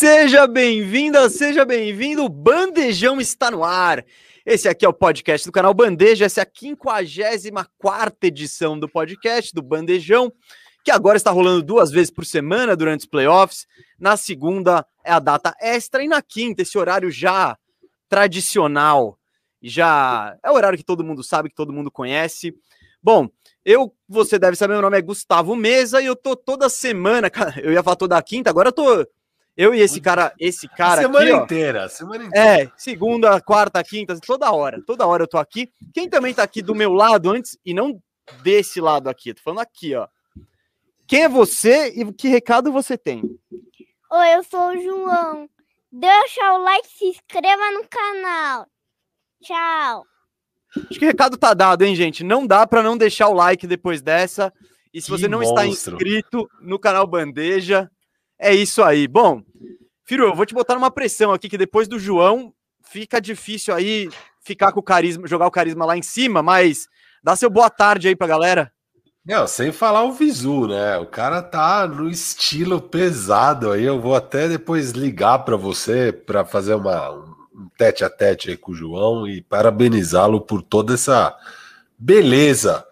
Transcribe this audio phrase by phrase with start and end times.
[0.00, 2.26] Seja bem-vinda, seja bem-vindo.
[2.26, 4.02] Bandejão está no ar.
[4.46, 6.24] Esse aqui é o podcast do canal Bandeja.
[6.24, 10.32] Essa é a 54 edição do podcast do Bandejão,
[10.82, 13.66] que agora está rolando duas vezes por semana durante os playoffs.
[13.98, 17.58] Na segunda é a data extra e na quinta, esse horário já
[18.08, 19.18] tradicional.
[19.60, 22.54] Já é o horário que todo mundo sabe, que todo mundo conhece.
[23.02, 23.28] Bom,
[23.62, 27.30] eu, você deve saber, meu nome é Gustavo Mesa e eu tô toda semana,
[27.62, 29.06] eu ia falar toda quinta, agora eu tô
[29.60, 32.62] eu e esse cara, esse cara a semana aqui, inteira, semana inteira.
[32.62, 35.70] É, segunda, quarta, quinta, toda hora, toda hora eu tô aqui.
[35.92, 38.02] Quem também tá aqui do meu lado antes e não
[38.42, 40.08] desse lado aqui, tô falando aqui, ó.
[41.06, 43.20] Quem é você e que recado você tem?
[44.10, 45.46] Oi, eu sou o João.
[45.92, 48.66] Deixa o like, se inscreva no canal.
[49.42, 50.06] Tchau.
[50.88, 52.24] Acho que o recado tá dado, hein, gente?
[52.24, 54.50] Não dá para não deixar o like depois dessa.
[54.94, 55.54] E se que você não monstro.
[55.54, 57.90] está inscrito no canal Bandeja,
[58.40, 59.06] é isso aí.
[59.06, 59.42] Bom,
[60.04, 64.08] Firo, eu vou te botar numa pressão aqui que depois do João fica difícil aí
[64.42, 66.88] ficar com o carisma, jogar o carisma lá em cima, mas
[67.22, 68.72] dá seu boa tarde aí pra galera.
[69.24, 70.96] Não, sem falar o visu, né?
[70.96, 73.84] O cara tá no estilo pesado aí.
[73.84, 78.56] Eu vou até depois ligar para você para fazer uma, um tete a tete aí
[78.56, 81.36] com o João e parabenizá-lo por toda essa
[81.98, 82.84] beleza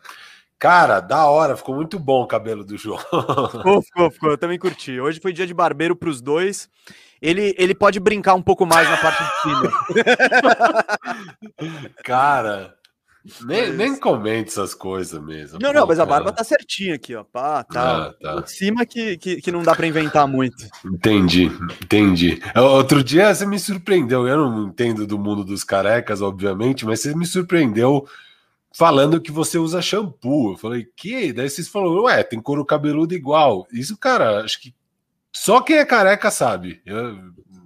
[0.59, 2.99] Cara, da hora, ficou muito bom o cabelo do João.
[2.99, 4.31] Ficou, ficou, ficou.
[4.31, 4.99] Eu também curti.
[4.99, 6.69] Hoje foi dia de barbeiro para os dois.
[7.23, 9.73] Ele, ele pode brincar um pouco mais na parte de cima.
[12.05, 12.75] Cara,
[13.45, 15.59] nem, nem comente essas coisas mesmo.
[15.61, 17.25] Não, pô, não, mas a barba tá certinha aqui, ó.
[17.25, 18.07] Pá, tá.
[18.07, 18.41] Ah, tá.
[18.41, 20.57] Em cima que, que, que não dá para inventar muito.
[20.85, 21.51] Entendi,
[21.83, 22.41] entendi.
[22.57, 24.27] Outro dia você me surpreendeu.
[24.27, 28.09] Eu não entendo do mundo dos carecas, obviamente, mas você me surpreendeu
[28.73, 30.53] falando que você usa shampoo.
[30.53, 31.33] Eu falei, que?
[31.33, 33.67] Daí vocês falaram, ué, tem couro cabeludo igual.
[33.73, 34.75] Isso, cara, acho que
[35.33, 36.81] só quem é careca sabe.
[36.85, 37.17] Eu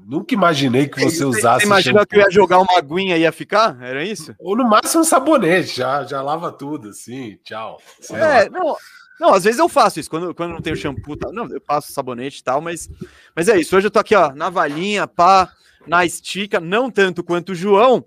[0.06, 1.60] nunca imaginei que você usasse.
[1.60, 3.80] Você imaginou que eu ia jogar uma aguinha e ia ficar?
[3.82, 4.34] Era isso?
[4.38, 7.80] Ou no máximo um sabonete, já, já lava tudo, assim, tchau.
[8.10, 8.76] é, não.
[9.20, 11.92] Não, às vezes eu faço isso, quando, quando não tenho shampoo, tá, não, eu passo
[11.92, 12.90] sabonete e tal, mas,
[13.36, 13.76] mas é isso.
[13.76, 15.52] Hoje eu tô aqui, ó, na valinha, pá,
[15.86, 18.04] na estica, não tanto quanto o João,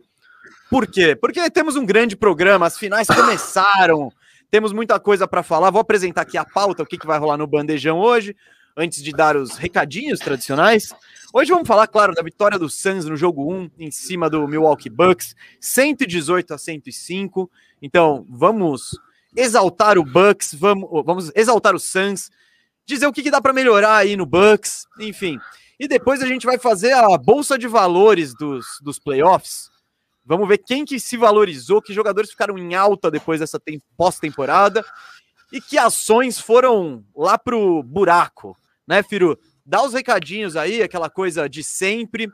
[0.70, 1.16] por quê?
[1.16, 4.12] Porque temos um grande programa, as finais começaram,
[4.50, 5.70] temos muita coisa para falar.
[5.70, 8.36] Vou apresentar aqui a pauta, o que, que vai rolar no Bandejão hoje,
[8.76, 10.94] antes de dar os recadinhos tradicionais.
[11.34, 14.90] Hoje vamos falar, claro, da vitória do Suns no jogo 1, em cima do Milwaukee
[14.90, 17.50] Bucks, 118 a 105.
[17.82, 18.98] Então, vamos
[19.36, 22.32] exaltar o Bucks, vamos, vamos exaltar o Suns,
[22.86, 25.38] dizer o que, que dá para melhorar aí no Bucks, enfim.
[25.80, 29.75] E depois a gente vai fazer a bolsa de valores dos, dos playoffs.
[30.26, 33.62] Vamos ver quem que se valorizou, que jogadores ficaram em alta depois dessa
[33.96, 34.84] pós-temporada
[35.52, 39.38] e que ações foram lá pro buraco, né, Firu?
[39.66, 42.30] Dá os recadinhos aí, aquela coisa de sempre,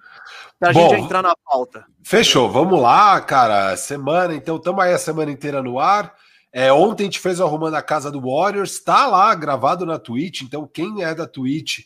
[0.59, 1.85] pra Bom, gente entrar na pauta.
[2.03, 3.75] Fechou, vamos lá, cara.
[3.78, 6.13] Semana, então, estamos aí a semana inteira no ar.
[6.52, 9.97] É, ontem a gente fez o Arrumando a Casa do Warriors, tá lá gravado na
[9.97, 11.85] Twitch, então quem é da Twitch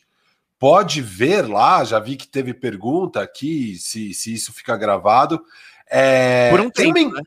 [0.57, 1.83] pode ver lá.
[1.83, 5.43] Já vi que teve pergunta aqui se, se isso fica gravado.
[5.89, 7.21] É, Por um tempo, né?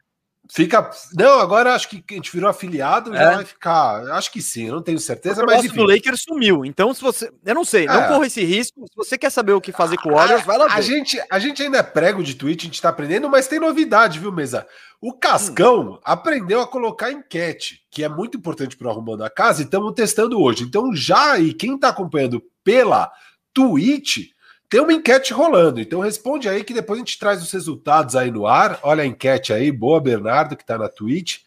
[0.51, 0.91] Fica.
[1.15, 3.19] Não, agora acho que a gente virou afiliado, é.
[3.19, 4.03] já vai ficar.
[4.13, 5.71] Acho que sim, eu não tenho certeza, mas.
[5.71, 6.65] O Lakers sumiu.
[6.65, 7.31] Então, se você.
[7.45, 7.87] Eu não sei, é.
[7.87, 8.87] não corra esse risco.
[8.89, 10.73] Se você quer saber o que fazer com o Warriors, vai lá ver.
[10.73, 13.61] A gente, a gente ainda é prego de tweet, a gente tá aprendendo, mas tem
[13.61, 14.67] novidade, viu, Mesa?
[15.01, 15.99] O Cascão hum.
[16.03, 20.41] aprendeu a colocar enquete, que é muito importante para arrumando a casa, e estamos testando
[20.41, 20.65] hoje.
[20.65, 23.13] Então, já aí, quem está acompanhando pela
[23.53, 24.31] Twitch
[24.69, 28.31] tem uma enquete rolando, então responde aí que depois a gente traz os resultados aí
[28.31, 28.79] no ar.
[28.83, 31.39] Olha a enquete aí, boa Bernardo, que tá na Twitch.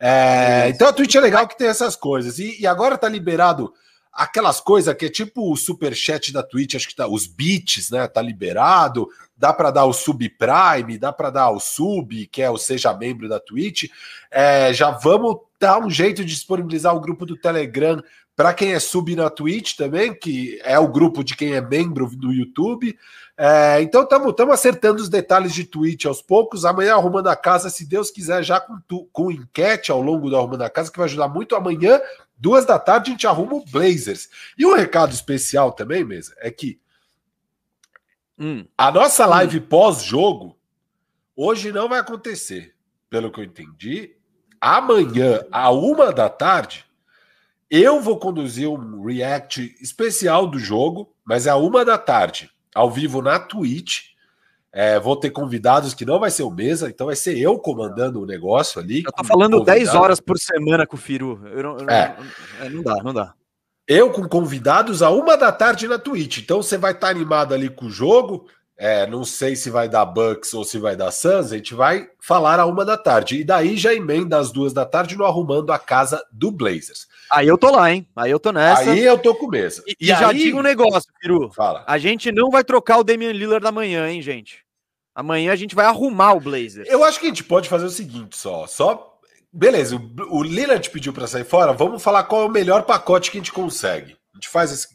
[0.00, 2.38] É, então a Twitch é legal que tem essas coisas.
[2.38, 3.74] E, e agora tá liberado
[4.12, 7.90] aquelas coisas que é tipo o super chat da Twitch, acho que tá os bits,
[7.90, 8.06] né?
[8.06, 12.58] Tá liberado, dá para dar o subprime, dá para dar o sub, que é o
[12.58, 13.90] seja membro da Twitch.
[14.30, 18.02] É, já vamos dar um jeito de disponibilizar o grupo do Telegram
[18.36, 22.06] para quem é sub na Twitch também, que é o grupo de quem é membro
[22.16, 22.96] do YouTube.
[23.36, 26.64] É, então estamos acertando os detalhes de Twitch aos poucos.
[26.64, 28.78] Amanhã arrumando a casa, se Deus quiser, já com,
[29.12, 31.56] com enquete ao longo do Arrumando a Casa, que vai ajudar muito.
[31.56, 32.00] Amanhã,
[32.42, 34.28] duas da tarde, a gente arruma o Blazers.
[34.58, 36.80] E um recado especial também, mesa, é que
[38.36, 38.66] hum.
[38.76, 39.66] a nossa live hum.
[39.68, 40.58] pós-jogo
[41.36, 42.74] hoje não vai acontecer,
[43.08, 44.16] pelo que eu entendi.
[44.60, 46.84] Amanhã, a uma da tarde,
[47.70, 52.90] eu vou conduzir um react especial do jogo, mas é a uma da tarde, ao
[52.90, 54.11] vivo na Twitch.
[54.74, 58.22] É, vou ter convidados que não vai ser o mesa, então vai ser eu comandando
[58.22, 59.02] o negócio ali.
[59.04, 61.40] Eu tô falando 10 horas por semana com o Firu.
[61.48, 62.16] Eu não, eu é.
[62.58, 63.34] não, é, não dá, não dá.
[63.86, 66.38] Eu com convidados a uma da tarde na Twitch.
[66.38, 68.46] Então você vai estar tá animado ali com o jogo.
[68.84, 71.52] É, não sei se vai dar Bucks ou se vai dar Suns.
[71.52, 73.36] A gente vai falar a uma da tarde.
[73.36, 77.06] E daí já emenda às duas da tarde no Arrumando a Casa do Blazers.
[77.30, 78.04] Aí eu tô lá, hein?
[78.16, 78.90] Aí eu tô nessa.
[78.90, 79.84] Aí eu tô com mesa.
[79.86, 80.18] E, e, e aí...
[80.18, 81.48] já digo um negócio, Peru.
[81.54, 81.84] Fala.
[81.86, 84.64] A gente não vai trocar o Damian Lillard amanhã, hein, gente?
[85.14, 86.88] Amanhã a gente vai arrumar o Blazers.
[86.88, 88.66] Eu acho que a gente pode fazer o seguinte só.
[88.66, 89.16] Só.
[89.52, 91.72] Beleza, o, o Lillard pediu para sair fora.
[91.72, 94.16] Vamos falar qual é o melhor pacote que a gente consegue.
[94.34, 94.88] A gente faz esse,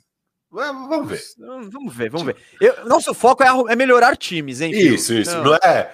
[0.49, 1.21] Vamos ver.
[1.38, 2.38] Vamos ver, vamos ver.
[2.61, 4.71] Eu, nosso foco é, é, melhorar times, hein?
[4.73, 4.95] Filho?
[4.95, 5.35] Isso, isso.
[5.38, 5.44] Não.
[5.44, 5.55] não.
[5.55, 5.91] é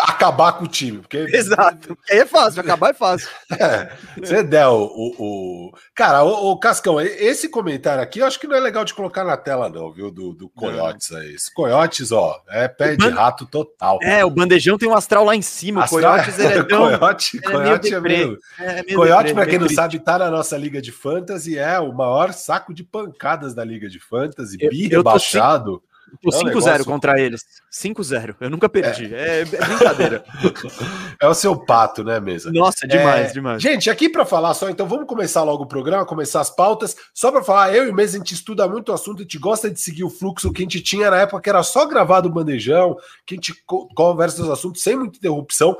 [0.00, 0.98] acabar com o time.
[0.98, 1.18] Porque...
[1.34, 1.98] Exato.
[2.10, 3.28] Aí é fácil, acabar é fácil.
[3.52, 5.72] É, você der o, o, o...
[5.94, 9.24] Cara, o, o, Cascão, esse comentário aqui eu acho que não é legal de colocar
[9.24, 10.10] na tela, não, viu?
[10.10, 11.34] Do, do Coyotes aí.
[11.34, 13.98] Esse Coyotes, ó, é pé de rato total.
[14.02, 15.84] É, o bandejão tem um astral lá em cima.
[15.84, 16.00] Astral...
[16.00, 16.78] O Coyotes ele é tão.
[16.86, 18.38] Coyote, é Coyote é meio.
[18.58, 21.92] É, meio Coyote, para quem não sabe, tá na nossa Liga de Fantasy, é o
[21.92, 25.82] maior saco de pancadas da Liga de Fantasy, bi rebaixado.
[26.22, 26.84] Tô 5-0 é um negócio...
[26.84, 27.44] contra eles.
[27.70, 28.36] 5-0.
[28.40, 29.12] Eu nunca perdi.
[29.12, 30.24] É, é, é brincadeira.
[31.20, 32.50] é o seu pato, né, mesa?
[32.52, 33.32] Nossa, demais, é...
[33.32, 33.62] demais.
[33.62, 36.96] Gente, aqui para falar só, então vamos começar logo o programa, começar as pautas.
[37.12, 39.38] Só para falar, eu e o Mesa, a gente estuda muito o assunto, a gente
[39.38, 42.28] gosta de seguir o fluxo que a gente tinha na época, que era só gravado
[42.28, 45.76] o bandejão, que a gente conversa os assuntos sem muita interrupção.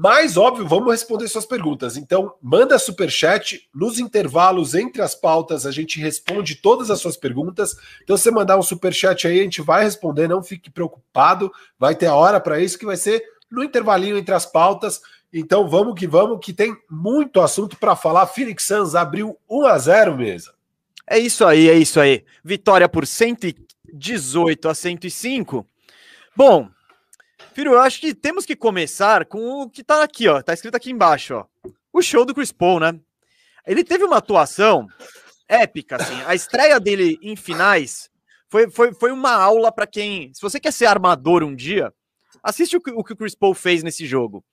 [0.00, 1.96] Mas, óbvio, vamos responder suas perguntas.
[1.96, 7.16] Então, manda super chat nos intervalos entre as pautas, a gente responde todas as suas
[7.16, 7.74] perguntas.
[8.04, 11.50] Então, se você mandar um super chat aí, a gente vai responder, não fique preocupado.
[11.76, 15.00] Vai ter a hora para isso que vai ser no intervalinho entre as pautas.
[15.32, 18.28] Então, vamos que vamos, que tem muito assunto para falar.
[18.28, 20.54] Phoenix Suns abriu 1 a 0 mesa.
[21.10, 22.24] É isso aí, é isso aí.
[22.44, 25.66] Vitória por 118 a 105.
[26.36, 26.68] Bom,
[27.58, 30.40] Filho, eu acho que temos que começar com o que tá aqui, ó.
[30.40, 31.70] Tá escrito aqui embaixo, ó.
[31.92, 32.96] O show do Chris Paul, né?
[33.66, 34.86] Ele teve uma atuação
[35.48, 36.14] épica, assim.
[36.24, 38.08] A estreia dele em finais
[38.48, 40.32] foi, foi, foi uma aula para quem.
[40.32, 41.92] Se você quer ser armador um dia,
[42.44, 44.44] assiste o que o, que o Chris Paul fez nesse jogo.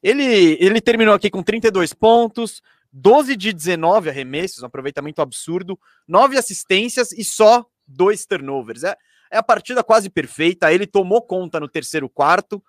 [0.00, 2.62] Ele, ele terminou aqui com 32 pontos,
[2.92, 5.76] 12 de 19 arremessos, um aproveitamento absurdo,
[6.06, 8.84] 9 assistências e só dois turnovers.
[8.84, 8.96] É,
[9.34, 10.72] é a partida quase perfeita.
[10.72, 12.62] Ele tomou conta no terceiro quarto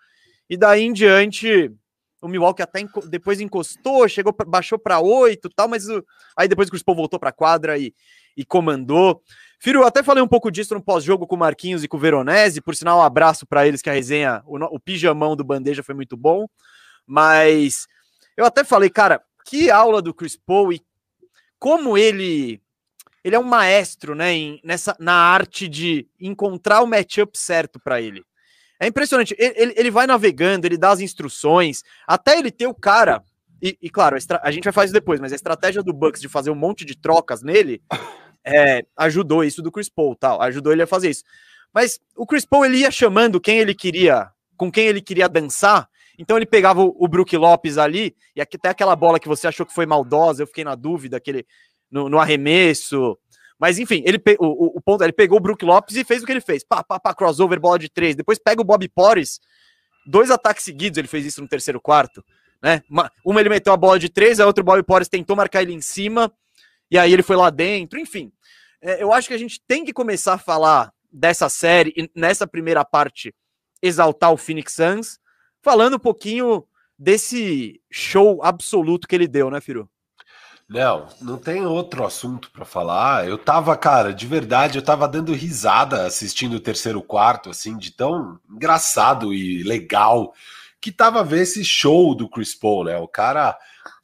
[0.50, 1.72] e daí em diante
[2.22, 6.04] o Milwaukee até depois encostou, chegou, baixou para oito, tal, mas uh,
[6.36, 7.94] aí depois o Chris Paul voltou para a quadra e,
[8.36, 9.22] e comandou.
[9.60, 12.00] Firo, eu até falei um pouco disso no pós-jogo com o Marquinhos e com o
[12.00, 15.84] Veronese, por sinal, um abraço para eles que a resenha, o, o pijamão do Bandeja
[15.84, 16.48] foi muito bom,
[17.06, 17.88] mas
[18.36, 20.82] eu até falei, cara, que aula do Chris Paul e
[21.60, 22.60] como ele
[23.26, 28.00] ele é um maestro, né, em, nessa, na arte de encontrar o matchup certo para
[28.00, 28.24] ele.
[28.80, 29.36] É impressionante.
[29.40, 33.24] Ele, ele, ele, vai navegando, ele dá as instruções, até ele ter o cara.
[33.60, 36.22] E, e claro, a, a, gente vai fazer isso depois, mas a estratégia do Bucks
[36.22, 37.82] de fazer um monte de trocas nele
[38.46, 41.24] é, ajudou isso do Chris Paul, tal, ajudou ele a fazer isso.
[41.74, 45.90] Mas o Chris Paul ele ia chamando quem ele queria, com quem ele queria dançar.
[46.16, 49.66] Então ele pegava o, o Brook Lopes ali, e até aquela bola que você achou
[49.66, 51.44] que foi maldosa, eu fiquei na dúvida, aquele
[51.90, 53.18] no, no arremesso.
[53.60, 56.32] Mas enfim, ele o, o, ponto ele pegou o Brook Lopes e fez o que
[56.32, 56.64] ele fez.
[56.64, 58.16] Pá, pá, pá, crossover, bola de três.
[58.16, 59.40] Depois pega o Bob Porres,
[60.06, 62.24] dois ataques seguidos, ele fez isso no terceiro quarto.
[62.62, 62.84] Né?
[62.90, 65.62] Uma, uma ele meteu a bola de três, a outra o Bob Porres tentou marcar
[65.62, 66.32] ele em cima,
[66.92, 68.00] e aí ele foi lá dentro.
[68.00, 68.32] Enfim,
[68.82, 72.46] é, eu acho que a gente tem que começar a falar dessa série, e nessa
[72.46, 73.34] primeira parte,
[73.82, 75.20] exaltar o Phoenix Suns,
[75.62, 76.66] falando um pouquinho
[76.98, 79.90] desse show absoluto que ele deu, né, Firu?
[80.68, 83.28] Não, não tem outro assunto para falar.
[83.28, 87.92] Eu tava, cara, de verdade, eu tava dando risada assistindo o terceiro quarto, assim, de
[87.92, 90.34] tão engraçado e legal
[90.82, 92.98] que tava ver esse show do Chris Paul, né?
[92.98, 93.58] O cara.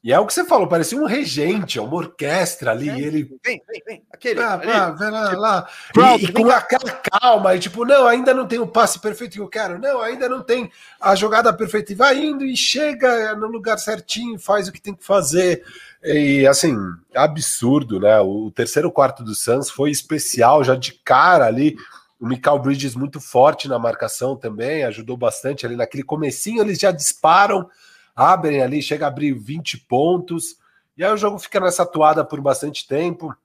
[0.03, 2.89] E é o que você falou, parecia um regente, uma orquestra ali.
[2.89, 3.23] É, ele.
[3.45, 4.03] Vem, vem, vem.
[4.11, 4.39] Aquele.
[4.39, 5.69] Ah, ali, ah, vem lá, tipo, lá.
[6.17, 9.39] E, e com aquela calma, e tipo, não, ainda não tem o passe perfeito que
[9.39, 9.77] eu quero.
[9.77, 11.91] Não, ainda não tem a jogada perfeita.
[11.91, 15.63] E vai indo e chega no lugar certinho, faz o que tem que fazer.
[16.03, 16.75] E assim,
[17.13, 18.19] absurdo, né?
[18.19, 21.75] O terceiro quarto do Suns foi especial, já de cara ali.
[22.19, 26.91] O Michael Bridges muito forte na marcação também, ajudou bastante ali naquele comecinho, eles já
[26.91, 27.67] disparam,
[28.15, 30.55] abrem ali, chega a abrir 20 pontos.
[30.97, 33.35] E aí o jogo fica nessa atuada por bastante tempo.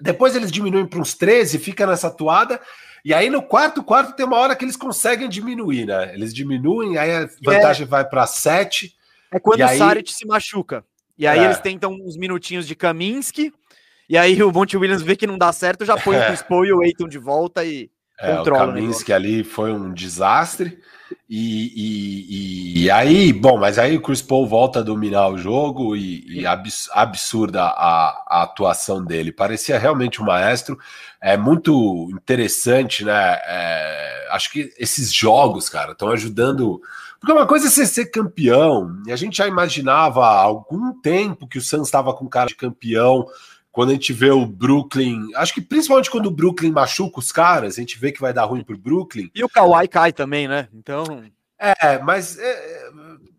[0.00, 2.60] Depois eles diminuem para uns 13, fica nessa atuada.
[3.04, 6.14] E aí no quarto quarto tem uma hora que eles conseguem diminuir, né?
[6.14, 8.94] Eles diminuem, aí a vantagem é, vai para 7.
[9.30, 9.76] É quando o aí...
[9.76, 10.84] Saric se machuca.
[11.22, 11.44] E aí é.
[11.44, 13.52] eles tentam uns minutinhos de Kaminsky,
[14.08, 16.24] e aí o Monte Williams vê que não dá certo, já põe é.
[16.24, 17.88] o Chris Paul e o Aiton de volta e
[18.18, 18.64] é, controla.
[18.64, 20.80] O Kaminsky ali foi um desastre.
[21.30, 25.94] E, e, E aí, bom, mas aí o Chris Paul volta a dominar o jogo
[25.94, 29.30] e, e abs, absurda a, a, atuação dele.
[29.30, 30.76] Parecia realmente um maestro.
[31.20, 33.38] É muito interessante, né?
[33.46, 36.82] É, acho que esses jogos, cara, estão ajudando.
[37.22, 41.46] Porque uma coisa é você ser campeão, e a gente já imaginava há algum tempo
[41.46, 43.28] que o Suns estava com cara de campeão.
[43.70, 47.78] Quando a gente vê o Brooklyn, acho que principalmente quando o Brooklyn machuca os caras,
[47.78, 49.30] a gente vê que vai dar ruim pro Brooklyn.
[49.32, 50.68] E o Kawhi cai também, né?
[50.74, 51.04] Então.
[51.56, 52.36] É, mas.
[52.40, 52.90] É,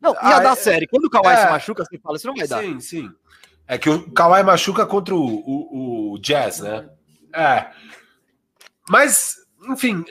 [0.01, 0.87] não, ia ah, dar é, série.
[0.87, 2.63] Quando o Kawhi é, se machuca, você fala, isso não vai dar.
[2.63, 3.11] Sim, sim.
[3.67, 6.87] É que o Kawhi machuca contra o, o, o Jazz, né?
[7.35, 7.67] É.
[8.89, 9.35] Mas,
[9.69, 10.05] enfim,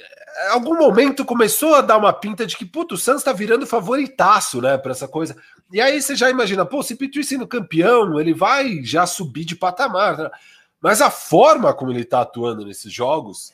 [0.51, 4.61] algum momento começou a dar uma pinta de que, puto, o Santos tá virando favoritaço,
[4.61, 5.37] né, pra essa coisa.
[5.73, 9.57] E aí você já imagina, pô, se Petri sendo campeão, ele vai já subir de
[9.57, 10.19] patamar.
[10.19, 10.31] Né?
[10.81, 13.53] Mas a forma como ele tá atuando nesses jogos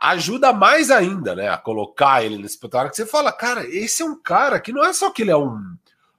[0.00, 4.04] ajuda mais ainda, né, a colocar ele nesse patamar que você fala, cara, esse é
[4.04, 5.76] um cara que não é só que ele é um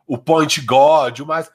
[0.08, 1.52] o point god, mas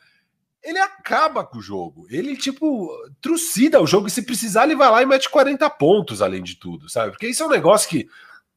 [0.62, 2.06] ele acaba com o jogo.
[2.08, 2.90] Ele tipo
[3.20, 6.56] trucida o jogo e se precisar ele vai lá e mete 40 pontos além de
[6.56, 7.10] tudo, sabe?
[7.10, 8.08] Porque isso é um negócio que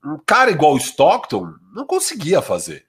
[0.03, 2.85] um cara igual o Stockton não conseguia fazer.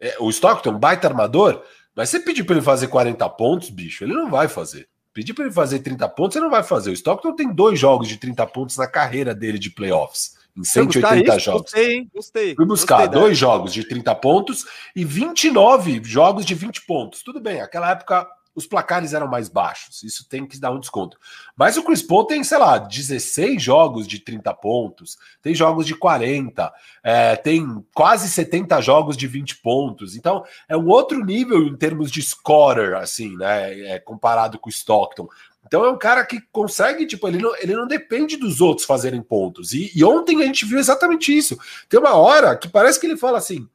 [0.00, 1.62] É, o Stockton, baita armador,
[1.94, 4.88] mas você pedir para ele fazer 40 pontos, bicho, ele não vai fazer.
[5.14, 6.90] Pedir para ele fazer 30 pontos, ele não vai fazer.
[6.90, 11.38] O Stockton tem dois jogos de 30 pontos na carreira dele de playoffs, em 180
[11.38, 11.62] jogos.
[11.62, 12.54] Gostei, gostei.
[12.54, 17.22] Fui buscar gostei dois jogos de 30 pontos e 29 jogos de 20 pontos.
[17.22, 20.02] Tudo bem, aquela época os placares eram mais baixos.
[20.02, 21.18] Isso tem que dar um desconto.
[21.54, 25.94] Mas o Chris Paul tem, sei lá, 16 jogos de 30 pontos, tem jogos de
[25.94, 26.72] 40,
[27.04, 30.16] é, tem quase 70 jogos de 20 pontos.
[30.16, 33.78] Então, é um outro nível em termos de scorer, assim, né?
[33.90, 35.28] É, comparado com o Stockton.
[35.66, 39.20] Então é um cara que consegue, tipo, ele não, ele não depende dos outros fazerem
[39.20, 39.72] pontos.
[39.72, 41.58] E, e ontem a gente viu exatamente isso.
[41.88, 43.68] Tem uma hora que parece que ele fala assim: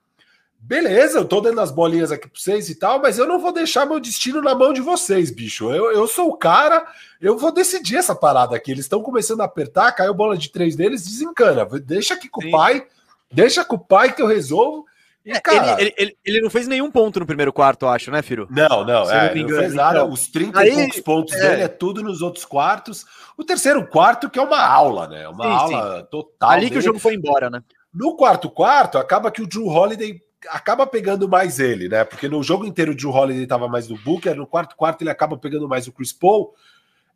[0.61, 3.51] beleza, eu tô dando as bolinhas aqui pra vocês e tal, mas eu não vou
[3.51, 5.71] deixar meu destino na mão de vocês, bicho.
[5.73, 6.85] Eu, eu sou o cara,
[7.19, 8.71] eu vou decidir essa parada aqui.
[8.71, 11.65] Eles estão começando a apertar, caiu bola de três deles, desencana.
[11.79, 12.49] Deixa aqui com Sim.
[12.49, 12.85] o pai,
[13.31, 14.85] deixa com o pai que eu resolvo.
[15.25, 17.89] E, é, cara, ele, ele, ele, ele, não fez nenhum ponto no primeiro quarto, eu
[17.89, 18.47] acho, né, Firo?
[18.49, 19.99] Não, não, é, não, engano, não, fez nada.
[19.99, 21.49] Então, Os 30 aí, e poucos pontos é.
[21.49, 23.05] dele é tudo nos outros quartos.
[23.37, 25.27] O terceiro quarto, que é uma aula, né?
[25.27, 26.07] Uma sim, aula sim.
[26.09, 26.49] total.
[26.49, 26.71] Ali dele.
[26.71, 27.61] que o jogo foi embora, né?
[27.93, 30.19] No quarto quarto, acaba que o Drew Holiday
[30.50, 32.03] acaba pegando mais ele, né?
[32.03, 35.10] Porque no jogo inteiro o Drew Holiday estava mais no Booker, no quarto quarto ele
[35.10, 36.53] acaba pegando mais o Chris Paul.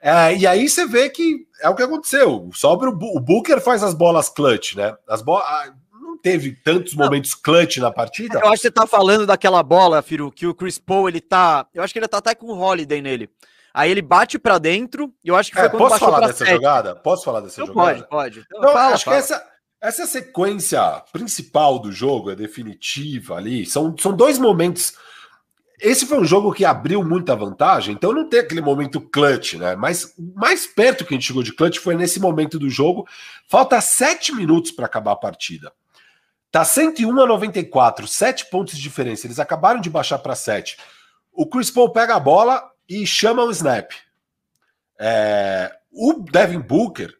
[0.01, 2.49] É, e aí você vê que é o que aconteceu.
[2.53, 4.95] Sobra o, o Booker faz as bolas clutch, né?
[5.07, 5.45] As bolas
[5.91, 7.05] não teve tantos não.
[7.05, 8.39] momentos clutch na partida.
[8.39, 11.65] Eu acho que você tá falando daquela bola, Firu, que o Chris Paul ele tá,
[11.73, 13.29] eu acho que ele tá até com o Holiday nele.
[13.73, 16.45] Aí ele bate para dentro, e eu acho que foi é, quando posso falar dessa
[16.45, 16.51] sete.
[16.51, 16.95] jogada?
[16.95, 18.03] Posso falar dessa então jogada?
[18.03, 18.45] Pode, pode.
[18.47, 19.17] Então, não, fala, acho fala.
[19.17, 23.65] que essa essa sequência principal do jogo é definitiva ali.
[23.65, 24.93] São, são dois momentos.
[25.79, 29.75] Esse foi um jogo que abriu muita vantagem, então não tem aquele momento clutch, né?
[29.75, 33.05] Mas mais perto que a gente chegou de clutch foi nesse momento do jogo.
[33.47, 35.71] Falta sete minutos para acabar a partida.
[36.49, 39.27] Tá 101 a 94, sete pontos de diferença.
[39.27, 40.77] Eles acabaram de baixar para sete.
[41.33, 43.91] O Chris Paul pega a bola e chama o snap.
[44.97, 47.13] É, o Devin Booker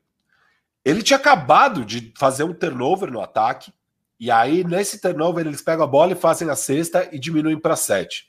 [0.85, 3.73] ele tinha acabado de fazer um turnover no ataque,
[4.19, 7.75] e aí nesse turnover eles pegam a bola e fazem a cesta e diminuem para
[7.75, 8.27] 7.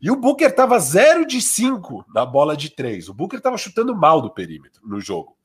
[0.00, 3.08] E o Booker estava 0 de 5 na bola de 3.
[3.08, 5.36] O Booker estava chutando mal do perímetro no jogo.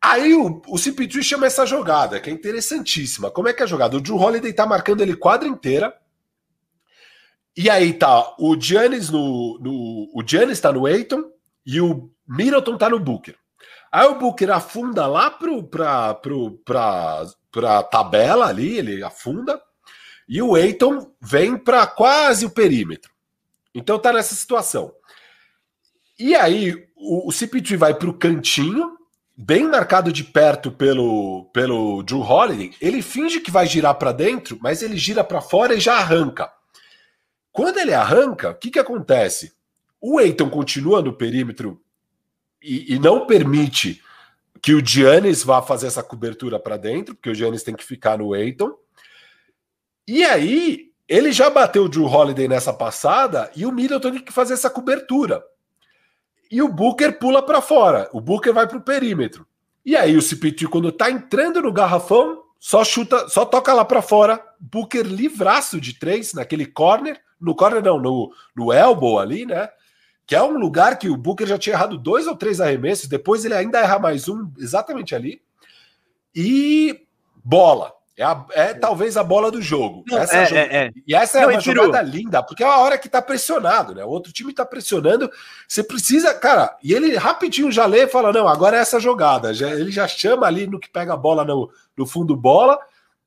[0.00, 3.30] Aí o, o CP3 chama essa jogada, que é interessantíssima.
[3.30, 3.96] Como é que é a jogada?
[3.96, 5.96] O Drew Holiday tá marcando ele quadra inteira.
[7.56, 11.24] E aí tá o Giannis no, no o Giannis tá no Aiton
[11.64, 13.36] e o Middleton tá no Booker.
[13.94, 19.62] Aí o Booker afunda lá pro, pra, pro, pra, pra tabela ali, ele afunda,
[20.28, 23.12] e o Eiton vem para quase o perímetro.
[23.72, 24.92] Então tá nessa situação.
[26.18, 28.98] E aí o, o CP3 vai para o cantinho,
[29.36, 32.74] bem marcado de perto pelo, pelo Drew Holiday.
[32.80, 36.50] Ele finge que vai girar para dentro, mas ele gira para fora e já arranca.
[37.52, 39.52] Quando ele arranca, o que, que acontece?
[40.00, 41.80] O Eiton continua no perímetro
[42.64, 44.02] e, e não permite
[44.62, 48.16] que o Giannis vá fazer essa cobertura para dentro, porque o Giannis tem que ficar
[48.16, 48.72] no Eiton.
[50.08, 54.32] E aí, ele já bateu o Drew Holiday nessa passada e o Middleton tem que
[54.32, 55.44] fazer essa cobertura.
[56.50, 58.08] E o Booker pula para fora.
[58.12, 59.46] O Booker vai para o perímetro.
[59.84, 64.00] E aí o CP3, quando tá entrando no garrafão, só chuta, só toca lá para
[64.00, 64.42] fora.
[64.58, 67.20] Booker livraço de três naquele corner.
[67.38, 69.68] No corner não, no, no elbow ali, né?
[70.26, 73.44] Que é um lugar que o Booker já tinha errado dois ou três arremessos, depois
[73.44, 75.40] ele ainda erra mais um exatamente ali.
[76.34, 77.00] E
[77.44, 77.92] bola.
[78.16, 80.04] É, a- é talvez a bola do jogo.
[80.06, 80.90] Não, essa é, jo- é, é.
[81.04, 83.20] E essa é Não, uma e Firu- jogada linda, porque é a hora que tá
[83.20, 84.04] pressionado, né?
[84.04, 85.28] O outro time tá pressionando,
[85.66, 89.52] você precisa, cara, e ele rapidinho já lê e fala: não, agora é essa jogada.
[89.52, 92.78] Já- ele já chama ali no que pega a bola no, no fundo bola,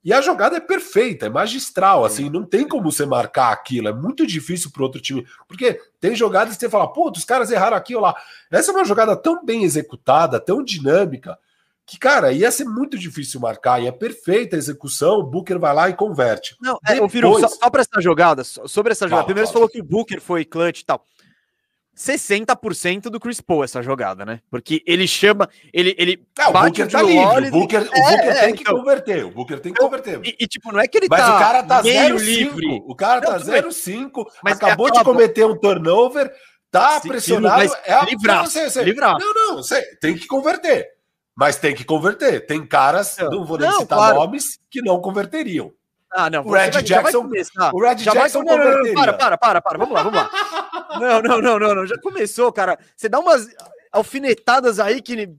[0.08, 3.94] e a jogada é perfeita, é magistral, assim, não tem como você marcar aquilo, é
[3.94, 7.76] muito difícil pro outro time, porque tem jogadas que você fala, pô, os caras erraram
[7.76, 8.16] aqui ou lá.
[8.50, 11.38] Essa é uma jogada tão bem executada, tão dinâmica,
[11.86, 15.74] que, cara, ia ser muito difícil marcar, e é perfeita a execução, o Booker vai
[15.74, 16.56] lá e converte.
[16.62, 19.24] Não, é, ô, Firu, Depois- só, só pra essa jogada, so- sobre essa jogada.
[19.24, 19.68] Fala, Primeiro você fala.
[19.68, 21.04] falou que o Booker foi clutch e tal.
[21.98, 24.40] 60% do Chris Paul essa jogada, né?
[24.52, 27.48] Porque ele chama, ele, ele o bate Booker o tá livre.
[27.48, 28.78] O Booker, o É, Booker é, tem que então.
[28.78, 29.26] converter.
[29.26, 30.22] O Booker tem que converter.
[30.24, 32.20] E, e, tipo, não é que ele Mas tá o cara tá meio 0-5.
[32.20, 32.84] livre.
[32.86, 33.62] O cara Não, tá bem.
[33.64, 34.26] 0-5.
[34.44, 36.32] Mas Acabou é de aquela cometer um turnover.
[36.70, 37.58] Tá Sim, pressionado.
[37.58, 38.84] mas é não, sei, sei.
[38.84, 39.20] livraço.
[39.26, 39.82] não, não, sei.
[40.00, 40.86] Tem que converter.
[41.36, 42.46] Mas tem que converter.
[42.46, 44.16] Tem caras, Não, não vou nem não, citar claro.
[44.20, 45.72] nomes, que não converteriam.
[46.12, 46.42] Ah, não.
[46.46, 47.72] O Red vai- Jackson- começar.
[47.74, 48.94] o Red já vai Jackson não, não, não.
[48.94, 49.78] Para, para, para, para.
[49.78, 50.30] Vamos lá, vamos lá.
[51.00, 51.86] Não, não, não, não, não.
[51.86, 52.80] Já começou, cara.
[52.96, 53.48] Você dá umas
[53.92, 55.38] alfinetadas aí que ne-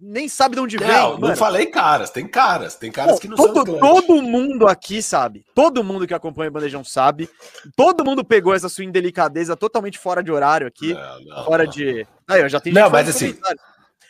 [0.00, 0.86] nem sabe de onde vem.
[0.86, 1.36] Não, não mano.
[1.36, 2.10] falei caras.
[2.10, 2.76] Tem caras.
[2.76, 5.44] Tem caras Pô, que não todo, são todo mundo aqui sabe.
[5.54, 7.28] Todo mundo que acompanha o Bandejão sabe.
[7.74, 10.94] Todo mundo pegou essa sua indelicadeza totalmente fora de horário aqui.
[10.94, 11.70] Não, não, fora não.
[11.70, 12.06] de.
[12.28, 13.60] Aí, ó, já tem Não, mas assim- comentário.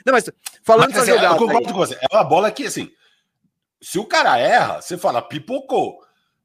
[0.04, 0.30] Não, mas
[0.64, 1.38] falando Mas, assim, eu jogada.
[1.38, 1.94] concordo aí, com você.
[2.00, 2.90] É uma bola que, assim,
[3.82, 5.98] se o cara erra, você fala, pipocou.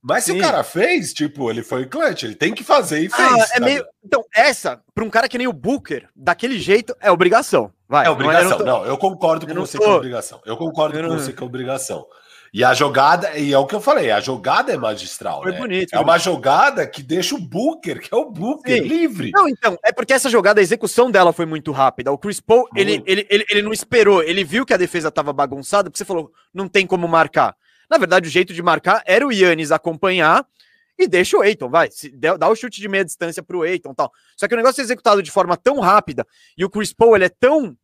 [0.07, 0.37] Mas se Sim.
[0.39, 3.27] o cara fez, tipo, ele foi clutch, ele tem que fazer e fez.
[3.27, 3.83] ah, é meio.
[4.03, 7.71] Então, essa, pra um cara que nem o Booker, daquele jeito, é obrigação.
[7.89, 8.05] Vai.
[8.05, 8.59] É obrigação.
[8.59, 10.41] Não, Não, eu concordo eu com não você tô- que é obrigação.
[10.45, 12.05] Eu concordo Eu com não- você que é obrigação.
[12.55, 15.43] E a jogada, e é o que eu falei, a jogada é magistral.
[15.43, 15.57] Foi né?
[15.57, 15.93] bonito.
[15.93, 18.88] É uma jogada que deixa o Booker, que é o Booker, Sim.
[18.88, 19.29] livre.
[19.31, 22.13] Não, então, é porque essa jogada, a execução dela foi muito rápida.
[22.13, 23.09] O Chris Paul, ele, Muito.
[23.09, 26.31] ele, ele, ele não esperou, ele viu que a defesa tava bagunçada, porque você falou,
[26.53, 27.57] não tem como marcar.
[27.89, 30.48] Na verdade, o jeito de marcar era o Yannis acompanhar
[30.98, 31.89] e deixa o Eiton, vai,
[32.39, 34.09] dá o chute de meia distância pro Eiton e tal.
[34.37, 36.25] Só que o negócio é executado de forma tão rápida
[36.57, 37.75] e o Chris Paul, ele é tão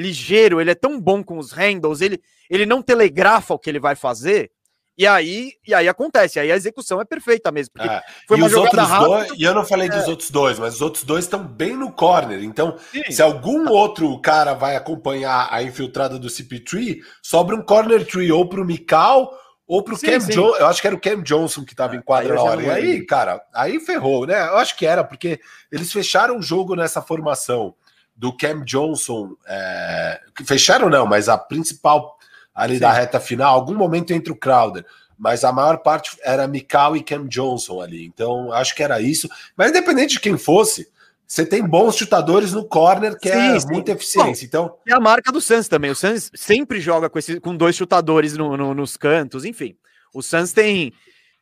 [0.00, 3.80] ligeiro, ele é tão bom com os handles, ele, ele não telegrafa o que ele
[3.80, 4.50] vai fazer.
[4.96, 8.02] E aí, e aí acontece, aí a execução é perfeita mesmo, porque É.
[8.26, 9.08] foi e uma os jogada outros rápida.
[9.28, 11.92] dois, e eu não falei dos outros dois, mas os outros dois estão bem no
[11.92, 12.42] corner.
[12.42, 13.02] Então, Sim.
[13.08, 18.48] se algum outro cara vai acompanhar a infiltrada do CP3, sobra um corner tree ou
[18.48, 19.32] pro Mikal
[19.68, 20.18] ou pro Sim, Cam.
[20.18, 20.56] Johnson.
[20.56, 22.60] Eu acho que era o Cam Johnson que tava em quadra na hora.
[22.62, 24.48] E aí, cara, aí ferrou, né?
[24.48, 25.38] Eu acho que era, porque
[25.70, 27.72] eles fecharam o jogo nessa formação
[28.18, 29.34] do Cam Johnson.
[29.46, 32.18] é, Fecharam não, mas a principal
[32.54, 32.80] ali Sim.
[32.80, 34.84] da reta final, algum momento entre o Crowder.
[35.16, 38.04] Mas a maior parte era Mikal e Cam Johnson ali.
[38.04, 39.28] Então, acho que era isso.
[39.56, 40.88] Mas independente de quem fosse,
[41.26, 43.66] você tem bons chutadores no corner, que é Sim, sim.
[43.72, 44.44] muita eficiência.
[44.44, 45.90] Então, É a marca do Suns também.
[45.90, 49.76] O Suns sempre joga com, esse, com dois chutadores no- no- nos cantos, enfim.
[50.12, 50.92] O Suns tem.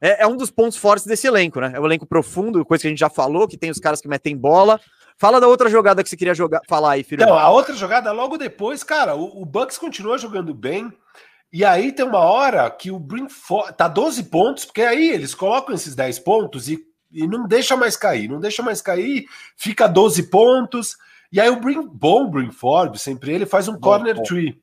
[0.01, 1.73] É, é um dos pontos fortes desse elenco, né?
[1.75, 4.09] É um elenco profundo, coisa que a gente já falou, que tem os caras que
[4.09, 4.79] metem bola.
[5.19, 7.25] Fala da outra jogada que você queria jogar, falar aí, filho.
[7.25, 10.93] Não, a outra jogada logo depois, cara, o, o Bucks continua jogando bem.
[11.53, 15.35] E aí tem uma hora que o Brim fo- tá 12 pontos, porque aí eles
[15.35, 16.79] colocam esses 10 pontos e,
[17.11, 19.25] e não deixa mais cair, não deixa mais cair,
[19.57, 20.97] fica 12 pontos.
[21.33, 24.23] E aí o Brim, bom Forbes, sempre ele faz um Bom, corner bom.
[24.23, 24.61] tree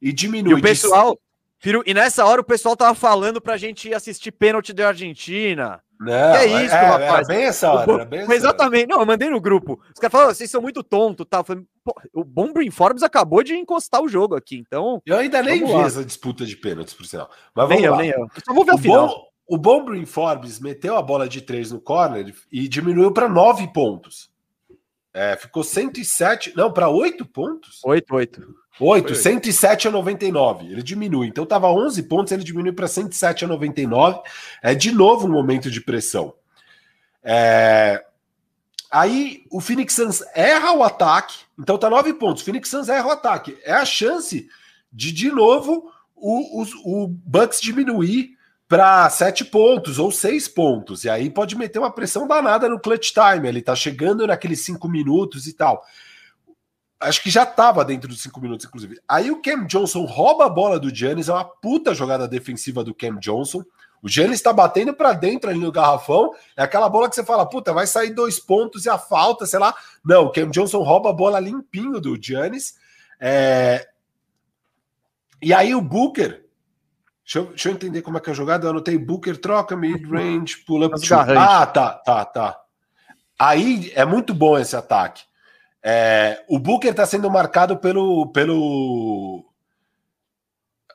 [0.00, 0.54] e e diminui.
[0.54, 1.16] o de- pessoal.
[1.60, 5.80] Filho, e nessa hora o pessoal tava falando pra gente ir assistir pênalti da Argentina.
[6.04, 7.28] Não, é isso, é, rapaz.
[7.28, 8.36] Era bem essa hora, era bem essa hora.
[8.36, 8.86] exatamente.
[8.88, 9.80] Não, eu mandei no grupo.
[9.94, 11.42] Os caras falaram, "Ah, vocês são muito tontos, tá?
[11.44, 15.00] Falei, "Pô, o bom Brim Forbes acabou de encostar o jogo aqui, então.
[15.06, 15.82] Eu ainda nem vi lá.
[15.86, 17.30] essa disputa de pênaltis, por sinal.
[17.54, 18.18] Mas Nem vamos eu, lá.
[18.18, 18.26] eu.
[18.36, 19.06] Eu só vou ver O final.
[19.08, 23.28] bom, o bom Brim Forbes meteu a bola de três no corner e diminuiu para
[23.28, 24.30] 9 pontos.
[25.14, 27.80] É, ficou 107, não, para 8 pontos?
[27.84, 28.54] 8, 8.
[28.80, 29.14] 8, Foi.
[29.16, 30.66] 107 a 99.
[30.66, 31.26] Ele diminui.
[31.28, 34.20] Então tava 11 pontos, ele diminui para 107 a 99.
[34.62, 36.34] É de novo um momento de pressão.
[37.22, 38.04] É,
[38.90, 42.42] Aí o Phoenix Suns erra o ataque, então tá 9 pontos.
[42.42, 43.56] O Phoenix Suns erra o ataque.
[43.64, 44.46] É a chance
[44.92, 48.36] de, de novo, o, os- o Bucks diminuir
[48.68, 51.04] para 7 pontos ou 6 pontos.
[51.04, 53.48] E aí pode meter uma pressão danada no clutch time.
[53.48, 55.82] Ele tá chegando naqueles 5 minutos e tal.
[57.02, 59.00] Acho que já tava dentro dos 5 minutos, inclusive.
[59.08, 62.94] Aí o Cam Johnson rouba a bola do Giannis, é uma puta jogada defensiva do
[62.94, 63.64] Cam Johnson.
[64.02, 66.32] O Giannis está batendo para dentro ali no garrafão.
[66.56, 69.60] É aquela bola que você fala, puta, vai sair dois pontos e a falta, sei
[69.60, 69.74] lá.
[70.04, 72.74] Não, o Cam Johnson rouba a bola limpinho do Giannis.
[73.20, 73.88] É...
[75.40, 76.44] E aí o Booker.
[77.24, 78.66] Deixa eu, deixa eu entender como é que é a jogada.
[78.66, 80.96] Eu anotei Booker, troca, mid-range, pull up.
[80.96, 81.10] Os shoot.
[81.10, 81.42] garrantes.
[81.48, 82.60] Ah, tá, tá, tá.
[83.38, 85.22] Aí é muito bom esse ataque.
[85.82, 88.28] É, o Booker está sendo marcado pelo.
[88.28, 89.44] pelo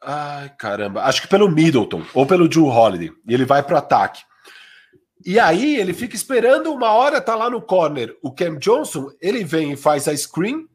[0.02, 1.04] Ai, caramba.
[1.04, 3.12] Acho que pelo Middleton ou pelo Drew Holiday.
[3.28, 4.23] E ele vai pro ataque.
[5.26, 9.43] E aí ele fica esperando uma hora, tá lá no corner o Cam Johnson, ele
[9.43, 10.65] vem e faz a screen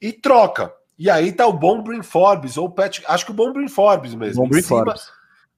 [0.00, 0.72] e troca.
[0.98, 3.68] E aí tá o bom Brin Forbes, ou o Pat, acho que o bom Brin
[3.68, 4.42] Forbes mesmo.
[4.42, 5.02] Bom Brin Forbes.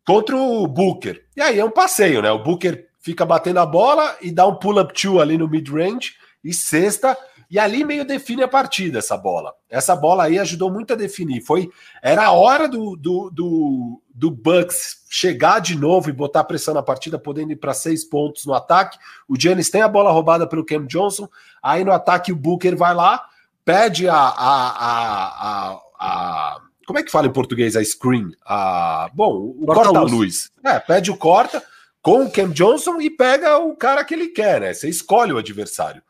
[0.06, 1.24] Contra o Booker.
[1.36, 2.30] E aí é um passeio, né?
[2.30, 6.52] O Booker fica batendo a bola e dá um pull-up two ali no mid-range e
[6.52, 7.16] sexta.
[7.50, 9.54] E ali meio define a partida essa bola.
[9.70, 11.40] Essa bola aí ajudou muito a definir.
[11.40, 11.70] Foi
[12.02, 16.82] Era a hora do, do, do, do Bucks chegar de novo e botar pressão na
[16.82, 18.98] partida, podendo ir para seis pontos no ataque.
[19.28, 21.28] O Giannis tem a bola roubada pelo Cam Johnson.
[21.62, 23.24] Aí no ataque o Booker vai lá,
[23.64, 28.30] pede a, a, a, a, como é que fala em português a screen?
[28.44, 30.50] A, bom, o corta-luz.
[30.62, 31.62] Corta é, pede o corta
[32.02, 34.72] com o Cam Johnson e pega o cara que ele quer, né?
[34.72, 36.02] Você escolhe o adversário.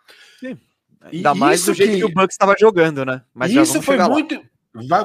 [1.13, 3.23] Ainda mais do jeito que, que o Bucks estava jogando, né?
[3.35, 4.41] Mas isso foi muito.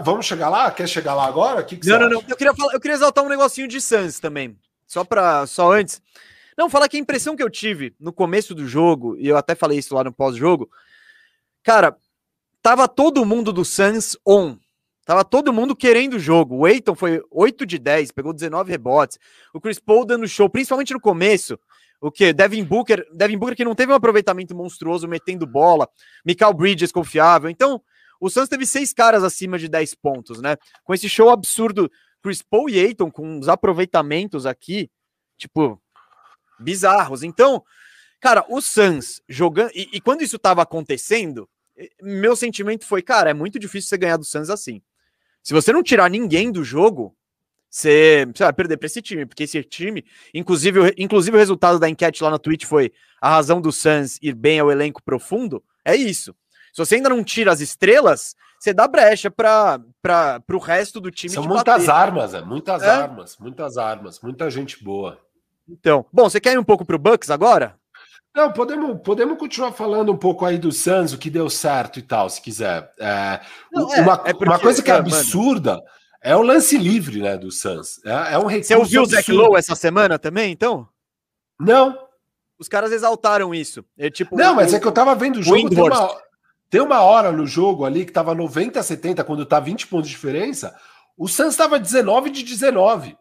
[0.03, 0.69] Vamos chegar lá?
[0.71, 1.63] Quer chegar lá agora?
[1.63, 2.23] Que que não, não, não.
[2.27, 4.57] Eu queria, falar, eu queria exaltar um negocinho de Suns também.
[4.85, 6.01] Só para só antes.
[6.57, 9.55] Não, falar que a impressão que eu tive no começo do jogo, e eu até
[9.55, 10.69] falei isso lá no pós-jogo,
[11.63, 11.95] cara,
[12.61, 14.57] tava todo mundo do Suns on.
[15.05, 16.57] Tava todo mundo querendo o jogo.
[16.57, 19.17] O Eiton foi 8 de 10, pegou 19 rebotes.
[19.53, 21.57] O Chris Paul dando show, principalmente no começo.
[22.01, 22.33] O que?
[22.33, 25.87] Devin Booker, Devin Booker que não teve um aproveitamento monstruoso metendo bola.
[26.25, 27.47] Michael Bridges confiável.
[27.47, 27.79] Então,
[28.19, 30.57] o Suns teve seis caras acima de 10 pontos, né?
[30.83, 34.89] Com esse show absurdo, Chris Paul e Aiton com uns aproveitamentos aqui,
[35.37, 35.79] tipo,
[36.59, 37.21] bizarros.
[37.21, 37.63] Então,
[38.19, 39.71] cara, o Suns jogando.
[39.75, 41.47] E, e quando isso tava acontecendo,
[42.01, 44.81] meu sentimento foi, cara, é muito difícil você ganhar do Suns assim.
[45.43, 47.15] Se você não tirar ninguém do jogo,
[47.71, 50.03] você, vai perder para esse time, porque esse time,
[50.33, 54.35] inclusive, inclusive o resultado da enquete lá na Twitch foi a razão do Suns ir
[54.35, 56.35] bem ao elenco profundo, é isso.
[56.73, 59.79] Se você ainda não tira as estrelas, você dá brecha para
[60.53, 61.33] o resto do time.
[61.33, 61.89] São muitas bater.
[61.89, 62.89] armas, é, muitas é?
[62.89, 65.17] armas, muitas armas, muita gente boa.
[65.67, 67.75] Então, bom, você quer ir um pouco para o Bucks agora?
[68.35, 72.01] Não, podemos, podemos continuar falando um pouco aí do Suns, o que deu certo e
[72.01, 72.91] tal, se quiser.
[72.99, 75.83] É, não, é, uma, é porque, uma coisa que é absurda mano.
[76.21, 77.99] É o lance livre né, do Suns.
[78.05, 80.87] É, é um recurso Você ouviu o Zach Lowe essa semana também, então?
[81.59, 81.97] Não.
[82.59, 83.83] Os caras exaltaram isso.
[83.97, 85.67] É, tipo, não, mas o, é que eu tava vendo o jogo.
[85.67, 86.21] Tem uma,
[86.69, 90.09] tem uma hora no jogo ali que tava 90 a 70, quando tá 20 pontos
[90.09, 90.75] de diferença.
[91.17, 93.17] O Suns tava 19 de 19.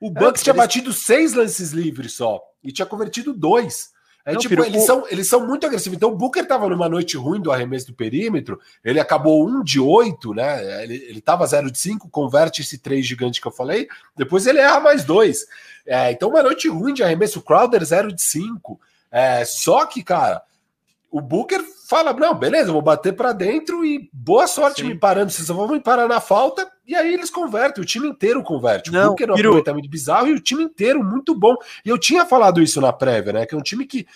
[0.00, 0.62] O é, Bucks é, tinha eles...
[0.62, 3.90] batido seis lances livres só e tinha convertido dois.
[4.26, 5.96] É não, tipo, eles, são, eles são muito agressivos.
[5.96, 8.60] Então, o Booker estava numa noite ruim do arremesso do perímetro.
[8.84, 10.82] Ele acabou 1 de 8, né?
[10.82, 13.86] Ele, ele tava 0 de 5, converte esse 3 gigante que eu falei.
[14.16, 15.46] Depois ele erra mais dois.
[15.86, 17.38] É, então, uma noite ruim de arremesso.
[17.38, 18.80] O Crowder 0 de 5.
[19.12, 20.42] É, só que, cara,
[21.10, 24.88] o Booker fala: não, beleza, vou bater para dentro e boa sorte Sim.
[24.88, 25.30] me parando.
[25.30, 26.68] Vocês só vão me parar na falta.
[26.86, 28.92] E aí eles convertem, o time inteiro converte.
[28.92, 31.56] Não, o Booker é um aproveitamento bizarro e o time inteiro muito bom.
[31.84, 33.46] E eu tinha falado isso na prévia, né?
[33.46, 34.06] Que é um time que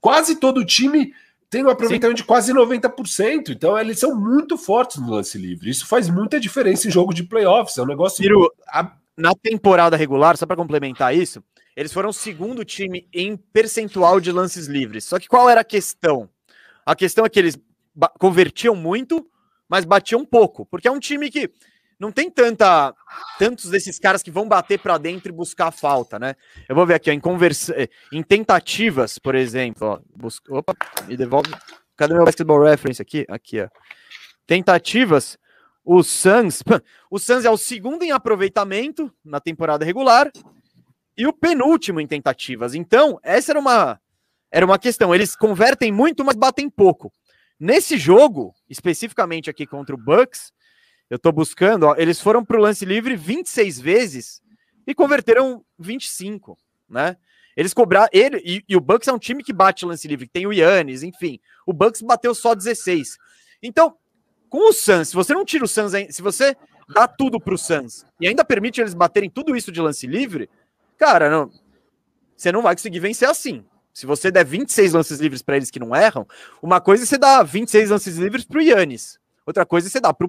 [0.00, 1.12] quase todo time
[1.50, 2.22] tem um aproveitamento Sim.
[2.22, 3.50] de quase 90%.
[3.50, 5.70] Então eles são muito fortes no lance livre.
[5.70, 7.78] Isso faz muita diferença em jogo de playoffs.
[7.78, 8.22] É um negócio.
[8.22, 11.42] Piro, a, na temporada regular, só para complementar isso,
[11.76, 15.04] eles foram o segundo time em percentual de lances livres.
[15.04, 16.28] Só que qual era a questão?
[16.84, 17.58] A questão é que eles
[18.18, 19.28] convertiam muito,
[19.68, 21.50] mas batiam pouco, porque é um time que
[21.98, 22.94] não tem tanta
[23.38, 26.34] tantos desses caras que vão bater para dentro e buscar falta, né?
[26.68, 27.20] Eu vou ver aqui ó, em
[27.74, 30.74] eh, em tentativas, por exemplo, ó, busca, opa,
[31.06, 31.50] me devolve.
[31.96, 33.24] Cadê meu basketball reference aqui?
[33.28, 33.68] Aqui, ó.
[34.46, 35.38] Tentativas,
[35.84, 36.62] o Suns,
[37.10, 40.30] o Suns é o segundo em aproveitamento na temporada regular
[41.16, 42.74] e o penúltimo em tentativas.
[42.74, 44.00] Então, essa era uma
[44.54, 45.12] era uma questão.
[45.12, 47.12] Eles convertem muito, mas batem pouco.
[47.58, 50.52] Nesse jogo, especificamente aqui contra o Bucks,
[51.10, 54.40] eu tô buscando, ó, eles foram para o lance livre 26 vezes
[54.86, 56.56] e converteram 25,
[56.88, 57.16] né?
[57.56, 58.08] Eles cobraram.
[58.12, 61.02] Ele, e, e, o Bucks é um time que bate lance livre, tem o Yannis,
[61.02, 61.40] enfim.
[61.66, 63.18] O Bucks bateu só 16.
[63.60, 63.96] Então,
[64.48, 66.56] com o Suns, se você não tira o Suns, se você
[66.88, 70.48] dá tudo para o Suns e ainda permite eles baterem tudo isso de lance livre,
[70.96, 71.50] cara, não,
[72.36, 73.64] você não vai conseguir vencer assim.
[73.94, 76.26] Se você der 26 lances livres para eles que não erram,
[76.60, 79.20] uma coisa é você dar 26 lances livres para o Yannis.
[79.46, 80.28] Outra coisa é você dar para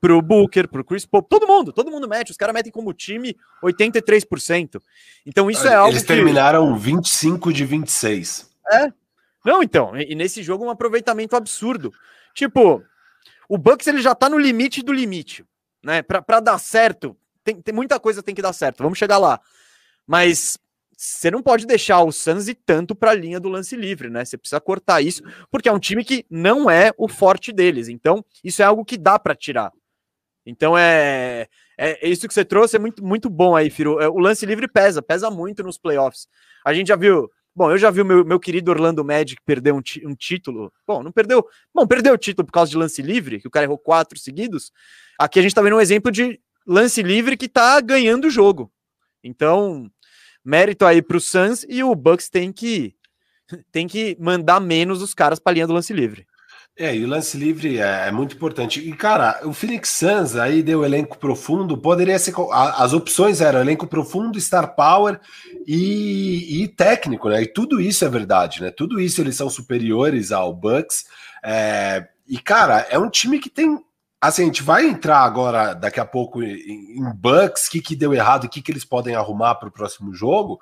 [0.00, 3.34] pro Booker, pro Chris Paul, todo mundo, todo mundo mete, os caras metem como time
[3.62, 4.82] 83%.
[5.24, 8.50] Então isso é algo Eles terminaram 25 de 26.
[8.72, 8.92] É.
[9.44, 11.92] Não, então, e nesse jogo um aproveitamento absurdo.
[12.34, 12.82] Tipo,
[13.48, 15.44] o Bucks ele já tá no limite do limite,
[15.82, 16.02] né?
[16.02, 18.82] Para dar certo, tem, tem muita coisa tem que dar certo.
[18.82, 19.40] Vamos chegar lá.
[20.06, 20.58] Mas
[20.96, 24.24] você não pode deixar o Suns ir tanto para a linha do lance livre, né?
[24.24, 27.88] Você precisa cortar isso, porque é um time que não é o forte deles.
[27.88, 29.70] Então, isso é algo que dá para tirar.
[30.46, 34.00] Então é é, isso que você trouxe é muito, muito bom aí, Firo.
[34.00, 36.26] É, o lance livre pesa, pesa muito nos playoffs.
[36.64, 37.30] A gente já viu.
[37.54, 40.72] Bom, eu já vi o meu, meu querido Orlando Magic perder um, um título.
[40.86, 41.46] Bom, não perdeu.
[41.74, 44.72] Bom, perdeu o título por causa de lance livre, que o cara errou quatro seguidos.
[45.18, 48.70] Aqui a gente tá vendo um exemplo de lance livre que tá ganhando o jogo.
[49.24, 49.90] Então,
[50.46, 52.94] mérito aí pro Suns e o Bucks tem que
[53.70, 56.26] tem que mandar menos os caras para linha do lance livre.
[56.78, 58.86] É, e o lance livre é, é, muito importante.
[58.86, 62.34] E, cara, o Phoenix Suns aí deu elenco profundo, poderia ser.
[62.52, 65.18] As opções eram elenco profundo, star power
[65.66, 67.40] e, e técnico, né?
[67.42, 68.70] E tudo isso é verdade, né?
[68.70, 71.06] Tudo isso eles são superiores ao Bucks.
[71.42, 73.80] É, e, cara, é um time que tem.
[74.20, 77.96] Assim, a gente vai entrar agora, daqui a pouco, em, em Bucks, o que, que
[77.96, 80.60] deu errado, o que, que eles podem arrumar para o próximo jogo.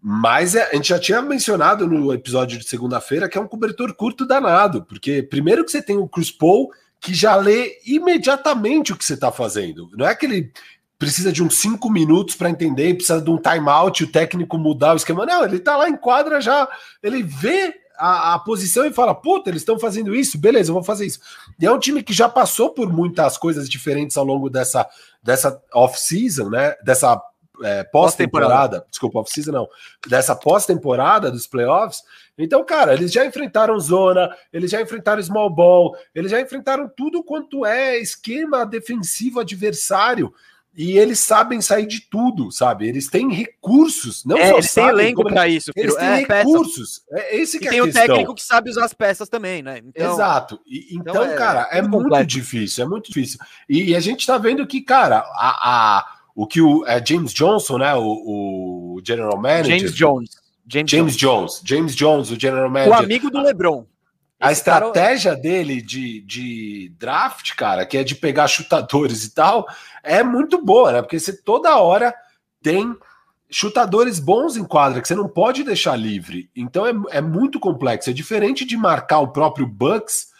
[0.00, 3.94] Mas é, a gente já tinha mencionado no episódio de segunda-feira que é um cobertor
[3.94, 8.96] curto danado, porque primeiro que você tem o Chris Paul que já lê imediatamente o
[8.96, 9.90] que você está fazendo.
[9.96, 10.52] Não é que ele
[10.98, 14.96] precisa de uns cinco minutos para entender, precisa de um timeout, o técnico mudar o
[14.96, 15.26] esquema.
[15.26, 16.68] Não, ele está lá em quadra já,
[17.02, 20.82] ele vê a, a posição e fala: puta, eles estão fazendo isso, beleza, eu vou
[20.82, 21.20] fazer isso.
[21.60, 24.86] E é um time que já passou por muitas coisas diferentes ao longo dessa,
[25.22, 26.74] dessa off-season, né?
[26.82, 27.20] Dessa
[27.62, 29.68] é, pós-temporada, pós desculpa, off-season não,
[30.06, 32.02] dessa pós-temporada dos playoffs.
[32.36, 37.24] Então, cara, eles já enfrentaram zona, eles já enfrentaram small ball, eles já enfrentaram tudo
[37.24, 40.32] quanto é esquema defensivo adversário.
[40.76, 42.86] E eles sabem sair de tudo, sabe?
[42.86, 45.72] Eles têm recursos, não é, só eles sabem, têm elenco para isso.
[45.72, 45.84] Filho.
[45.84, 47.02] Eles têm é, recursos.
[47.10, 49.78] É esse que e é tem o técnico que sabe usar as peças também, né?
[49.78, 50.60] Então, Exato.
[50.66, 52.26] E, então, então é, cara, é, muito completo.
[52.26, 53.38] difícil, é muito difícil.
[53.66, 57.32] E, e, a gente tá vendo que, cara, a, a o que o é James
[57.32, 59.78] Johnson, né, o, o general manager.
[59.78, 60.30] James Jones.
[60.68, 61.52] James, James Jones.
[61.52, 61.62] Jones.
[61.64, 62.92] James Jones, o general manager.
[62.92, 63.86] O amigo do LeBron.
[64.38, 65.42] A Esse estratégia cara...
[65.42, 69.66] dele de, de draft, cara, que é de pegar chutadores e tal,
[70.02, 71.02] é muito boa, né?
[71.02, 72.14] Porque você toda hora
[72.62, 72.94] tem
[73.48, 76.50] chutadores bons em quadra que você não pode deixar livre.
[76.54, 78.10] Então é, é muito complexo.
[78.10, 80.34] É diferente de marcar o próprio Bucks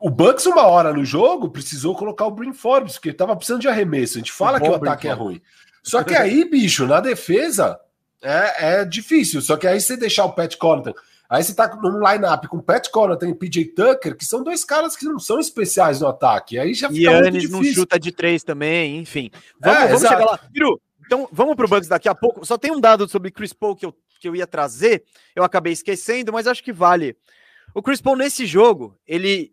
[0.00, 3.68] o Bucks, uma hora no jogo, precisou colocar o Brin Forbes, porque tava precisando de
[3.68, 4.16] arremesso.
[4.16, 5.42] A gente fala que o ataque é ruim.
[5.82, 7.78] Só que aí, bicho, na defesa
[8.22, 9.42] é, é difícil.
[9.42, 10.94] Só que aí você deixar o Pat Connaughton,
[11.28, 14.96] aí você tá num line-up com Pat Connaughton e PJ Tucker, que são dois caras
[14.96, 16.58] que não são especiais no ataque.
[16.58, 17.56] Aí já fica e muito difícil.
[17.56, 19.30] não chuta de três também, enfim.
[19.60, 20.38] Vamos, é, vamos chegar lá.
[20.38, 22.44] Piru, então vamos pro Bucks daqui a pouco.
[22.44, 25.72] Só tem um dado sobre Chris Paul que eu, que eu ia trazer, eu acabei
[25.72, 27.16] esquecendo, mas acho que vale.
[27.74, 29.52] O Chris Paul nesse jogo, ele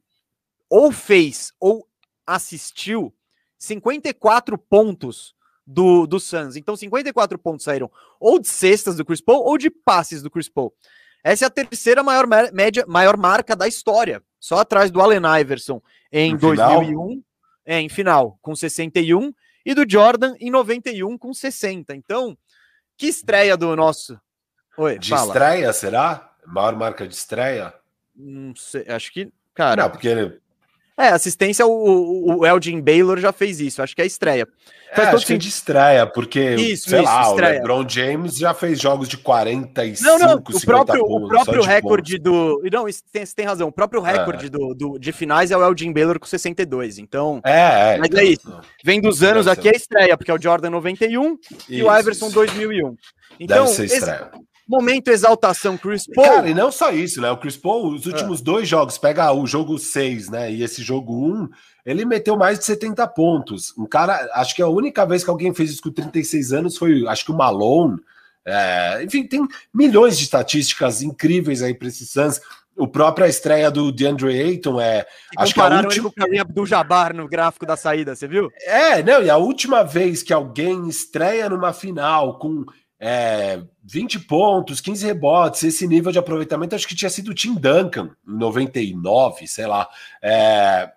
[0.70, 1.88] ou fez ou
[2.26, 3.14] assistiu
[3.58, 5.36] 54 pontos
[5.66, 6.56] do, do Suns.
[6.56, 10.50] Então, 54 pontos saíram ou de cestas do Chris Paul ou de passes do Chris
[10.50, 10.74] Paul.
[11.26, 15.82] Essa é a terceira maior média, maior marca da história, só atrás do Allen Iverson
[16.12, 17.24] em no 2001,
[17.66, 19.34] é, em final, com 61,
[19.66, 21.96] e do Jordan em 91 com 60.
[21.96, 22.38] Então,
[22.96, 24.22] que estreia do nosso.
[24.78, 25.26] Oi, de fala.
[25.26, 26.32] estreia, será?
[26.46, 27.74] Maior marca de estreia?
[28.16, 29.82] Não sei, acho que, cara.
[29.82, 30.40] Não, porque
[30.98, 34.48] é, assistência, o, o Elgin Baylor já fez isso, acho que é estreia.
[34.92, 37.52] É, acho que é de estreia, porque, isso, sei isso, lá, estreia.
[37.52, 41.64] o LeBron James já fez jogos de 45, Não, não, o próprio, pontos, o próprio
[41.64, 42.62] recorde do...
[42.72, 44.50] Não, tem, você tem razão, o próprio recorde é.
[44.50, 47.42] do, do, de finais é o Elgin Baylor com 62, então...
[47.44, 47.98] É, é.
[47.98, 51.66] Mas é isso, vem dos anos aqui é estreia, porque é o Jordan 91 isso,
[51.68, 52.36] e o Iverson isso.
[52.36, 52.96] 2001.
[53.38, 54.32] Então, Deve ser estreia.
[54.34, 56.28] Esse, Momento exaltação, Chris Paul.
[56.28, 57.30] Cara, e não só isso, né?
[57.30, 58.43] O Chris Paul, os últimos é.
[58.43, 60.51] dois jogos, pega o jogo 6, né?
[60.51, 61.49] E esse jogo 1, um,
[61.86, 63.78] ele meteu mais de 70 pontos.
[63.78, 67.08] Um cara, acho que a única vez que alguém fez isso com 36 anos foi,
[67.08, 67.99] acho que o Malone.
[68.43, 72.41] É, enfim, tem milhões de estatísticas incríveis aí para esses Suns.
[72.75, 75.06] O própria estreia do DeAndre Ayton é.
[75.32, 76.12] E acho que a última...
[76.28, 78.49] ele com o Jabbar no gráfico da saída, você viu?
[78.63, 82.65] É, não, e a última vez que alguém estreia numa final com
[83.00, 87.54] é, 20 pontos, 15 rebotes, esse nível de aproveitamento, acho que tinha sido o Tim
[87.56, 89.88] Duncan em 99, sei lá.
[90.22, 90.92] É,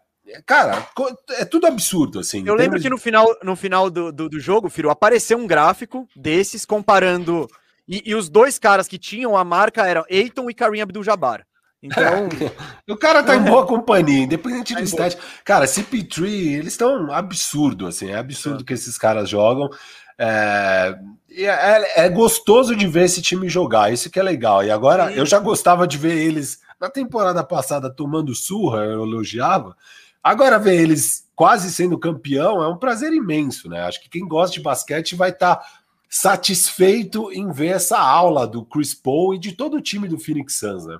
[0.46, 0.86] cara,
[1.30, 2.46] é tudo absurdo, assim.
[2.46, 6.08] Eu lembro que no final, no final do, do, do jogo, Firo, apareceu um gráfico
[6.14, 7.48] desses comparando.
[7.86, 11.44] E, e, os dois caras que tinham a marca eram Eiton e Karim Abdul-Jabbar.
[11.82, 12.28] Então.
[12.88, 15.18] o cara tá em boa companhia, independente tá do estádio.
[15.44, 18.64] Cara, CP3, eles estão absurdo, assim, é absurdo é.
[18.66, 19.70] que esses caras jogam.
[20.18, 20.98] É,
[21.30, 24.64] é, é, gostoso de ver esse time jogar, isso que é legal.
[24.64, 29.76] E agora, eu já gostava de ver eles na temporada passada tomando surra, eu elogiava.
[30.22, 33.80] Agora ver eles quase sendo campeão é um prazer imenso, né?
[33.82, 35.66] Acho que quem gosta de basquete vai estar tá
[36.08, 40.58] satisfeito em ver essa aula do Chris Paul e de todo o time do Phoenix
[40.58, 40.98] Suns, né?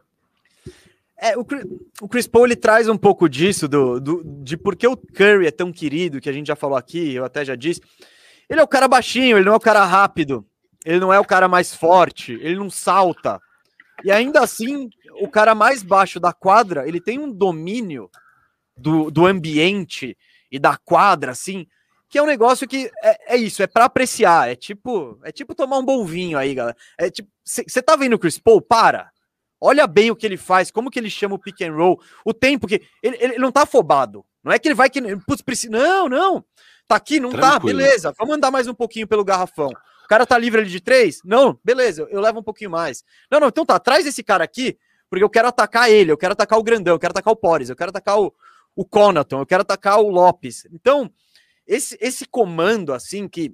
[1.21, 1.45] É, o,
[2.03, 5.49] o Chris Paul ele traz um pouco disso, do, do, de por que o Curry
[5.49, 7.81] é tão querido, que a gente já falou aqui, eu até já disse.
[8.49, 10.47] Ele é o cara baixinho, ele não é o cara rápido,
[10.85, 13.41] ele não é o cara mais forte, ele não salta.
[14.05, 14.89] E ainda assim,
[15.21, 18.11] o cara mais baixo da quadra, ele tem um domínio
[18.77, 20.17] do, do ambiente
[20.51, 21.67] e da quadra, assim,
[22.09, 25.55] que é um negócio que é, é isso, é para apreciar, é tipo, é tipo
[25.55, 26.77] tomar um bom vinho aí, galera.
[26.97, 28.63] É tipo, você tá vendo o Chris Paul?
[28.63, 29.11] Para.
[29.61, 32.33] Olha bem o que ele faz, como que ele chama o pick and roll, o
[32.33, 34.25] tempo que ele, ele não tá afobado.
[34.43, 36.45] Não é que ele vai que putz, precisa, não, não.
[36.89, 37.61] Tá aqui, não tá, Tranquilo.
[37.61, 38.15] tá, beleza.
[38.19, 39.69] Vamos andar mais um pouquinho pelo garrafão.
[39.69, 41.21] O cara tá livre ali de três?
[41.23, 43.05] Não, beleza, eu levo um pouquinho mais.
[43.31, 44.79] Não, não, então tá, traz esse cara aqui,
[45.11, 47.69] porque eu quero atacar ele, eu quero atacar o grandão, eu quero atacar o Pores,
[47.69, 48.35] eu quero atacar o,
[48.75, 50.67] o Conaton, eu quero atacar o Lopes.
[50.73, 51.13] Então,
[51.67, 53.53] esse, esse comando, assim, que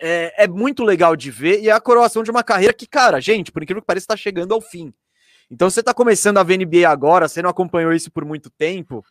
[0.00, 3.20] é, é, muito legal de ver e é a coroação de uma carreira que, cara,
[3.20, 4.92] gente, por incrível que pareça, está chegando ao fim.
[5.48, 9.04] Então, você está começando a ver NBA agora, você não acompanhou isso por muito tempo.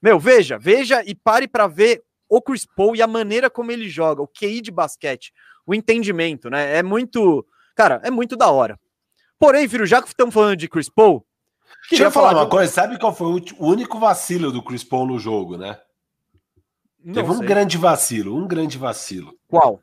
[0.00, 3.88] Meu, veja, veja e pare para ver o Chris Paul e a maneira como ele
[3.88, 5.32] joga, o QI de basquete,
[5.66, 6.76] o entendimento, né?
[6.76, 8.78] É muito, cara, é muito da hora.
[9.38, 11.24] Porém, filho, já que estamos falando de Chris Paul,
[11.90, 15.18] Deixa eu falar uma coisa, sabe qual foi o único vacilo do Chris Paul no
[15.18, 15.78] jogo, né?
[17.02, 17.46] Não Teve um sei.
[17.46, 19.34] grande vacilo, um grande vacilo.
[19.46, 19.82] Qual?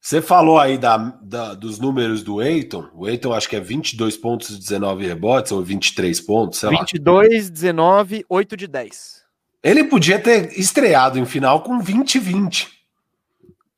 [0.00, 2.90] Você falou aí da, da, dos números do Eiton.
[2.92, 7.14] O Eiton acho que é 22 pontos e 19 rebotes, ou 23 pontos, sei 22,
[7.16, 7.22] lá.
[7.22, 9.23] 22, 19, 8 de 10.
[9.64, 12.68] Ele podia ter estreado em final com 20 20.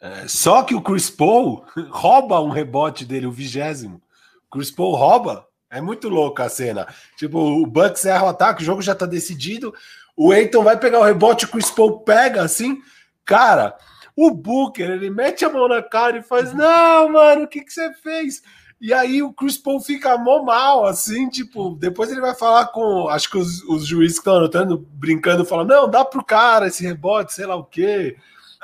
[0.00, 4.02] É, só que o Chris Paul rouba um rebote dele, o vigésimo.
[4.50, 5.46] Chris Paul rouba.
[5.70, 6.86] É muito louca a cena.
[7.16, 9.72] Tipo, o Bucks erra o ataque, o jogo já tá decidido.
[10.16, 12.80] O Eiton vai pegar o rebote, o Chris Paul pega assim.
[13.24, 13.76] Cara,
[14.16, 17.72] o Booker, ele mete a mão na cara e faz: Não, mano, o que, que
[17.72, 18.42] você fez?
[18.80, 23.08] E aí o Chris Paul fica mó mal, assim, tipo, depois ele vai falar com,
[23.08, 26.84] acho que os, os juízes que estão anotando, brincando, falam, não, dá pro cara esse
[26.84, 28.16] rebote, sei lá o quê.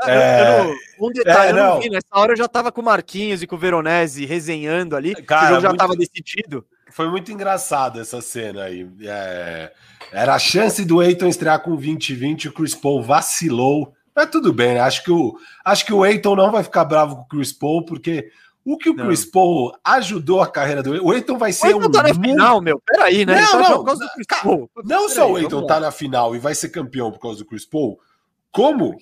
[0.04, 0.64] É,
[0.98, 3.42] não, um detalhe, é, eu não vi, nessa hora eu já tava com o Marquinhos
[3.42, 6.66] e com o Veronese resenhando ali, cara, o jogo já muito, tava decidido.
[6.90, 8.86] Foi muito engraçado essa cena aí.
[9.02, 9.72] É,
[10.12, 13.94] era a chance do Eiton estrear com 20-20, o Chris Paul vacilou.
[14.14, 14.80] Mas tudo bem, né?
[14.80, 17.86] Acho que o, acho que o Eiton não vai ficar bravo com o Chris Paul,
[17.86, 18.30] porque
[18.64, 19.06] o que o não.
[19.06, 21.90] Chris Paul ajudou a carreira do o Eiton vai ser o um.
[21.90, 22.80] tá na final, meu.
[22.86, 23.40] Peraí, né?
[23.40, 23.84] Não, não.
[23.84, 23.96] Por
[24.42, 24.70] Paul.
[24.84, 27.66] Não só o Eiton tá na final e vai ser campeão por causa do Chris
[27.66, 27.98] Paul,
[28.50, 28.96] como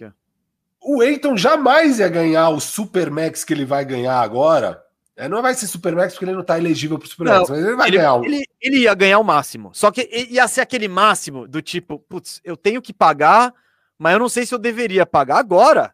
[0.83, 4.83] o Eiton jamais ia ganhar o Super Max que ele vai ganhar agora
[5.21, 7.77] é, não vai ser Supermax porque ele não tá elegível pro Supermax, não, mas ele
[7.77, 8.25] vai ele, ganhar o...
[8.25, 9.71] ele, ele ia ganhar o máximo.
[9.75, 13.53] Só que ia ser aquele máximo do tipo, putz, eu tenho que pagar,
[13.99, 15.93] mas eu não sei se eu deveria pagar agora.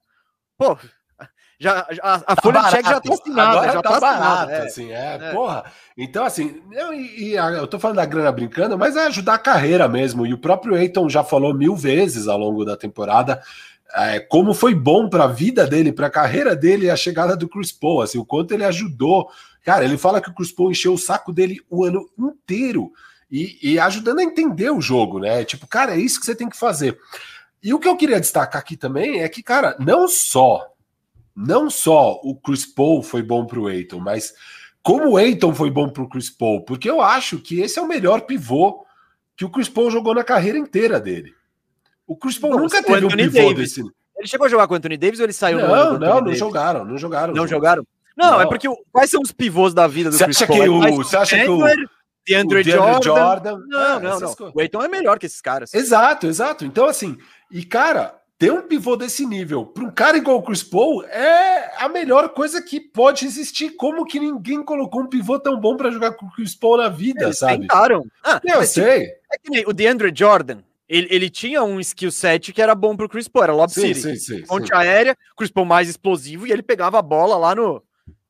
[0.56, 0.78] Pô,
[1.58, 2.70] já, a, a tá folha barato.
[2.70, 4.66] de cheque já tá assinada, Agora já tá, tá barato, é.
[4.66, 5.64] assim, é, é, porra.
[5.96, 9.88] Então, assim, eu, e, eu tô falando da grana brincando, mas é ajudar a carreira
[9.88, 13.40] mesmo, e o próprio Eiton já falou mil vezes ao longo da temporada
[13.94, 17.48] é, como foi bom para a vida dele, para a carreira dele, a chegada do
[17.48, 19.30] Chris Paul, assim, o quanto ele ajudou.
[19.64, 22.92] Cara, ele fala que o Chris Paul encheu o saco dele o ano inteiro
[23.30, 25.44] e, e ajudando a entender o jogo, né?
[25.44, 26.98] Tipo, cara, é isso que você tem que fazer.
[27.62, 30.68] E o que eu queria destacar aqui também é que, cara, não só
[31.36, 34.32] não só o Chris Paul foi bom para o Aiton, mas
[34.82, 37.82] como o Aiton foi bom para o Chris Paul, porque eu acho que esse é
[37.82, 38.84] o melhor pivô
[39.36, 41.34] que o Chris Paul jogou na carreira inteira dele.
[42.06, 43.56] O Chris Paul não, nunca teve um pivô Davis.
[43.56, 43.80] desse.
[44.16, 46.84] Ele chegou a jogar com o Anthony Davis ou ele saiu Não, não, não jogaram,
[46.84, 47.34] não jogaram.
[47.34, 47.86] Não jogaram?
[48.16, 50.60] Não, não, é porque quais são os pivôs da vida do você Chris acha Paul?
[50.60, 51.58] Que o, você acha que o
[52.26, 53.02] DeAndre, Jordan.
[53.02, 53.58] Jordan.
[53.66, 54.52] Não, é, não, não.
[54.54, 55.72] O Aiton é melhor que esses caras.
[55.72, 56.64] Exato, exato.
[56.64, 57.16] Então, assim,
[57.50, 61.72] e cara, ter um pivô desse nível para um cara igual o Chris Paul é
[61.78, 63.70] a melhor coisa que pode existir.
[63.70, 66.88] Como que ninguém colocou um pivô tão bom para jogar com o Chris Paul na
[66.88, 67.62] vida, Eles sabe?
[67.62, 68.04] Tentaram.
[68.22, 69.06] Ah, eu sei.
[69.32, 72.96] É que nem o DeAndre Jordan ele, ele tinha um skill set que era bom
[72.96, 74.16] pro Chris Paul, era Lob sim, City.
[74.18, 77.82] Sim, Ponte aérea, Chris Paul mais explosivo e ele pegava a bola lá no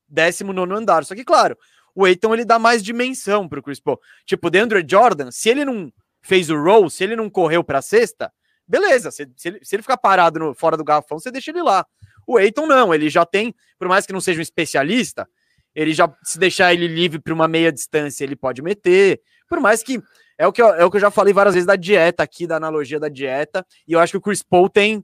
[0.07, 1.05] 19 andar.
[1.05, 1.57] Só que, claro,
[1.93, 3.99] o Aiton ele dá mais dimensão pro Chris Paul.
[4.25, 7.81] Tipo, o DeAndre Jordan, se ele não fez o roll, se ele não correu pra
[7.81, 8.31] sexta,
[8.67, 9.11] beleza.
[9.11, 11.85] Se, se, ele, se ele ficar parado no, fora do garrafão, você deixa ele lá.
[12.25, 15.27] O Aiton não, ele já tem, por mais que não seja um especialista,
[15.73, 19.21] ele já, se deixar ele livre para uma meia distância, ele pode meter.
[19.47, 20.01] Por mais que
[20.37, 22.45] é o que eu, é o que eu já falei várias vezes da dieta aqui,
[22.45, 25.03] da analogia da dieta, e eu acho que o Chris Paul tem,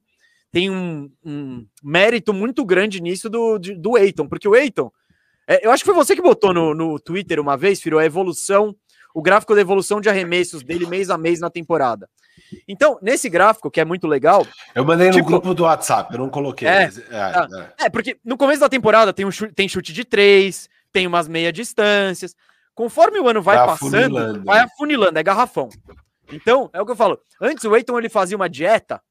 [0.51, 4.91] tem um, um mérito muito grande nisso do, do Eiton, porque o Eiton,
[5.47, 8.05] é, eu acho que foi você que botou no, no Twitter uma vez, Firo, a
[8.05, 8.75] evolução,
[9.13, 12.09] o gráfico da evolução de arremessos dele mês a mês na temporada.
[12.67, 14.45] Então, nesse gráfico, que é muito legal.
[14.75, 16.67] Eu mandei no tipo, grupo do WhatsApp, eu não coloquei.
[16.67, 17.47] É, mas, é, ah,
[17.79, 17.85] é.
[17.85, 21.27] é, porque no começo da temporada tem, um chute, tem chute de três, tem umas
[21.27, 22.35] meia distâncias.
[22.75, 24.43] Conforme o ano vai, vai passando, afunilando.
[24.43, 25.69] vai afunilando, é garrafão.
[26.31, 27.19] Então, é o que eu falo.
[27.41, 29.01] Antes o Eiton ele fazia uma dieta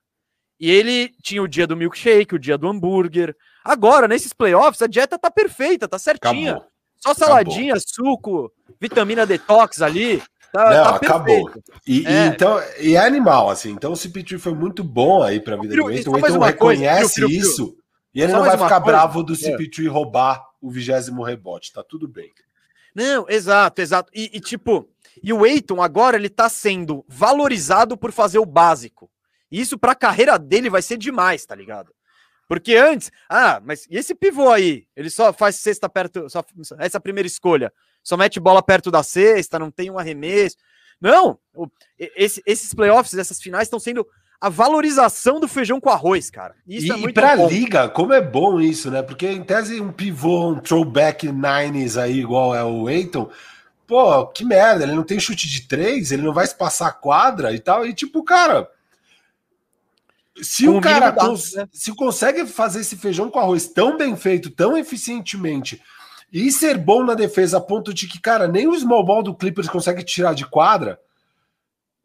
[0.59, 3.37] e ele tinha o dia do milkshake, o dia do hambúrguer.
[3.65, 6.53] Agora, nesses playoffs, a dieta tá perfeita, tá certinha.
[6.53, 6.73] Acabou.
[6.99, 7.89] Só saladinha, acabou.
[7.89, 10.23] suco, vitamina detox ali.
[10.53, 11.51] Tá, Não, tá acabou.
[11.87, 12.11] E, é.
[12.11, 13.71] e, então, e é animal, assim.
[13.71, 16.11] Então o CP3 foi muito bom aí pra vida do Eiton.
[16.11, 17.77] O Eiton reconhece coisa, isso.
[18.15, 19.89] E ele só não vai ficar bravo do CP3 é.
[19.89, 21.73] roubar o vigésimo rebote.
[21.73, 22.31] Tá tudo bem.
[22.95, 24.11] Não, exato, exato.
[24.15, 24.87] E, e tipo,
[25.23, 29.11] e o Eiton agora ele tá sendo valorizado por fazer o básico.
[29.51, 31.95] Isso para a carreira dele vai ser demais, tá ligado?
[32.47, 34.87] Porque antes, ah, mas e esse pivô aí?
[34.95, 36.45] Ele só faz cesta perto, só
[36.79, 37.73] essa primeira escolha,
[38.03, 40.57] só mete bola perto da cesta, não tem um arremesso.
[41.01, 41.39] Não,
[41.99, 44.07] esse, esses playoffs, essas finais estão sendo
[44.41, 46.55] a valorização do feijão com arroz, cara.
[46.67, 47.49] Isso e, é e pra bom.
[47.49, 49.01] liga, como é bom isso, né?
[49.01, 53.31] Porque em tese um pivô, um throwback nines aí, igual é o Eiton,
[53.87, 56.93] pô, que merda, ele não tem chute de três, ele não vai se passar a
[56.93, 57.87] quadra e tal.
[57.87, 58.69] E tipo, cara,
[60.41, 61.69] se com o cara cons né?
[61.73, 65.81] se consegue fazer esse feijão com arroz tão bem feito, tão eficientemente,
[66.33, 69.35] e ser bom na defesa a ponto de que, cara, nem o small ball do
[69.35, 70.99] Clippers consegue tirar de quadra,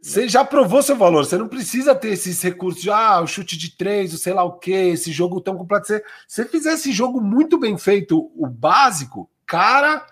[0.01, 1.25] você já provou seu valor.
[1.25, 4.43] Você não precisa ter esses recursos de ah, o chute de três, o sei lá
[4.43, 5.87] o que, esse jogo tão completo.
[5.87, 10.05] Se você fizer esse jogo muito bem feito, o básico, cara.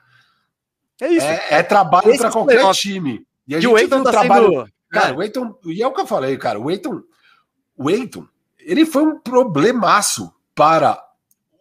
[1.01, 1.25] É isso.
[1.25, 2.79] É, é trabalho para qualquer playoff.
[2.79, 3.25] time.
[3.45, 4.49] E a e gente o Eiton tá trabalho.
[4.49, 4.69] Sendo...
[4.89, 5.13] Cara, é.
[5.13, 5.55] o Eiton.
[5.65, 6.57] E é o que eu falei, cara.
[6.57, 7.01] O Eiton.
[7.77, 8.25] O Eiton,
[8.59, 11.03] ele foi um problemaço para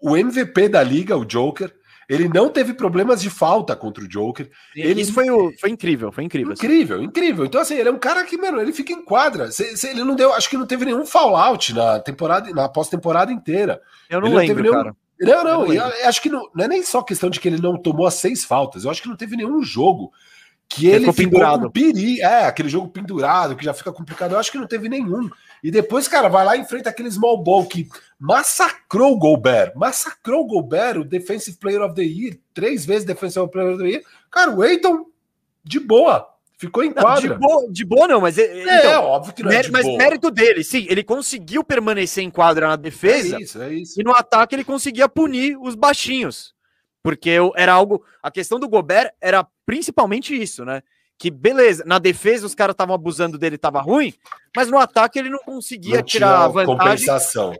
[0.00, 1.74] o MVP da liga, o Joker
[2.08, 4.50] ele não teve problemas de falta contra o Joker.
[4.74, 5.00] Ele...
[5.00, 6.52] Isso foi, o, foi incrível, foi incrível.
[6.52, 7.04] Incrível, assim.
[7.06, 7.44] incrível.
[7.44, 9.50] Então, assim, ele é um cara que, mano, ele fica em quadra.
[9.50, 13.32] Se, se ele não deu, acho que não teve nenhum fallout na temporada, na pós-temporada
[13.32, 13.80] inteira.
[14.08, 14.84] Eu não ele lembro, não nenhum...
[14.84, 14.96] cara.
[15.20, 17.62] Não, não, eu, eu acho que não, não, é nem só questão de que ele
[17.62, 18.84] não tomou as seis faltas.
[18.84, 20.12] Eu acho que não teve nenhum jogo
[20.74, 21.70] que ele, ele ficou, pendurado.
[21.70, 24.32] peri, é, aquele jogo pendurado que já fica complicado.
[24.32, 25.30] Eu acho que não teve nenhum.
[25.62, 29.72] E depois, cara, vai lá e enfrenta aquele small ball que massacrou o Gobert.
[29.76, 33.88] Massacrou o Gobert, o Defensive Player of the Year, três vezes Defensive Player of the
[33.88, 34.02] Year.
[34.30, 35.06] Cara, o Eiton,
[35.62, 36.28] de boa.
[36.56, 37.28] Ficou em quadra.
[37.28, 38.38] Não, de, boa, de boa não, mas...
[38.38, 39.98] É, então, é óbvio que não é Mas boa.
[39.98, 40.86] mérito dele, sim.
[40.88, 43.36] Ele conseguiu permanecer em quadra na defesa.
[43.36, 44.00] É isso, é isso.
[44.00, 46.53] E no ataque ele conseguia punir os baixinhos.
[47.04, 48.04] Porque era algo...
[48.20, 50.82] A questão do Gobert era principalmente isso, né?
[51.18, 54.12] que beleza, na defesa os caras estavam abusando dele, tava ruim,
[54.54, 57.06] mas no ataque ele não conseguia não tirar a vantagem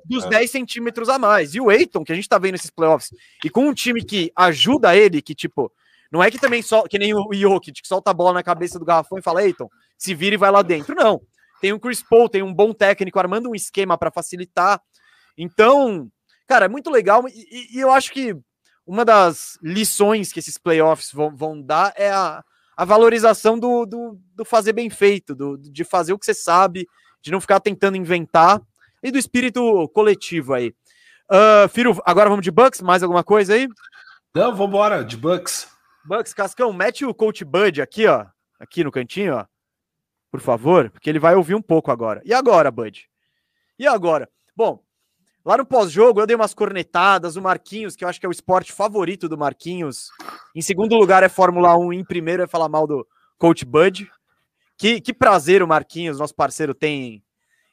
[0.05, 0.29] dos é.
[0.29, 1.55] 10 centímetros a mais.
[1.55, 3.11] E o Eiton, que a gente tá vendo nesses playoffs,
[3.45, 5.73] e com um time que ajuda ele, que tipo,
[6.11, 8.79] não é que também só, que nem o Jokic, que solta a bola na cabeça
[8.79, 10.95] do garrafão e fala, Eiton, se vira e vai lá dentro.
[10.95, 11.21] Não.
[11.61, 14.81] Tem o Chris Paul, tem um bom técnico armando um esquema para facilitar.
[15.39, 16.11] Então,
[16.47, 17.27] cara, é muito legal.
[17.29, 18.37] E, e, eu acho que
[18.87, 22.45] uma das lições que esses playoffs vão, vão dar é a,
[22.77, 26.87] a valorização do, do, do fazer bem feito, do, de fazer o que você sabe,
[27.23, 28.61] de não ficar tentando inventar,
[29.03, 30.75] e do espírito coletivo aí.
[31.31, 33.69] Uh, Firo, agora vamos de Bucks, mais alguma coisa aí?
[34.35, 35.69] Não, vamos embora, de Bucks.
[36.05, 38.27] Bucks, Cascão, mete o Coach Bud aqui, ó,
[38.61, 39.47] aqui no cantinho, ó,
[40.31, 42.21] por favor, porque ele vai ouvir um pouco agora.
[42.25, 43.09] E agora, Bud?
[43.79, 44.29] E agora?
[44.55, 44.84] Bom,
[45.45, 47.37] Lá no pós-jogo, eu dei umas cornetadas.
[47.37, 50.09] O Marquinhos, que eu acho que é o esporte favorito do Marquinhos.
[50.55, 51.93] Em segundo lugar é Fórmula 1.
[51.93, 54.11] Em primeiro é falar mal do Coach Bud.
[54.79, 57.23] Que, que prazer o Marquinhos, nosso parceiro, tem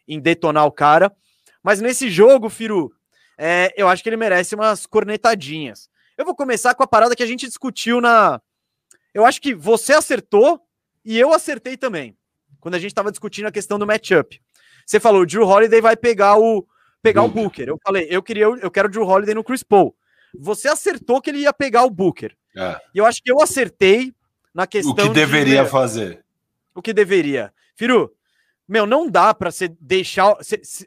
[0.05, 1.15] em detonar o cara.
[1.63, 2.91] Mas nesse jogo, Firu,
[3.37, 5.89] é, eu acho que ele merece umas cornetadinhas.
[6.17, 8.41] Eu vou começar com a parada que a gente discutiu na.
[9.13, 10.61] Eu acho que você acertou
[11.05, 12.17] e eu acertei também.
[12.59, 14.41] Quando a gente estava discutindo a questão do matchup.
[14.85, 16.67] Você falou, o Drew Holiday vai pegar o,
[17.01, 17.39] pegar Booker.
[17.39, 17.69] o Booker.
[17.69, 19.95] Eu falei, eu queria, eu quero o Drew Holiday no Chris Paul.
[20.39, 22.35] Você acertou que ele ia pegar o Booker.
[22.55, 22.79] É.
[22.93, 24.13] E eu acho que eu acertei
[24.53, 24.91] na questão.
[24.91, 26.23] O que deveria de, fazer.
[26.75, 27.53] O que deveria.
[27.75, 28.11] Firu,
[28.67, 30.33] meu, não dá para você deixar.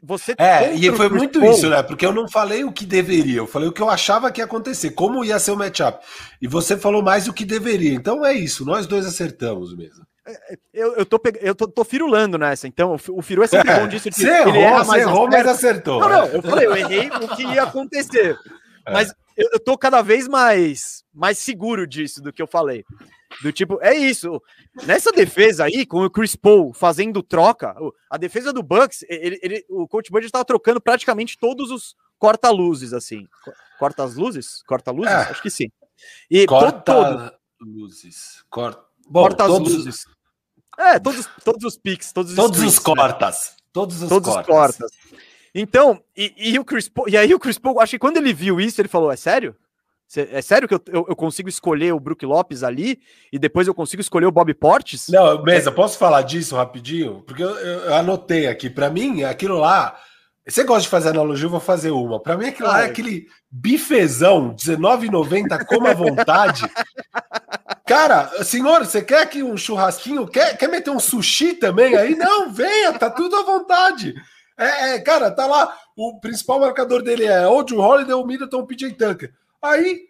[0.01, 1.51] Você É, e foi muito Paul.
[1.51, 1.83] isso, né?
[1.83, 4.45] Porque eu não falei o que deveria, eu falei o que eu achava que ia
[4.45, 6.03] acontecer, como ia ser o matchup.
[6.41, 7.93] E você falou mais o que deveria.
[7.93, 10.03] Então é isso, nós dois acertamos mesmo.
[10.73, 14.09] Eu, eu, tô, eu tô, tô firulando nessa, então o Firu é sempre bom disso.
[14.11, 15.99] Você errou, ele você errou, mas acertou.
[15.99, 18.35] Não, não, eu falei, eu errei o que ia acontecer.
[18.85, 18.91] É.
[18.91, 22.83] Mas eu, eu tô cada vez mais, mais seguro disso do que eu falei.
[23.43, 24.41] Do tipo, é isso.
[24.85, 27.75] Nessa defesa aí, com o Chris Paul fazendo troca,
[28.09, 32.93] a defesa do Bucks, ele, ele, o coach Bud estava trocando praticamente todos os corta-luzes,
[32.93, 33.27] assim.
[33.77, 34.63] Corta as luzes?
[34.63, 35.11] Corta-luzes?
[35.11, 35.17] É.
[35.17, 35.69] Acho que sim.
[36.31, 37.03] E corta-luzes.
[38.49, 38.83] Corta.
[39.07, 40.05] Bom, corta todos, luzes.
[40.77, 42.83] É, todos, todos os piques, todos os Todos os né?
[42.83, 43.35] cortas.
[43.35, 43.63] Né?
[43.71, 44.47] Todos os todos cortas.
[44.47, 44.91] Os cortas.
[45.53, 48.33] Então, e, e, o Chris Paul, e aí o Chris Paul, acho que quando ele
[48.33, 49.55] viu isso, ele falou: é sério?
[50.15, 52.99] é sério que eu, eu, eu, consigo escolher o Brook Lopes ali
[53.31, 55.07] e depois eu consigo escolher o Bob Portes?
[55.09, 57.23] Não, Mesa, posso falar disso rapidinho?
[57.25, 58.69] Porque eu, eu anotei aqui.
[58.69, 59.97] Para mim, aquilo lá.
[60.47, 61.45] Você gosta de fazer analogia?
[61.45, 62.19] Eu vou fazer uma.
[62.19, 66.63] Para mim, aquilo lá é aquele bifezão, R$19,90, coma à vontade.
[67.85, 70.27] Cara, senhor, você quer aqui um churrasquinho?
[70.27, 72.15] Quer, quer meter um sushi também aí?
[72.17, 74.15] Não, venha, tá tudo à vontade.
[74.57, 75.77] É, é cara, tá lá.
[75.95, 79.31] O principal marcador dele é ou Drew Holiday ou Middleton PJ Tucker.
[79.61, 80.01] Aí,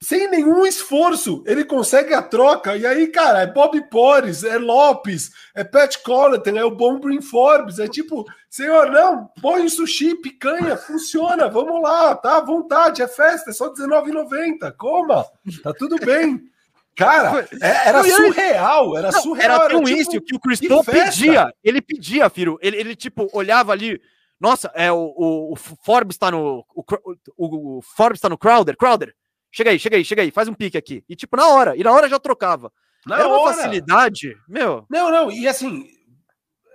[0.00, 2.76] sem nenhum esforço, ele consegue a troca.
[2.76, 7.80] E aí, cara, é Bob Porres, é Lopes, é Pat Connaughton, é o Bombrin Forbes.
[7.80, 13.50] É tipo, senhor, não, põe sushi, picanha, funciona, vamos lá, tá à vontade, é festa,
[13.50, 15.26] é só R$19,90, coma,
[15.64, 16.40] tá tudo bem.
[17.00, 19.62] Cara, é, era surreal, era não, surreal.
[19.62, 23.26] Era tão tipo, isso que o Chris Paul pedia, ele pedia, Firo, ele, ele tipo,
[23.32, 23.98] olhava ali,
[24.40, 26.64] nossa, é o, o, o Forbes tá no.
[26.74, 26.84] O,
[27.36, 28.76] o, Forbes tá no Crowder.
[28.76, 29.14] Crowder,
[29.52, 31.04] chega aí, chega aí, chega aí, faz um pique aqui.
[31.08, 32.72] E tipo, na hora, e na hora já trocava.
[33.06, 33.42] Na Era hora.
[33.42, 34.86] uma facilidade, meu.
[34.90, 35.86] Não, não, e assim.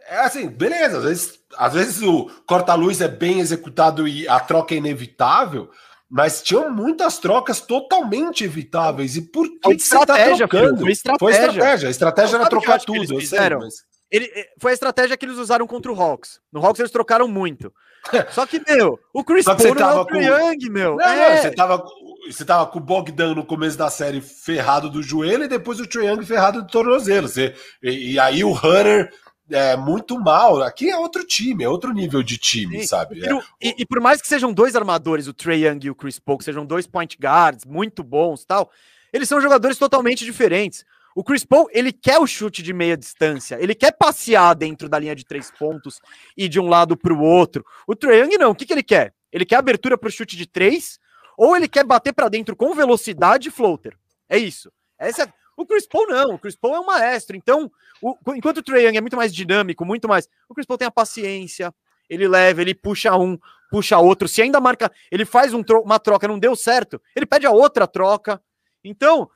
[0.07, 4.75] É assim, beleza, às vezes, às vezes o corta-luz é bem executado e a troca
[4.75, 5.71] é inevitável,
[6.09, 9.15] mas tinham muitas trocas totalmente evitáveis.
[9.15, 10.81] E por que, foi que você tá trocando?
[10.81, 11.19] Foi estratégia.
[11.19, 11.87] Foi estratégia.
[11.87, 13.19] A estratégia era trocar tudo.
[13.19, 13.61] Fizeram?
[13.61, 13.95] Sei, mas...
[14.11, 16.39] Ele, eh, foi a estratégia que eles usaram contra o Hawks.
[16.51, 17.73] No Hawks eles trocaram muito.
[18.31, 20.15] Só que, meu, o Chris Paul não é o com...
[20.15, 20.95] Young, meu.
[20.95, 21.35] Não, é.
[21.35, 21.83] não, você tava,
[22.27, 25.87] você tava com o Bogdan no começo da série ferrado do joelho e depois o
[25.87, 27.27] Trae Young ferrado do tornozelo.
[27.27, 29.11] Você, e, e, aí o Hunter
[29.49, 30.61] é muito mal.
[30.61, 32.87] Aqui é outro time, é outro nível de time, Sim.
[32.87, 33.19] sabe?
[33.19, 33.39] E, é.
[33.61, 36.37] e, e, por mais que sejam dois armadores, o Trae Young e o Chris Paul,
[36.37, 38.71] que sejam dois point guards muito bons tal,
[39.13, 40.85] eles são jogadores totalmente diferentes.
[41.15, 44.99] O Chris Paul, ele quer o chute de meia distância, ele quer passear dentro da
[44.99, 46.01] linha de três pontos
[46.35, 47.65] e de um lado para o outro.
[47.87, 49.13] O Trae Young não, o que, que ele quer?
[49.31, 50.99] Ele quer abertura para o chute de três,
[51.37, 53.97] ou ele quer bater para dentro com velocidade e floater.
[54.27, 54.71] É isso.
[54.97, 55.33] Essa é...
[55.57, 57.35] O Chris Paul não, o Chris Paul é um maestro.
[57.35, 58.15] Então, o...
[58.35, 60.91] enquanto o Trae Young é muito mais dinâmico, muito mais, o Chris Paul tem a
[60.91, 61.73] paciência,
[62.09, 63.37] ele leva, ele puxa um,
[63.69, 64.27] puxa outro.
[64.27, 65.81] Se ainda marca, ele faz um tro...
[65.81, 68.41] uma troca, não deu certo, ele pede a outra troca.
[68.83, 69.29] Então,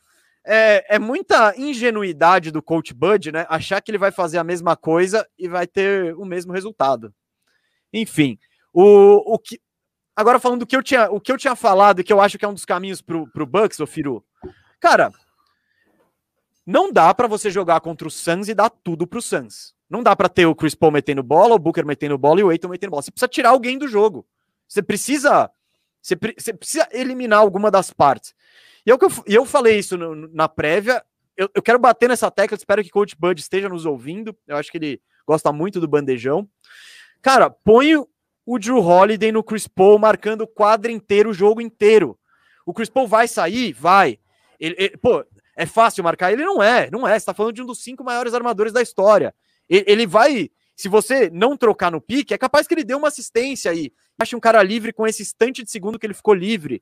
[0.45, 3.45] é, é, muita ingenuidade do coach Bud, né?
[3.49, 7.13] Achar que ele vai fazer a mesma coisa e vai ter o mesmo resultado.
[7.93, 8.38] Enfim,
[8.74, 9.59] o, o que.
[10.15, 12.38] Agora falando do que eu tinha, o que eu tinha falado e que eu acho
[12.38, 14.24] que é um dos caminhos pro, pro Bucks, ô Firu.
[14.80, 15.11] Cara,
[16.70, 19.74] não dá para você jogar contra o Suns e dar tudo pro Suns.
[19.89, 22.49] Não dá para ter o Chris Paul metendo bola, o Booker metendo bola e o
[22.49, 23.01] Aiton metendo bola.
[23.01, 24.24] Você precisa tirar alguém do jogo.
[24.67, 25.49] Você precisa,
[25.99, 28.36] você, você precisa eliminar alguma das partes.
[28.86, 31.03] E eu, eu falei isso no, na prévia.
[31.36, 32.55] Eu, eu, quero bater nessa tecla.
[32.55, 34.38] Espero que Coach Bud esteja nos ouvindo.
[34.47, 36.47] Eu acho que ele gosta muito do bandejão.
[37.20, 42.15] Cara, põe o Drew Holiday no Chris Paul marcando o quadro inteiro, o jogo inteiro.
[42.63, 43.74] O Chris Paul vai sair?
[43.74, 44.20] Vai.
[44.59, 45.26] Ele, ele, pô,
[45.60, 46.32] é fácil marcar?
[46.32, 47.20] Ele não é, não é.
[47.20, 49.36] Você tá falando de um dos cinco maiores armadores da história.
[49.70, 50.49] Ele, vai.
[50.74, 53.91] Se você não trocar no pique, é capaz que ele dê uma assistência aí.
[54.18, 56.82] Ache um cara livre com esse instante de segundo que ele ficou livre.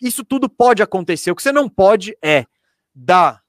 [0.00, 1.30] Isso tudo pode acontecer.
[1.30, 2.44] O que você não pode é
[2.92, 3.40] dar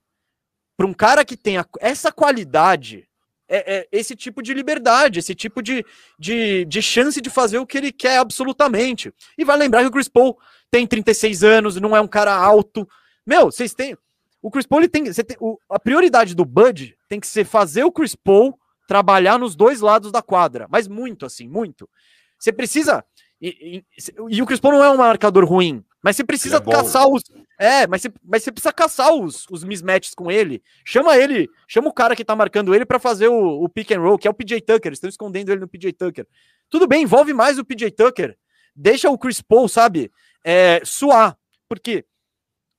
[0.78, 3.10] para um cara que tenha essa qualidade,
[3.50, 5.84] é, é, esse tipo de liberdade, esse tipo de,
[6.20, 9.12] de, de chance de fazer o que ele quer absolutamente.
[9.36, 10.38] E vai lembrar que o Chris Paul
[10.70, 12.88] tem 36 anos, não é um cara alto.
[13.26, 13.98] Meu, vocês têm.
[14.44, 17.86] O Chris Paul ele tem, tem o, a prioridade do Bud tem que ser fazer
[17.86, 21.90] o Chris Paul trabalhar nos dois lados da quadra, mas muito assim, muito.
[22.38, 23.06] Você precisa.
[23.42, 23.86] E, e,
[24.30, 27.24] e o Chris Paul não é um marcador ruim, mas você precisa é caçar os.
[27.58, 30.62] É, mas você, mas você precisa caçar os, os mismatches com ele.
[30.84, 34.02] Chama ele, chama o cara que tá marcando ele para fazer o, o pick and
[34.02, 34.92] roll, que é o PJ Tucker.
[34.92, 36.28] Estão escondendo ele no PJ Tucker.
[36.70, 38.38] Tudo bem, envolve mais o PJ Tucker.
[38.76, 40.12] Deixa o Chris Paul, sabe,
[40.44, 41.38] é, suar.
[41.70, 42.06] Porque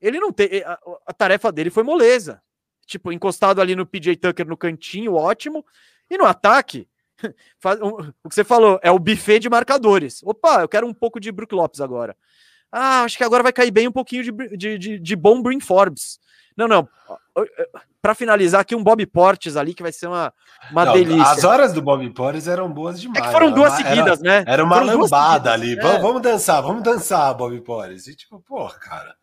[0.07, 0.63] ele não tem.
[0.63, 2.43] A, a tarefa dele foi moleza.
[2.87, 5.65] Tipo, encostado ali no PJ Tucker no cantinho, ótimo.
[6.11, 6.87] E no ataque,
[8.23, 10.23] o que você falou é o buffet de marcadores.
[10.23, 12.17] Opa, eu quero um pouco de Brook Lopes agora.
[12.71, 15.61] Ah, acho que agora vai cair bem um pouquinho de, de, de, de bom Brin
[15.61, 16.19] Forbes.
[16.57, 16.89] Não, não.
[18.03, 20.33] Para finalizar aqui, um Bob Portes ali, que vai ser uma,
[20.71, 21.33] uma não, delícia.
[21.33, 23.27] As horas do Bob Portes eram boas demais.
[23.27, 24.45] É foram duas era, seguidas, era, né?
[24.47, 25.79] Era uma foram lambada ali.
[25.79, 25.83] É.
[25.83, 28.07] Vamos, vamos, dançar, vamos dançar, Bob Portes.
[28.07, 29.17] E tipo, porra, cara.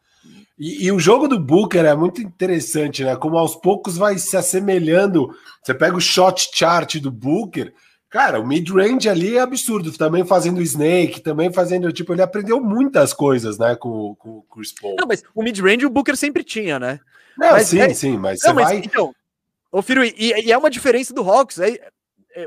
[0.57, 3.15] E, e, o jogo do Booker é muito interessante, né?
[3.15, 5.29] Como aos poucos vai se assemelhando.
[5.63, 7.73] Você pega o shot chart do Booker
[8.11, 9.89] Cara, o mid-range ali é absurdo.
[9.93, 11.91] Também fazendo Snake, também fazendo.
[11.93, 14.97] Tipo, ele aprendeu muitas coisas, né, com, com o Chris Paul.
[14.99, 16.99] Não, mas o mid-range o Booker sempre tinha, né?
[17.37, 17.93] Não, mas, sim, é...
[17.93, 18.77] sim, mas não, você mas, vai.
[18.79, 19.15] Então,
[19.71, 21.57] ô Firo, e, e, é uma diferença do Hawks.
[21.59, 21.89] É,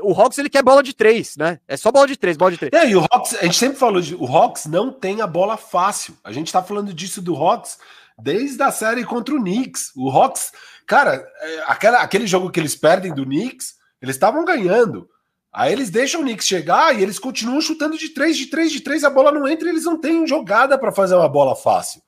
[0.01, 1.59] o Hawks ele quer bola de três, né?
[1.67, 2.71] É só bola de três, bola de três.
[2.73, 5.57] É, e o Hawks, a gente sempre falou de o Hawks não tem a bola
[5.57, 6.17] fácil.
[6.23, 7.77] A gente tá falando disso do Hawks
[8.17, 9.91] desde a série contra o Knicks.
[9.95, 10.51] O Hawks,
[10.87, 15.07] cara, é, aquela, aquele jogo que eles perdem do Knicks, eles estavam ganhando.
[15.53, 18.81] Aí eles deixam o Knicks chegar e eles continuam chutando de três, de três, de
[18.81, 22.01] três, a bola não entra eles não têm jogada para fazer uma bola fácil.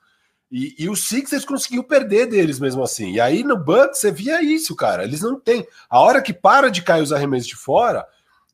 [0.52, 3.12] E, e o Sixers conseguiu perder deles mesmo assim.
[3.12, 5.04] E aí no Bucks você via isso, cara.
[5.04, 5.68] Eles não têm.
[5.89, 8.06] A hora que para de cair os arremessos de fora,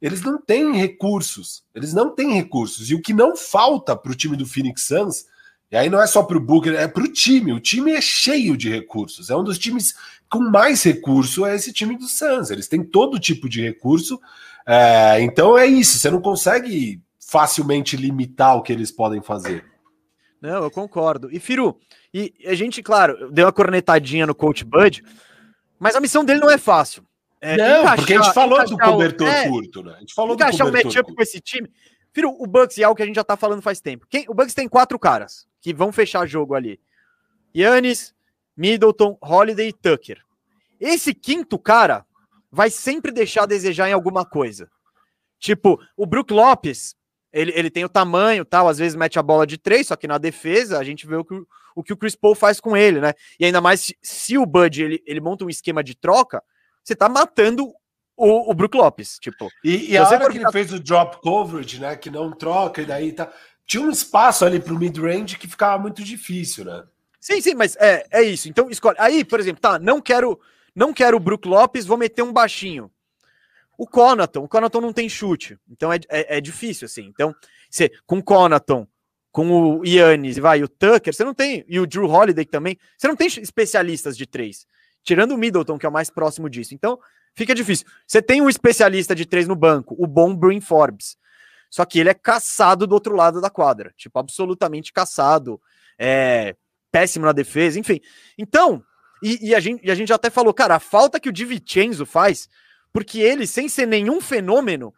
[0.01, 1.63] eles não têm recursos.
[1.73, 2.89] Eles não têm recursos.
[2.89, 5.25] E o que não falta para o time do Phoenix Suns,
[5.71, 7.53] e aí não é só para o Booker, é para o time.
[7.53, 9.29] O time é cheio de recursos.
[9.29, 9.93] É um dos times
[10.29, 12.49] com mais recurso, é esse time do Suns.
[12.49, 14.19] Eles têm todo tipo de recurso.
[14.65, 15.97] É, então é isso.
[15.97, 19.72] Você não consegue facilmente limitar o que eles podem fazer.
[20.43, 21.29] Não, eu concordo.
[21.31, 21.79] E Firu,
[22.13, 25.01] e a gente, claro, deu uma cornetadinha no Coach Bud,
[25.79, 27.01] mas a missão dele não é fácil.
[27.39, 29.93] É, não, encaixar, porque a gente falou do cobertor é, curto, né?
[29.95, 31.71] A gente falou encaixar do cobertor um matchup com esse time.
[32.11, 34.05] Firu, o Bucks é algo que a gente já tá falando faz tempo.
[34.09, 36.77] Quem, o Bucks tem quatro caras que vão fechar jogo ali.
[37.55, 38.13] Yannis,
[38.57, 40.21] Middleton, Holiday e Tucker.
[40.77, 42.05] Esse quinto cara
[42.51, 44.69] vai sempre deixar a desejar em alguma coisa.
[45.39, 46.97] Tipo, o Brook Lopes,
[47.33, 50.07] ele, ele tem o tamanho tal, às vezes mete a bola de três, só que
[50.07, 51.41] na defesa a gente vê o que
[51.75, 53.13] o, que o Chris Paul faz com ele, né?
[53.39, 56.41] E ainda mais se, se o Bud ele, ele monta um esquema de troca,
[56.83, 57.73] você tá matando
[58.15, 59.49] o, o Brook Lopes, tipo.
[59.63, 61.95] E, e a hora que ele fez o drop coverage, né?
[61.95, 63.31] Que não troca, e daí tá.
[63.65, 66.83] Tinha um espaço ali pro mid-range que ficava muito difícil, né?
[67.19, 68.49] Sim, sim, mas é, é isso.
[68.49, 68.97] Então, escolhe.
[68.99, 70.39] Aí, por exemplo, tá, não quero,
[70.75, 72.91] não quero o Brook Lopes, vou meter um baixinho.
[73.77, 77.05] O Conaton, o Conaton não tem chute, então é, é, é difícil, assim.
[77.05, 77.35] Então,
[77.69, 78.87] você, com o Conaton,
[79.31, 79.49] com
[79.79, 83.15] o Yannis, vai, o Tucker, você não tem, e o Drew Holiday também, você não
[83.15, 84.67] tem especialistas de três,
[85.03, 86.75] tirando o Middleton, que é o mais próximo disso.
[86.75, 86.99] Então,
[87.33, 87.87] fica difícil.
[88.05, 91.17] Você tem um especialista de três no banco, o bom Bryn Forbes,
[91.69, 95.59] só que ele é caçado do outro lado da quadra, tipo, absolutamente caçado,
[95.97, 96.55] é
[96.91, 97.99] péssimo na defesa, enfim.
[98.37, 98.83] Então,
[99.23, 102.05] e, e, a, gente, e a gente até falou, cara, a falta que o Divincenzo
[102.05, 102.47] faz
[102.93, 104.93] porque ele, sem ser nenhum fenômeno,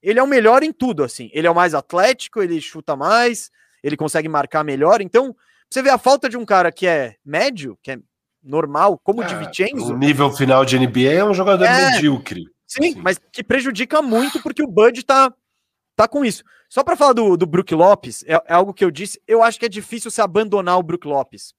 [0.00, 1.28] ele é o melhor em tudo, assim.
[1.34, 3.50] Ele é o mais atlético, ele chuta mais,
[3.82, 5.00] ele consegue marcar melhor.
[5.00, 5.36] Então,
[5.68, 7.98] você vê a falta de um cara que é médio, que é
[8.42, 9.92] normal, como o de Vincenzo.
[9.92, 12.44] O nível final de NBA é um jogador é, medíocre.
[12.66, 13.00] Sim, assim.
[13.02, 15.32] mas que prejudica muito porque o Bud tá,
[15.96, 16.42] tá com isso.
[16.68, 19.58] Só para falar do, do Brook Lopes, é, é, algo que eu disse, eu acho
[19.58, 21.52] que é difícil se abandonar o Brook Lopes.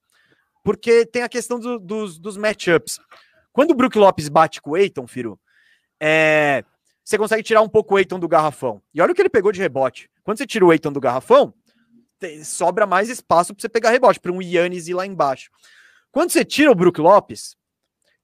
[0.63, 2.99] Porque tem a questão do, dos, dos matchups.
[3.51, 5.37] Quando o Brook Lopes bate com o Eiton, Firo,
[6.03, 6.65] é,
[7.03, 8.81] você consegue tirar um pouco o Eiton do garrafão.
[8.91, 10.09] E olha o que ele pegou de rebote.
[10.23, 11.53] Quando você tira o Eiton do garrafão,
[12.43, 15.51] sobra mais espaço para você pegar rebote, para um Yannis ir lá embaixo.
[16.11, 17.55] Quando você tira o Brook Lopes,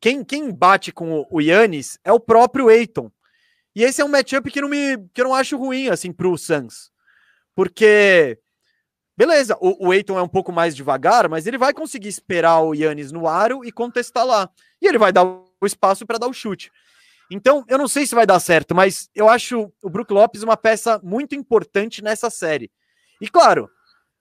[0.01, 3.11] quem, quem bate com o, o Yannis é o próprio Eiton.
[3.75, 6.28] E esse é um matchup que, não me, que eu não acho ruim, assim, para
[6.28, 6.91] o Suns.
[7.53, 8.39] Porque,
[9.15, 12.73] beleza, o, o Eiton é um pouco mais devagar, mas ele vai conseguir esperar o
[12.73, 14.49] Yannis no aro e contestar lá.
[14.82, 16.71] E ele vai dar o espaço para dar o chute.
[17.30, 20.55] Então, eu não sei se vai dar certo, mas eu acho o Brook Lopes uma
[20.55, 22.71] peça muito importante nessa série.
[23.19, 23.69] E claro,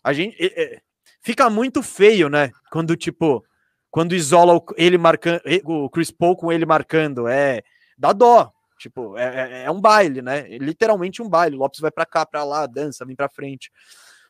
[0.02, 0.80] a gente é,
[1.20, 2.50] fica muito feio, né?
[2.70, 3.44] Quando tipo,
[3.90, 7.62] quando isola o, ele marcando, o Chris Paul com ele marcando, é
[7.96, 8.52] dá dó.
[8.78, 10.40] Tipo, é, é, é um baile, né?
[10.52, 11.56] É literalmente um baile.
[11.56, 13.70] O Lopes vai para cá, para lá, dança, vem para frente.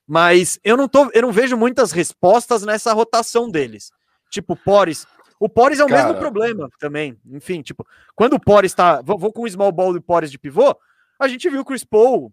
[0.07, 3.91] Mas eu não tô, eu não vejo muitas respostas nessa rotação deles.
[4.31, 5.07] Tipo, Pores
[5.39, 6.05] o Pores é o Cara...
[6.05, 7.19] mesmo problema também.
[7.27, 9.03] Enfim, tipo, quando o Pores tá.
[9.03, 10.77] Vou, vou com o small ball do Pores de pivô,
[11.19, 12.33] a gente viu o Chris Paul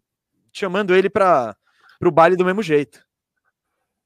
[0.52, 1.56] chamando ele para
[2.02, 3.04] o baile do mesmo jeito.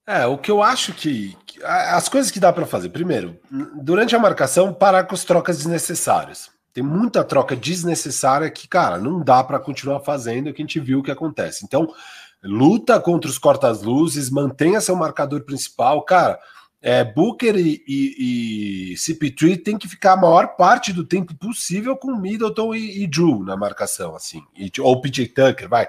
[0.08, 1.38] É, o que eu acho que.
[1.64, 2.90] As coisas que dá para fazer.
[2.90, 3.38] Primeiro,
[3.76, 6.50] durante a marcação, parar com as trocas desnecessárias.
[6.74, 11.00] Tem muita troca desnecessária que, cara, não dá para continuar fazendo, que a gente viu
[11.00, 11.66] o que acontece.
[11.66, 11.92] Então,
[12.44, 16.04] luta contra os cortas-luzes, mantenha seu marcador principal.
[16.04, 16.40] Cara,
[16.82, 21.98] é, Booker e, e, e CP3 tem que ficar a maior parte do tempo possível
[21.98, 25.88] com Middleton e, e Drew na marcação, assim, e, ou PJ Tucker, vai.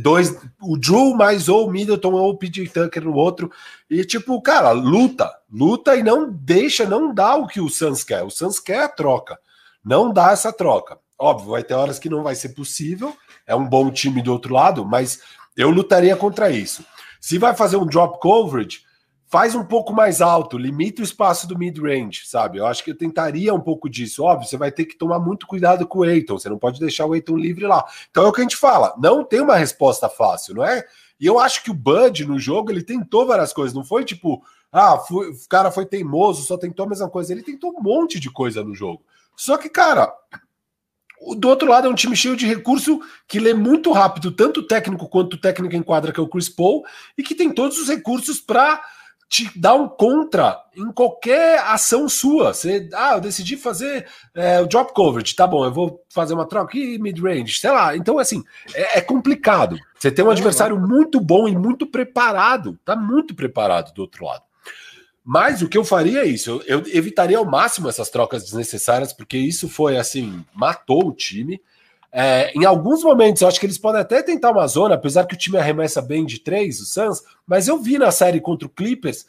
[0.00, 3.50] Dois, o Drew mais ou Middleton ou PJ Tucker no outro,
[3.88, 8.24] e tipo, cara, luta, luta e não deixa, não dá o que o Suns quer.
[8.24, 9.38] O Suns quer a troca,
[9.84, 10.98] não dá essa troca.
[11.18, 14.52] Óbvio, vai ter horas que não vai ser possível, é um bom time do outro
[14.52, 15.20] lado, mas
[15.56, 16.84] eu lutaria contra isso.
[17.20, 18.80] Se vai fazer um drop coverage
[19.32, 22.58] faz um pouco mais alto, limita o espaço do mid-range, sabe?
[22.58, 24.22] Eu acho que eu tentaria um pouco disso.
[24.22, 27.06] Óbvio, você vai ter que tomar muito cuidado com o Eiton, você não pode deixar
[27.06, 27.82] o Eiton livre lá.
[28.10, 30.84] Então é o que a gente fala, não tem uma resposta fácil, não é?
[31.18, 34.44] E eu acho que o Bud no jogo, ele tentou várias coisas, não foi tipo,
[34.70, 37.32] ah, o cara foi teimoso, só tentou a mesma coisa.
[37.32, 39.02] Ele tentou um monte de coisa no jogo.
[39.34, 40.12] Só que, cara,
[41.38, 44.66] do outro lado é um time cheio de recurso que lê muito rápido, tanto o
[44.66, 46.84] técnico quanto o técnico em quadra, que é o Chris Paul,
[47.16, 48.82] e que tem todos os recursos para
[49.32, 52.52] te dar um contra em qualquer ação sua.
[52.52, 56.44] Você, ah, eu decidi fazer é, o drop coverage, tá bom, eu vou fazer uma
[56.44, 57.96] troca aqui mid-range, sei lá.
[57.96, 59.78] Então, assim, é, é, complicado.
[59.98, 64.42] Você tem um adversário muito bom e muito preparado, tá muito preparado do outro lado.
[65.24, 69.14] Mas o que eu faria é isso, eu, eu evitaria ao máximo essas trocas desnecessárias,
[69.14, 71.58] porque isso foi assim, matou o time.
[72.12, 75.34] É, em alguns momentos, eu acho que eles podem até tentar uma zona, apesar que
[75.34, 78.70] o time arremessa bem de três, o Suns, mas eu vi na série contra o
[78.70, 79.24] Clippers.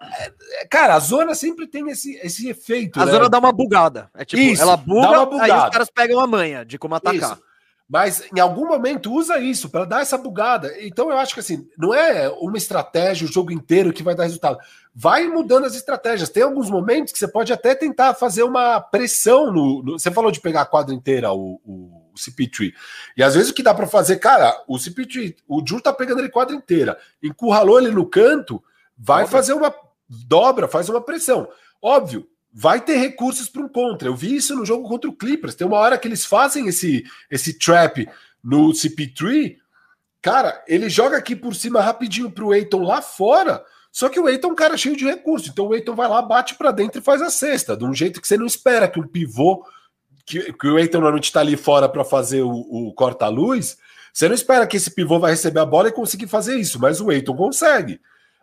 [0.00, 3.00] É, cara, a zona sempre tem esse, esse efeito.
[3.00, 3.10] A né?
[3.10, 4.08] zona dá uma bugada.
[4.14, 7.32] É tipo, isso, ela buga, aí os caras pegam a manha de como atacar.
[7.32, 7.42] Isso.
[7.88, 10.72] Mas em algum momento usa isso para dar essa bugada.
[10.78, 14.24] Então eu acho que assim, não é uma estratégia o jogo inteiro que vai dar
[14.24, 14.58] resultado.
[14.94, 16.28] Vai mudando as estratégias.
[16.28, 19.82] Tem alguns momentos que você pode até tentar fazer uma pressão no.
[19.82, 22.72] no você falou de pegar a quadra inteira, o, o CP3.
[23.16, 26.20] E às vezes o que dá para fazer, cara, o CP3, o Ju tá pegando
[26.20, 28.62] ele quadra inteira, encurralou ele no canto,
[28.96, 29.38] vai dobra.
[29.38, 29.74] fazer uma
[30.08, 31.48] dobra, faz uma pressão.
[31.80, 34.08] Óbvio, vai ter recursos para um contra.
[34.08, 35.54] Eu vi isso no jogo contra o Clippers.
[35.54, 38.08] Tem uma hora que eles fazem esse, esse trap
[38.42, 39.56] no CP3.
[40.20, 43.64] Cara, ele joga aqui por cima rapidinho para o Eiton lá fora.
[43.92, 45.48] Só que o Eiton é um cara cheio de recursos.
[45.48, 47.76] Então o Eiton vai lá, bate para dentro e faz a cesta.
[47.76, 49.64] De um jeito que você não espera que um pivô,
[50.28, 53.78] que, que o Eiton normalmente está ali fora para fazer o, o corta-luz.
[54.12, 57.00] Você não espera que esse pivô vai receber a bola e conseguir fazer isso, mas
[57.00, 58.00] o Eiton consegue.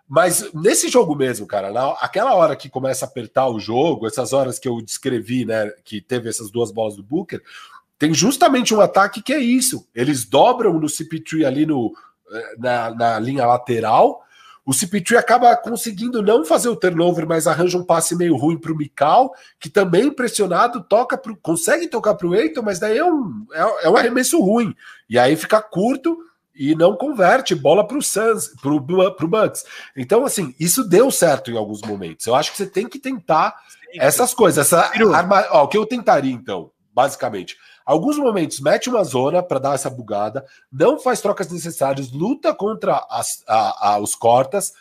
[0.07, 4.33] Mas nesse jogo mesmo, cara, na, aquela hora que começa a apertar o jogo, essas
[4.33, 7.41] horas que eu descrevi, né, que teve essas duas bolas do Booker,
[7.97, 9.87] tem justamente um ataque que é isso.
[9.93, 11.93] Eles dobram no CP3 ali no,
[12.31, 14.23] eh, na, na linha lateral.
[14.65, 18.71] O CP3 acaba conseguindo não fazer o turnover, mas arranja um passe meio ruim para
[18.71, 23.05] o Mikal, que também impressionado toca pro, consegue tocar para o Eiton, mas daí é
[23.05, 24.73] um, é, é um arremesso ruim.
[25.07, 26.17] E aí fica curto
[26.55, 28.79] e não converte bola para o Suns, para o
[29.27, 29.65] Bucks.
[29.95, 32.25] Então, assim, isso deu certo em alguns momentos.
[32.25, 33.55] Eu acho que você tem que tentar
[33.91, 34.65] Sim, essas coisas.
[34.65, 35.45] Essa arma...
[35.51, 39.89] Ó, o que eu tentaria, então, basicamente, alguns momentos mete uma zona para dar essa
[39.89, 44.73] bugada, não faz trocas necessárias, luta contra as, a, a, os cortas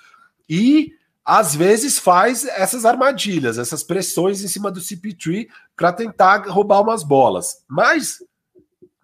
[0.49, 0.93] e
[1.25, 7.03] às vezes faz essas armadilhas, essas pressões em cima do CP3 para tentar roubar umas
[7.03, 7.63] bolas.
[7.69, 8.19] Mas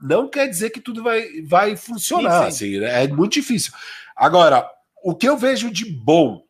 [0.01, 2.51] não quer dizer que tudo vai, vai funcionar.
[2.51, 2.77] Sim, sim.
[2.77, 3.05] Assim, né?
[3.05, 3.73] É muito difícil.
[4.15, 4.69] Agora,
[5.03, 6.43] o que eu vejo de bom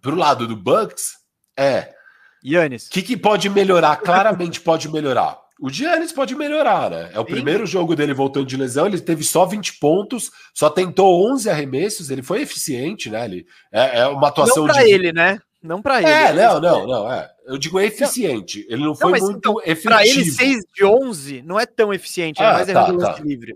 [0.00, 1.18] pro lado do Bucks
[1.56, 1.94] é.
[2.42, 2.86] Yannis.
[2.86, 3.96] O que, que pode melhorar?
[3.96, 5.38] Claramente pode melhorar.
[5.60, 7.10] O Giannis pode melhorar, né?
[7.12, 7.32] É o Sim.
[7.32, 12.10] primeiro jogo dele voltando de lesão, ele teve só 20 pontos, só tentou 11 arremessos,
[12.10, 13.24] ele foi eficiente, né?
[13.26, 14.90] Ele, é, é uma atuação Não pra de...
[14.90, 15.38] ele, né?
[15.62, 16.10] Não para ele.
[16.10, 17.12] É, não, não, não.
[17.12, 17.30] É.
[17.44, 18.66] Eu digo eficiente.
[18.70, 19.90] Ele não foi não, muito então, efetivo.
[19.90, 23.18] Para ele, 6 de 11 não é tão eficiente, é ah, mais tá, errando tá.
[23.20, 23.54] livre.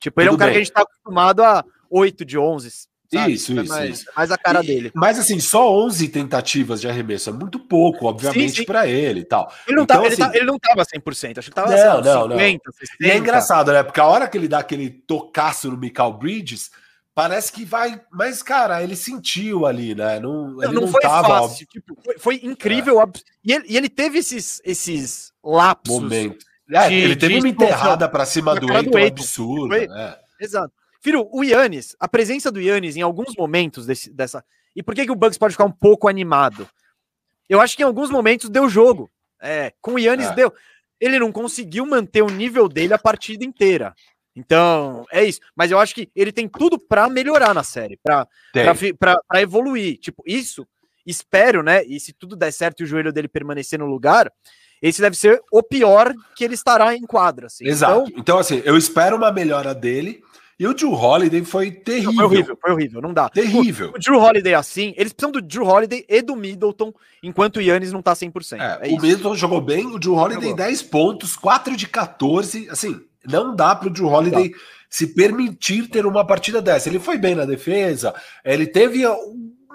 [0.00, 0.54] Tipo, ele Tudo é um cara bem.
[0.54, 2.88] que a gente tá acostumado a 8 de 11.
[3.12, 3.32] Sabe?
[3.32, 4.10] Isso, é isso, mais, isso.
[4.16, 4.90] Mais a cara e, dele.
[4.94, 9.52] Mas assim, só 11 tentativas de arremesso é muito pouco, obviamente, para ele e tal.
[9.66, 11.98] Ele não, então, tá, assim, ele, tá, ele não tava 100%, acho que tava não,
[11.98, 12.72] assim, não, 50, não.
[12.72, 12.96] 60.
[13.00, 13.82] E é engraçado, né?
[13.82, 16.70] Porque a hora que ele dá aquele tocaço no Michael Bridges,
[17.14, 18.00] parece que vai.
[18.12, 20.20] Mas, cara, ele sentiu ali, né?
[20.20, 21.66] Não, não, não, não foi tava, fácil.
[21.66, 23.00] Tipo, foi, foi, incrível.
[23.00, 23.06] É.
[23.44, 26.02] E, ele, e, ele, teve esses, esses lapsos.
[26.02, 26.44] Momento.
[26.70, 29.76] É, de, ele teve uma enterrada para cima do Eiton absurda.
[29.76, 29.84] Foi...
[29.84, 30.18] É.
[30.40, 30.72] Exato.
[31.06, 34.44] Filho, o Yannis, a presença do Yannis em alguns momentos desse, dessa.
[34.74, 36.68] E por que, que o Bucks pode ficar um pouco animado?
[37.48, 39.08] Eu acho que em alguns momentos deu jogo.
[39.40, 40.34] É, com o Yannis é.
[40.34, 40.52] deu.
[41.00, 43.94] Ele não conseguiu manter o nível dele a partida inteira.
[44.34, 45.38] Então, é isso.
[45.54, 49.98] Mas eu acho que ele tem tudo para melhorar na série, para evoluir.
[49.98, 50.66] Tipo, isso,
[51.06, 51.84] espero, né?
[51.84, 54.28] E se tudo der certo e o joelho dele permanecer no lugar,
[54.82, 57.46] esse deve ser o pior que ele estará em quadra.
[57.46, 57.64] Assim.
[57.64, 58.08] Exato.
[58.08, 60.20] Então, então, assim, eu espero uma melhora dele.
[60.58, 62.14] E o Drew Holiday foi terrível.
[62.14, 63.28] Foi horrível, foi horrível, não dá.
[63.28, 63.90] Terrível.
[63.90, 67.60] O, o Drew Holiday assim, eles precisam do Drew Holiday e do Middleton, enquanto o
[67.60, 68.58] Yannis não tá 100%.
[68.58, 70.56] É, é o Middleton jogou bem, o Drew Holiday jogou.
[70.56, 74.52] 10 pontos, 4 de 14, assim, não dá para o Drew Holiday
[74.88, 76.88] se permitir ter uma partida dessa.
[76.88, 79.04] Ele foi bem na defesa, ele teve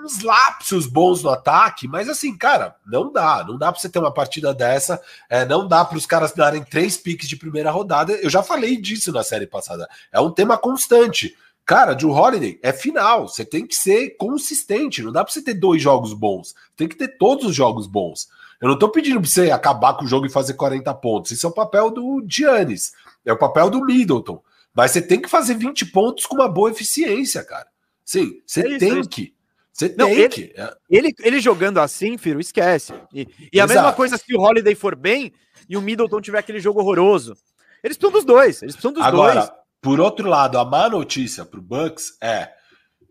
[0.03, 3.43] uns lapsos bons no ataque, mas assim, cara, não dá.
[3.47, 5.01] Não dá para você ter uma partida dessa.
[5.29, 8.13] É, não dá para os caras darem três piques de primeira rodada.
[8.13, 9.87] Eu já falei disso na série passada.
[10.11, 11.35] É um tema constante.
[11.65, 13.27] Cara, Drew Holiday é final.
[13.27, 15.03] Você tem que ser consistente.
[15.03, 16.55] Não dá para você ter dois jogos bons.
[16.75, 18.27] Tem que ter todos os jogos bons.
[18.59, 21.31] Eu não tô pedindo para você acabar com o jogo e fazer 40 pontos.
[21.31, 22.93] Isso é o papel do Giannis.
[23.25, 24.41] É o papel do Middleton.
[24.73, 27.67] Mas você tem que fazer 20 pontos com uma boa eficiência, cara.
[28.05, 29.33] Sim, você é tem que.
[29.73, 30.53] Você não, tem ele, que.
[30.55, 30.73] É.
[30.89, 32.93] Ele, ele jogando assim, Firo, esquece.
[33.13, 35.31] E, e a mesma coisa se o Holiday for bem
[35.69, 37.35] e o Middleton tiver aquele jogo horroroso.
[37.83, 38.61] Eles precisam dos dois.
[38.61, 39.51] Eles precisam dos Agora, dois.
[39.81, 42.51] por outro lado, a má notícia pro Bucks é,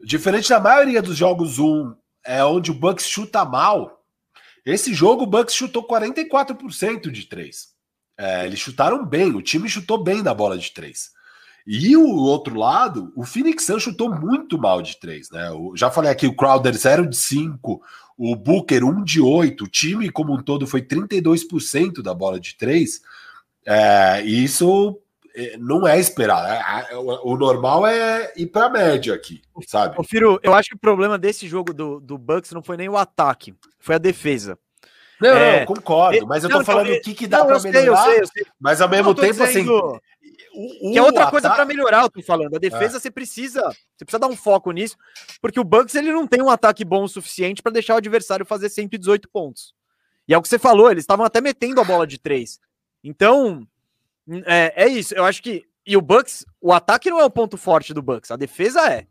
[0.04, 1.94] diferente da maioria dos jogos 1,
[2.24, 4.04] é onde o Bucks chuta mal.
[4.64, 7.68] Esse jogo o Bucks chutou 44% de 3.
[8.18, 11.10] É, eles chutaram bem, o time chutou bem na bola de 3.
[11.66, 15.48] E o outro lado, o Phoenix Suns chutou muito mal de 3, né?
[15.48, 17.82] Eu já falei aqui, o Crowder 0 de 5,
[18.16, 22.56] o Booker 1 de 8, o time como um todo foi 32% da bola de
[22.56, 23.00] 3.
[23.66, 24.98] É, e isso
[25.34, 26.48] é, não é esperado.
[26.48, 29.94] É, é, o, normal é ir para a média aqui, sabe?
[29.98, 32.88] Ô, Firo, eu acho que o problema desse jogo do, do Bucks não foi nem
[32.88, 34.58] o ataque, foi a defesa.
[35.20, 37.60] Não, É, não, concordo, mas eu tô não, falando não, o que, que dá para
[37.60, 38.46] melhorar, sei, eu sei.
[38.58, 39.66] mas ao mesmo Não, tô tempo, assim.
[40.52, 42.56] O- Que é outra coisa para melhorar, eu tô falando.
[42.56, 43.62] A defesa você precisa,
[43.96, 44.96] você precisa dar um foco nisso,
[45.40, 48.44] porque o Bucks ele não tem um ataque bom o suficiente para deixar o adversário
[48.46, 49.74] fazer 118 pontos.
[50.28, 52.60] E é o que você falou, eles estavam até metendo a bola de três.
[53.02, 53.66] Então,
[54.46, 55.14] é, é isso.
[55.14, 58.30] Eu acho que e o Bucks, o ataque não é o ponto forte do Bucks,
[58.30, 59.06] a defesa é.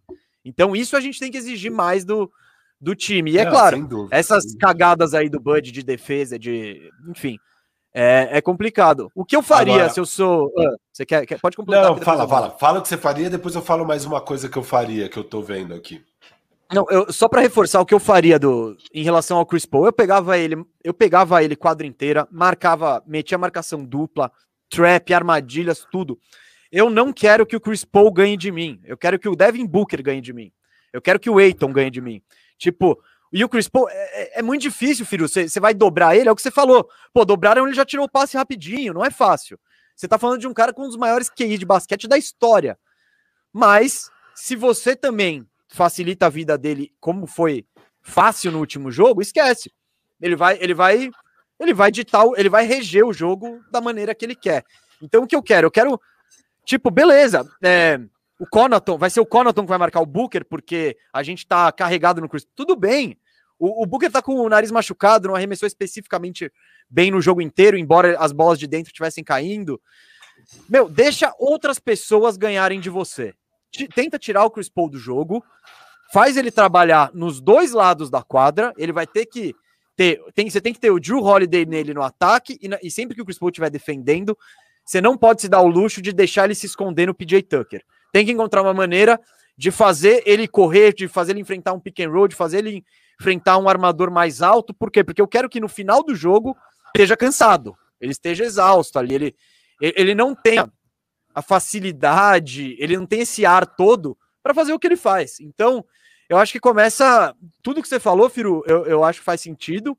[0.45, 2.31] Então isso a gente tem que exigir mais do,
[2.79, 3.31] do time.
[3.31, 4.15] E é Não, claro, dúvida.
[4.15, 6.89] essas cagadas aí do Bud de defesa, de.
[7.09, 7.37] Enfim.
[7.93, 9.11] É, é complicado.
[9.15, 10.51] O que eu faria Agora- se eu sou.
[10.57, 11.83] Ah, você quer, quer- Pode completar.
[11.85, 12.51] Não, fala, fala.
[12.51, 15.17] Fala o que você faria, depois eu falo mais uma coisa que eu faria, que
[15.17, 16.03] eu tô vendo aqui.
[16.71, 19.85] Não, eu, só para reforçar o que eu faria do, em relação ao Chris Paul,
[19.87, 24.31] eu pegava ele, eu pegava ele quadra inteira, marcava, metia marcação dupla,
[24.69, 26.19] trap, armadilhas, tudo.
[26.71, 28.79] Eu não quero que o Chris Paul ganhe de mim.
[28.85, 30.51] Eu quero que o Devin Booker ganhe de mim.
[30.93, 32.21] Eu quero que o Aiton ganhe de mim.
[32.55, 32.99] Tipo,
[33.31, 35.27] e o Chris Paul é, é- é muito difícil, filho.
[35.27, 36.89] Você vai dobrar ele, é o que você falou.
[37.13, 39.59] Pô, dobraram ele já tirou o passe rapidinho, não é fácil.
[39.95, 42.79] Você tá falando de um cara com um dos maiores QI de basquete da história.
[43.51, 47.65] Mas, se você também facilita a vida dele, como foi
[48.01, 49.71] fácil no último jogo, esquece.
[50.21, 51.09] Ele vai, ele vai,
[51.59, 54.63] ele vai ditar, ele vai reger o jogo da maneira que ele quer.
[55.01, 55.67] Então, o que eu quero?
[55.67, 55.99] Eu quero,
[56.65, 57.99] tipo, beleza, é,
[58.39, 61.69] o Conaton, vai ser o Conaton que vai marcar o Booker, porque a gente tá
[61.71, 62.47] carregado no Chris.
[62.55, 63.17] Tudo bem.
[63.59, 66.49] O, o Booker tá com o nariz machucado, não arremessou especificamente
[66.89, 69.79] bem no jogo inteiro, embora as bolas de dentro estivessem caindo.
[70.69, 73.33] Meu, deixa outras pessoas ganharem de você.
[73.93, 75.43] Tenta tirar o Chris Paul do jogo,
[76.13, 79.53] faz ele trabalhar nos dois lados da quadra, ele vai ter que
[79.97, 82.89] ter, tem, você tem que ter o Drew Holiday nele no ataque, e, na- e
[82.89, 84.35] sempre que o Chris Paul estiver defendendo,
[84.85, 87.83] você não pode se dar o luxo de deixar ele se esconder no PJ Tucker.
[88.11, 89.19] Tem que encontrar uma maneira
[89.57, 92.83] de fazer ele correr, de fazer ele enfrentar um pick and roll, de fazer ele
[93.19, 94.73] enfrentar um armador mais alto.
[94.73, 95.03] Por quê?
[95.03, 96.55] Porque eu quero que no final do jogo
[96.87, 99.35] esteja cansado, ele esteja exausto ali, ele,
[99.81, 100.71] ele não tenha
[101.35, 105.39] a facilidade, ele não tem esse ar todo para fazer o que ele faz.
[105.39, 105.85] Então,
[106.29, 107.35] eu acho que começa.
[107.61, 109.97] Tudo que você falou, Firu, eu, eu acho que faz sentido,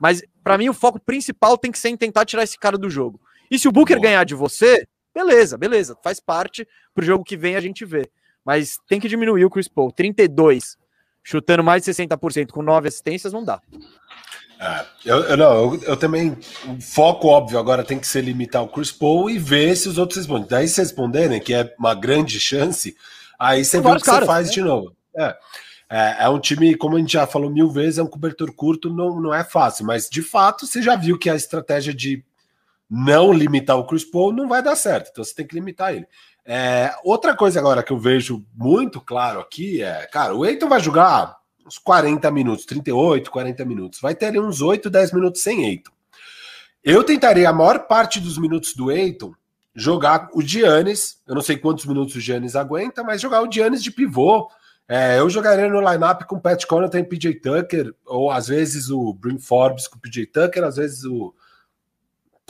[0.00, 2.88] mas para mim o foco principal tem que ser em tentar tirar esse cara do
[2.88, 3.20] jogo.
[3.50, 4.08] E se o Booker Boa.
[4.08, 8.10] ganhar de você, beleza, beleza, faz parte pro jogo que vem a gente vê.
[8.44, 9.92] Mas tem que diminuir o Chris Paul.
[9.92, 10.76] 32,
[11.22, 13.60] chutando mais de 60% com 9 assistências, não dá.
[14.60, 16.36] É, eu, eu, não, eu, eu também.
[16.66, 19.96] O foco óbvio agora tem que ser limitar o Chris Paul e ver se os
[19.96, 20.48] outros respondem.
[20.48, 22.94] Daí, se responderem, que é uma grande chance,
[23.38, 24.54] aí você vê o que você caras, faz né?
[24.54, 24.94] de novo.
[25.16, 25.36] É.
[25.92, 28.88] É, é um time, como a gente já falou mil vezes, é um cobertor curto,
[28.94, 32.24] não, não é fácil, mas de fato você já viu que a estratégia de
[32.90, 36.06] não limitar o Chris Paul não vai dar certo, então você tem que limitar ele.
[36.44, 40.80] É, outra coisa agora que eu vejo muito claro aqui é, cara, o Eiton vai
[40.80, 45.66] jogar uns 40 minutos, 38, 40 minutos, vai ter ali uns 8, 10 minutos sem
[45.66, 45.92] Eiton.
[46.82, 49.32] Eu tentaria a maior parte dos minutos do Eiton
[49.74, 53.82] jogar o Giannis, eu não sei quantos minutos o Giannis aguenta, mas jogar o Giannis
[53.82, 54.50] de pivô,
[54.88, 59.14] é, eu jogaria no lineup com Pat Connaughton e PJ Tucker, ou às vezes o
[59.14, 61.32] Brim Forbes com o PJ Tucker, às vezes o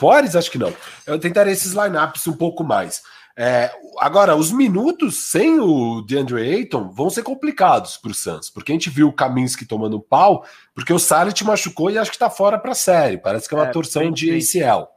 [0.01, 0.73] Forbes, acho que não.
[1.05, 3.03] Eu tentaria esses lineups um pouco mais.
[3.37, 8.71] É, agora, os minutos sem o DeAndre Ayton vão ser complicados para o Suns, porque
[8.71, 10.43] a gente viu o Kaminsky tomando pau,
[10.73, 13.19] porque o Saric machucou e acho que está fora para a série.
[13.19, 14.31] Parece que é uma É, torção bem de.
[14.31, 14.87] ACL,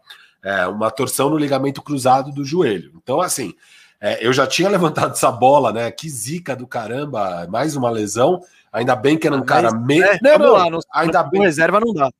[0.42, 2.92] é, uma torção no ligamento cruzado do joelho.
[2.96, 3.52] Então, assim,
[4.00, 5.90] é, eu já tinha levantado essa bola, né?
[5.90, 8.40] Que zica do caramba, mais uma lesão.
[8.72, 10.02] Ainda bem que era um Mas, cara meio.
[10.02, 11.42] É, não, não, lá, no, ainda bem.
[11.42, 12.10] reserva não dá.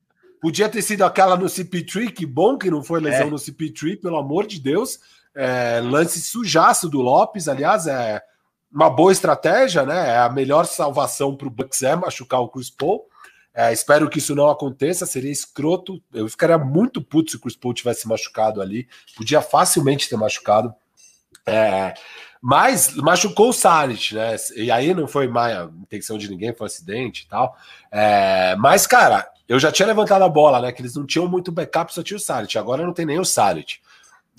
[0.45, 3.29] Podia ter sido aquela no CP3, que bom que não foi lesão É.
[3.31, 4.99] no CP3, pelo amor de Deus.
[5.33, 8.21] É, lance sujaço do Lopes, aliás, é
[8.71, 10.09] uma boa estratégia, né?
[10.11, 13.07] É a melhor salvação para o Bucks é machucar o Chris Paul.
[13.55, 15.99] É, espero que isso não aconteça, seria escroto.
[16.13, 18.87] Eu ficaria muito puto se o Chris Paul tivesse machucado ali.
[19.17, 20.75] Podia facilmente ter machucado.
[21.43, 21.95] É,
[22.39, 24.35] mas machucou o Saric, né?
[24.55, 27.57] E aí não foi má intenção de ninguém, foi um acidente e tal.
[27.91, 30.71] É, mas, cara, eu já tinha levantado a bola, né?
[30.71, 32.57] Que eles não tinham muito backup, só tinha o Saric.
[32.57, 33.77] Agora não tem nem o Saric.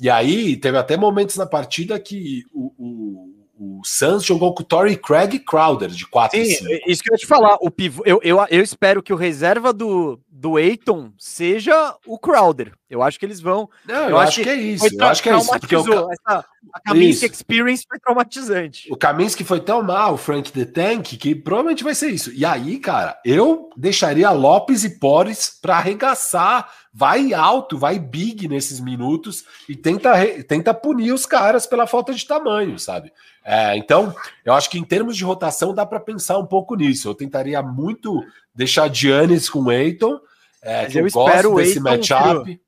[0.00, 4.66] E aí teve até momentos na partida que o, o, o Suns jogou com o
[4.66, 7.56] Torrey Craig Crowder de 4 Sim, isso que eu ia te falar.
[7.60, 12.74] O pivô, eu, eu, eu espero que o reserva do, do Eiton seja o Crowder.
[12.90, 13.68] Eu acho que eles vão.
[13.86, 14.86] Não, eu, eu acho, acho que, é isso.
[14.86, 15.50] Eu acho que é isso.
[15.58, 18.92] Porque o, essa, a Kaminsky Experience foi traumatizante.
[18.92, 22.30] O Kaminsky foi tão mal, o Frank the Tank, que provavelmente vai ser isso.
[22.32, 26.70] E aí, cara, eu deixaria Lopes e Pores para arregaçar.
[26.92, 30.12] Vai alto, vai big nesses minutos e tenta,
[30.44, 33.12] tenta punir os caras pela falta de tamanho, sabe?
[33.44, 34.14] É, então,
[34.44, 37.08] eu acho que em termos de rotação dá para pensar um pouco nisso.
[37.08, 38.24] Eu tentaria muito
[38.56, 40.18] deixar Giannis com o Eiton.
[40.62, 42.60] É, eu, eu espero desse matchup.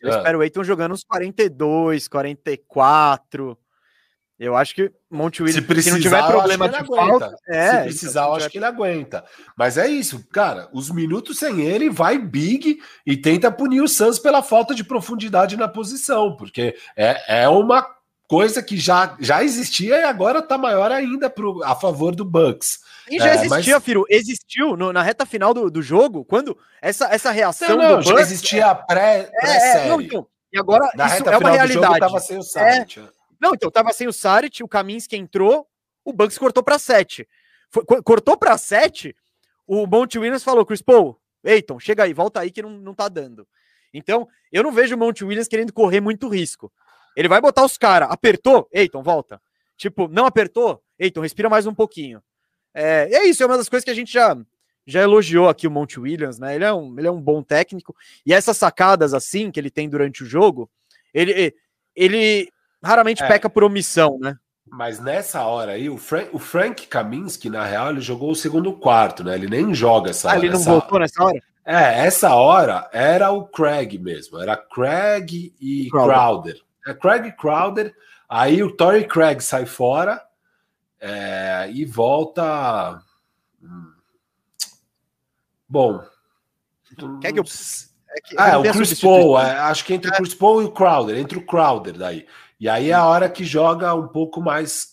[0.00, 0.16] Eu é.
[0.16, 3.58] espero o Eiton jogando uns 42, 44.
[4.38, 7.82] Eu acho que Monte Williams, se, precisar, se não tiver problema de falta, é, se
[7.84, 9.24] precisar, eu acho que ele aguenta.
[9.56, 10.68] Mas é isso, cara.
[10.72, 15.56] Os minutos sem ele vai big e tenta punir o Suns pela falta de profundidade
[15.56, 17.86] na posição, porque é, é uma
[18.26, 22.80] coisa que já, já existia e agora está maior ainda pro, a favor do Bucks.
[23.10, 23.84] E já é, existia, mas...
[23.84, 28.00] Firo, existiu no, na reta final do, do jogo, quando essa, essa reação não, não,
[28.00, 28.20] do Bucks...
[28.20, 29.86] existia pré, pré-série.
[29.86, 31.98] É, não, então, e agora na isso é uma realidade.
[31.98, 33.00] tava sem o Saric.
[33.00, 33.08] É,
[33.40, 35.66] não, então, tava sem o Saric, o Kaminsky entrou,
[36.04, 37.26] o Bucks cortou para 7.
[38.04, 39.16] cortou para 7,
[39.66, 43.08] o Monte Williams falou, Chris Paul, Eiton, chega aí, volta aí que não, não tá
[43.08, 43.46] dando.
[43.92, 46.72] Então, eu não vejo o Monte Williams querendo correr muito risco.
[47.16, 48.08] Ele vai botar os caras.
[48.10, 48.68] Apertou?
[48.72, 49.40] Eiton, volta.
[49.76, 50.82] Tipo, não apertou?
[50.98, 52.22] Eiton, respira mais um pouquinho.
[52.74, 54.36] É, é isso, é uma das coisas que a gente já,
[54.86, 56.54] já elogiou aqui o Monte Williams, né?
[56.54, 57.94] Ele é, um, ele é um bom técnico.
[58.24, 60.70] E essas sacadas assim que ele tem durante o jogo,
[61.12, 61.54] ele,
[61.94, 62.48] ele
[62.82, 63.28] raramente é.
[63.28, 64.36] peca por omissão, né?
[64.66, 68.72] Mas nessa hora aí, o Frank, o Frank Kaminsky, na real, ele jogou o segundo
[68.72, 69.34] quarto, né?
[69.34, 70.40] Ele nem joga essa ah, hora.
[70.40, 71.38] ele não voltou nessa hora?
[71.64, 74.40] É, essa hora era o Craig mesmo.
[74.40, 76.14] Era Craig e Crowder.
[76.14, 77.94] Crowder é Craig Crowder,
[78.28, 80.20] aí o Tory Craig sai fora
[81.02, 83.02] é, e volta.
[83.60, 83.92] Hum,
[85.68, 86.00] bom.
[87.20, 87.44] Quer que eu.
[87.44, 90.70] É, que ah, o Chris Paul, é, acho que entre o Chris Paul e o
[90.70, 92.26] Crowder, entre o Crowder daí.
[92.60, 94.92] E aí é a hora que joga um pouco mais.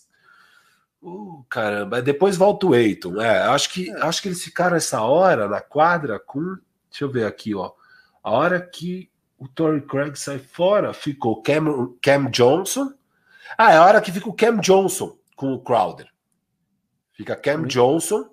[1.00, 3.20] Uh, caramba, depois volta o Eiton.
[3.20, 4.02] É, acho que, é.
[4.02, 6.56] acho que eles ficaram essa hora na quadra com.
[6.90, 7.70] Deixa eu ver aqui, ó.
[8.22, 9.08] A hora que
[9.38, 12.92] o Torrey Craig sai fora, ficou Cam, Cam Johnson.
[13.56, 16.06] Ah, é a hora que fica o Cam Johnson com o Crowder.
[17.14, 18.28] Fica Cam Johnson,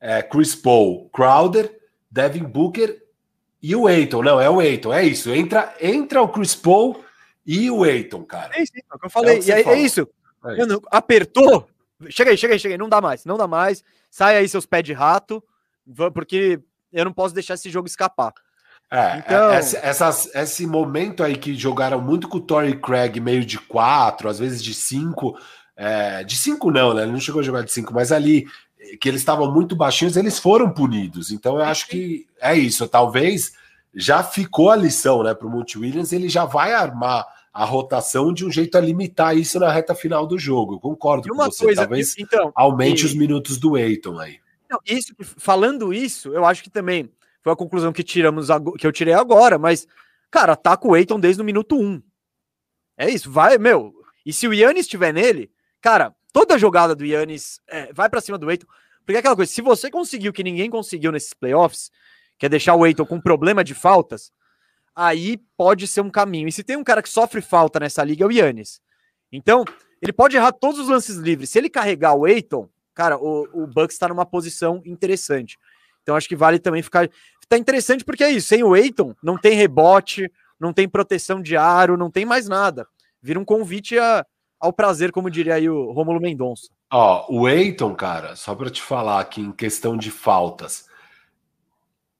[0.00, 1.70] é, Chris Paul, Crowder,
[2.10, 2.98] Devin Booker
[3.62, 4.22] e o Aiton.
[4.22, 5.34] Não, é o Aiton, é isso.
[5.34, 7.04] Entra, entra o Chris Paul
[7.44, 8.56] e o Aiton, cara.
[8.56, 9.38] É isso, é o que eu falei.
[9.38, 10.08] É, é, é isso.
[10.46, 10.82] É isso.
[10.90, 11.68] Apertou.
[12.08, 12.78] Chega aí, chega aí, chega aí.
[12.78, 13.84] Não dá mais, não dá mais.
[14.10, 15.44] Sai aí seus pés de rato,
[16.14, 16.58] porque
[16.90, 18.32] eu não posso deixar esse jogo escapar.
[18.90, 19.52] É, então...
[19.52, 24.28] esse, essas, esse momento aí que jogaram muito com o Tory Craig, meio de quatro,
[24.28, 25.36] às vezes de cinco,
[25.76, 27.02] é, de cinco não, né?
[27.02, 28.46] Ele não chegou a jogar de cinco, mas ali
[29.00, 31.30] que eles estavam muito baixinhos, eles foram punidos.
[31.30, 32.86] Então eu acho que é isso.
[32.88, 33.52] Talvez
[33.94, 38.34] já ficou a lição, né, para o Monte Williams, ele já vai armar a rotação
[38.34, 40.74] de um jeito a limitar isso na reta final do jogo.
[40.74, 41.64] Eu concordo com você.
[41.64, 43.06] Coisa, Talvez então, aumente e...
[43.06, 44.38] os minutos do Eiton aí.
[44.68, 47.10] Não, isso, falando isso, eu acho que também
[47.42, 48.48] foi a conclusão que tiramos
[48.78, 49.86] que eu tirei agora, mas,
[50.30, 52.02] cara, ataca o Eiton desde o minuto 1.
[52.98, 53.94] É isso, vai, meu.
[54.24, 55.50] E se o Yannis estiver nele,
[55.86, 58.66] cara, toda jogada do Yannis é, vai para cima do Eiton.
[59.04, 61.92] Porque é aquela coisa, se você conseguiu que ninguém conseguiu nesses playoffs,
[62.36, 64.32] que é deixar o Eiton com problema de faltas,
[64.96, 66.48] aí pode ser um caminho.
[66.48, 68.80] E se tem um cara que sofre falta nessa liga, é o Yannis.
[69.30, 69.64] Então,
[70.02, 71.50] ele pode errar todos os lances livres.
[71.50, 75.56] Se ele carregar o Eiton, cara, o, o Bucks está numa posição interessante.
[76.02, 77.08] Então acho que vale também ficar.
[77.48, 78.48] Tá interessante porque é isso.
[78.48, 80.28] Sem o Eiton, não tem rebote,
[80.58, 82.88] não tem proteção de aro, não tem mais nada.
[83.22, 84.26] Vira um convite a,
[84.60, 86.68] ao prazer, como diria aí o Rômulo Mendonça.
[86.90, 90.86] Ó, o Eiton, cara, só para te falar aqui em questão de faltas.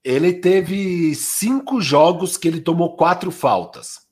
[0.03, 4.07] Ele teve cinco jogos que ele tomou quatro faltas.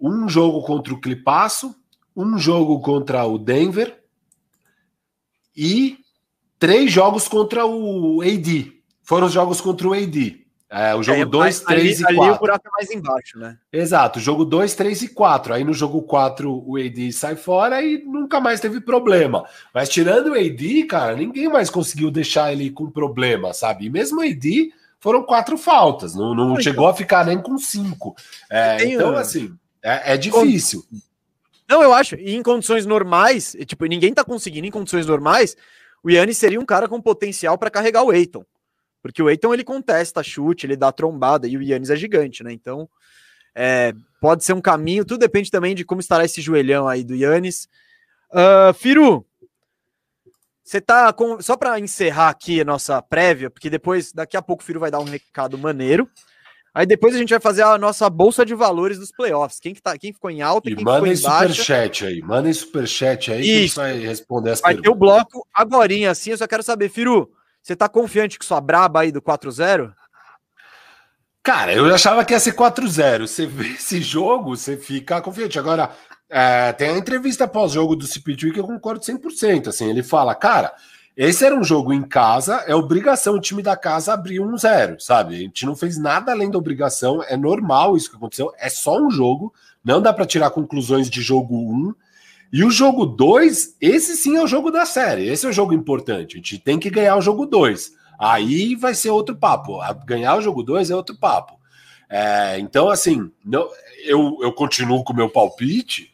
[0.00, 1.74] Um jogo contra o Clipasso,
[2.16, 4.02] um jogo contra o Denver
[5.56, 5.98] e
[6.58, 8.72] três jogos contra o AD.
[9.02, 10.47] Foram os jogos contra o AD.
[10.70, 12.22] É, o jogo 2, é, 3 e 4.
[12.22, 13.56] Ali o buraco é mais embaixo, né?
[13.72, 15.54] Exato, jogo 2, 3 e 4.
[15.54, 19.46] Aí no jogo 4 o AD sai fora e nunca mais teve problema.
[19.72, 23.86] Mas tirando o AD, cara, ninguém mais conseguiu deixar ele com problema, sabe?
[23.86, 27.56] E mesmo o AD foram quatro faltas, não, não então, chegou a ficar nem com
[27.56, 28.14] cinco.
[28.50, 30.84] É, então, assim, é, é difícil.
[31.68, 32.16] Não, eu acho.
[32.16, 35.56] E em condições normais, tipo, ninguém tá conseguindo em condições normais,
[36.02, 38.44] o Yannis seria um cara com potencial para carregar o Eiton.
[39.02, 42.52] Porque o Eiton ele contesta chute, ele dá trombada e o Yannis é gigante, né?
[42.52, 42.88] Então,
[43.54, 47.14] é, pode ser um caminho, tudo depende também de como estará esse joelhão aí do
[47.14, 47.68] Yannis.
[48.30, 49.24] Uh, Firu,
[50.62, 51.40] você tá com.
[51.40, 54.90] Só para encerrar aqui a nossa prévia, porque depois, daqui a pouco, o Firu vai
[54.90, 56.08] dar um recado maneiro.
[56.74, 59.58] Aí depois a gente vai fazer a nossa bolsa de valores dos playoffs.
[59.58, 61.48] Quem, que tá, quem ficou em alta e quem mandem ficou em baixa.
[61.48, 62.20] superchat aí.
[62.20, 63.74] Mandem superchat aí Isso.
[63.74, 64.90] que a gente vai responder as vai perguntas.
[64.90, 66.30] Vai ter o bloco agora, assim.
[66.30, 67.32] Eu só quero saber, Firu,
[67.68, 69.92] você tá confiante que sua braba aí do 4-0?
[71.42, 73.26] Cara, eu achava que ia ser 4-0.
[73.26, 75.58] Você vê esse jogo, você fica confiante.
[75.58, 75.90] Agora,
[76.30, 79.68] é, tem a entrevista pós-jogo do CP2 que eu concordo 100%.
[79.68, 80.72] Assim, ele fala, cara,
[81.14, 84.98] esse era um jogo em casa, é obrigação o time da casa abrir um zero,
[84.98, 85.34] sabe?
[85.34, 88.98] A gente não fez nada além da obrigação, é normal isso que aconteceu, é só
[88.98, 89.52] um jogo,
[89.84, 91.74] não dá para tirar conclusões de jogo 1.
[91.74, 91.94] Um.
[92.52, 95.74] E o jogo 2, esse sim é o jogo da série, esse é o jogo
[95.74, 97.92] importante, a gente tem que ganhar o jogo 2.
[98.18, 101.58] Aí vai ser outro papo, ganhar o jogo 2 é outro papo.
[102.08, 103.68] É, então, assim, não,
[104.04, 106.12] eu, eu continuo com o meu palpite,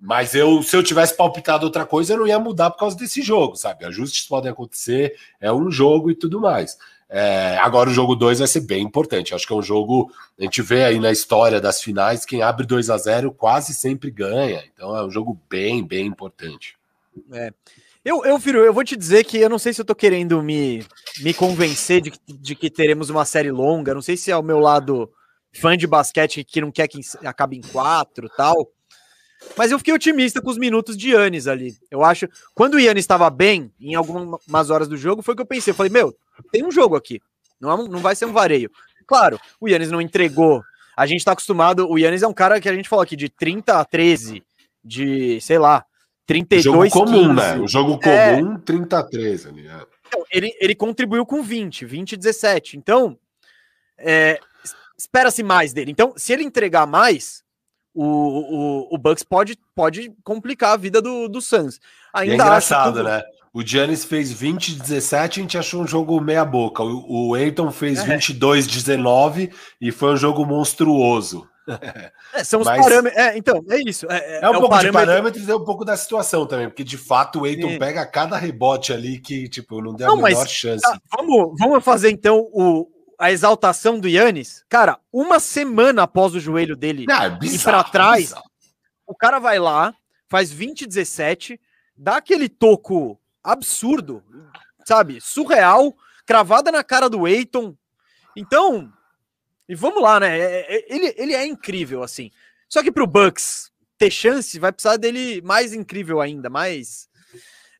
[0.00, 3.22] mas eu, se eu tivesse palpitado outra coisa, eu não ia mudar por causa desse
[3.22, 3.84] jogo, sabe?
[3.84, 6.76] Ajustes podem acontecer, é um jogo e tudo mais.
[7.08, 9.34] É, agora o jogo 2 vai ser bem importante.
[9.34, 10.10] Acho que é um jogo.
[10.38, 14.10] A gente vê aí na história das finais, quem abre 2 a 0 quase sempre
[14.10, 14.64] ganha.
[14.72, 16.76] Então é um jogo bem, bem importante.
[17.32, 17.52] É.
[18.04, 20.40] Eu, eu, Firo, eu vou te dizer que eu não sei se eu tô querendo
[20.40, 20.86] me,
[21.20, 23.94] me convencer de, de que teremos uma série longa.
[23.94, 25.10] Não sei se é o meu lado
[25.52, 28.70] fã de basquete que não quer que acabe em quatro tal.
[29.56, 31.76] Mas eu fiquei otimista com os minutos de Yannis ali.
[31.90, 32.28] Eu acho.
[32.54, 35.70] Quando o Yannis estava bem, em algumas horas do jogo, foi o que eu pensei.
[35.70, 36.16] Eu falei, meu,
[36.50, 37.20] tem um jogo aqui.
[37.60, 38.70] Não, é não vai ser um vareio.
[39.06, 40.62] Claro, o Yannis não entregou.
[40.96, 41.88] A gente tá acostumado.
[41.88, 44.42] O Yannis é um cara que a gente falou aqui de 30 a 13,
[44.84, 45.84] de, sei lá,
[46.26, 47.34] 32 jogo comum, 15.
[47.34, 47.58] né?
[47.58, 48.36] O jogo é.
[48.36, 48.58] comum, é...
[48.58, 49.66] 30 a 13 ali.
[49.66, 49.86] É.
[50.08, 52.76] Então, ele, ele contribuiu com 20, 20 e 17.
[52.76, 53.18] Então,
[53.98, 54.38] é,
[54.98, 55.90] espera-se mais dele.
[55.90, 57.42] Então, se ele entregar mais,
[57.96, 61.80] o, o, o Bucks pode, pode complicar a vida do, do Suns.
[62.12, 63.02] Ainda é engraçado, que...
[63.02, 63.22] né?
[63.54, 66.82] O Giannis fez 20 17, a gente achou um jogo meia boca.
[66.82, 68.04] O, o Aiton fez é.
[68.04, 71.48] 22 19 e foi um jogo monstruoso.
[72.34, 72.82] É, são os Mas...
[72.82, 73.18] parâmetros.
[73.18, 74.06] É, então, é isso.
[74.10, 75.00] É, é, é um é pouco parâmetro...
[75.00, 78.04] de parâmetros e é um pouco da situação também, porque de fato o Aiton pega
[78.04, 80.82] cada rebote ali que, tipo, não deu não, a menor mas, chance.
[80.82, 82.86] Tá, vamos, vamos fazer então o,
[83.18, 87.84] a exaltação do Yannis, cara, uma semana após o joelho dele ah, é ir para
[87.84, 88.34] trás,
[89.06, 89.94] o cara vai lá,
[90.28, 91.60] faz 20 17,
[91.96, 94.22] dá aquele toco absurdo,
[94.84, 95.20] sabe?
[95.20, 95.96] Surreal,
[96.26, 97.76] cravada na cara do Eiton.
[98.36, 98.92] Então,
[99.68, 100.38] e vamos lá, né?
[100.38, 102.30] É, é, ele, ele é incrível, assim.
[102.68, 107.08] Só que pro Bucks ter chance, vai precisar dele mais incrível ainda, mais.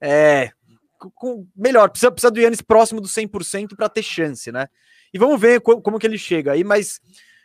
[0.00, 0.50] É,
[0.98, 4.68] com, melhor, precisa, precisa do Yannis próximo do 100% para ter chance, né?
[5.16, 7.00] E vamos ver como, como que ele chega aí, mas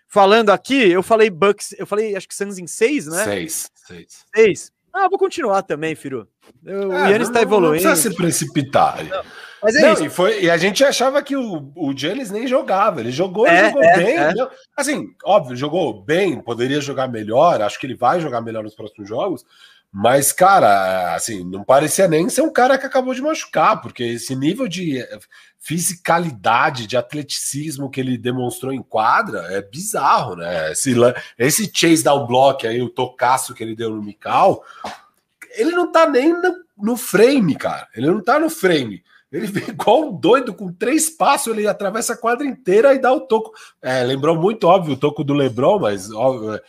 [0.05, 3.23] falando aqui, eu falei Bucks, eu falei acho que Suns em seis, né?
[3.23, 4.25] Seis, seis.
[4.35, 4.71] Seis.
[4.93, 6.27] Ah, vou continuar também, Firu.
[6.65, 7.81] Eu, é, o Yannis está evoluindo.
[7.81, 9.05] Não precisa se precipitar.
[9.05, 9.23] Não,
[9.63, 10.05] mas é não, isso.
[10.05, 12.99] E, foi, e a gente achava que o, o Giannis nem jogava.
[12.99, 14.17] Ele jogou, é, jogou é, bem.
[14.17, 14.33] É.
[14.75, 17.61] Assim, óbvio, jogou bem, poderia jogar melhor.
[17.61, 19.45] Acho que ele vai jogar melhor nos próximos jogos.
[19.93, 24.33] Mas, cara, assim, não parecia nem ser um cara que acabou de machucar, porque esse
[24.35, 25.05] nível de
[25.59, 30.71] fisicalidade, de atleticismo que ele demonstrou em quadra é bizarro, né?
[30.71, 30.95] Esse,
[31.37, 34.63] esse chase down block aí, o tocaço que ele deu no Mikal,
[35.55, 37.87] ele não tá nem no, no frame, cara.
[37.93, 39.03] Ele não tá no frame.
[39.31, 43.13] Ele vem igual um doido, com três passos, ele atravessa a quadra inteira e dá
[43.13, 43.51] o toco.
[43.81, 46.59] É, lembrou muito óbvio o toco do Lebron, mas ó,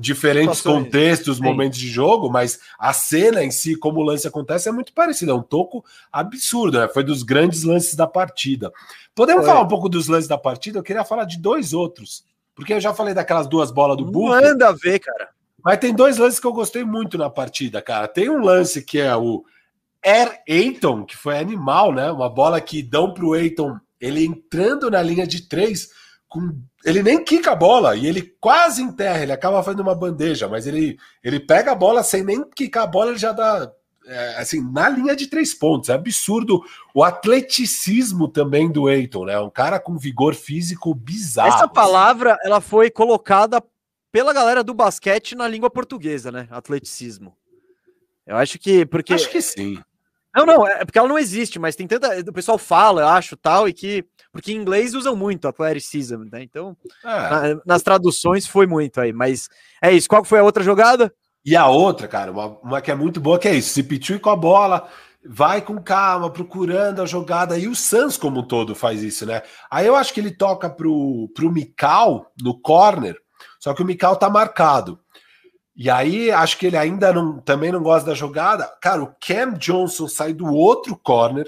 [0.00, 1.42] diferentes contextos, sim.
[1.42, 5.32] momentos de jogo, mas a cena em si, como o lance acontece, é muito parecido.
[5.32, 6.88] É um toco absurdo, né?
[6.88, 8.72] Foi dos grandes lances da partida.
[9.14, 9.52] Podemos Foi.
[9.52, 10.78] falar um pouco dos lances da partida?
[10.78, 12.24] Eu queria falar de dois outros,
[12.54, 14.40] porque eu já falei daquelas duas bolas do Bulls.
[14.40, 15.28] Manda ver, cara.
[15.64, 18.08] Mas tem dois lances que eu gostei muito na partida, cara.
[18.08, 19.44] Tem um lance que é o
[20.04, 22.10] Air Ayton, que foi animal, né?
[22.10, 25.90] Uma bola que dão para o Ayton, ele entrando na linha de três,
[26.32, 26.58] com...
[26.84, 30.66] ele nem quica a bola e ele quase enterra, ele acaba fazendo uma bandeja, mas
[30.66, 33.70] ele, ele pega a bola sem nem quicar a bola, ele já dá
[34.06, 35.88] é, assim, na linha de três pontos.
[35.90, 36.64] É absurdo
[36.94, 39.38] o atleticismo também do Eiton, né?
[39.38, 41.54] Um cara com vigor físico bizarro.
[41.54, 43.62] Essa palavra ela foi colocada
[44.10, 46.48] pela galera do basquete na língua portuguesa, né?
[46.50, 47.36] Atleticismo.
[48.26, 49.78] Eu acho que porque acho que sim.
[50.34, 52.18] Não, não, é porque ela não existe, mas tem tanta.
[52.20, 54.04] O pessoal fala, eu acho, tal, e que.
[54.32, 56.42] Porque em inglês usam muito athleticism, né?
[56.42, 57.06] Então, é.
[57.06, 59.48] na, nas traduções foi muito aí, mas
[59.82, 60.08] é isso.
[60.08, 61.12] Qual foi a outra jogada?
[61.44, 64.18] E a outra, cara, uma, uma que é muito boa, que é isso: se Pichu
[64.18, 64.88] com a bola,
[65.24, 69.42] vai com calma, procurando a jogada, e o Sans, como um todo, faz isso, né?
[69.70, 73.16] Aí eu acho que ele toca pro, pro Mikal no corner,
[73.60, 74.98] só que o Mikal tá marcado.
[75.74, 78.70] E aí, acho que ele ainda não, também não gosta da jogada.
[78.80, 81.46] Cara, o Cam Johnson sai do outro corner,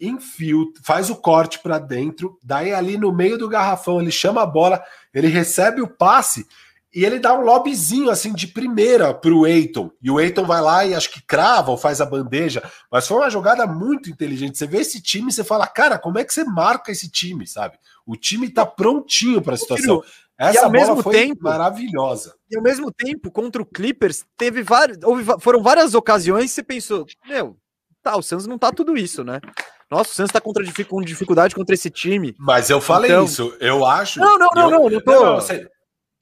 [0.00, 4.46] enfio, faz o corte para dentro, daí ali no meio do garrafão ele chama a
[4.46, 4.82] bola,
[5.12, 6.46] ele recebe o passe
[6.92, 9.92] e ele dá um lobbyzinho assim de primeira pro Eiton.
[10.02, 12.62] E o Eiton vai lá e acho que crava ou faz a bandeja.
[12.90, 14.58] Mas foi uma jogada muito inteligente.
[14.58, 17.46] Você vê esse time e você fala, cara, como é que você marca esse time,
[17.46, 17.78] sabe?
[18.04, 20.02] O time tá prontinho para a situação.
[20.40, 22.34] Essa e ao mesmo tempo maravilhosa.
[22.50, 26.62] E ao mesmo tempo, contra o Clippers, teve várias, houve, foram várias ocasiões que você
[26.62, 27.58] pensou, meu,
[28.02, 29.38] tá, o Suns não tá tudo isso, né?
[29.90, 32.34] Nossa, o Santos tá contra, com dificuldade contra esse time.
[32.38, 33.24] Mas eu falei então...
[33.24, 34.20] isso, eu acho.
[34.20, 35.12] Não, não, não, eu, não, não, tô...
[35.12, 35.70] não, não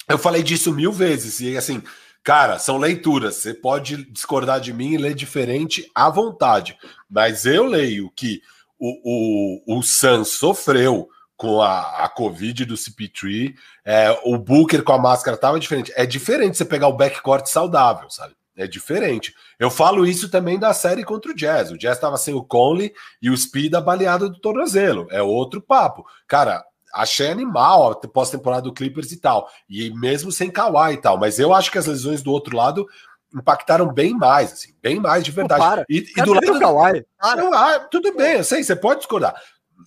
[0.09, 1.41] eu falei disso mil vezes.
[1.41, 1.83] E assim,
[2.25, 3.37] cara, são leituras.
[3.37, 6.79] Você pode discordar de mim e ler diferente à vontade.
[7.09, 8.41] Mas eu leio que
[8.79, 11.09] o, o, o Suns sofreu
[11.39, 13.55] com a, a Covid do CP3,
[13.85, 15.93] é, o Booker com a máscara tava diferente.
[15.95, 18.35] É diferente você pegar o backcourt saudável, sabe?
[18.57, 19.33] É diferente.
[19.57, 21.71] Eu falo isso também da série contra o Jazz.
[21.71, 22.93] O Jazz estava sem o Conley
[23.23, 25.07] e o Speed baleado do tornozelo.
[25.13, 26.05] É outro papo.
[26.27, 29.49] Cara, achei animal a pós-temporada do Clippers e tal.
[29.71, 31.17] E mesmo sem Kawhi e tal.
[31.17, 32.85] Mas eu acho que as lesões do outro lado
[33.33, 35.63] impactaram bem mais, assim, bem mais de verdade.
[35.63, 37.07] Pô, e, e do lado do Kawhi.
[37.21, 39.41] Ah, tudo bem, eu sei, você pode discordar.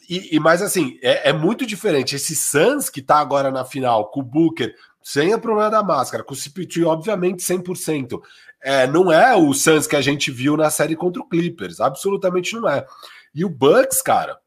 [0.10, 2.16] E, e mas assim, é, é, muito diferente.
[2.16, 6.24] Esse Suns que tá agora na final com o Booker, sem o problema da máscara,
[6.24, 8.22] com o CP3, obviamente 100%.
[8.64, 12.56] É, não é o Suns que a gente viu na série contra o Clippers, absolutamente
[12.56, 12.86] não é.
[13.34, 14.38] E o Bucks, cara,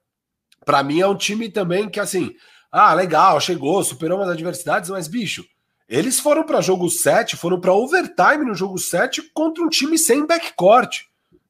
[0.64, 2.34] para mim é um time também que assim,
[2.70, 5.44] ah, legal, chegou, superou umas adversidades, mas bicho,
[5.88, 10.26] eles foram para jogo 7, foram para overtime no jogo 7 contra um time sem
[10.26, 11.02] backcourt.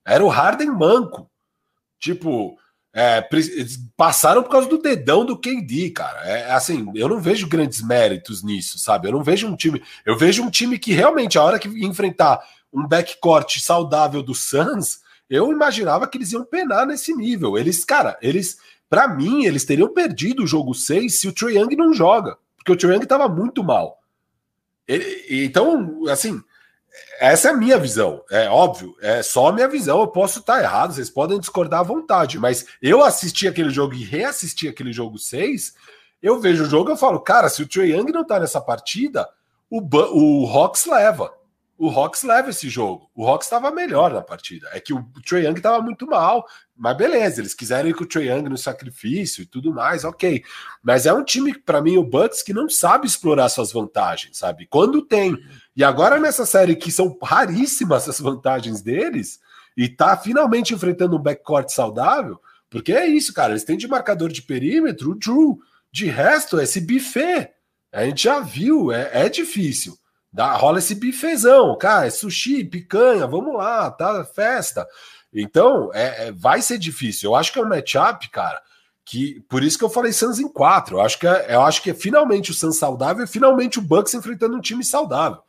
[0.05, 1.31] Era o Harden manco.
[1.99, 2.59] Tipo,
[2.97, 3.29] é,
[3.97, 6.21] passaram por causa do dedão do KD, cara.
[6.21, 9.09] É assim, eu não vejo grandes méritos nisso, sabe?
[9.09, 9.83] Eu não vejo um time.
[10.07, 12.41] Eu vejo um time que realmente, a hora que enfrentar
[12.73, 17.59] um backcourt saudável do Suns, eu imaginava que eles iam penar nesse nível.
[17.59, 18.59] Eles, cara, eles,
[18.89, 22.71] para mim, eles teriam perdido o jogo 6 se o Trae Young não joga, porque
[22.71, 23.99] o Trae Young tava muito mal.
[24.87, 26.41] Ele, então, assim,
[27.19, 28.23] essa é a minha visão.
[28.31, 30.01] É óbvio, é só a minha visão.
[30.01, 34.05] Eu posso estar errado, vocês podem discordar à vontade, mas eu assisti aquele jogo e
[34.05, 35.75] reassisti aquele jogo 6.
[36.23, 39.29] Eu vejo o jogo e falo, cara, se o Trae Young não tá nessa partida,
[39.71, 41.33] o, o Hawks leva
[41.77, 43.11] o Hawks leva esse jogo.
[43.15, 44.69] O Hawks estava melhor na partida.
[44.73, 46.47] É que o Trae Young estava muito mal,
[46.77, 50.43] mas beleza, eles quiseram ir com o Trae Young no sacrifício e tudo mais, ok.
[50.83, 54.67] Mas é um time, para mim, o Bucks, que não sabe explorar suas vantagens, sabe?
[54.67, 55.37] Quando tem.
[55.77, 59.41] E agora nessa série que são raríssimas as vantagens deles,
[59.77, 62.41] e tá finalmente enfrentando um backcourt saudável,
[62.71, 63.53] porque é isso, cara.
[63.53, 65.61] Eles têm de marcador de perímetro o Drew.
[65.93, 67.51] De resto, esse buffet.
[67.93, 69.97] A gente já viu, é, é difícil.
[70.33, 74.25] Dá, rola esse bifezão, cara, é sushi, picanha, vamos lá, tá?
[74.25, 74.85] Festa.
[75.33, 77.31] Então, é, é, vai ser difícil.
[77.31, 78.61] Eu acho que é um matchup, cara,
[79.05, 80.97] que por isso que eu falei Suns em quatro.
[80.97, 83.83] Eu acho que é, eu acho que é finalmente o Suns saudável e finalmente o
[83.83, 85.41] Bucks enfrentando um time saudável.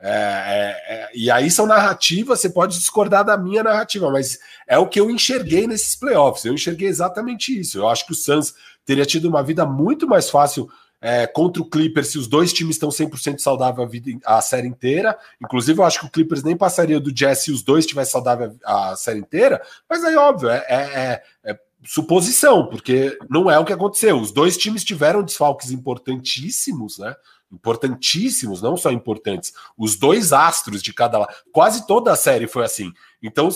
[0.00, 4.78] É, é, é, e aí são narrativas, você pode discordar da minha narrativa, mas é
[4.78, 6.44] o que eu enxerguei nesses playoffs.
[6.44, 7.78] Eu enxerguei exatamente isso.
[7.78, 8.54] Eu acho que o Suns
[8.84, 10.68] teria tido uma vida muito mais fácil
[11.00, 14.66] é, contra o Clippers, se os dois times estão 100% saudável a, vida, a série
[14.66, 15.16] inteira.
[15.40, 18.56] Inclusive, eu acho que o Clippers nem passaria do Jazz se os dois estivessem saudável
[18.64, 19.62] a, a, série inteira.
[19.88, 24.20] Mas aí, óbvio, é, é, é, é suposição, porque não é o que aconteceu.
[24.20, 27.14] Os dois times tiveram desfalques importantíssimos, né?
[27.50, 29.52] Importantíssimos, não só importantes.
[29.76, 31.34] Os dois astros de cada lado.
[31.52, 32.92] Quase toda a série foi assim.
[33.22, 33.50] Então,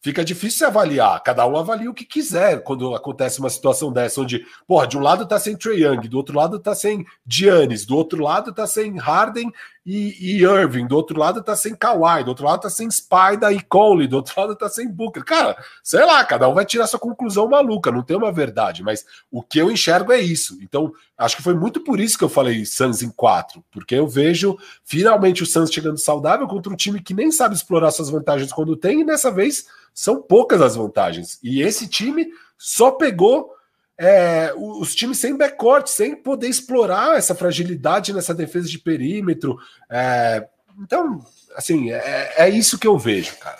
[0.00, 1.22] fica difícil avaliar.
[1.22, 5.00] Cada um avalia o que quiser quando acontece uma situação dessa, onde, porra, de um
[5.00, 8.66] lado tá sem Trey Young, do outro lado tá sem Giannis, do outro lado tá
[8.66, 9.50] sem Harden
[9.90, 13.50] e, e Irving, do outro lado tá sem Kawhi, do outro lado tá sem Spider
[13.52, 15.24] e Conley, do outro lado tá sem Booker.
[15.24, 19.06] Cara, sei lá, cada um vai tirar sua conclusão maluca, não tem uma verdade, mas
[19.30, 20.58] o que eu enxergo é isso.
[20.60, 24.06] Então, acho que foi muito por isso que eu falei Suns em quatro, porque eu
[24.06, 28.52] vejo finalmente o Suns chegando saudável contra um time que nem sabe explorar suas vantagens
[28.52, 31.38] quando tem, e dessa vez são poucas as vantagens.
[31.42, 32.26] E esse time
[32.58, 33.54] só pegou
[33.98, 39.58] é, os times sem backcourt, sem poder explorar essa fragilidade nessa defesa de perímetro.
[39.90, 40.46] É,
[40.80, 41.24] então,
[41.56, 43.58] assim, é, é, isso que eu vejo, cara.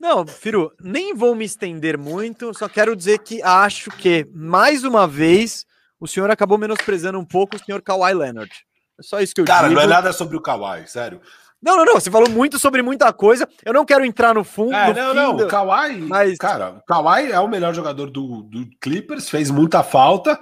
[0.00, 5.06] Não, Firu, nem vou me estender muito, só quero dizer que acho que, mais uma
[5.06, 5.66] vez,
[6.00, 8.52] o senhor acabou menosprezando um pouco o senhor Kawhi Leonard.
[8.98, 9.78] É só isso que eu Cara, digo.
[9.78, 11.20] não é nada sobre o Kawhi, sério.
[11.62, 11.94] Não, não, não.
[11.94, 13.48] Você falou muito sobre muita coisa.
[13.64, 14.74] Eu não quero entrar no fundo.
[14.74, 15.36] É, no não, não.
[15.36, 15.44] Do...
[15.44, 16.36] O Kawhi, mas...
[16.38, 20.38] cara, o Kawhi é o melhor jogador do, do Clippers, fez muita falta.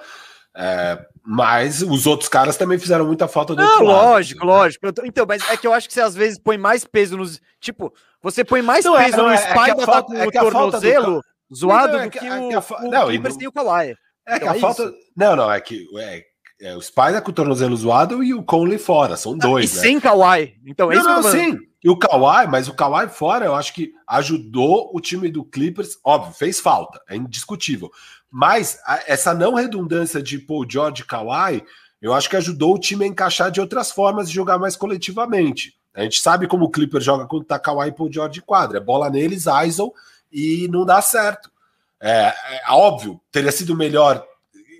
[0.56, 4.06] É, mas os outros caras também fizeram muita falta do Não, outro lado.
[4.08, 4.86] lógico, lógico.
[4.86, 7.16] Eu tô- Então, mas é que eu acho que você às vezes põe mais peso
[7.16, 7.40] nos.
[7.60, 7.92] Tipo,
[8.22, 10.14] você põe mais Não, é- peso não, no é- é a Spider tá falta- com
[10.14, 11.20] é o falta do tornozelo
[11.54, 13.48] zoado Não, é do que- é que o, a o não, e Clippers não- tem
[13.48, 13.94] o Kawhi.
[14.26, 14.82] É que Então a é falta.
[14.84, 14.94] isso.
[15.16, 16.22] Não, não, é que é,
[16.64, 19.16] é o Spider com o tornozelo zoado e o Conley fora.
[19.18, 19.82] São dois, e né?
[19.82, 20.54] sem Kawhi.
[20.64, 21.58] Então, é não, isso que eu não, sim.
[21.84, 25.98] E o Kawhi, mas o Kawhi fora, eu acho que ajudou o time do Clippers.
[26.02, 27.90] Óbvio, fez falta, é indiscutível.
[28.30, 31.62] Mas a- essa não redundância de Paul George e Kawhi,
[32.00, 35.74] eu acho que ajudou o time a encaixar de outras formas de jogar mais coletivamente.
[35.92, 38.78] A gente sabe como o Clippers joga quando tá Kawhi e Paul George de quadra.
[38.78, 39.92] É bola neles, ISO,
[40.32, 41.52] e não dá certo.
[42.00, 42.34] É,
[42.66, 44.24] é óbvio, teria sido melhor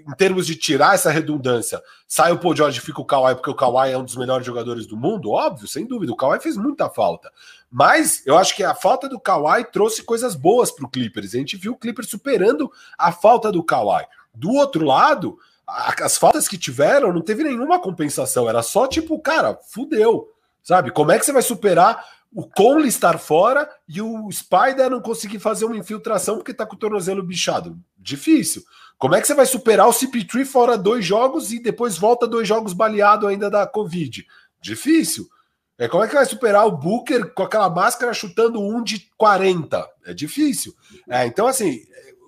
[0.07, 1.83] em termos de tirar essa redundância.
[2.07, 4.47] Sai o Paul George e fica o Kawhi, porque o Kawhi é um dos melhores
[4.47, 6.13] jogadores do mundo, óbvio, sem dúvida.
[6.13, 7.31] O Kawhi fez muita falta.
[7.71, 11.35] Mas eu acho que a falta do Kawhi trouxe coisas boas para o Clippers.
[11.35, 14.05] A gente viu o Clippers superando a falta do Kawhi.
[14.35, 18.49] Do outro lado, as faltas que tiveram não teve nenhuma compensação.
[18.49, 20.31] Era só tipo, cara, fudeu.
[20.63, 20.91] Sabe?
[20.91, 25.39] Como é que você vai superar o Conley estar fora e o Spider não conseguir
[25.39, 27.79] fazer uma infiltração porque tá com o tornozelo bichado?
[27.99, 28.63] Difícil.
[28.99, 32.47] Como é que você vai superar o CP3 fora dois jogos e depois volta dois
[32.49, 34.27] jogos baleado ainda da Covid?
[34.61, 35.29] Difícil.
[35.77, 39.89] É, como é que vai superar o Booker com aquela máscara chutando um de 40?
[40.07, 40.73] É difícil.
[41.09, 41.81] É, então, assim,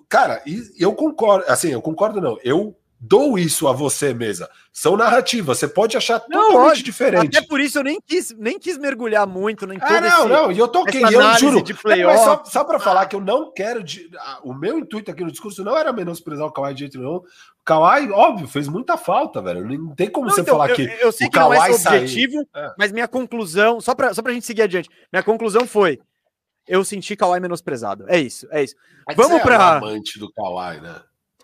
[0.09, 0.43] cara,
[0.77, 1.45] eu concordo.
[1.49, 2.37] Assim, eu concordo, não.
[2.43, 4.49] Eu dou isso a você, mesa.
[4.73, 5.57] São narrativas.
[5.59, 7.37] Você pode achar Não, totalmente diferente.
[7.37, 10.27] Até por isso eu nem quis, nem quis mergulhar muito em todo Ah, não, esse-
[10.27, 11.61] não, e eu toquei, eu juro.
[11.63, 12.23] de playoff.
[12.23, 13.83] só, só para falar que eu não quero.
[13.83, 16.97] de- ah, o meu intuito aqui no discurso não era menosprezar o Kawhi de jeito
[16.99, 17.17] nenhum.
[17.17, 17.23] O
[17.65, 19.65] Kawhi, óbvio, fez muita falta, velho.
[19.67, 20.83] Não tem como Não, você então, falar eu, que.
[20.83, 22.73] eu sei o que não é objetivo, É.
[22.77, 25.99] mas minha conclusão, só pra, só pra gente seguir adiante, minha conclusão foi:
[26.67, 28.05] eu senti Kawhi menosprezado.
[28.07, 28.75] É isso, é isso.
[29.05, 30.95] Mas Vamos você é um amante do Kawhi, né?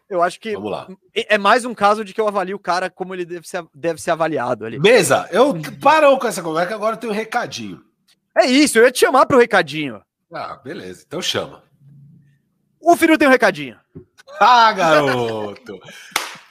[0.09, 0.87] Eu acho que Vamos lá.
[1.15, 3.65] é é mais um caso de que eu avalio o cara como ele deve ser,
[3.73, 4.79] deve ser avaliado ali.
[4.79, 7.81] Mesa, eu parou com essa conversa que agora eu tenho um recadinho.
[8.35, 10.01] É isso, eu ia te chamar pro recadinho.
[10.31, 11.63] Ah, beleza, então chama.
[12.79, 13.77] O Firu tem um recadinho.
[14.39, 15.79] Ah, garoto!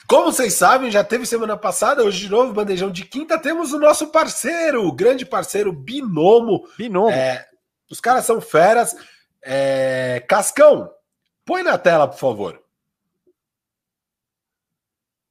[0.07, 3.79] Como vocês sabem, já teve semana passada, hoje de novo, bandejão de quinta, temos o
[3.79, 6.67] nosso parceiro, o grande parceiro Binomo.
[6.77, 7.11] Binomo.
[7.11, 7.47] É,
[7.91, 8.95] os caras são feras.
[9.43, 10.91] É, Cascão,
[11.45, 12.62] põe na tela, por favor.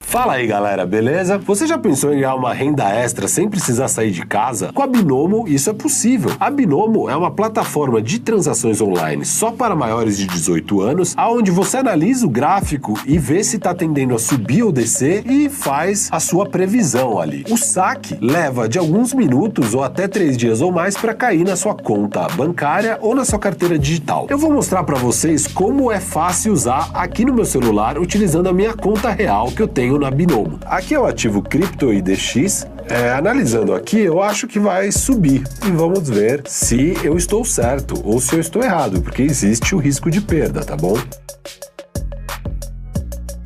[0.02, 1.38] Fala aí galera, beleza?
[1.38, 4.74] Você já pensou em ganhar uma renda extra sem precisar sair de casa?
[4.74, 6.32] Com a Binomo isso é possível.
[6.38, 11.50] A Binomo é uma plataforma de transações online só para maiores de 18 anos, aonde
[11.50, 16.10] você analisa o gráfico e vê se está tendendo a subir ou descer e faz
[16.12, 17.46] a sua previsão ali.
[17.50, 21.56] O saque leva de alguns minutos ou até três dias ou mais para cair na
[21.56, 24.28] sua conta bancária ou na sua carteira digital.
[24.30, 28.54] Eu vou mostrar para vocês como é fácil usar aqui no meu celular utilizando a
[28.54, 30.60] minha conta real que eu tenho na Binomo.
[30.66, 32.68] Aqui é o ativo Crypto IDX.
[32.88, 38.02] É, analisando aqui, eu acho que vai subir e vamos ver se eu estou certo
[38.04, 40.98] ou se eu estou errado, porque existe o risco de perda, tá bom?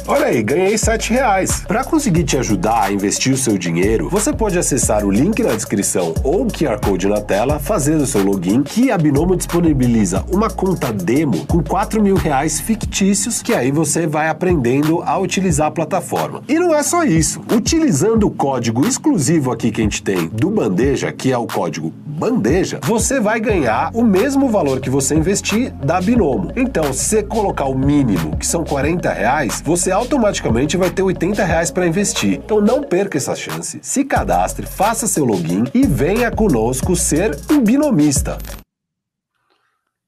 [0.07, 1.63] Olha aí, ganhei 7 reais.
[1.67, 5.55] Para conseguir te ajudar a investir o seu dinheiro, você pode acessar o link na
[5.55, 10.23] descrição ou o QR Code na tela, fazer o seu login, que a Binomo disponibiliza
[10.31, 15.69] uma conta demo com 4 mil reais fictícios, que aí você vai aprendendo a utilizar
[15.69, 16.43] a plataforma.
[16.47, 17.41] E não é só isso.
[17.51, 21.91] Utilizando o código exclusivo aqui que a gente tem do Bandeja, que é o código
[22.05, 26.51] Bandeja, você vai ganhar o mesmo valor que você investir da Binomo.
[26.55, 31.43] Então, se você colocar o mínimo, que são 40 reais, você automaticamente vai ter 80
[31.43, 32.33] reais para investir.
[32.33, 37.61] Então não perca essa chance, se cadastre, faça seu login e venha conosco ser um
[37.61, 38.37] binomista.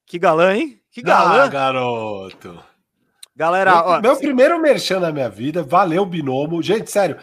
[0.05, 0.79] Que galã, hein?
[0.91, 1.49] Que Ah, galã.
[1.49, 2.59] garoto!
[3.35, 6.61] Galera, meu, ó, meu primeiro merchan na minha vida, valeu Binomo.
[6.63, 7.17] Gente, sério,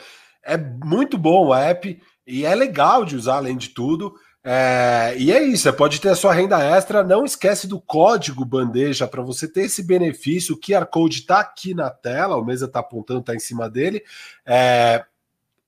[0.44, 4.14] é muito bom o app e é legal de usar além de tudo.
[4.46, 7.02] É, e é isso, você pode ter a sua renda extra.
[7.02, 10.54] Não esquece do código bandeja para você ter esse benefício.
[10.54, 14.02] O QR Code está aqui na tela, o Mesa está apontando, está em cima dele.
[14.44, 15.02] É,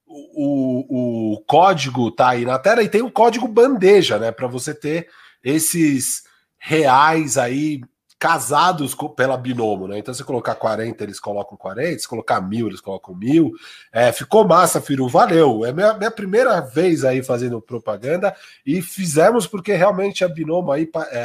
[0.06, 4.30] o, o, código tá aí na tela e tem o código bandeja, né?
[4.30, 5.08] Para você ter
[5.42, 6.24] esses
[6.58, 7.80] reais aí
[8.18, 9.98] casados co- pela Binomo, né?
[9.98, 13.52] Então, se colocar 40, eles colocam 40, se colocar mil, eles colocam mil.
[13.92, 15.64] É, ficou massa, Firu, valeu.
[15.66, 18.34] É minha, minha primeira vez aí fazendo propaganda
[18.64, 21.18] e fizemos porque realmente a Binomo aí é,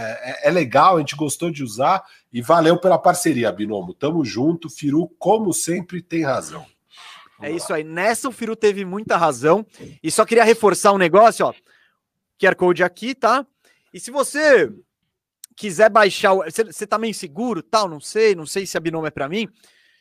[0.43, 3.93] é- é legal, a gente gostou de usar e valeu pela parceria, Binomo.
[3.93, 6.65] Tamo junto, Firu, como sempre, tem razão.
[7.41, 7.83] É isso aí.
[7.83, 9.65] Nessa o Firu teve muita razão.
[10.03, 11.53] E só queria reforçar um negócio, ó.
[12.39, 13.45] QR Code aqui, tá?
[13.93, 14.71] E se você
[15.55, 19.11] quiser baixar, você, tá meio inseguro, tal, não sei, não sei se a Binomo é
[19.11, 19.47] para mim.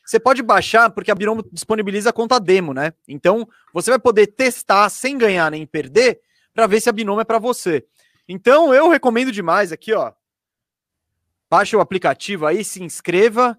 [0.05, 2.93] você pode baixar, porque a Binomo disponibiliza a conta demo, né?
[3.07, 6.19] Então, você vai poder testar sem ganhar nem perder,
[6.53, 7.85] para ver se a Binomo é para você.
[8.27, 10.11] Então, eu recomendo demais aqui, ó.
[11.49, 13.57] Baixe o aplicativo aí, se inscreva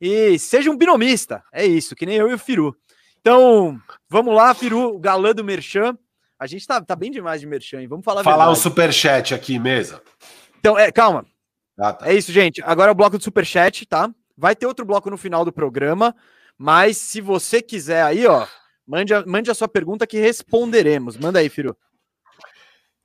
[0.00, 1.42] e seja um binomista.
[1.52, 2.76] É isso, que nem eu e o Firu.
[3.20, 5.96] Então, vamos lá, Firu, galã do Merchan.
[6.38, 7.88] A gente tá, tá bem demais de Merchan, hein?
[7.88, 10.02] Vamos falar Falar o superchat aqui, mesa.
[10.58, 11.26] Então, é, calma.
[11.78, 12.08] Ah, tá.
[12.08, 12.62] É isso, gente.
[12.62, 14.10] Agora é o bloco do superchat, tá?
[14.36, 16.14] Vai ter outro bloco no final do programa,
[16.58, 18.46] mas se você quiser aí, ó,
[18.86, 21.16] mande a, mande a sua pergunta que responderemos.
[21.16, 21.76] Manda aí, Firu.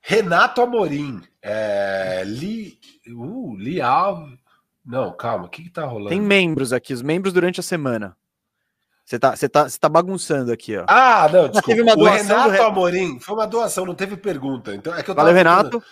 [0.01, 1.21] Renato Amorim.
[1.41, 2.79] É, Li.
[3.07, 4.37] Uh, Li Alves.
[4.85, 6.09] Não, calma, o que, que tá rolando?
[6.09, 8.17] Tem membros aqui, os membros durante a semana.
[9.05, 10.85] Você tá, você tá, você tá bagunçando aqui, ó.
[10.87, 11.65] Ah, não, desculpa.
[11.69, 14.73] teve uma o doação Renato do Amorim foi uma doação, não teve pergunta.
[14.73, 15.83] Então, é que eu Valeu, Renato.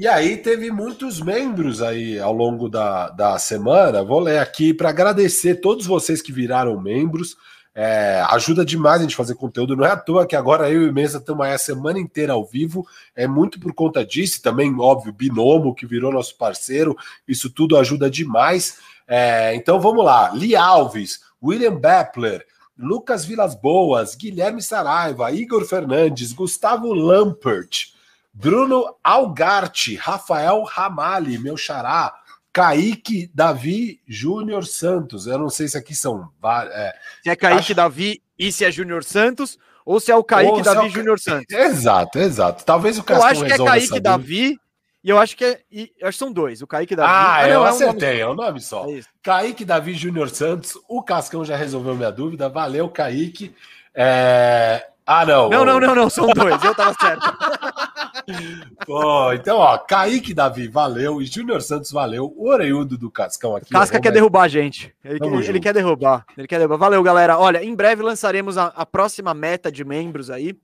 [0.00, 4.00] E aí teve muitos membros aí ao longo da, da semana.
[4.00, 7.36] Vou ler aqui para agradecer todos vocês que viraram membros.
[7.74, 9.74] É, ajuda demais a gente fazer conteúdo.
[9.74, 12.44] Não é à toa que agora eu e Mesa estamos aí a semana inteira ao
[12.44, 12.86] vivo.
[13.12, 14.40] É muito por conta disso.
[14.40, 16.96] Também, óbvio, Binomo, que virou nosso parceiro.
[17.26, 18.78] Isso tudo ajuda demais.
[19.04, 20.30] É, então vamos lá.
[20.32, 22.46] Li Alves, William Bepler,
[22.78, 27.97] Lucas Vilas Boas, Guilherme Saraiva, Igor Fernandes, Gustavo Lampert,
[28.38, 32.14] Bruno Algarte, Rafael Ramali, meu xará,
[32.52, 35.26] Kaique Davi Júnior Santos.
[35.26, 36.30] Eu não sei se aqui são.
[36.72, 40.22] é, Se é Kaique Acho- Davi e se é Júnior Santos, ou se é o
[40.22, 41.54] Kaique Ou é Davi o Ca- Júnior Santos.
[41.54, 42.64] Exato, exato.
[42.64, 44.00] Talvez o Eu Cascão acho que é Kaique.
[44.00, 44.56] Davi
[45.02, 45.60] e eu acho que é.
[45.70, 46.62] e- eu acho que são dois.
[46.62, 47.10] O Kaique Davi.
[47.12, 48.86] Ah, não, eu é um acertei, é o nome só.
[48.86, 49.08] é isso.
[49.22, 52.48] Kaique Davi Júnior Santos, o Cascão já resolveu minha dúvida.
[52.48, 53.54] Valeu, Kaique.
[53.94, 55.48] É, Ah, não.
[55.48, 56.62] Não, não, não, não, são dois.
[56.62, 57.22] Eu tava certo.
[58.84, 61.20] Pô, então, ó, Kaique Davi, valeu.
[61.22, 62.32] E Júnior Santos, valeu.
[62.36, 63.70] O Oreiudo do Cascão aqui.
[63.70, 64.94] Casca quer derrubar a gente.
[65.04, 66.24] Ele, ele- ele quer derrubar.
[66.36, 66.76] Ele quer derrubar.
[66.76, 67.38] Valeu, galera.
[67.38, 70.54] Olha, em breve lançaremos a, a próxima meta de membros aí.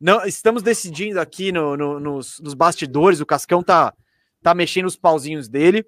[0.00, 3.20] Não, estamos decidindo aqui no- no- nos, nos bastidores.
[3.20, 3.92] O Cascão tá,
[4.42, 5.84] tá mexendo os pauzinhos dele.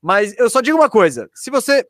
[0.00, 1.84] Mas eu só digo uma coisa: se você.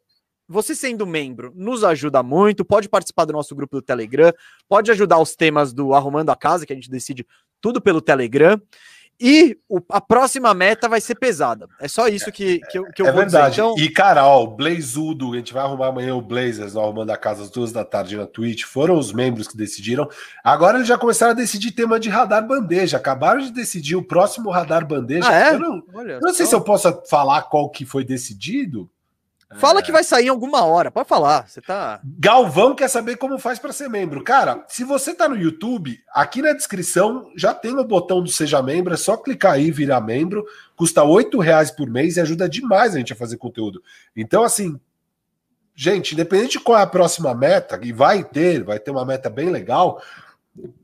[0.51, 4.33] Você sendo membro nos ajuda muito, pode participar do nosso grupo do Telegram,
[4.69, 7.25] pode ajudar os temas do Arrumando a Casa, que a gente decide
[7.61, 8.61] tudo pelo Telegram.
[9.23, 11.69] E o- a próxima meta vai ser pesada.
[11.79, 13.51] É só isso que, que eu, que eu É vou verdade.
[13.51, 13.61] dizer.
[13.63, 13.93] Então, E,
[14.35, 17.71] o Blazudo, a gente vai arrumar amanhã o Blazers no Arrumando a Casa às duas
[17.71, 18.65] da tarde na Twitch.
[18.65, 20.09] Foram os membros que decidiram.
[20.43, 22.97] Agora eles já começaram a decidir tema de radar bandeja.
[22.97, 25.29] Acabaram de decidir o próximo radar bandeja.
[25.29, 25.55] Ah, é?
[25.55, 28.91] Eu não, Olha eu não sei se eu posso falar qual que foi decidido.
[29.57, 30.91] Fala que vai sair em alguma hora.
[30.91, 31.49] Pode falar.
[31.49, 32.01] Você tá.
[32.05, 34.23] Galvão quer saber como faz para ser membro.
[34.23, 38.63] Cara, se você tá no YouTube, aqui na descrição já tem o botão do Seja
[38.63, 40.47] Membro, é só clicar aí e virar membro.
[40.77, 43.83] Custa R$ reais por mês e ajuda demais a gente a fazer conteúdo.
[44.15, 44.79] Então, assim,
[45.75, 49.29] gente, independente de qual é a próxima meta, e vai ter, vai ter uma meta
[49.29, 50.01] bem legal.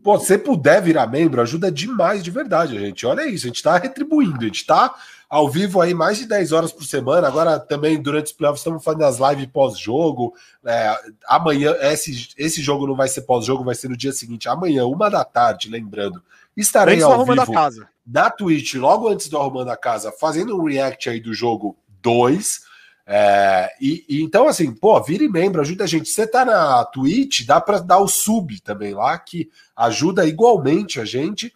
[0.03, 3.05] Pô, se você puder virar membro, ajuda demais de verdade, gente.
[3.05, 4.95] Olha isso, a gente tá retribuindo, a gente tá
[5.29, 7.27] ao vivo aí mais de 10 horas por semana.
[7.27, 10.33] Agora também durante os playoffs estamos fazendo as lives pós-jogo.
[10.65, 14.49] É, amanhã, esse, esse jogo não vai ser pós-jogo, vai ser no dia seguinte.
[14.49, 16.23] Amanhã, uma da tarde, lembrando.
[16.57, 17.89] Estarei Antes ao vivo casa.
[18.07, 22.61] na Twitch, logo antes do Arrumando a Casa, fazendo um react aí do jogo 2.
[23.09, 26.09] É, e, e então, assim, pô, vire membro, ajuda a gente.
[26.09, 31.05] Você tá na Twitch, dá para dar o sub também lá, que ajuda igualmente a
[31.05, 31.53] gente.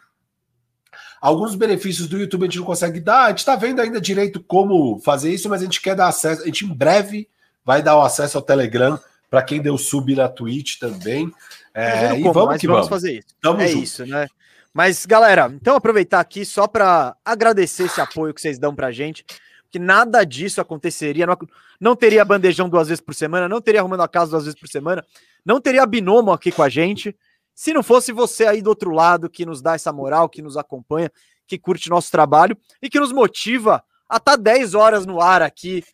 [1.20, 3.24] Alguns benefícios do YouTube a gente não consegue dar.
[3.24, 6.42] A gente tá vendo ainda direito como fazer isso, mas a gente quer dar acesso.
[6.42, 7.28] A gente em breve
[7.64, 8.98] vai dar o acesso ao Telegram
[9.28, 11.32] para quem deu sub na Twitch também.
[11.74, 12.88] É, e como, vamos que vamos vamos.
[12.88, 13.28] fazer isso.
[13.42, 13.84] Tamo é junto.
[13.84, 14.26] isso, né?
[14.72, 19.24] Mas, galera, então aproveitar aqui só para agradecer esse apoio que vocês dão pra gente,
[19.70, 21.36] que nada disso aconteceria, não,
[21.80, 24.68] não teria bandejão duas vezes por semana, não teria arrumando a casa duas vezes por
[24.68, 25.04] semana,
[25.44, 27.16] não teria binomo aqui com a gente,
[27.54, 30.56] se não fosse você aí do outro lado que nos dá essa moral, que nos
[30.56, 31.10] acompanha,
[31.46, 35.84] que curte nosso trabalho e que nos motiva a estar 10 horas no ar aqui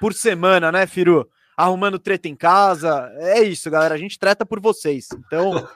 [0.00, 1.28] por semana, né, Firu?
[1.56, 3.08] Arrumando treta em casa.
[3.18, 3.94] É isso, galera.
[3.94, 5.08] A gente treta por vocês.
[5.12, 5.68] Então.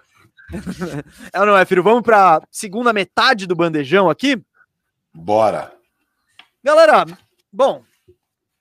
[1.33, 1.83] é ou não é, Firu?
[1.83, 4.43] Vamos para segunda metade do bandejão aqui?
[5.15, 5.73] Bora.
[6.65, 7.07] Galera,
[7.57, 7.83] bom,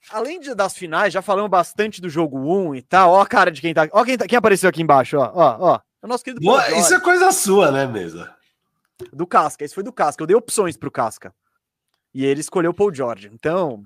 [0.09, 3.11] além de- das finais, já falamos bastante do jogo 1 e tal.
[3.11, 3.87] Ó a cara de quem tá.
[3.91, 5.31] Ó quem, tá- quem apareceu aqui embaixo, ó.
[5.33, 5.75] Ó, ó.
[6.01, 8.33] É o nosso querido Boa, isso é coisa sua, né, mesa?
[9.11, 9.65] do Casca.
[9.65, 10.23] Esse foi do Casca.
[10.23, 11.35] Eu dei opções pro Casca.
[12.13, 13.29] E ele escolheu o Paul George.
[13.33, 13.83] Então,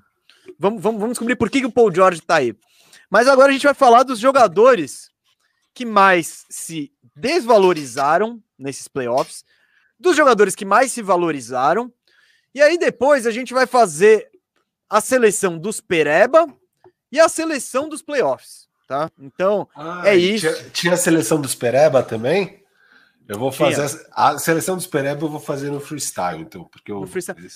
[0.59, 2.55] vamos, vamos, vamos descobrir por que, que o Paul George tá aí.
[3.09, 5.09] Mas agora a gente vai falar dos jogadores
[5.73, 9.43] que mais se desvalorizaram nesses playoffs,
[9.99, 11.91] dos jogadores que mais se valorizaram.
[12.53, 14.29] E aí depois a gente vai fazer
[14.89, 16.47] a seleção dos Pereba
[17.11, 18.67] e a seleção dos playoffs.
[18.87, 19.09] tá?
[19.19, 20.47] Então, Ah, É isso.
[20.51, 22.59] Tinha, tinha a seleção dos Pereba também?
[23.27, 23.83] Eu vou fazer.
[23.83, 26.63] essa- A seleção dos Pereba eu vou fazer no freestyle, então.
[26.65, 27.05] Porque eu.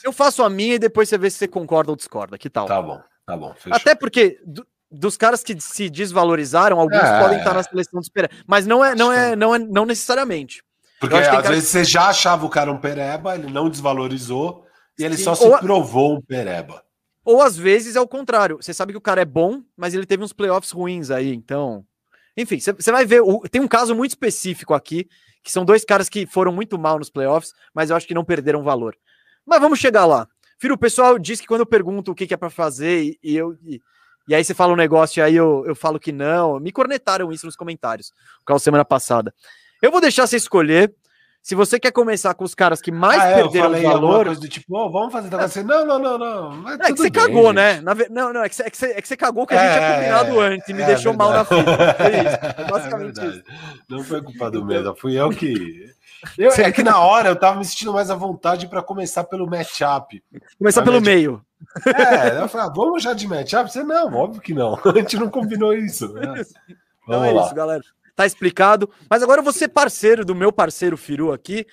[0.04, 2.38] Eu faço a minha e depois você vê se você concorda ou discorda.
[2.38, 2.68] Que tal?
[2.68, 3.52] Tá bom, tá bom.
[3.56, 3.76] fechou.
[3.76, 7.20] Até porque do- dos caras que se desvalorizaram, alguns É.
[7.20, 8.36] podem estar na seleção dos Pereira.
[8.46, 10.62] Mas não é, não é, não é, não necessariamente.
[11.00, 14.68] Porque às cara- vezes você já achava o cara um Pereba, ele não desvalorizou
[15.00, 16.84] e ele Sim, só se ou a- provou um Pereba.
[17.26, 18.58] Ou às vezes é o contrário.
[18.58, 21.86] Você sabe que o cara é bom, mas ele teve uns playoffs ruins aí, então.
[22.36, 23.22] Enfim, você- vai ver.
[23.22, 25.08] o- Tem um caso muito específico aqui,
[25.44, 28.26] que são dois caras que foram muito mal nos playoffs, mas eu acho que não
[28.26, 28.96] perderam valor.
[29.46, 30.28] Mas vamos chegar lá.
[30.60, 33.20] Filho, o pessoal diz que quando eu pergunto o que, que é pra fazer e,
[33.24, 33.58] e eu.
[33.66, 33.82] E,
[34.28, 36.60] e aí você fala um negócio e aí eu, eu falo que não.
[36.60, 39.34] Me cornetaram isso nos comentários, por causa semana passada.
[39.82, 40.94] Eu vou deixar você escolher.
[41.44, 44.36] Se você quer começar com os caras que mais Ah, é, perderam alguma valor.
[44.36, 45.64] do tipo, "Ô, vamos fazer negócio assim.
[45.68, 46.52] Não, não, não, não.
[46.56, 47.82] mas É que você bem, cagou, gente." né?
[47.82, 49.58] Na Não, não, é que você, é que você, é que você cagou que a
[49.58, 51.70] gente É, tinha combinado é, antes e me é deixou mal na verdade.
[51.70, 51.94] fita.
[52.00, 52.62] Foi isso.
[52.62, 53.38] É basicamente verdade.
[53.38, 53.44] isso.
[53.90, 55.92] Não foi culpa do Então- Mesa, fui eu que.
[56.38, 59.46] Eu, é que na hora eu tava me sentindo mais à vontade para começar pelo
[59.46, 60.24] matchup.
[60.58, 61.46] Começar pelo média- meio.
[61.86, 63.70] É, eu falei, ah, vamos já de matchup?
[63.70, 64.80] Você não, óbvio que não.
[64.86, 66.14] A gente não combinou isso.
[66.14, 66.22] né?
[66.24, 67.46] Então Vamos é lá.
[67.46, 67.84] isso, galera.
[68.16, 68.90] Tá explicado.
[69.10, 71.66] Mas agora eu vou ser parceiro do meu parceiro Firu aqui.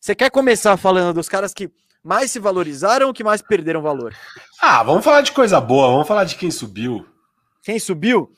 [0.00, 1.70] Você quer começar falando dos caras que
[2.02, 4.14] mais se valorizaram ou que mais perderam valor?
[4.60, 7.06] Ah, vamos falar de coisa boa, vamos falar de quem subiu.
[7.62, 8.30] Quem subiu?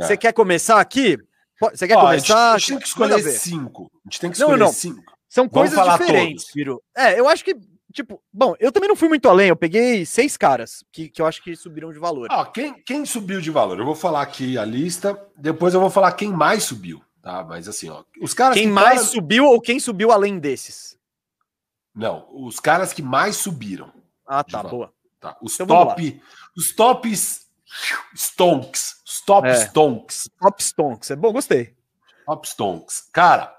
[0.00, 0.06] É.
[0.06, 1.18] Você quer começar aqui?
[1.60, 2.52] Você quer Ó, a gente- começar?
[2.54, 3.90] A gente tem que escolher cinco.
[3.94, 4.72] A gente tem que Não, escolher não.
[4.72, 5.12] cinco.
[5.28, 6.52] São Vamos coisas diferentes, todos.
[6.52, 6.82] Firu.
[6.96, 7.54] É, eu acho que,
[7.92, 9.48] tipo, bom, eu também não fui muito além.
[9.48, 12.28] Eu peguei seis caras que, que eu acho que subiram de valor.
[12.30, 13.78] Ó, quem, quem subiu de valor?
[13.78, 17.44] Eu vou falar aqui a lista, depois eu vou falar quem mais subiu, tá?
[17.44, 20.98] Mas assim, ó, os caras quem que mais cara- subiu ou quem subiu além desses?
[21.94, 23.92] Não, os caras que mais subiram,
[24.26, 24.92] Ah, tá, boa.
[25.20, 25.36] tá?
[25.42, 26.22] Os Então top,
[26.56, 27.46] os tops
[28.14, 29.52] stonks, os top É.
[29.54, 31.10] stonks, Top Stonks.
[31.10, 31.74] É bom, gostei.
[32.26, 33.08] top stonks.
[33.12, 33.54] Cara,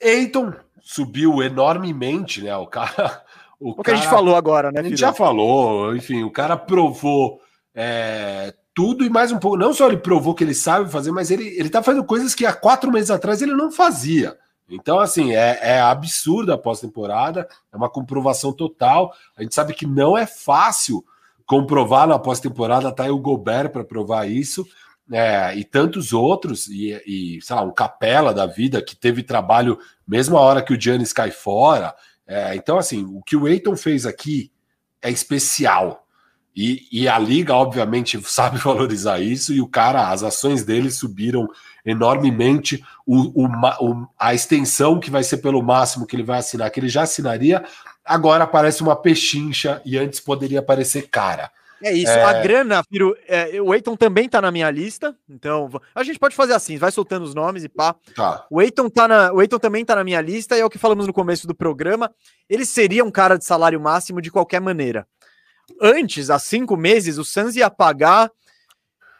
[0.00, 2.56] Eiton subiu enormemente, né?
[2.56, 3.24] O cara,
[3.62, 5.00] o, O que a gente cara- falou agora, né, A gente Firu?
[5.00, 7.40] já falou, enfim, o cara provou
[7.74, 9.56] é, tudo e mais um pouco.
[9.56, 12.44] Não só ele provou que ele sabe fazer, mas ele, ele tá fazendo coisas que
[12.46, 14.36] há quatro meses atrás ele não fazia.
[14.70, 19.12] Então, assim, é, é absurdo a pós-temporada, é uma comprovação total.
[19.36, 21.04] A gente sabe que não é fácil
[21.44, 24.66] comprovar na pós-temporada, tá aí o Gobert para provar isso,
[25.12, 29.78] é, e tantos outros, e, e, sei lá, um Capela da vida que teve trabalho
[30.08, 31.94] mesmo a hora que o Giannis cai fora.
[32.32, 34.50] É, então, assim, o que o Eiton fez aqui
[35.02, 36.06] é especial.
[36.56, 41.46] E, e a liga, obviamente, sabe valorizar isso, e o cara, as ações dele subiram
[41.84, 42.82] enormemente.
[43.06, 43.48] O, o
[43.80, 47.02] o- a extensão que vai ser pelo máximo que ele vai assinar, que ele já
[47.02, 47.64] assinaria,
[48.04, 51.50] agora parece uma pechincha e antes poderia parecer cara.
[51.82, 52.12] É isso.
[52.12, 52.22] É.
[52.22, 55.16] A grana, Firu, é, o Eiton também tá na minha lista.
[55.28, 57.94] Então, a gente pode fazer assim, vai soltando os nomes e pá.
[58.14, 58.46] Tá.
[58.48, 60.78] O Eiton, tá na, o Eiton também tá na minha lista, e é o que
[60.78, 62.14] falamos no começo do programa.
[62.48, 65.06] Ele seria um cara de salário máximo de qualquer maneira.
[65.80, 68.30] Antes, há cinco meses, o Suns ia pagar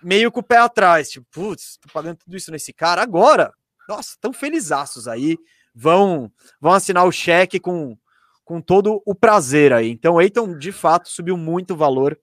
[0.03, 1.11] meio com o pé atrás.
[1.11, 3.03] Tipo, putz, tô pagando tudo isso nesse cara.
[3.03, 3.53] Agora,
[3.89, 5.37] nossa, tão felizaços aí.
[5.75, 6.31] Vão,
[6.61, 7.97] vão assinar o cheque com,
[8.45, 9.91] com todo o prazer aí.
[9.91, 12.19] Então, o Eiton, de fato, subiu muito o valor.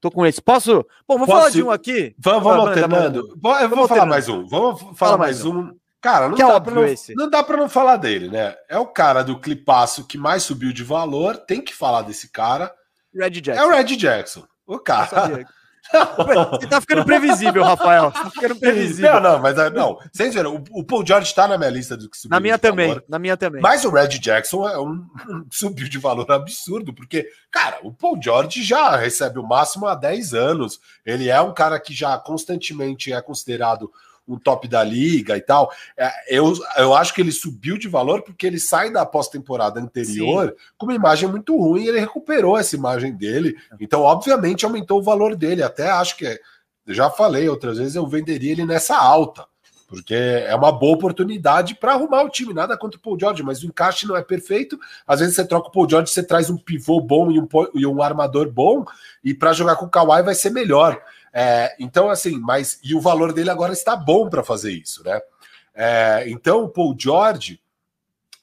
[0.00, 0.40] Tô com eles.
[0.40, 0.84] Posso?
[1.06, 2.14] Bom, vamos Posso falar de um aqui.
[2.18, 3.18] Vamos, vamos alternando.
[3.20, 4.46] Eu vou Vamos falar mais um.
[4.46, 5.74] Vamos falar Fala mais mais um.
[6.00, 7.14] Cara, não Que é dá, óbvio pra não, esse.
[7.14, 8.56] não dá pra não falar dele, né?
[8.70, 11.36] É o cara do clipaço que mais subiu de valor.
[11.36, 12.72] Tem que falar desse cara.
[13.14, 13.62] Red Jackson.
[13.62, 14.44] É o Red Jackson.
[14.66, 15.44] O cara.
[16.52, 18.10] Você tá ficando previsível, Rafael.
[18.12, 19.14] Tá ficando previsível.
[19.14, 19.98] Não, não, mas é, não.
[20.12, 22.34] Vocês viram, o, o Paul George tá na minha lista do que subiu.
[22.34, 23.04] Na minha também, valor.
[23.08, 23.60] na minha também.
[23.60, 28.18] Mas o Red Jackson é um, um subiu de valor absurdo, porque, cara, o Paul
[28.22, 30.80] George já recebe o máximo há 10 anos.
[31.04, 33.90] Ele é um cara que já constantemente é considerado
[34.30, 35.70] um top da liga e tal.
[35.96, 40.54] É, eu, eu acho que ele subiu de valor porque ele sai da pós-temporada anterior
[40.78, 43.56] com uma imagem muito ruim e ele recuperou essa imagem dele.
[43.80, 45.62] Então, obviamente, aumentou o valor dele.
[45.62, 46.40] Até acho que,
[46.86, 49.44] já falei outras vezes, eu venderia ele nessa alta.
[49.90, 53.60] Porque é uma boa oportunidade para arrumar o time, nada contra o Paul George, mas
[53.60, 54.78] o encaixe não é perfeito.
[55.04, 57.84] Às vezes você troca o Paul George, você traz um pivô bom e um, e
[57.84, 58.84] um armador bom,
[59.24, 61.02] e para jogar com o Kawhi vai ser melhor.
[61.32, 65.20] É, então, assim, mas e o valor dele agora está bom para fazer isso, né?
[65.74, 67.60] É, então, o Paul George,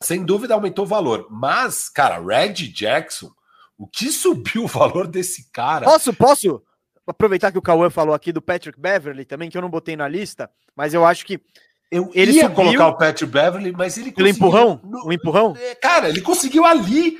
[0.02, 1.28] sem dúvida, aumentou o valor.
[1.30, 3.32] Mas, cara, Red Jackson,
[3.78, 5.86] o que subiu o valor desse cara?
[5.86, 6.62] Posso, posso
[7.06, 10.08] aproveitar que o Cauã falou aqui do Patrick Beverly também, que eu não botei na
[10.08, 11.40] lista, mas eu acho que
[11.92, 15.14] Eu ele ia subiu- colocar o Patrick Beverly, mas ele pelo conseguiu- empurrão, no- o
[15.14, 17.18] empurrão, É, Cara, ele conseguiu ali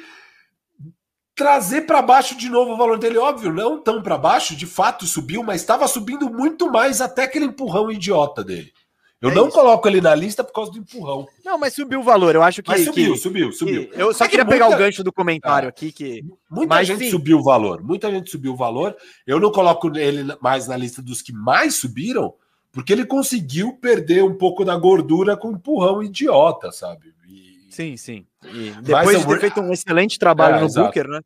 [1.38, 5.06] trazer para baixo de novo o valor dele, óbvio, não tão para baixo, de fato
[5.06, 8.74] subiu, mas estava subindo muito mais até aquele empurrão idiota dele.
[9.22, 9.56] Eu É não isso.
[9.58, 11.28] coloco ele na lista por causa do empurrão.
[11.44, 12.36] Não, mas subiu o valor.
[12.36, 12.70] Eu acho que.
[12.70, 13.90] Mas subiu, que- subiu, subiu.
[13.90, 15.70] que- eu só É que queria pegar muita- o gancho do comentário Ah.
[15.70, 16.24] aqui que.
[16.52, 17.10] Muita Mas, gente sim.
[17.12, 18.96] subiu o valor, muita gente subiu o valor.
[19.26, 22.34] Eu não coloco ele mais na lista dos que mais subiram,
[22.72, 27.17] porque ele conseguiu perder um pouco da gordura com um empurrão idiota, sabe?
[27.78, 28.26] Sim, sim.
[28.44, 30.86] E Mas depois de ter feito um excelente trabalho É, no exato.
[30.88, 31.22] Booker, né?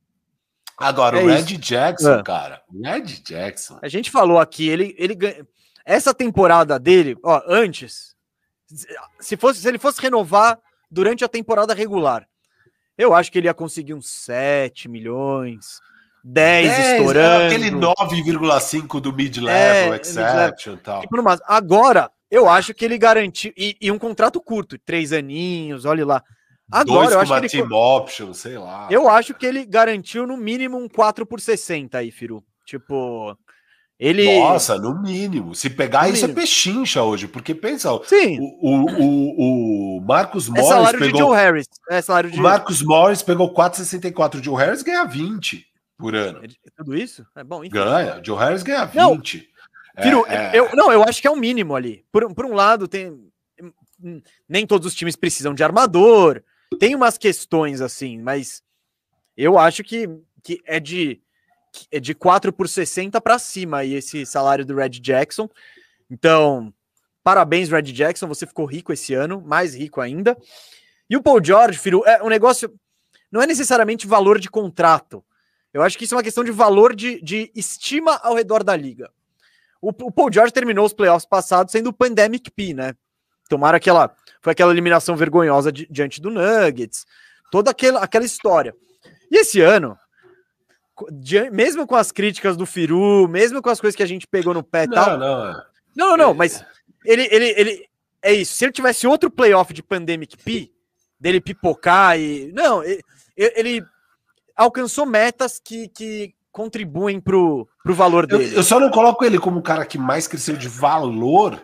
[0.78, 1.44] Agora, É o Red.
[1.58, 2.24] Jackson, Ah.
[2.24, 3.80] cara, o Red Jackson.
[3.82, 5.48] A gente falou aqui, ele, ele ganha.
[5.86, 8.16] Essa temporada dele, ó, antes,
[9.20, 10.60] se, fosse, se ele fosse renovar
[10.90, 12.28] durante a temporada regular,
[12.98, 15.80] eu acho que ele ia conseguir uns 7 milhões,
[16.24, 17.44] 10, 10, estourando.
[17.44, 21.02] é aquele 9,5 do mid-level, É, exception e tal.
[21.02, 23.54] Tipo, numa- Agora, eu acho que ele garantiu.
[23.58, 26.24] E, e um contrato curto, três aninhos, olha lá.
[26.72, 27.68] Agora, Dois eu com acho uma que ele.
[27.68, 28.88] team option, sei lá.
[28.90, 32.44] Eu acho que ele garantiu no mínimo um 4 por 60 aí, Firu.
[32.66, 33.38] Tipo,
[34.00, 34.40] ele.
[34.40, 35.54] Nossa, no mínimo.
[35.54, 36.40] Se pegar No isso mínimo.
[36.40, 41.06] é pechincha hoje, porque pensa, o, Sim, o, o, o Marcos é Morris salário de
[41.06, 41.20] pegou.
[41.22, 41.66] Joe Harris.
[41.90, 42.40] É salário de.
[42.40, 44.40] O Marcos Morris pegou 4,64.
[44.40, 45.66] O Joe Harris ganha 20
[45.98, 46.42] por ano.
[46.44, 47.26] É Tudo isso?
[47.36, 47.74] É bom, enfim.
[47.76, 48.22] Ganha.
[48.24, 49.16] Joe Harris ganha Não.
[49.16, 49.50] 20.
[49.98, 52.06] É, Firu, é, eu, não, eu acho que é o mínimo ali.
[52.12, 53.12] Por, um- por um lado, tem.
[54.02, 56.42] hum, Nem todos os times precisam de armador.
[56.80, 58.64] Tem umas questões assim, mas
[59.36, 60.08] eu acho que,
[60.44, 61.22] que é de
[61.72, 65.50] que é de 4 por 60 para cima aí esse salário do Red Jackson.
[66.10, 66.74] Então,
[67.24, 68.28] parabéns, Red Jackson.
[68.28, 70.38] Você ficou rico esse ano, mais rico ainda.
[71.10, 72.74] E o Paul George, Firu, é um negócio.
[73.32, 75.24] Não é necessariamente valor de contrato.
[75.74, 78.76] Eu acho que isso é uma questão de valor de, de estima ao redor da
[78.76, 79.10] liga.
[79.82, 82.94] O, o Paul George terminou os playoffs passados sendo o Pandemic P, né?
[83.52, 84.16] Tomaram aquela.
[84.42, 87.06] Foi aquela eliminação vergonhosa di- diante do Nuggets.
[87.52, 88.74] Toda aquela, aquela história.
[89.30, 89.98] E esse ano,
[91.12, 94.54] dia- mesmo com as críticas do Firu, mesmo com as coisas que a gente pegou
[94.54, 95.18] no pé e tal.
[95.18, 95.50] Não, não.
[95.50, 95.54] é.
[95.94, 96.64] Não, não, não, mas
[97.06, 97.90] ele, ele, ele.
[98.24, 98.54] É isso.
[98.54, 100.72] Se ele tivesse outro playoff de Pandemic P,
[101.20, 102.50] dele pipocar e.
[102.54, 103.04] Não, ele,
[103.36, 103.86] ele
[104.56, 108.56] alcançou metas que, que contribuem pro, pro valor Eu, dele.
[108.56, 111.62] eu só não coloco ele como o cara que mais cresceu de valor,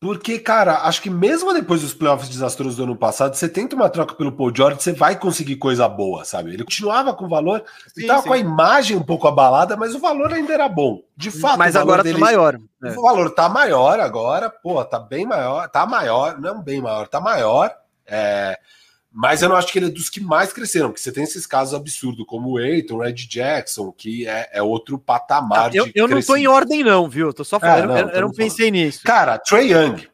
[0.00, 3.90] porque, cara, acho que mesmo depois dos playoffs desastrosos do ano passado, você tenta uma
[3.90, 6.54] troca pelo Paul George, você vai conseguir coisa boa, sabe?
[6.54, 8.28] Ele continuava com valor, Sim, tava sim.
[8.28, 11.02] com a imagem um pouco abalada, mas o valor ainda era bom.
[11.16, 12.60] De fato, mas agora dele, tá maior.
[12.84, 12.90] É.
[12.90, 17.20] O valor tá maior agora, pô, tá bem maior, tá maior, não bem maior, tá
[17.20, 17.74] maior.
[18.06, 18.56] É,
[19.10, 21.46] mas eu não acho que ele é dos que mais cresceram, porque você tem esses
[21.46, 25.92] casos absurdos, como o Eiton, o Red Jackson, que é, é outro patamar eu, de
[25.94, 27.28] eu não tô em ordem, não, viu?
[27.28, 27.88] Eu tô só falando.
[27.88, 29.00] não, eu, eu não pensei nisso.
[29.04, 30.06] Cara, Trey Young.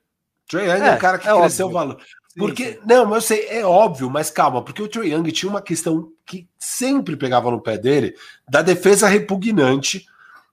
[0.49, 2.01] Trey Young é, É, o cara que é cresceu o valor.
[2.29, 2.79] Sim, Porque, sim.
[2.87, 6.11] não, mas eu sei, é óbvio, mas calma, porque o Trey Young tinha uma questão
[6.27, 8.15] que sempre pegava no pé dele,
[8.49, 10.07] da defesa repugnante.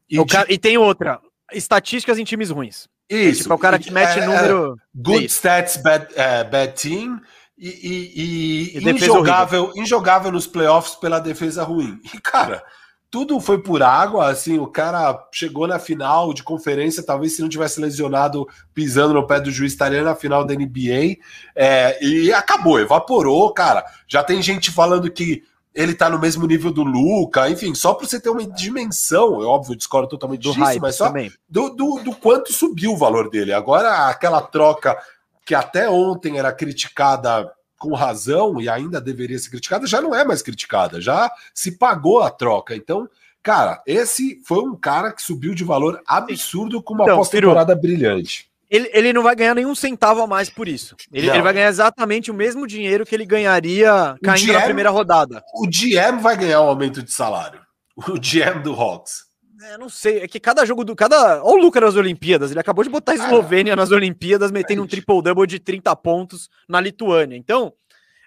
[0.10, 1.20] E de- cara- e tem outra.
[1.54, 2.88] Estatísticas em times ruins.
[3.10, 3.42] isso.
[3.44, 4.78] Tipo, é o cara que mete é, é, número.
[4.96, 7.20] good é stats, bad, é, bad team.
[7.64, 12.00] E, e- e injogável, injogável nos playoffs pela defesa ruim.
[12.12, 12.64] E, cara,
[13.12, 14.30] tudo foi por água.
[14.30, 17.04] Assim, o cara chegou na final de conferência.
[17.06, 21.18] Talvez se não tivesse lesionado pisando no pé do juiz, estaria na final da NBA.
[21.56, 23.86] é, e acabou, evaporou, cara.
[24.08, 25.44] Já tem gente falando que
[25.74, 27.48] ele tá no mesmo nível do Luca.
[27.48, 31.06] Enfim, só para você ter uma dimensão, é óbvio, discordo totalmente Do disso, mas só
[31.48, 33.54] do, do, do quanto subiu o valor dele.
[33.54, 34.98] Agora, aquela troca
[35.46, 40.24] que até ontem era criticada com razão e ainda deveria ser criticada, já não é
[40.24, 42.76] mais criticada, já se pagou a troca.
[42.76, 43.10] Então,
[43.42, 48.52] cara, esse foi um cara que subiu de valor absurdo com uma Então, pós-temporada brilhante.
[48.70, 50.96] Ele, ele não vai ganhar nenhum centavo a mais por isso.
[51.12, 54.90] Ele, ele vai ganhar exatamente o mesmo dinheiro que ele ganharia caindo na GM primeira
[54.90, 55.44] rodada.
[55.56, 57.60] O GM vai ganhar um aumento de salário.
[57.98, 59.26] O GM do Hawks.
[59.64, 60.96] É, não sei, é que cada jogo do.
[60.96, 61.44] Cada.
[61.44, 62.50] Olha o Lucas nas Olimpíadas.
[62.50, 66.82] Ele acabou de botar a Eslovênia nas Olimpíadas, metendo um triple-double de 30 pontos na
[66.82, 67.38] Lituânia.
[67.38, 67.72] Então,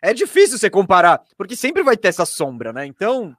[0.01, 2.87] é difícil você comparar, porque sempre vai ter essa sombra, né?
[2.87, 3.37] Então.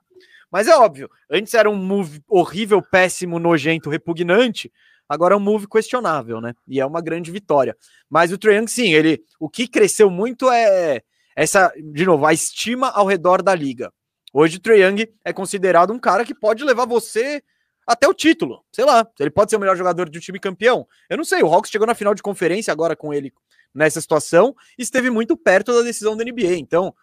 [0.51, 4.71] Mas é óbvio, antes era um move horrível, péssimo, nojento, repugnante.
[5.07, 6.53] Agora é um move questionável, né?
[6.67, 7.75] E é uma grande vitória.
[8.09, 9.23] Mas o Trae sim, ele.
[9.39, 11.01] O que cresceu muito é
[11.35, 13.91] essa, de novo, a estima ao redor da liga.
[14.33, 17.41] Hoje o Trae Young é considerado um cara que pode levar você
[17.85, 18.63] até o título.
[18.71, 20.87] Sei lá, ele pode ser o melhor jogador de um time campeão.
[21.09, 23.33] Eu não sei, o Hawks chegou na final de conferência agora com ele
[23.73, 26.55] nessa situação e esteve muito perto da decisão da NBA.
[26.55, 26.93] Então,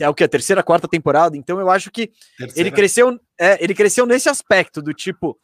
[0.00, 0.24] é o que?
[0.24, 1.36] A terceira, quarta temporada.
[1.36, 2.10] Então, eu acho que
[2.56, 5.38] ele cresceu, é, ele cresceu nesse aspecto do tipo.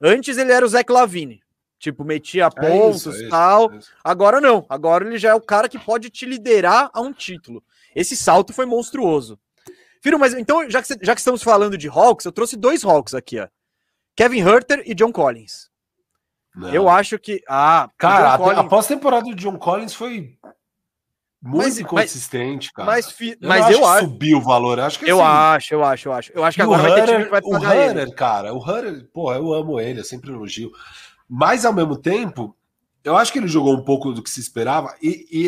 [0.00, 1.40] Antes ele era o Zach Lavine.
[1.78, 3.72] Tipo, metia É pontos isso, é isso, tal.
[3.72, 3.78] é.
[4.02, 4.64] Agora não.
[4.68, 7.62] Agora ele já é o cara que pode te liderar a um título.
[7.94, 9.38] Esse salto foi monstruoso.
[10.02, 13.14] Firo, mas então, já que, já que estamos falando de Hawks, eu trouxe dois Hawks
[13.14, 13.48] aqui, ó.
[14.16, 15.70] Kevin Herter e John Collins.
[16.54, 16.72] Não.
[16.72, 17.42] Eu acho que.
[17.48, 20.38] Ah, o Cara, John a, Collins- pós-temporada do John Collins foi
[21.42, 22.86] muito Mas- inconsistente, cara.
[22.86, 24.78] mas, fi- eu mas eu acho subiu o valor.
[24.78, 26.32] Eu acho que Eu assim, acho, eu acho, eu acho.
[26.34, 27.90] Eu acho que agora o vai ter time Hunter, que vai o pagar ele.
[28.02, 30.72] Hunter, cara, o Hunter, pô, eu amo ele, eu sempre elogio.
[31.28, 32.56] Mas ao mesmo tempo,
[33.04, 35.46] eu acho que ele jogou um pouco do que se esperava e, e,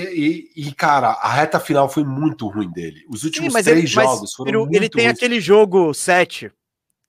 [0.65, 3.05] e- e, cara, a reta final foi muito ruim dele.
[3.09, 5.17] Os últimos mas três ele, jogos foram Firo, muito ele tem ruins.
[5.17, 6.53] aquele jogo 7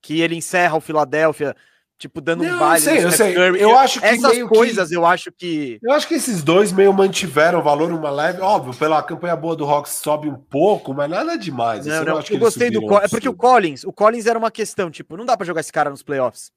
[0.02, 1.54] que ele encerra o Philadelphia,
[1.98, 2.84] tipo, dando Não, um eu baile.
[2.84, 3.34] sei, eu sei.
[3.34, 3.60] Curry.
[3.60, 5.78] Eu acho que Essas meio que- coisas eu acho que.
[5.82, 9.54] Eu acho que esses dois meio mantiveram o valor uma leve, óbvio, pela campanha boa
[9.54, 11.84] do Hawks sobe um pouco, mas nada demais.
[11.86, 12.80] Não, assim, não, acho que eu gostei do.
[12.98, 13.34] É porque o.
[13.34, 16.50] Collins, o Collins era uma questão, tipo, não dá pra jogar esse cara nos playoffs.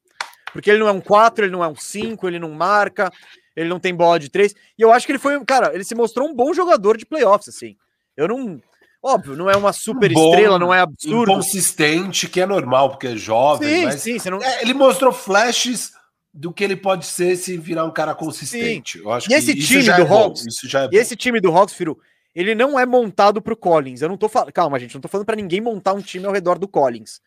[0.52, 3.10] Porque ele não é um 4, ele não é um 5, ele não marca,
[3.56, 4.54] ele não tem bola de 3.
[4.78, 7.48] E eu acho que ele foi, cara, ele se mostrou um bom jogador de playoffs,
[7.48, 7.76] assim.
[8.16, 8.60] Eu não.
[9.06, 11.30] Óbvio, não é uma super bom, estrela, não é absurdo.
[11.30, 14.42] inconsistente, que é normal, porque é jovem, Sim, mas sim, você não.
[14.42, 15.92] É, ele mostrou flashes
[16.32, 18.98] do que ele pode ser se virar um cara consistente.
[18.98, 21.38] Eu acho E esse time do é bom, Hawks, isso já é E esse time
[21.38, 21.98] do Hawks, Firu,
[22.34, 24.00] ele não é montado pro Collins.
[24.00, 24.52] Eu não tô falando.
[24.52, 27.20] Calma, gente, não tô falando pra ninguém montar um time ao redor do Collins.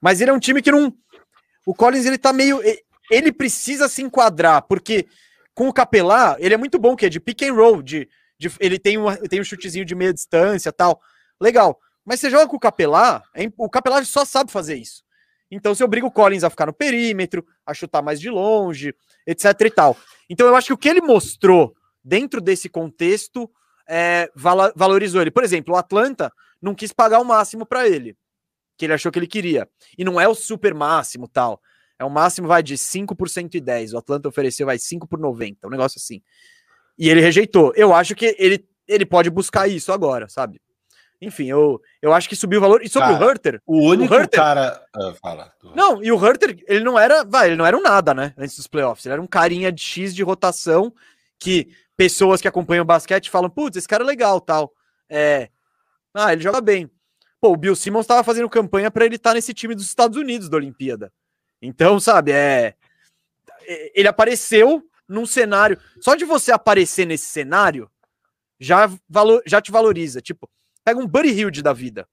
[0.00, 0.92] Mas ele é um time que não.
[1.66, 2.60] O Collins, ele tá meio.
[3.10, 5.06] Ele precisa se enquadrar, porque
[5.54, 8.50] com o Capelá, ele é muito bom, que é de pick and roll, de, de-
[8.60, 11.00] ele tem, uma, tem um chutezinho de meia distância tal.
[11.40, 11.78] Legal.
[12.04, 15.02] Mas você joga com o Capelá, é o Capelá só sabe fazer isso.
[15.50, 18.94] Então você obriga o Collins a ficar no perímetro, a chutar mais de longe,
[19.26, 19.96] etc e tal.
[20.28, 23.50] Então eu acho que o que ele mostrou dentro desse contexto
[23.88, 25.30] é, valorizou ele.
[25.30, 28.16] Por exemplo, o Atlanta não quis pagar o máximo para ele,
[28.76, 29.68] que ele achou que ele queria.
[29.96, 31.60] E não é o super máximo tal.
[31.98, 33.92] É o máximo, vai de 5 por 110.
[33.92, 36.22] O Atlanta ofereceu, vai 5 por 90, um negócio assim.
[36.96, 37.72] E ele rejeitou.
[37.74, 40.60] Eu acho que ele, ele pode buscar isso agora, sabe?
[41.20, 42.80] Enfim, eu, eu acho que subiu o valor.
[42.82, 44.80] E sobre Cara, o Herter, O único Herter- cara.
[44.94, 45.52] Ah, fala.
[45.74, 48.32] não, e o Herter, ele não era, vai, ele não era um nada, né?
[48.38, 49.04] Antes dos playoffs.
[49.04, 50.94] Ele era um carinha de X de rotação
[51.38, 54.72] que pessoas que acompanham o basquete falam, putz, esse cara é legal, tal.
[55.08, 55.48] É.
[56.14, 56.88] Ah, ele joga bem.
[57.40, 60.48] Pô, o Bill Simmons estava fazendo campanha para ele estar nesse time dos Estados Unidos
[60.48, 61.12] da Olimpíada.
[61.60, 62.74] Então, sabe, é
[63.66, 65.78] é- ele apareceu num cenário.
[66.00, 67.90] Só de você aparecer nesse cenário
[68.60, 70.20] já, valo, já te valoriza.
[70.20, 70.48] Tipo,
[70.88, 72.06] pega um Buddy Hilde da vida.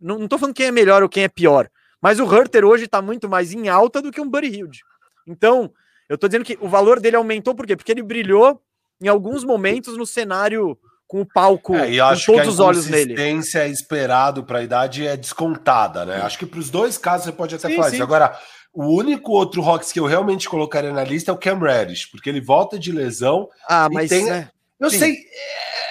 [0.00, 1.68] Não, não tô falando quem é melhor ou quem é pior.
[2.00, 4.80] Mas o Herter hoje tá muito mais em alta do que um Buddy Hilde.
[5.26, 5.70] Então,
[6.08, 7.76] eu tô dizendo que o valor dele aumentou por quê?
[7.76, 8.60] Porque ele brilhou
[9.00, 12.60] em alguns momentos no cenário com o palco, É, e acho que a todos os
[12.60, 13.12] olhos nele.
[13.12, 16.16] inconsistência esperado para a idade é descontada, né?
[16.22, 17.96] Acho que para os dois casos você pode até Sim, falar sim.
[17.96, 18.02] isso.
[18.02, 18.36] Agora,
[18.72, 22.28] o único outro Hawks que eu realmente colocaria na lista é o Cam Reddish, porque
[22.28, 23.48] ele volta de lesão.
[23.68, 24.50] Ah, mas tem- é,
[24.80, 24.98] Eu Sim.
[24.98, 25.16] sei,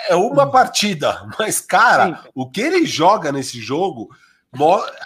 [0.07, 2.29] é uma partida, mas, cara, Sim.
[2.33, 4.09] o que ele joga nesse jogo,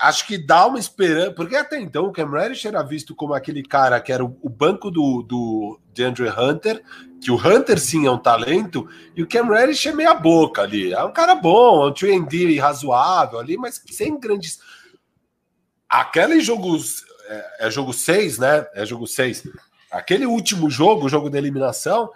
[0.02, 3.64] acho que dá uma esperança, porque até então o Cam Reddish era visto como aquele
[3.64, 6.84] cara que era o, banco do, do DeAndre Hunter,
[7.22, 10.94] que o Hunter sim é um talento, e o Cam Reddish é meia boca ali,
[10.94, 14.60] é um cara bom, é um 3D razoável ali, mas sem grandes...
[15.90, 16.78] Aquele jogo,
[17.28, 18.68] é, é jogo 6, né?
[18.76, 19.48] É jogo 6.
[19.92, 22.12] Aquele último jogo, o jogo da eliminação,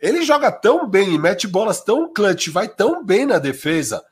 [0.00, 4.04] ele joga tão bem e mete bolas tão clutch, vai tão bem na defesa,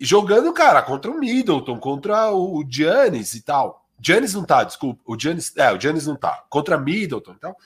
[0.00, 3.86] jogando, cara, contra o Middleton, contra o Giannis e tal.
[4.00, 5.00] Giannis não tá, desculpa.
[5.06, 6.44] O Giannis, é, o Giannis não tá.
[6.48, 7.56] Contra Middleton e tal.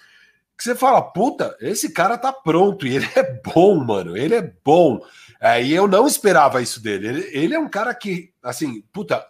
[0.57, 2.87] Que você fala, puta, esse cara tá pronto.
[2.87, 4.17] E ele é bom, mano.
[4.17, 5.05] Ele é bom.
[5.41, 7.09] É, e eu não esperava isso dele.
[7.09, 9.27] Ele, ele é um cara que, assim, puta,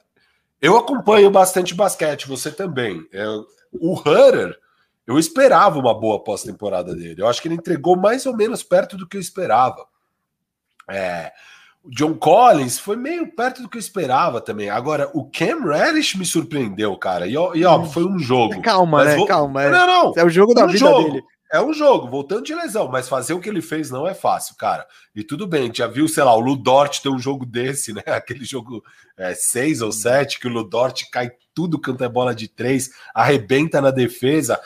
[0.61, 3.07] eu acompanho bastante basquete, você também.
[3.13, 3.25] É,
[3.73, 4.59] o Hunter,
[5.07, 7.21] eu esperava uma boa pós-temporada dele.
[7.23, 9.87] Eu acho que ele entregou mais ou menos perto do que eu esperava.
[10.89, 11.33] É,
[11.83, 14.69] o John Collins foi meio perto do que eu esperava também.
[14.71, 17.27] Agora, o Cam Reddish me surpreendeu, cara.
[17.27, 18.61] E, ó- e óbvio, foi um jogo.
[18.63, 19.17] calma, Mas né?
[19.17, 19.63] vou- Calma.
[19.63, 20.13] É, Não, não.
[20.17, 21.11] é o jogo da um vida jogo.
[21.13, 21.23] dele.
[21.53, 24.55] É um jogo, voltando de lesão, mas fazer o que ele fez não é fácil,
[24.57, 24.87] cara.
[25.17, 28.03] E tudo bem, já viu, sei lá, o Ludort ter um jogo desse, né?
[28.07, 28.85] Aquele jogo
[29.35, 33.91] 6 ou 7, que o Ludort cai tudo quanto é bola de três, arrebenta na
[33.91, 34.61] defesa.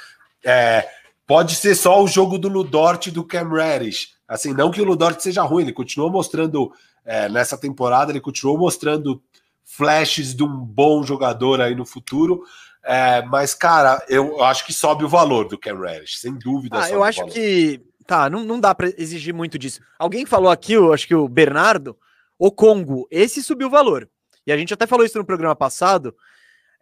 [0.45, 0.89] É,
[1.27, 4.15] pode ser só o jogo do Ludort e do Cam Reddish.
[4.27, 6.73] Assim, não que o Ludort seja ruim, ele continuou mostrando,
[7.05, 9.23] é, nessa temporada, ele continuou mostrando
[9.65, 12.43] flashes de um bom jogador aí no futuro.
[12.83, 16.79] É, mas, cara, eu acho que sobe o valor do Cam Reddish, sem dúvida.
[16.79, 17.33] Ah, eu acho valor.
[17.33, 17.81] que.
[18.07, 19.81] Tá, não, não dá pra exigir muito disso.
[19.99, 21.97] Alguém falou aqui, eu acho que o Bernardo,
[22.39, 24.07] o Congo, esse subiu o valor.
[24.47, 26.15] E a gente até falou isso no programa passado.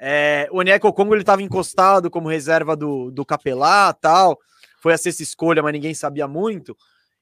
[0.05, 4.37] É, o Onyeka Congo ele estava encostado como reserva do, do Capelá tal.
[4.81, 6.77] Foi a sexta escolha, mas ninguém sabia muito.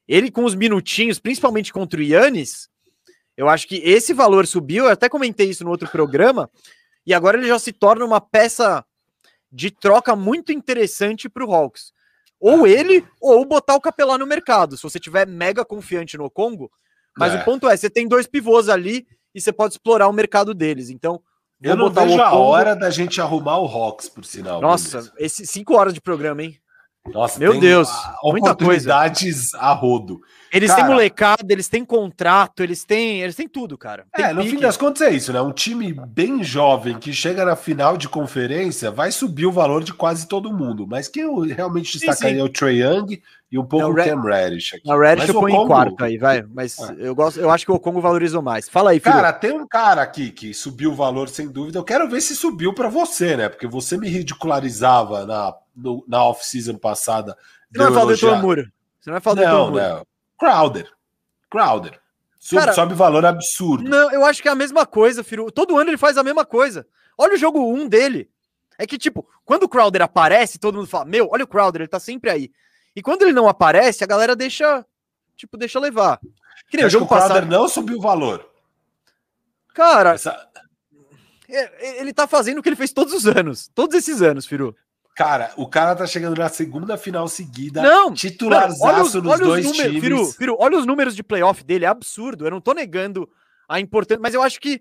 [0.09, 2.71] Ele com os minutinhos, principalmente contra o Yannis,
[3.37, 6.51] Eu acho que esse valor subiu, eu até comentei isso no outro programa,
[7.07, 8.85] e agora ele já se torna uma peça
[9.53, 11.93] de troca muito interessante para o Hawks.
[12.39, 16.71] Ou ele, ou botar o Capelá no mercado, se você tiver mega confiante no Congo.
[17.17, 17.41] Mas É.
[17.41, 20.89] o ponto é, você tem dois pivôs ali e você pode explorar o mercado deles.
[20.89, 21.23] Então,
[21.63, 24.61] Eu vou não botar vejo a hora da gente arrumar o Hawks, por sinal.
[24.61, 25.13] Nossa, beleza.
[25.19, 26.57] esse cinco horas de programa, hein?
[27.15, 27.89] Nossa, meu Deus,
[28.23, 28.91] muita coisa.
[28.95, 30.21] oportunidades a rodo.
[30.53, 34.05] Eles Cara- têm molecada, eles têm contrato, eles têm, eles têm tudo, cara.
[34.15, 34.57] Tem É, no pique.
[34.57, 35.41] fim das contas é isso, né?
[35.41, 39.95] Um time bem jovem que chega na final de conferência vai subir o valor de
[39.95, 40.87] quase todo mundo.
[40.87, 42.43] Mas quem eu realmente Sim, destacaria sim.
[42.43, 44.75] é o Trey Young e um pouco É, o o Cam Reddish.
[44.75, 44.87] aqui.
[44.87, 46.43] Na Reddish eu o ponho em quarto aí, vai.
[46.43, 46.95] Mas É.
[46.99, 48.69] eu, gosto, eu acho que o Congo valorizou mais.
[48.69, 49.15] Fala aí, filho.
[49.15, 51.79] Cara, tem um cara aqui que subiu o valor sem dúvida.
[51.79, 53.49] Eu quero ver se subiu pra você, né?
[53.49, 57.37] Porque você me ridicularizava na, no- na off-season passada.
[57.71, 58.73] Você não vai falar do elogiar- Etomura.
[59.01, 59.89] Você não vai falar do Não, Etomura.
[59.89, 60.07] não.
[60.39, 60.91] Crowder.
[61.51, 62.01] Crowder.
[62.39, 63.85] Sobe, Cara- sobe valor absurdo.
[63.89, 65.51] Não, eu acho que é a mesma coisa, Firu.
[65.51, 66.87] Todo ano ele faz a mesma coisa.
[67.19, 68.31] Olha o jogo 1 dele.
[68.79, 71.89] É que, tipo, quando o Crowder aparece, todo mundo fala: Meu, olha o Crowder, ele
[71.89, 72.51] tá sempre aí.
[72.95, 74.85] E quando ele não aparece, a galera deixa,
[75.37, 76.19] tipo, deixa levar.
[76.69, 77.47] Que nem o acho que jogo o passado.
[77.47, 78.49] não subiu o valor.
[79.75, 80.49] Cara, Essa-
[81.49, 83.71] é- ele tá fazendo o que ele fez todos os anos.
[83.75, 84.77] Todos esses anos, Firu.
[85.15, 87.83] Cara, o cara tá chegando na segunda final seguida.
[87.83, 90.03] Não, titularzaço olha os, nos olha dois números, times.
[90.03, 92.47] Firu, Firu, olha os números de playoff dele, é absurdo.
[92.47, 93.29] Eu não tô negando
[93.69, 94.81] a importância, mas eu acho que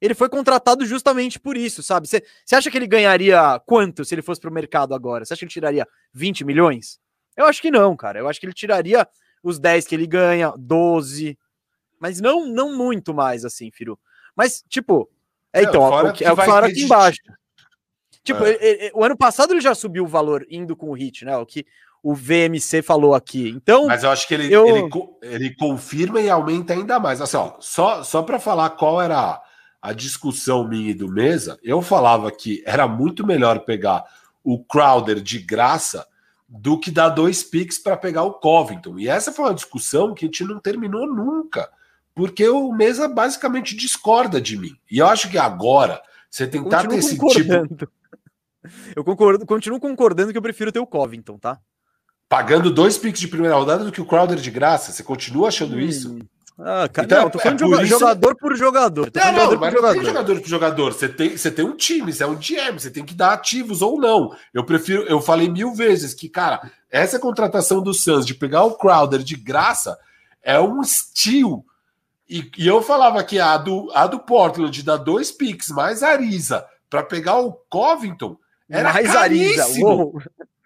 [0.00, 2.06] ele foi contratado justamente por isso, sabe?
[2.06, 2.22] Você
[2.52, 5.24] acha que ele ganharia quanto se ele fosse pro mercado agora?
[5.24, 6.98] Você acha que ele tiraria 20 milhões?
[7.36, 8.18] Eu acho que não, cara.
[8.18, 9.06] Eu acho que ele tiraria
[9.42, 11.38] os 10 que ele ganha, 12,
[11.98, 13.98] mas não não muito mais assim, Firu.
[14.36, 15.08] Mas tipo,
[15.52, 17.18] é então, fora o que, é o que falaram aqui embaixo.
[18.22, 18.50] Tipo, É.
[18.50, 21.36] ele- ele- o ano passado ele já subiu o valor indo com o Hit, né?
[21.36, 21.64] O que
[22.02, 23.48] o VMC falou aqui.
[23.48, 24.90] Então, Mas eu acho que ele, Eu- ele,
[25.22, 27.20] ele confirma e aumenta ainda mais.
[27.20, 29.42] Assim, ó, só só para falar qual era a,
[29.82, 34.04] a discussão minha e do Mesa, eu falava que era muito melhor pegar
[34.44, 36.06] o Crowder de graça
[36.50, 38.98] do que dar dois picks para pegar o Covington.
[38.98, 41.70] E essa foi uma discussão que a gente não terminou nunca,
[42.14, 44.76] porque o Mesa basicamente discorda de mim.
[44.90, 47.88] E eu acho que agora você tentar ter esse tipo.
[48.94, 51.58] Eu concordo, continuo concordando que eu prefiro ter o Covington, tá?
[52.30, 55.74] pagando dois picks de primeira rodada do que o Crowder de graça, você continua achando
[55.74, 56.16] Hum, isso?
[56.62, 59.10] Ah, cara, Então, não, tô é falando de por joga- isso- jogador por jogador.
[59.14, 60.04] Não, não, jogador mas por não tem jogador.
[60.04, 60.92] jogador por jogador.
[60.92, 63.80] Você tem, você tem um time, você é um GM, você tem que dar ativos
[63.82, 64.34] ou não.
[64.52, 68.74] Eu prefiro, eu falei mil vezes que, cara, essa contratação do Suns de pegar o
[68.76, 69.98] Crowder de graça
[70.42, 71.64] é um steal.
[72.28, 76.02] E, e eu falava que a do, a do Portland de dar dois picks mais
[76.02, 78.36] Ariza para pegar o Covington
[78.68, 79.56] era mais Ariza.
[79.56, 79.86] caríssimo.
[79.86, 80.22] uou.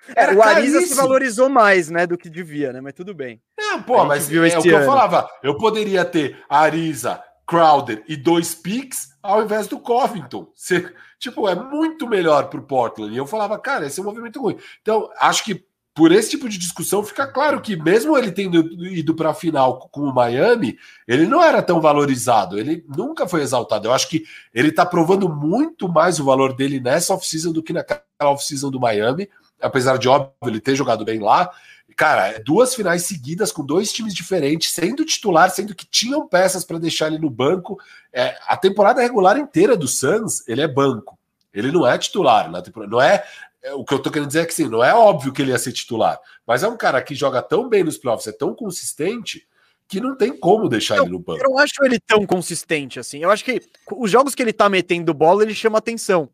[0.08, 2.80] É, Era o Ariza se valorizou mais, né, do que devia, né?
[2.80, 3.40] Mas tudo bem.
[3.58, 5.28] Não, pô, mas viu é este o que eu falava.
[5.42, 10.48] Eu poderia ter Ariza, Crowder e dois picks ao invés do Covington.
[10.54, 13.14] Você- tipo, é muito melhor pro Portland.
[13.14, 14.58] E eu falava, cara, esse é um movimento ruim.
[14.82, 15.64] Então, acho que
[15.94, 19.88] por esse tipo de discussão fica claro que mesmo ele tendo ido para a final
[19.92, 20.76] com o Miami,
[21.06, 23.86] ele não era tão valorizado, ele nunca foi exaltado.
[23.86, 27.72] Eu acho que ele tá provando muito mais o valor dele nessa off-season do que
[27.72, 29.28] naquela off-season do Miami,
[29.64, 31.50] apesar de óbvio ele ter jogado bem lá.
[31.96, 36.78] Cara, duas finais seguidas com dois times diferentes, sendo titular, sendo que tinham peças para
[36.78, 37.78] deixar ele no banco.
[38.12, 41.18] É, a temporada regular inteira do Suns, ele é banco.
[41.52, 42.90] Ele não é titular na temporada.
[42.90, 43.24] Não é,
[43.62, 45.52] é, o que eu tô querendo dizer é que sim, não é óbvio que ele
[45.52, 48.54] ia ser titular, mas é um cara que joga tão bem nos playoffs, é tão
[48.54, 49.46] consistente
[49.88, 51.40] que não tem como deixar ele no banco.
[51.42, 53.18] Eu não acho ele tão consistente assim.
[53.18, 53.60] Eu acho que
[53.92, 56.28] os jogos que ele tá metendo bola, ele chama atenção.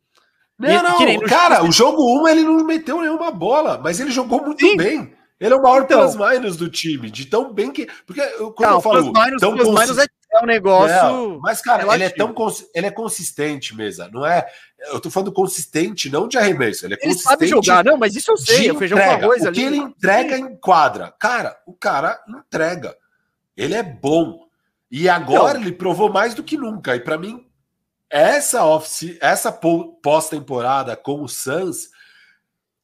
[0.61, 0.69] Não,
[1.01, 4.45] E- não, cara, jogo- o jogo 1 ele não meteu nenhuma bola, mas ele jogou
[4.45, 4.77] muito Sim.
[4.77, 5.15] bem.
[5.41, 6.01] Ele é o maior Então.
[6.01, 7.89] plus-minus do time, de tão bem que.
[8.07, 8.20] Porque
[8.55, 9.11] quando Não, eu falo.
[9.11, 10.05] minus, tão minus é,
[10.35, 10.95] é um negócio.
[10.95, 12.19] Não, mas, cara, ele é, relativo.
[12.27, 14.47] tão cons- ele é consistente mesmo, não é?
[14.93, 16.85] Eu tô falando consistente, não de arremesso.
[16.85, 17.31] Ele é Ele consistente.
[17.31, 18.70] sabe jogar, não, mas isso eu sei.
[18.70, 19.57] O feijão com arroz o ali.
[19.57, 21.11] que ele entrega em quadra.
[21.19, 22.95] Cara, o cara entrega.
[23.57, 24.41] Ele é bom.
[24.91, 25.62] E agora Não.
[25.62, 26.95] ele provou mais do que nunca.
[26.97, 27.47] E pra mim,
[28.11, 31.89] essa off essa pós-temporada com o Suns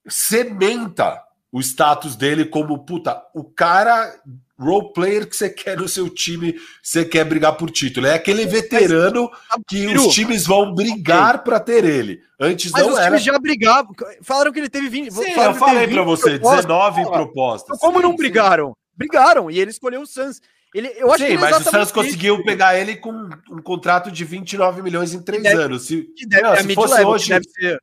[0.09, 4.15] cementa o status dele como puta, o cara
[4.59, 8.07] role player que você quer no seu time, você quer brigar por título.
[8.07, 9.31] É aquele veterano
[9.69, 12.21] que Firu, os times vão brigar pra ter ele.
[12.41, 13.07] Antes Mas não os era.
[13.07, 13.93] times já brigavam.
[14.23, 15.13] Falaram que ele teve 20.
[15.13, 16.65] Sim, eu que falei 20 você, propostas.
[16.67, 17.17] 19 Fala.
[17.17, 17.79] propostas.
[17.79, 18.17] Como Sim, não sim.
[18.17, 18.77] brigaram?
[18.95, 20.41] Brigaram, e ele escolheu o Suns.
[20.75, 23.13] Ele, eu acho Sim, que é mas o Santos conseguiu pegar ele com
[23.51, 25.87] um contrato de 29 milhões em três deve- anos.
[25.87, 27.81] Se, deve, Não, se fosse que hoje- deve ser.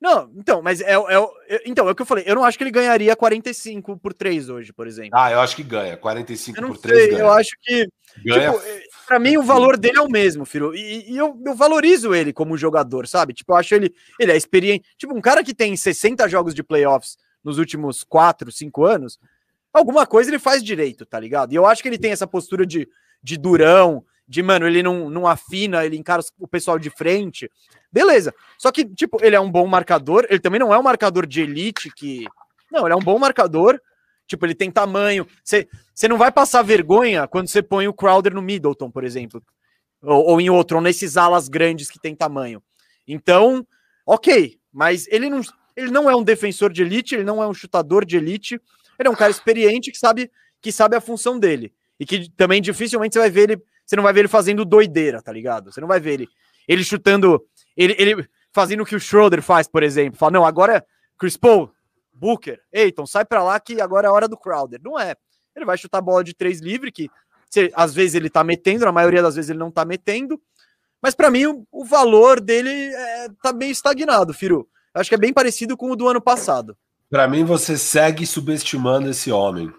[0.00, 2.24] Não, então, mas é, é, então, é o que eu falei.
[2.26, 5.10] Eu não acho que ele ganharia 45 por 3 hoje, por exemplo.
[5.14, 5.96] Ah, eu acho que ganha.
[5.96, 7.20] 45 eu por 3 sei, ganha.
[7.22, 7.88] Eu acho que.
[8.24, 8.52] Ganha.
[8.52, 8.62] Tipo,
[9.06, 10.74] pra mim, o valor dele é o mesmo, filho.
[10.74, 13.32] E, e eu, eu, valorizo ele como jogador, sabe?
[13.32, 13.94] Tipo, eu acho ele.
[14.20, 14.86] Ele é experiente.
[14.98, 19.18] Tipo, um cara que tem 60 jogos de playoffs nos últimos 4, 5 anos,
[19.78, 21.52] alguma coisa ele faz direito, tá ligado?
[21.52, 22.88] E eu acho que ele tem essa postura de,
[23.22, 27.50] de durão, de, mano, ele não, não afina, ele encara o pessoal de frente.
[27.92, 28.34] Beleza.
[28.58, 31.42] Só que, tipo, ele é um bom marcador, ele também não é um marcador de
[31.42, 32.24] elite que.
[32.70, 33.80] Não, ele é um bom marcador.
[34.26, 35.24] Tipo, ele tem tamanho.
[35.44, 39.40] Você não vai passar vergonha quando você põe o Crowder no Middleton, por exemplo.
[40.02, 42.60] Ou, ou, em outro, ou nesses alas grandes que tem tamanho.
[43.06, 43.64] Então,
[44.04, 44.58] ok.
[44.72, 45.40] Mas ele não,
[45.76, 48.60] ele não é um defensor de elite, ele não é um chutador de elite.
[48.98, 51.72] Ele é um cara experiente que sabe, que sabe a função dele.
[51.98, 53.62] E que também dificilmente você vai ver ele.
[53.84, 55.72] Você não vai ver ele fazendo doideira, tá ligado?
[55.72, 56.28] Você não vai ver ele,
[56.66, 57.40] ele chutando
[57.76, 60.18] ele, ele fazendo o que o Schroeder faz, por exemplo.
[60.18, 60.82] Fala, não, agora é
[61.18, 61.70] Chris Paul,
[62.12, 64.80] Booker, Eiton, sai para lá que agora é a hora do Crowder.
[64.82, 65.14] Não é.
[65.54, 67.10] Ele vai chutar bola de três livre, que
[67.74, 70.40] às vezes ele tá metendo, na maioria das vezes ele não tá metendo.
[71.00, 74.68] Mas para mim o, o, valor dele é, tá meio estagnado, Firu.
[74.94, 76.76] Acho que é bem parecido com o do ano passado.
[77.10, 79.72] Para mim, você segue subestimando esse homem.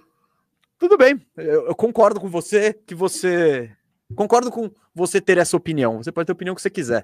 [0.79, 3.71] Tudo bem, eu, eu concordo com você que você
[4.15, 5.97] Concordo com você ter essa opinião.
[5.97, 7.03] Você pode ter a opinião que você quiser.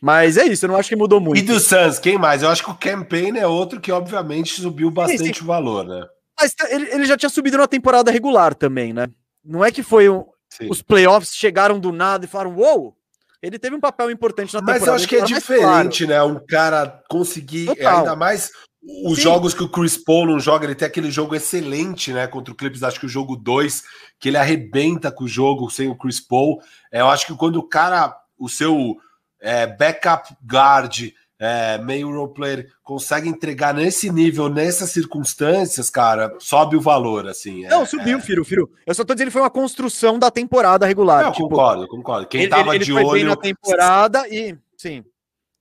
[0.00, 1.38] Mas é isso, eu não acho que mudou muito.
[1.38, 2.42] E do Suns, quem mais?
[2.42, 6.06] Eu acho que o Campaign é outro que, obviamente, subiu bastante o valor, né?
[6.38, 9.08] Mas tá, ele, ele, já tinha subido na temporada regular também, né?
[9.44, 10.24] Não é que foi um,
[10.68, 12.78] os playoffs chegaram do nada e falaram, uou!
[12.80, 12.96] Wow!
[13.42, 14.80] Ele teve um papel importante na temporada.
[14.80, 16.28] Mas eu acho que é diferente, claro.
[16.28, 16.34] né?
[16.34, 17.98] Um cara conseguir, Total.
[17.98, 18.50] ainda mais
[18.82, 19.22] os Sim.
[19.22, 22.26] jogos que o Chris Paul não joga, ele tem aquele jogo excelente, né?
[22.26, 23.82] Contra o Clippers, acho que o jogo 2,
[24.18, 26.60] que ele arrebenta com o jogo sem o Chris Paul.
[26.90, 28.96] É, eu acho que quando o cara, o seu
[29.38, 36.74] é, backup guard, é, meio role player, consegue entregar nesse nível, nessas circunstâncias, cara, sobe
[36.74, 37.66] o valor, assim.
[37.66, 38.20] não, é, subiu, é...
[38.22, 38.70] Firo, Firo.
[38.86, 41.24] Eu só tô dizendo que foi uma construção da temporada regular.
[41.24, 42.26] Não, tipo, concordo, concordo.
[42.28, 43.28] Quem ele, tava ele, de olho.
[43.28, 44.56] na temporada e.
[44.76, 45.04] Sim.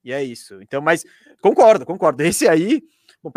[0.03, 0.61] E é isso.
[0.61, 1.05] Então, mas
[1.41, 2.23] concordo, concordo.
[2.23, 2.81] Esse aí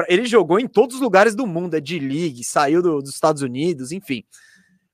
[0.08, 3.42] ele jogou em todos os lugares do mundo, é de league, saiu do, dos Estados
[3.42, 4.24] Unidos, enfim.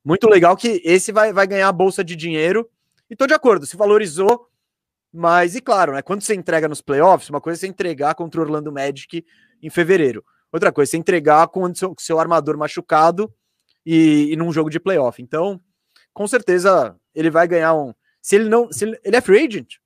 [0.04, 2.68] Muito legal que esse vai, vai ganhar a bolsa de dinheiro.
[3.10, 4.48] E tô de acordo, se valorizou,
[5.12, 6.02] mas, e claro, né?
[6.02, 9.24] Quando você entrega nos playoffs, uma coisa é você entregar contra o Orlando Magic
[9.62, 10.24] em fevereiro.
[10.52, 13.32] Outra coisa é você entregar com o seu, seu armador machucado
[13.84, 15.20] e, e num jogo de playoff.
[15.22, 15.60] Então,
[16.12, 17.94] com certeza, ele vai ganhar um.
[18.20, 18.70] Se ele não.
[18.72, 19.76] Se ele, ele é free agent?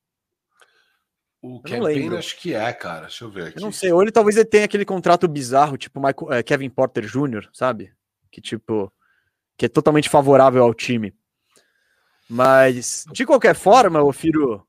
[1.43, 3.01] O Campaign acho que é, cara.
[3.01, 3.57] Deixa eu ver aqui.
[3.57, 3.91] Eu não sei.
[3.91, 7.91] Ou ele talvez ele tenha aquele contrato bizarro, tipo Michael, é, Kevin Porter Jr., sabe?
[8.31, 8.89] Que tipo.
[9.57, 11.13] Que é totalmente favorável ao time.
[12.29, 14.65] Mas, de qualquer forma, ô Firo,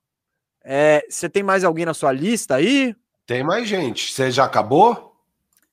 [0.64, 2.94] é, você tem mais alguém na sua lista aí?
[3.24, 4.12] Tem mais gente.
[4.12, 5.16] Você já acabou?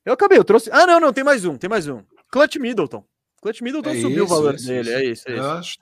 [0.05, 0.69] Eu acabei, eu trouxe.
[0.71, 2.03] Ah, não, não, tem mais um, tem mais um.
[2.31, 3.03] Clutch Middleton.
[3.41, 4.91] Clutch Middleton é subiu isso, o valor isso, dele, isso.
[4.91, 5.29] é isso.
[5.29, 5.79] É isso.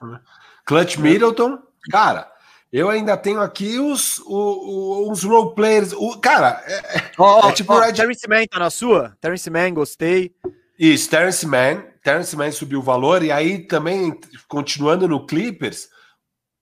[0.64, 1.58] Clutch Middleton,
[1.90, 2.32] cara,
[2.72, 5.92] eu ainda tenho aqui os, os, os role players.
[5.92, 7.72] O, cara, é, oh, é tipo.
[7.72, 7.94] Oh, Red...
[7.94, 9.16] Terence Mann tá na sua?
[9.20, 10.34] Terence Mann, gostei.
[10.78, 11.82] Isso, Terence Mann.
[12.02, 13.22] Terence Mann subiu o valor.
[13.22, 14.18] E aí também,
[14.48, 15.88] continuando no Clippers,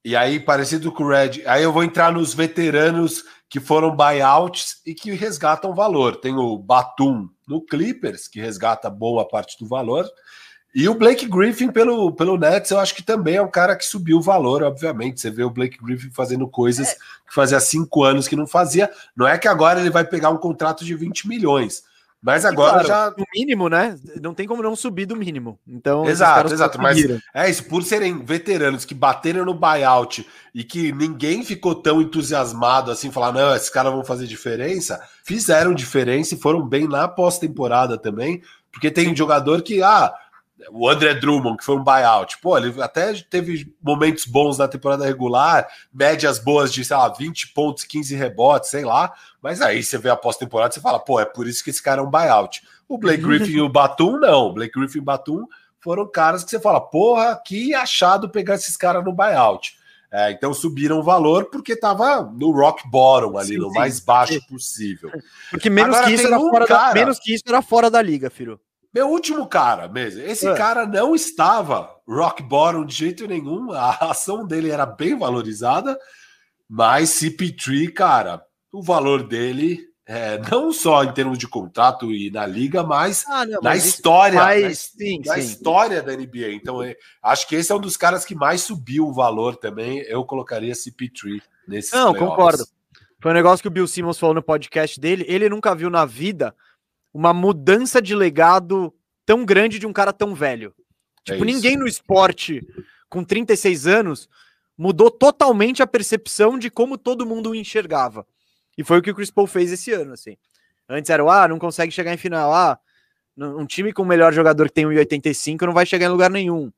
[0.04, 4.80] e aí parecido com o Red, aí eu vou entrar nos veteranos que foram buyouts
[4.86, 6.16] e que resgatam valor.
[6.16, 10.06] Tem o Batum no Clippers, que resgata boa parte do valor.
[10.74, 13.84] E o Blake Griffin pelo, pelo Nets, eu acho que também é um cara que
[13.84, 15.20] subiu o valor, obviamente.
[15.20, 16.94] Você vê o Blake Griffin fazendo coisas é.
[16.94, 18.90] que fazia cinco anos que não fazia.
[19.16, 21.82] Não é que agora ele vai pegar um contrato de 20 milhões.
[22.20, 23.08] Mas agora claro, já.
[23.10, 23.96] O mínimo, né?
[24.20, 25.58] Não tem como não subir do mínimo.
[25.66, 26.04] Então.
[26.04, 26.80] Exato, exato.
[26.80, 26.98] Mas
[27.32, 32.90] é isso, por serem veteranos que bateram no buyout e que ninguém ficou tão entusiasmado
[32.90, 37.96] assim, falar, não, esses caras vão fazer diferença, fizeram diferença e foram bem na pós-temporada
[37.96, 38.42] também.
[38.72, 40.12] Porque tem um jogador que, ah,
[40.70, 45.04] o André Drummond, que foi um buyout, pô, ele até teve momentos bons na temporada
[45.04, 49.96] regular, médias boas de, sei lá, 20 pontos, 15 rebotes, sei lá, mas aí você
[49.98, 52.62] vê a pós-temporada e fala, pô, é por isso que esse cara é um buyout.
[52.88, 54.46] O Blake Griffin e o Batum, não.
[54.46, 55.46] O Blake Griffin e o Batum
[55.78, 59.76] foram caras que você fala, porra, que achado pegar esses caras no buyout.
[60.10, 64.00] É, então subiram o valor porque tava no rock bottom ali, sim, no sim, mais
[64.00, 65.10] baixo possível.
[65.50, 66.88] Porque menos Agora, que, isso era um fora cara...
[66.88, 68.58] da, menos que isso era fora da liga, filho.
[68.98, 70.22] Meu último cara mesmo.
[70.22, 70.54] Esse é.
[70.56, 73.70] cara não estava rock bottom de jeito nenhum.
[73.70, 75.96] A ação dele era bem valorizada,
[76.68, 78.42] mas CP3, cara,
[78.72, 83.46] o valor dele é, não só em termos de contrato e na liga, mas ah,
[83.46, 85.40] não, na mas história, na, sim, na sim.
[85.42, 86.54] história da NBA.
[86.54, 90.00] Então, é, acho que esse é um dos caras que mais subiu o valor também.
[90.08, 91.94] Eu colocaria CP3 nesse.
[91.94, 92.36] Não, playoffs.
[92.36, 92.64] concordo.
[93.20, 95.24] Foi um negócio que o Bill Simmons falou no podcast dele.
[95.28, 96.52] Ele nunca viu na vida
[97.12, 98.94] uma mudança de legado
[99.24, 100.74] tão grande de um cara tão velho.
[100.78, 101.44] É Tipo, isso.
[101.44, 102.66] ninguém no esporte
[103.08, 104.28] com 36 anos
[104.76, 108.26] mudou totalmente a percepção de como todo mundo o enxergava.
[108.76, 110.36] E foi o que o Chris Paul fez esse ano, assim.
[110.88, 112.54] Antes era, o, ah, não consegue chegar em final.
[112.54, 112.78] Ah,
[113.36, 116.72] um time com o melhor jogador que tem 1,85 não vai chegar em lugar nenhum.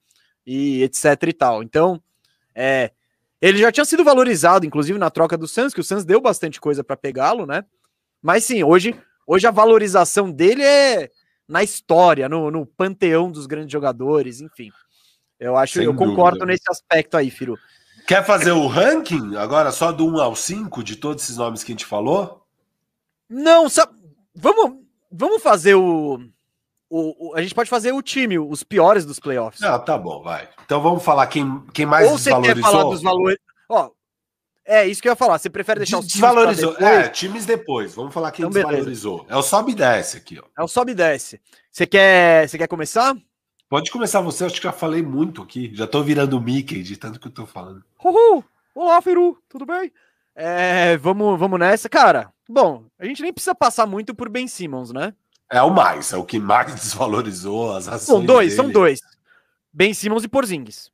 [0.47, 1.63] E etc e tal.
[1.63, 2.03] Então,
[2.55, 2.91] é,
[3.41, 6.61] ele já tinha sido valorizado, inclusive na troca do Suns, que o Suns deu bastante
[6.61, 7.65] coisa para pegá-lo, né?
[8.23, 8.95] Mas sim, hoje,
[9.33, 11.11] hoje a valorização dele é
[11.47, 14.71] na história, no, no panteão dos grandes jogadores, enfim.
[15.39, 16.47] Eu acho, Sem eu concordo dúvida.
[16.47, 17.57] nesse aspecto aí, Firu.
[18.07, 21.71] Quer fazer o ranking agora só do 1 ao 5 de todos esses nomes que
[21.73, 22.45] a gente falou?
[23.29, 23.93] Não, sabe,
[24.35, 24.79] vamos,
[25.11, 26.21] vamos fazer o,
[26.89, 29.61] o, o- A gente pode fazer o time, os piores dos playoffs.
[29.61, 30.49] Não, tá bom, vai.
[30.65, 33.39] Então vamos falar quem, quem mais Ou você quer falar dos valores.
[33.69, 33.91] Ó,
[34.65, 35.39] é isso que eu ia falar.
[35.39, 36.73] Você prefere deixar os times Desvalorizou.
[36.73, 36.91] depois?
[36.91, 37.95] É, times depois.
[37.95, 38.69] Vamos falar quem Então, beleza.
[38.73, 39.27] desvalorizou.
[39.29, 40.45] É o sobe e desce aqui, ó.
[40.61, 41.41] É o sobe e desce.
[41.71, 43.17] Você quer, você quer começar?
[43.69, 45.71] Pode começar você, acho que já falei muito aqui.
[45.75, 47.85] Já tô virando Mickey de tanto que eu tô falando.
[48.05, 48.45] Uhul!
[48.75, 49.93] Olá, Firu, tudo bem?
[50.35, 51.89] É, vamos, vamos nessa.
[51.89, 55.13] Cara, bom, a gente nem precisa passar muito por Ben Simmons, né?
[55.53, 58.03] É o mais, é o que mais desvalorizou as ações.
[58.03, 58.75] São dois, são dele.
[58.75, 59.01] dois.
[59.73, 60.91] Ben Simmons e Porzingis.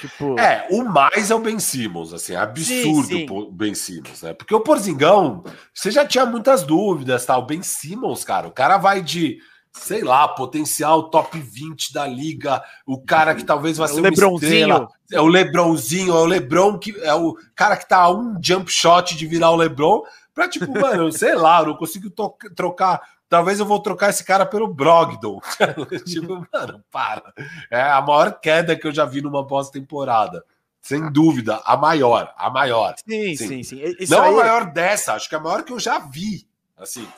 [0.00, 3.26] Tipo, É, o mais é o Ben Simmons, assim, é absurdo Sim, sim.
[3.30, 4.34] o Ben Simmons, né?
[4.34, 7.36] Porque o Porzingão, você já tinha muitas dúvidas, tá?
[7.38, 9.38] O Ben Simmons, cara, o cara vai de,
[9.72, 14.00] sei lá, potencial top 20 da liga, o cara que talvez vai É o ser
[14.00, 14.88] uma Lebronzinho.
[15.12, 18.70] é o Lebronzinho, é o Lebron que é o cara que tá a um jump
[18.70, 20.02] shot de virar o Lebron,
[20.34, 22.10] pra tipo, mano, sei lá, eu não consigo
[22.56, 23.00] trocar
[23.34, 25.40] Talvez eu vou trocar esse cara pelo Brogdon.
[26.06, 27.32] tipo, mano, para.
[27.68, 30.44] É a maior queda que eu já vi numa pós-temporada.
[30.80, 32.94] Sem dúvida, a maior, a maior.
[33.04, 33.48] sim, sim.
[33.48, 34.06] sim, sim.
[34.08, 36.46] Não aí- a maior dessa, acho que é a maior que eu já vi.
[36.78, 37.08] Assim,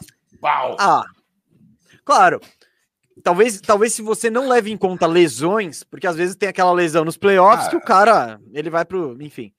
[0.40, 0.74] pau.
[0.80, 1.05] Ah,
[2.02, 2.40] claro.
[3.22, 7.05] Talvez, talvez se você não leve em conta lesões, porque às vezes tem aquela lesão
[7.05, 7.70] nos playoffs Ah.
[7.70, 9.52] que o cara, ele vai pro, enfim.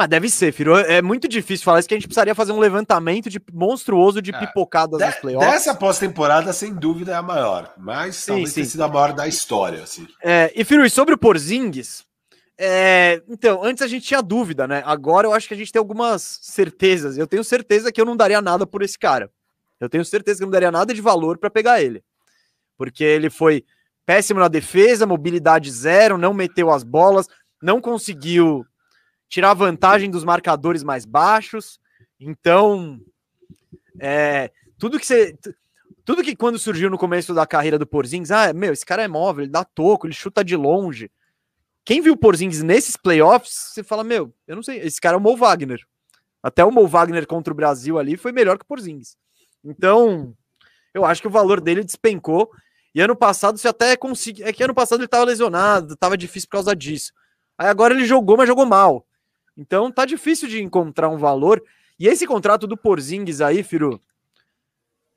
[0.00, 0.78] Mas deve ser, Firo.
[0.78, 4.34] É muito difícil falar isso que a gente precisaria fazer um levantamento de monstruoso de
[4.34, 4.38] É.
[4.38, 5.50] pipocadas nos De- playoffs.
[5.52, 7.74] dessa pós-temporada, sem dúvida, é a maior.
[7.76, 8.70] Mas Sim, talvez tenha sim.
[8.70, 9.82] sido a maior da história.
[9.82, 10.06] Assim.
[10.22, 12.02] É, e Firu, e sobre o Porzingis,
[12.58, 14.82] é, então, antes a gente tinha dúvida, né?
[14.86, 17.18] Agora eu acho que a gente tem algumas certezas.
[17.18, 19.30] Eu tenho certeza que eu não daria nada por esse cara.
[19.78, 22.02] Eu tenho certeza que eu não daria nada de valor para pegar ele.
[22.78, 23.66] Porque ele foi
[24.06, 27.26] péssimo na defesa, mobilidade zero, não meteu as bolas,
[27.62, 28.64] não conseguiu
[29.30, 31.80] tirar vantagem dos marcadores mais baixos.
[32.18, 33.00] Então,
[33.98, 35.34] é, tudo que você.
[36.04, 39.08] Tudo que quando surgiu no começo da carreira do Porzingis, ah, meu, esse cara é
[39.08, 41.10] móvel, ele dá toco, ele chuta de longe.
[41.84, 45.18] Quem viu o Porzingis nesses playoffs, você fala, meu, eu não sei, esse cara é
[45.18, 45.80] o Mo Wagner.
[46.42, 49.16] Até o Mo Wagner contra o Brasil ali foi melhor que o Porzingis.
[49.62, 50.34] Então,
[50.92, 52.50] eu acho que o valor dele despencou.
[52.92, 54.46] E ano passado você até conseguiu.
[54.46, 57.12] É que ano passado ele tava lesionado, tava difícil por causa disso.
[57.56, 59.06] Aí agora ele jogou, mas jogou mal.
[59.56, 61.62] Então tá difícil de encontrar um valor.
[61.98, 64.00] E esse contrato do Porzingis aí, Firu,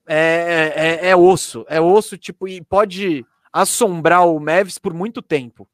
[0.07, 1.65] é, é, é osso.
[1.69, 5.67] É osso, tipo, e pode assombrar o Mavis por muito tempo.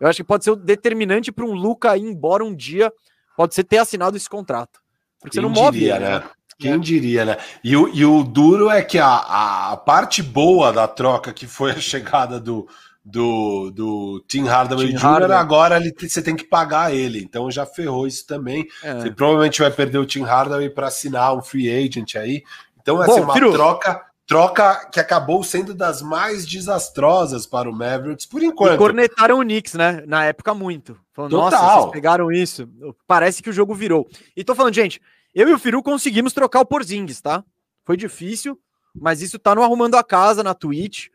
[0.00, 2.92] Eu acho que pode ser o determinante para um Luca ir embora um dia.
[3.36, 4.80] Pode ser ter assinado esse contrato.
[5.20, 6.24] Porque você Quem não move diria, ele, né?
[6.58, 7.36] Quem diria, né?
[7.64, 11.72] E o, e o duro é que a, a parte boa da troca, que foi
[11.72, 12.68] a chegada do,
[13.04, 15.36] do, do Tim Hardaway Tim Jr., Hardaway.
[15.38, 17.20] agora ele, você tem que pagar ele.
[17.22, 18.66] Então já ferrou isso também.
[18.82, 18.94] É.
[19.00, 22.42] Você provavelmente vai perder o Tim Hardaway para assinar um free agent aí.
[22.80, 23.52] Então, essa Bom, é uma Firu.
[23.52, 28.78] troca, troca que acabou sendo das mais desastrosas para o Mavericks por E enquanto.
[28.78, 30.02] cornetaram o Knicks, né?
[30.06, 30.96] Na época, muito.
[31.12, 31.80] Falando, nossa, Total.
[31.80, 32.68] vocês pegaram isso.
[33.06, 34.08] Parece que o jogo virou.
[34.36, 35.00] E tô falando, gente,
[35.34, 37.44] eu e o Firu conseguimos trocar o Porzingis, tá?
[37.84, 38.58] Foi difícil,
[38.94, 41.08] mas isso tá no Arrumando a Casa, na Twitch.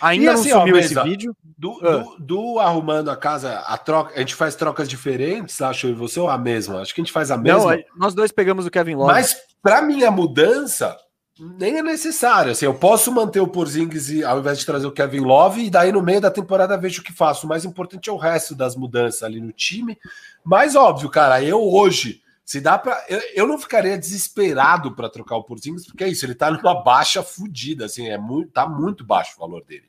[0.00, 1.36] Ainda não assim, ó, sumiu Mesa, esse vídeo.
[1.58, 1.98] Do, Ah.
[1.98, 5.94] do- do arrumando a casa, a troca, a gente faz trocas diferentes, acho eu e
[5.94, 6.80] você, ou a mesma?
[6.80, 7.76] Acho que a gente faz a mesma.
[7.76, 9.12] Não, nós dois pegamos o Kevin Love.
[9.12, 10.96] Mas para minha mudança,
[11.38, 12.52] nem é necessário.
[12.52, 15.92] Assim, eu posso manter o Porzingis ao invés de trazer o Kevin Love, e daí
[15.92, 17.44] no meio da temporada vejo o que faço.
[17.44, 19.98] O mais importante é o resto das mudanças ali no time.
[20.44, 25.36] Mas óbvio, cara, eu hoje, se dá para, eu, eu não ficaria desesperado para trocar
[25.36, 29.04] o Porzingis, porque é isso, ele tá numa baixa fodida, assim, é muito, tá muito
[29.04, 29.84] baixo o valor dele.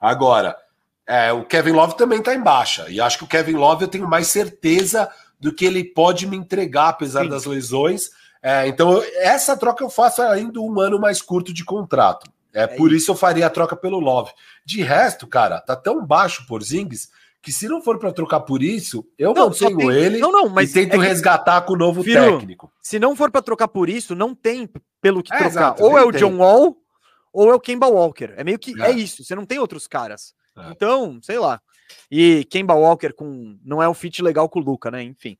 [0.00, 0.56] Agora,
[1.06, 3.88] é, o Kevin Love também tá em baixa, e acho que o Kevin Love eu
[3.88, 7.28] tenho mais certeza do que ele pode me entregar, apesar Sim.
[7.28, 8.08] das lesões.
[8.42, 12.32] É, então, eu- essa troca eu faço ainda um ano mais curto de contrato.
[12.50, 14.32] É, por isso eu faria a troca pelo Love.
[14.64, 17.10] De resto, cara, tá tão baixo por Zings
[17.42, 20.48] que se não for para trocar por isso, eu Não, mantenho tem- ele não, não,
[20.48, 22.72] mas e tento é que- resgatar com o novo Firu, técnico.
[22.82, 24.68] Se não for pra trocar por isso, não tem
[25.00, 25.50] pelo que É, trocar.
[25.50, 26.20] exato, ou é o tem.
[26.20, 26.76] John Wall,
[27.32, 28.32] ou é o Kemba Walker.
[28.36, 28.90] É meio que é, É.
[28.92, 29.22] isso.
[29.24, 30.34] Você não tem outros caras.
[30.56, 30.70] É.
[30.70, 31.60] Então, sei lá.
[32.10, 35.02] E Kemba Walker com não é um fit legal com o Luca, né?
[35.02, 35.36] Enfim.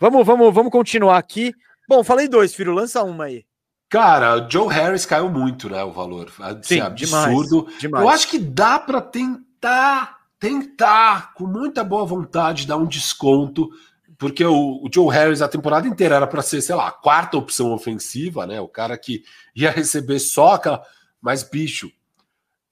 [0.00, 1.52] Vamos, vamos, vamos continuar aqui.
[1.88, 3.44] Bom, falei dois, Firo, lança uma aí.
[3.90, 5.84] Cara, o Joe Harris caiu muito, né?
[5.84, 6.32] O valor.
[6.40, 7.68] Assim, Sim, absurdo.
[7.78, 8.02] Demais.
[8.04, 13.70] Eu acho que dá para tentar, tentar, com muita boa vontade, dar um desconto,
[14.18, 17.36] porque o, o Joe Harris a temporada inteira era para ser, sei lá, a quarta
[17.36, 18.60] opção ofensiva, né?
[18.60, 19.22] O cara que
[19.54, 20.82] ia receber só aquela.
[21.20, 21.92] Mas, bicho,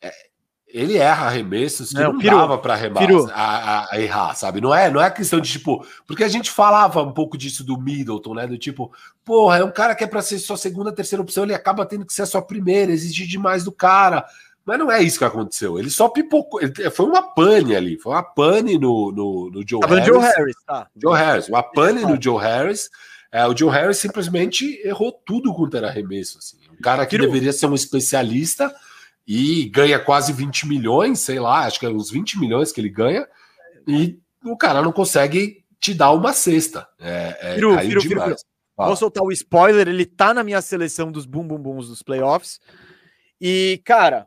[0.02, 0.10] é,
[0.66, 2.76] ele erra arremessos que Não, não, Piru, dava para
[3.96, 4.60] errar, sabe?
[4.60, 5.86] Não é, não é questão de tipo.
[6.08, 8.48] Porque a gente falava um pouco disso do Middleton, né?
[8.48, 8.92] Do tipo,
[9.24, 12.04] porra, é um cara que é para ser sua segunda, terceira opção, ele acaba tendo
[12.04, 14.26] que ser a sua primeira, exigir demais do cara.
[14.70, 15.80] Mas não é isso que aconteceu.
[15.80, 16.62] Ele só pipocou.
[16.62, 17.98] ele- foi uma pane ali.
[17.98, 20.06] Foi uma pane no, no, no Joe Harris.
[20.06, 20.88] Joe Harris, tá?
[20.96, 21.48] Joe Harris.
[21.48, 22.88] Uma pane no Joe Harris.
[23.32, 26.38] É, o Joe Harris simplesmente errou tudo quanto era arremesso.
[26.38, 26.56] Assim.
[26.72, 28.72] Um cara que deveria ser um especialista
[29.26, 32.90] e ganha quase 20 milhões, sei lá, acho que é uns 20 milhões que ele
[32.90, 33.26] ganha,
[33.88, 36.86] e o cara não consegue te dar uma cesta.
[37.00, 37.56] É, é.
[38.86, 42.60] Vou soltar o spoiler, ele tá na minha seleção dos Bum Bum Bums dos playoffs.
[43.40, 44.26] E, cara,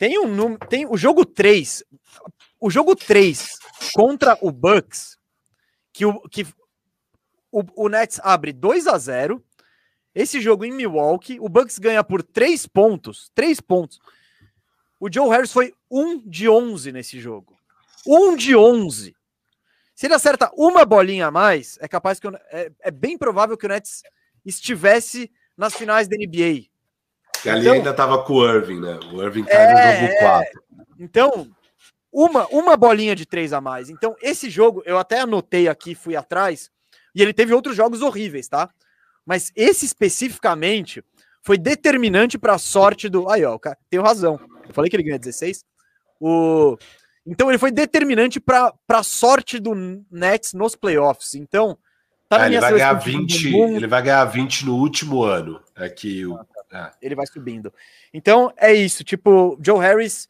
[0.00, 0.58] tem um número.
[0.66, 1.84] Tem o jogo 3.
[2.58, 3.58] O jogo 3
[3.94, 5.18] contra o Bucks,
[5.92, 6.46] que o, que
[7.52, 9.44] o, o Nets abre 2 a 0
[10.14, 13.30] Esse jogo em Milwaukee, o Bucks ganha por 3 pontos.
[13.34, 13.98] 3 pontos.
[14.98, 17.58] O Joe Harris foi 1 de 11 nesse jogo.
[18.06, 19.14] 1 de 11.
[19.94, 23.54] Se ele acerta uma bolinha a mais, é capaz que o- é, é bem provável
[23.54, 24.02] que o Nets
[24.46, 26.69] estivesse nas finais da NBA.
[27.42, 28.98] Que ali Então- ainda tava com o Irving, né?
[29.12, 30.62] O Irving cai É, no jogo 4.
[30.98, 31.50] Então,
[32.12, 33.88] uma, uma bolinha de três a mais.
[33.88, 36.70] Então, esse jogo, eu até anotei aqui, fui atrás,
[37.14, 38.68] e ele teve outros jogos horríveis, tá?
[39.24, 41.02] Mas esse especificamente
[41.42, 43.28] foi determinante para a sorte do.
[43.30, 44.38] Aí, ó, o cara, tenho razão.
[44.68, 45.64] Eu falei que ele ganha 16.
[46.20, 46.76] O...
[47.26, 49.74] Então, ele foi determinante para a sorte do
[50.10, 51.34] Nets nos playoffs.
[51.34, 51.78] Então,
[52.28, 55.22] tá É, ele vai ganhar seleção de 20, bumbum, ele vai ganhar 20 no último
[55.22, 55.60] ano.
[55.76, 56.38] É que o,
[57.00, 57.72] ele vai subindo.
[58.12, 60.28] Então é isso, tipo, Joe Harris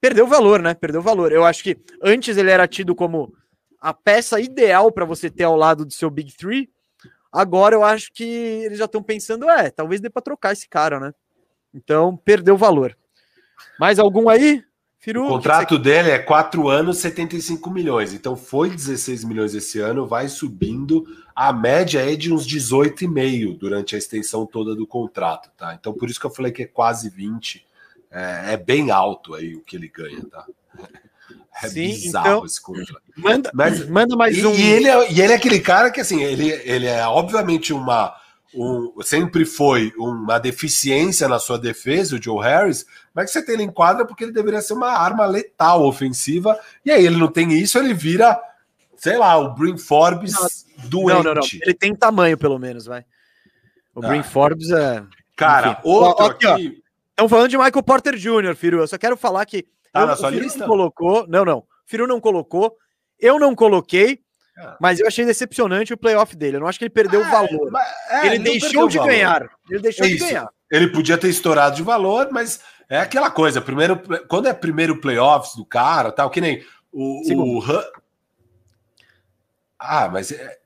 [0.00, 0.74] perdeu valor, né?
[0.74, 1.32] Perdeu valor.
[1.32, 3.32] Eu acho que antes ele era tido como
[3.80, 6.70] a peça ideal para você ter ao lado do seu Big Three.
[7.32, 10.98] Agora eu acho que eles já estão pensando, é, talvez dê para trocar esse cara,
[10.98, 11.12] né?
[11.74, 12.96] Então perdeu valor.
[13.78, 14.64] Mais algum aí?
[15.06, 18.12] Firu, O contrato dele é 4 anos, 75 milhões.
[18.12, 21.06] Então foi 16 milhões esse ano, vai subindo.
[21.32, 25.76] A média é de uns 18,5 durante a extensão toda do contrato, tá?
[25.78, 27.64] Então por isso que eu falei que é quase 20.
[28.10, 30.44] É, é bem alto aí o que ele ganha, tá?
[31.62, 33.00] É Sim, bizarro então- esse contrato.
[33.14, 34.52] você- manda, Mas- manda mais E, um.
[34.54, 38.12] e ele é, e ele é aquele cara que, assim, ele, ele é obviamente uma.
[38.54, 43.54] Um, sempre foi uma deficiência na sua defesa, o Joe Harris, mas que você tem
[43.54, 47.26] ele em quadra porque ele deveria ser uma arma letal ofensiva, e aí ele não
[47.28, 48.38] tem isso, ele vira,
[48.96, 50.34] sei lá, o Brin Forbes
[50.84, 51.16] doente.
[51.16, 51.42] Não, não, não.
[51.62, 53.04] Ele tem tamanho, pelo menos, vai.
[53.94, 54.08] O Ah.
[54.08, 55.02] Green Forbes é.
[55.34, 55.80] Cara, Enfim.
[55.84, 56.82] outro Ó, aqui.
[57.10, 58.80] Estão falando de Michael Porter Jr., Firu.
[58.80, 59.62] Eu só quero falar que.
[59.90, 60.58] Tá eu- na o sua Firu lista?
[60.60, 61.26] Não colocou.
[61.26, 61.58] Não, não.
[61.60, 62.76] O Firu não colocou.
[63.18, 64.20] Eu não coloquei,
[64.58, 64.76] Ah.
[64.78, 66.56] mas eu achei decepcionante o playoff dele.
[66.56, 67.70] Eu não acho que ele perdeu Ah, valor.
[67.70, 69.10] mas- é, ele não deixou de valor.
[69.10, 69.50] ganhar.
[69.70, 70.48] Ele deixou É de ganhar.
[70.70, 73.60] Ele podia ter estourado de valor, mas é aquela coisa.
[73.60, 77.62] Primeiro, quando é primeiro playoffs do cara, tal, que nem o, o
[79.78, 80.58] Ah, mas é,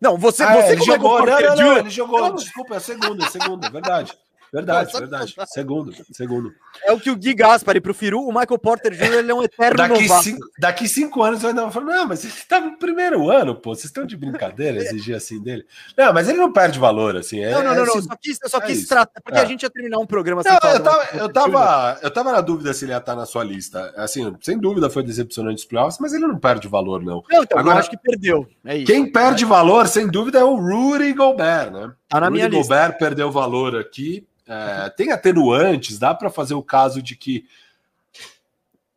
[0.00, 2.80] Não, você, Ah, você ele como jogou, Michael não, não, não, ele jogou, desculpa, é
[2.80, 4.16] segundo, é segundo, é verdade.
[4.54, 5.34] Verdade, verdade.
[5.48, 6.52] Segundo, segundo.
[6.86, 9.14] é o que o Gui Gaspari pro Firu, o Michael Porter Jr.
[9.18, 10.22] ele é um eterno Daqui novato.
[10.24, 13.54] cinco, daqui cinco anos eu ainda vou falar, não, mas ele estava no primeiro ano,
[13.56, 15.66] pô, vocês estão de brincadeira, exigir assim dele.
[15.98, 17.40] Não, mas ele não perde valor, assim.
[17.42, 18.02] é- Não, não, não, é não.
[18.02, 19.42] Só quis, eu só é quis tratar, porque É.
[19.42, 22.40] a gente ia terminar um programa Não, falar eu tava, eu, tava, eu tava na
[22.40, 23.92] dúvida se ele ia estar na sua lista.
[23.96, 27.22] Assim, sem dúvida foi decepcionante os playoffs, mas ele não perde valor, não.
[27.28, 28.46] Não, então, Agora- eu acho que perdeu.
[28.64, 28.86] É isso.
[28.86, 31.92] Quem perde valor, sem dúvida, é o Rudy Gobert, né?
[32.14, 32.62] Tá na Rudy minha lista.
[32.62, 34.24] Gobert perdeu valor aqui.
[34.46, 37.44] É, tem atenuantes, dá para fazer o caso de que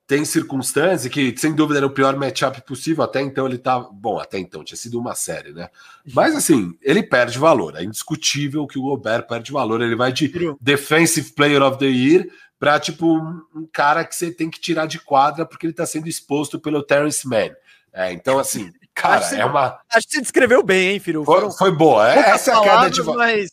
[0.05, 3.03] tem circunstância que, sem dúvida, era o pior matchup possível.
[3.03, 3.79] Até então ele tá.
[3.79, 5.67] Bom, até então, tinha sido uma série, né?
[6.13, 7.75] Mas assim, ele perde valor.
[7.75, 9.81] É indiscutível que o Gobert perde valor.
[9.81, 10.31] Ele vai de
[10.61, 12.27] Defensive Player of the Year
[12.59, 15.87] para tipo um, um cara que você tem que tirar de quadra porque ele tá
[15.87, 17.49] sendo exposto pelo Terrence Mann.
[17.91, 18.71] É, então, assim,
[19.01, 19.79] cara, que- é uma.
[19.91, 21.23] Acho que você descreveu bem, hein, Firu?
[21.23, 22.11] Foi, foi boa.
[22.11, 23.17] É- Essa é a queda de valor.
[23.17, 23.51] mas...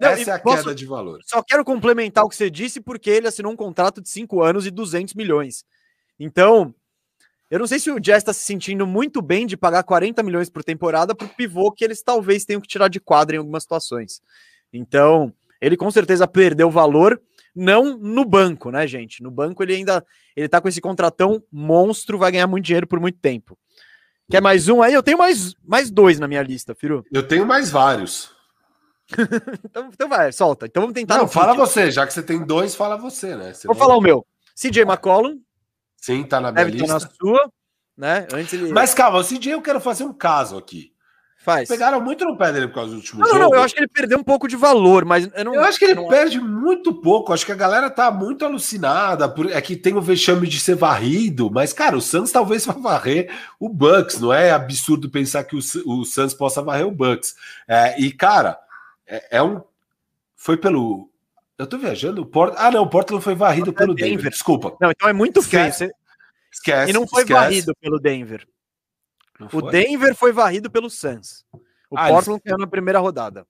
[0.00, 1.20] Não, Essa é a posso- queda de valor.
[1.24, 4.66] Só quero complementar o que você disse, porque ele assinou um contrato de 5 anos
[4.66, 5.64] e 200 milhões.
[6.18, 6.74] Então,
[7.50, 10.48] Eu não sei se o Jazz está se sentindo muito bem de pagar 40 milhões
[10.50, 13.62] por temporada para o pivô que eles talvez tenham que tirar de quadra em algumas
[13.62, 14.20] situações.
[14.72, 17.20] Então, ele com certeza perdeu valor,
[17.54, 19.22] não no banco, né, gente?
[19.22, 20.04] No banco ele ainda
[20.34, 23.56] ele tá com esse contratão monstro, vai ganhar muito dinheiro por muito tempo.
[24.30, 24.94] Quer mais um aí?
[24.94, 27.04] Eu tenho mais, mais dois na minha lista, Firu.
[27.12, 28.30] Eu tenho mais vários.
[29.64, 30.66] então, então vai, solta.
[30.66, 31.18] Então vamos tentar.
[31.18, 33.52] Não, fala você, já que você tem dois, fala você, né?
[33.64, 34.26] Vou falar o meu.
[34.56, 35.40] CJ McCollum.
[35.96, 36.94] Sim, tá na minha Deve lista.
[36.94, 37.50] na sua,
[37.96, 38.26] né?
[38.32, 38.72] Antes ele...
[38.72, 40.93] Mas calma, o CJ eu quero fazer um caso aqui.
[41.44, 41.68] Faz.
[41.68, 43.38] Pegaram muito no pé dele por causa do último não, jogo.
[43.38, 45.54] Não, não, eu acho que ele perdeu um pouco de valor, mas eu não.
[45.54, 47.34] Eu acho que ele perde muito pouco.
[47.34, 49.28] Acho que a galera tá muito alucinada.
[49.28, 49.52] Por...
[49.52, 53.30] É que tem o vexame de ser varrido, mas, cara, o Suns talvez vá varrer
[53.60, 54.18] o Bucks.
[54.18, 57.36] Não é absurdo pensar que o, o Suns possa varrer o Bucks.
[57.68, 58.58] É, e, cara,
[59.06, 59.60] é, é, um.
[60.34, 61.10] Foi pelo.
[61.58, 62.22] Eu tô viajando?
[62.22, 62.54] O Port...
[62.56, 64.16] Ah, não, o Portland foi varrido pelo Denver.
[64.16, 64.30] Denver.
[64.30, 64.74] Desculpa.
[64.80, 65.90] Não, então é muito esquece, feio.
[65.90, 65.96] Você...
[66.50, 66.90] Esquece.
[66.90, 67.38] E não foi esquece.
[67.38, 68.46] varrido pelo Denver.
[69.52, 71.44] O Denver foi varrido pelo Suns.
[71.90, 73.46] O ah, Portland caiu na primeira rodada.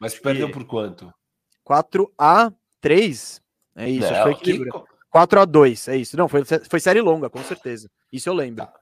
[0.00, 0.52] Mas perdeu e...
[0.52, 1.12] por quanto?
[1.62, 3.40] 4 a 3
[3.76, 4.34] É isso, não, foi.
[4.36, 4.58] Que...
[5.10, 6.16] 4 a 2 é isso.
[6.16, 7.90] Não, foi, foi série longa, com certeza.
[8.12, 8.64] Isso eu lembro.
[8.64, 8.72] Tá.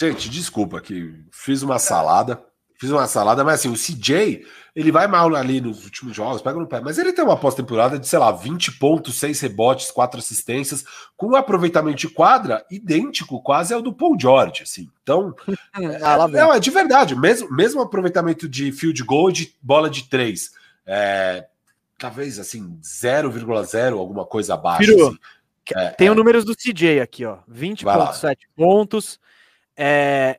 [0.00, 2.44] Gente, desculpa que fiz uma salada.
[2.78, 6.60] Fiz uma salada, mas assim, o CJ, ele vai mal ali nos últimos jogos, pega
[6.60, 10.20] no pé, mas ele tem uma pós-temporada de, sei lá, 20 pontos, 6 rebotes, 4
[10.20, 10.84] assistências,
[11.16, 14.88] com um aproveitamento de quadra idêntico quase ao do Paul George, assim.
[15.02, 15.34] Então,
[15.74, 20.52] ah, é, é de verdade, mesmo, mesmo aproveitamento de field goal de bola de 3,
[20.86, 21.48] é,
[21.98, 24.88] talvez assim, 0,0, alguma coisa abaixo.
[24.88, 25.08] Virou.
[25.08, 25.18] Assim.
[25.74, 26.10] É, tem é.
[26.12, 29.18] os números do CJ aqui, ó, 20,7 pontos,
[29.76, 30.38] é,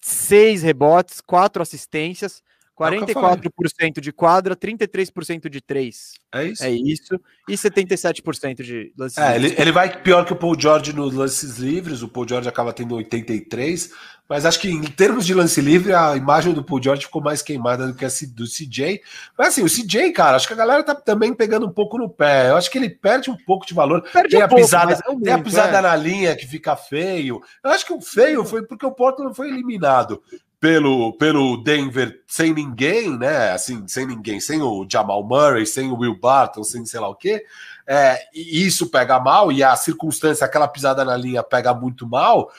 [0.00, 2.42] 6 rebotes, 4 assistências,
[2.80, 6.12] 44% de quadra, 33% de 3.
[6.32, 6.64] É isso.
[6.64, 7.20] É isso.
[7.46, 9.52] E 77% de lances é, livres.
[9.52, 12.02] Ele, ele vai pior que o Paul George nos lances livres.
[12.02, 13.90] O Paul George acaba tendo 83.
[14.28, 17.42] Mas acho que em termos de lance livre, a imagem do Paul George ficou mais
[17.42, 19.02] queimada do que a do CJ.
[19.36, 22.08] Mas assim, o CJ, cara, acho que a galera tá também pegando um pouco no
[22.08, 22.48] pé.
[22.48, 24.02] Eu acho que ele perde um pouco de valor.
[24.02, 25.82] Perde tem um a pouco, pisada, é muito, tem a pisada é.
[25.82, 27.42] na linha que fica feio.
[27.62, 30.22] Eu acho que o feio foi porque o Portland foi eliminado
[30.60, 33.50] pelo, pelo Denver sem ninguém, né?
[33.52, 37.14] Assim, sem ninguém, sem o Jamal Murray, sem o Will Barton, sem sei lá o
[37.14, 37.44] quê.
[37.86, 42.52] É, e isso pega mal, e a circunstância, aquela pisada na linha pega muito mal.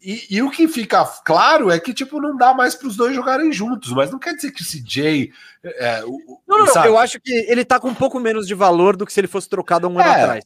[0.00, 3.14] E, e o que fica claro é que, tipo, não dá mais para os dois
[3.16, 5.32] jogarem juntos, mas não quer dizer que o CJ.
[5.64, 8.54] É, o, não, não, não, eu acho que ele tá com um pouco menos de
[8.54, 10.22] valor do que se ele fosse trocado um ano É.
[10.22, 10.44] atrás.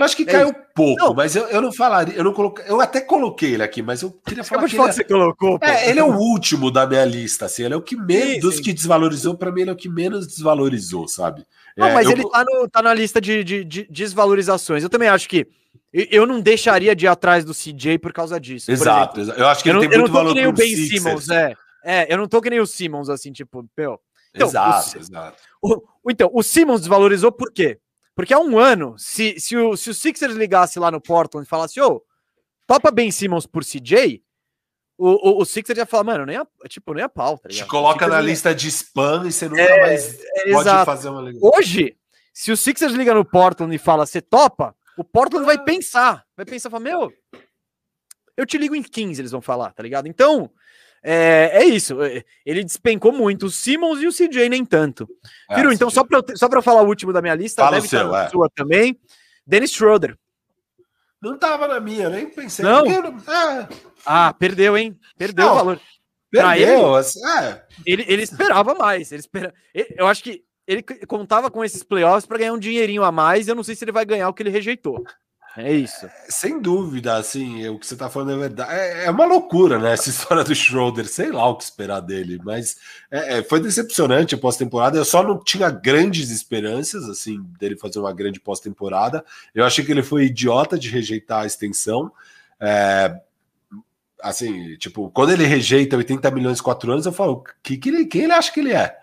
[0.00, 1.14] Eu acho que É caiu pouco, Não.
[1.14, 4.10] mas eu, eu não falaria, eu não coloquei, eu até coloquei ele aqui, mas eu
[4.10, 5.66] queria falar que falar ele que você colocou, pô.
[5.66, 8.40] É, ele é o último da minha lista, assim, ele é o que menos, Sim,
[8.40, 8.62] dos sim.
[8.62, 11.44] que desvalorizou, pra mim ele é o que menos desvalorizou, sabe?
[11.76, 14.82] Não, É, mas eu- ele tá, no- tá na lista de, de- de desvalorizações.
[14.82, 15.46] Eu também acho que
[15.92, 18.70] eu- não deixaria de ir atrás do CJ por causa disso.
[18.70, 19.38] Exato, exato.
[19.38, 20.52] eu acho que Eu ele não, tem eu não muito tô valor que nem o
[20.52, 21.02] Ben Sixers.
[21.02, 21.54] Simmons, é.
[21.84, 23.98] É, eu não tô que nem o Simmons, assim, tipo, meu.
[24.34, 25.36] Então, Exato, o- exato.
[25.62, 27.78] O- então, o Simmons desvalorizou por quê?
[28.14, 31.48] Porque há um ano, se, se, o, se o Sixers ligasse lá no Portland e
[31.48, 32.02] falasse, ô,
[32.66, 34.22] topa Ben Simmons por CJ,
[34.98, 35.08] o,
[35.38, 38.06] o, o Sixers ia falar, mano, nem a, tipo, nem a pau, tá Te coloca
[38.06, 40.84] na ia- lista de spam e você nunca É, mais é, pode exato.
[40.86, 41.50] fazer uma ligação.
[41.54, 41.96] Hoje,
[42.34, 46.44] se o Sixers liga no Portland e fala, você topa, o Portland vai pensar, vai
[46.44, 47.10] pensar, fala, meu,
[48.36, 50.06] eu te ligo em 15, eles vão falar, tá ligado?
[50.06, 50.50] Então,
[51.02, 55.08] é, é isso, é, ele despencou muito, o Simmons e o CJ nem tanto.
[55.50, 57.34] É, Firu, então, só pra, eu te- só pra eu falar o último da minha
[57.34, 58.28] lista, Fala deve seu, estar na é.
[58.28, 58.98] sua também,
[59.46, 60.16] Dennis Schroeder.
[61.22, 62.64] Não tava na minha, nem pensei.
[62.64, 62.84] Não?
[62.86, 63.68] É,
[64.06, 64.98] Ah, perdeu, hein?
[65.18, 65.80] Perdeu Não, o valor.
[66.30, 66.94] Perdeu.
[66.94, 67.62] assim, é.
[67.84, 69.12] Ele, ele esperava mais.
[69.12, 69.52] Ele espera...
[69.74, 73.46] ele- Eu acho que ele contava com esses playoffs para ganhar um dinheirinho a mais.
[73.46, 75.04] e Eu não sei se ele vai ganhar o que ele rejeitou.
[75.56, 76.08] É isso.
[76.28, 78.72] Sem dúvida, assim, o que você tá falando é verdade.
[78.72, 79.92] É, é uma loucura, né?
[79.92, 82.76] Essa história do Schroeder, sei lá o que esperar dele, mas
[83.10, 84.96] é, é, foi decepcionante a pós-temporada.
[84.96, 89.24] Eu só não tinha grandes esperanças, assim, dele fazer uma grande pós-temporada.
[89.52, 92.12] Eu achei que ele foi idiota de rejeitar a extensão.
[92.60, 93.20] É,
[94.22, 98.06] assim, tipo, quando ele rejeita 80 milhões em quatro anos, eu falo, que, que ele,
[98.06, 98.96] quem ele acha que ele é?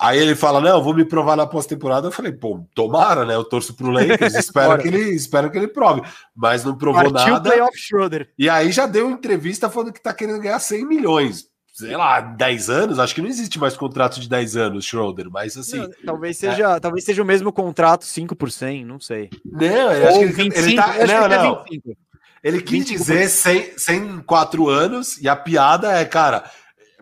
[0.00, 2.08] Aí ele fala, não, eu vou me provar na pós-temporada.
[2.08, 3.34] Eu falei, pô, tomara, né?
[3.34, 6.02] Eu torço pro Lakers, espero que ele, espero que ele prove.
[6.36, 7.50] Mas não provou Partiu o nada.
[7.50, 8.30] playoff Schroeder.
[8.38, 11.46] E aí já deu entrevista falando que tá querendo ganhar 100 milhões.
[11.72, 12.98] Sei lá, 10 anos?
[12.98, 15.78] Acho que não existe mais contrato de 10 anos, Schroeder, mas assim.
[15.78, 19.30] Não, talvez, seja, talvez seja o mesmo contrato 5 por 100, não sei.
[19.44, 20.84] Não, eu acho que ele, 25, ele eu tá.
[20.86, 21.64] acho que Não, ele é não.
[21.70, 21.98] 25.
[22.42, 26.50] Ele quis 25 dizer 100, 100 quatro anos, e a piada é, cara,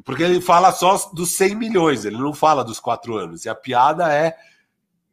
[0.05, 3.45] porque ele fala só dos 100 milhões, ele não fala dos quatro anos.
[3.45, 4.37] E a piada é.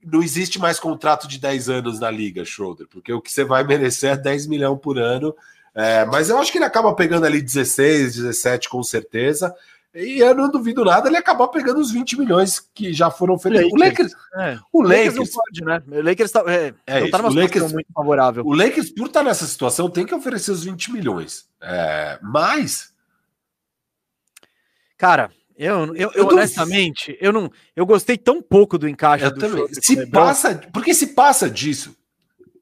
[0.05, 3.63] Não existe mais contrato de 10 anos na liga, Schroeder, porque o que você vai
[3.63, 5.33] merecer é 10 milhões por ano.
[5.73, 9.55] É, mas eu acho que ele acaba pegando ali 16, 17 com certeza.
[9.95, 13.71] E eu não duvido nada ele acabar pegando os 20 milhões que já foram oferecidos.
[13.71, 14.59] O Lakers, É.
[14.73, 15.81] o Lakers não pode, né?
[15.87, 18.43] O Lakers tá, é, É não tá numa situação Lakers- muito favorável.
[18.45, 21.45] o Lakers, por estar nessa situação, tem que oferecer os 20 milhões.
[21.61, 22.92] É, mas
[25.03, 29.37] Cara, eu, eu, eu, honestamente, eu não, eu gostei tão pouco do encaixe eu do
[29.41, 29.67] também.
[29.73, 30.21] Se LeBron.
[30.21, 31.93] passa, porque se passa disso,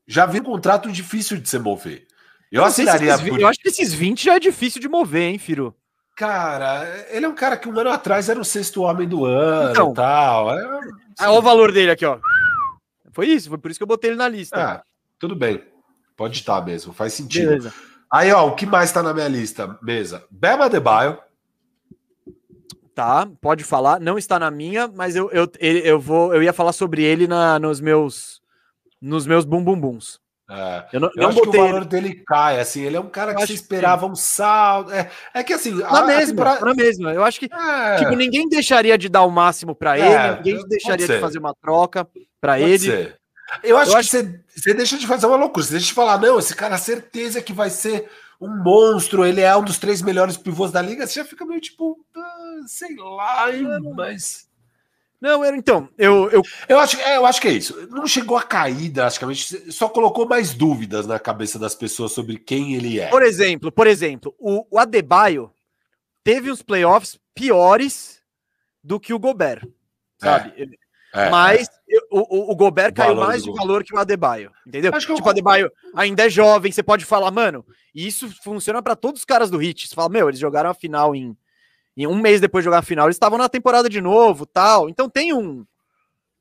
[0.07, 2.07] já vi um contrato difícil de se mover.
[2.51, 5.21] Eu Eu assinaria esses por Eu acho que esses 20 já é difícil de mover,
[5.29, 5.75] hein, Firu?
[6.15, 9.69] Cara, ele é um cara que um ano atrás era o sexto homem do ano
[9.69, 9.91] Então.
[9.91, 10.57] e tal.
[10.59, 10.79] É,
[11.19, 12.17] Ah, olha o valor dele aqui, ó.
[13.11, 14.55] Foi isso, foi por isso que eu botei ele na lista.
[14.57, 14.83] ah,
[15.19, 15.61] tudo bem.
[16.17, 17.49] Pode estar mesmo, faz sentido.
[17.49, 17.73] Beleza.
[18.11, 19.77] Aí, ó, o que mais tá na minha lista?
[19.83, 20.25] Mesa.
[20.31, 21.19] Bema Debaio.
[22.93, 23.99] Tá, pode falar.
[23.99, 26.33] Não está na minha, mas eu, eu, eu vou.
[26.33, 28.41] Eu ia falar sobre ele na, nos meus.
[29.01, 30.19] Nos meus bum bum bums.
[30.49, 32.97] É, Eu não, eu não acho que o botei valor ele dele cai, assim, ele
[32.97, 34.91] é um cara que acho se que esperava um salto.
[34.91, 37.13] É, é que assim, na a- a mesma, na mesma.
[37.13, 40.67] Eu acho que É, tipo, ninguém deixaria de dar o máximo pra É, ele, ninguém
[40.67, 42.05] deixaria de fazer uma troca
[42.41, 42.79] pode ele.
[42.79, 43.15] ser.
[43.63, 46.19] Eu acho Eu que você, você deixa de fazer uma loucura, você deixa de falar,
[46.19, 48.09] não, esse cara, certeza que vai ser
[48.41, 51.61] um monstro, ele é um dos três melhores pivôs da liga, você já fica meio
[51.61, 53.63] tipo, ah, sei lá, hein,
[53.95, 54.49] mas.
[55.21, 57.87] Não, eu, então, eu, eu Eu acho, é, eu acho que é isso.
[57.91, 62.73] Não chegou a cair drasticamente, só colocou mais dúvidas na cabeça das pessoas sobre quem
[62.73, 63.07] ele é.
[63.07, 65.51] Por exemplo, por exemplo, o, o Adebayo
[66.23, 68.19] teve uns playoffs piores
[68.83, 69.67] do que o Gobert,
[70.17, 70.53] sabe?
[70.59, 70.65] É,
[71.29, 74.51] Mas eu- o, o- o Gobert O caiu mais do de valor que o Adebayo,
[74.65, 74.91] entendeu?
[74.95, 78.81] Acho que tipo, o Adebayo ainda é jovem, você pode falar, mano, e isso funciona
[78.81, 79.87] pra todos os caras do Hit.
[79.87, 81.35] Você fala, meu, eles jogaram a final em,
[81.97, 84.87] em um mês depois de jogar a final, eles estavam na temporada de novo, tal.
[84.89, 85.65] Então tem um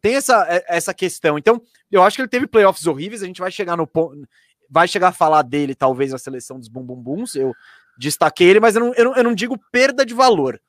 [0.02, 1.36] tem essa, é- essa questão.
[1.36, 1.60] Então,
[1.90, 4.26] eu acho que ele teve playoffs horríveis, a gente vai chegar no ponto
[4.72, 7.52] vai chegar a falar dele talvez na seleção dos Bum Bum Bums, eu
[7.98, 10.60] destaquei ele, mas eu não, eu não, eu não digo perda de valor.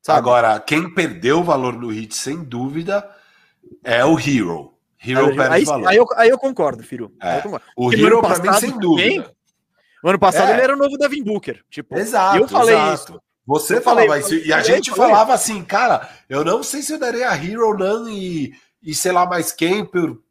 [0.00, 0.18] Sabe?
[0.20, 3.06] Agora, quem perdeu o valor no hit, sem dúvida,
[3.84, 4.74] é o Hero.
[5.02, 7.14] Hero perde aí, aí eu, aí eu concordo, Firu.
[7.22, 7.38] É.
[7.38, 7.64] Eu concordo.
[7.76, 9.34] o porque Hero, ano pra mim, passado sem dúvida.
[10.02, 10.52] No ano passado É.
[10.54, 11.62] ele era o novo Devin Booker.
[11.70, 12.38] Tipo, Exato.
[12.38, 12.94] eu falei exato.
[12.94, 13.22] isso.
[13.46, 14.34] Você Eu falava falei, isso.
[14.34, 18.08] E a gente falava assim, cara, eu não sei se eu daria a Hero, não,
[18.08, 19.84] e, e sei lá mais quem.
[19.84, 20.22] Por...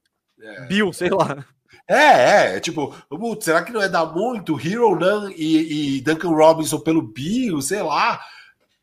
[0.67, 1.43] Bill, sei lá.
[1.87, 4.59] É, é, é tipo, putz, será que não é dar muito?
[4.59, 8.21] Hero, não, e, e Duncan Robinson pelo Bill, sei lá.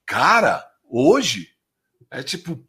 [0.04, 1.48] Cara, hoje
[2.10, 2.60] é tipo,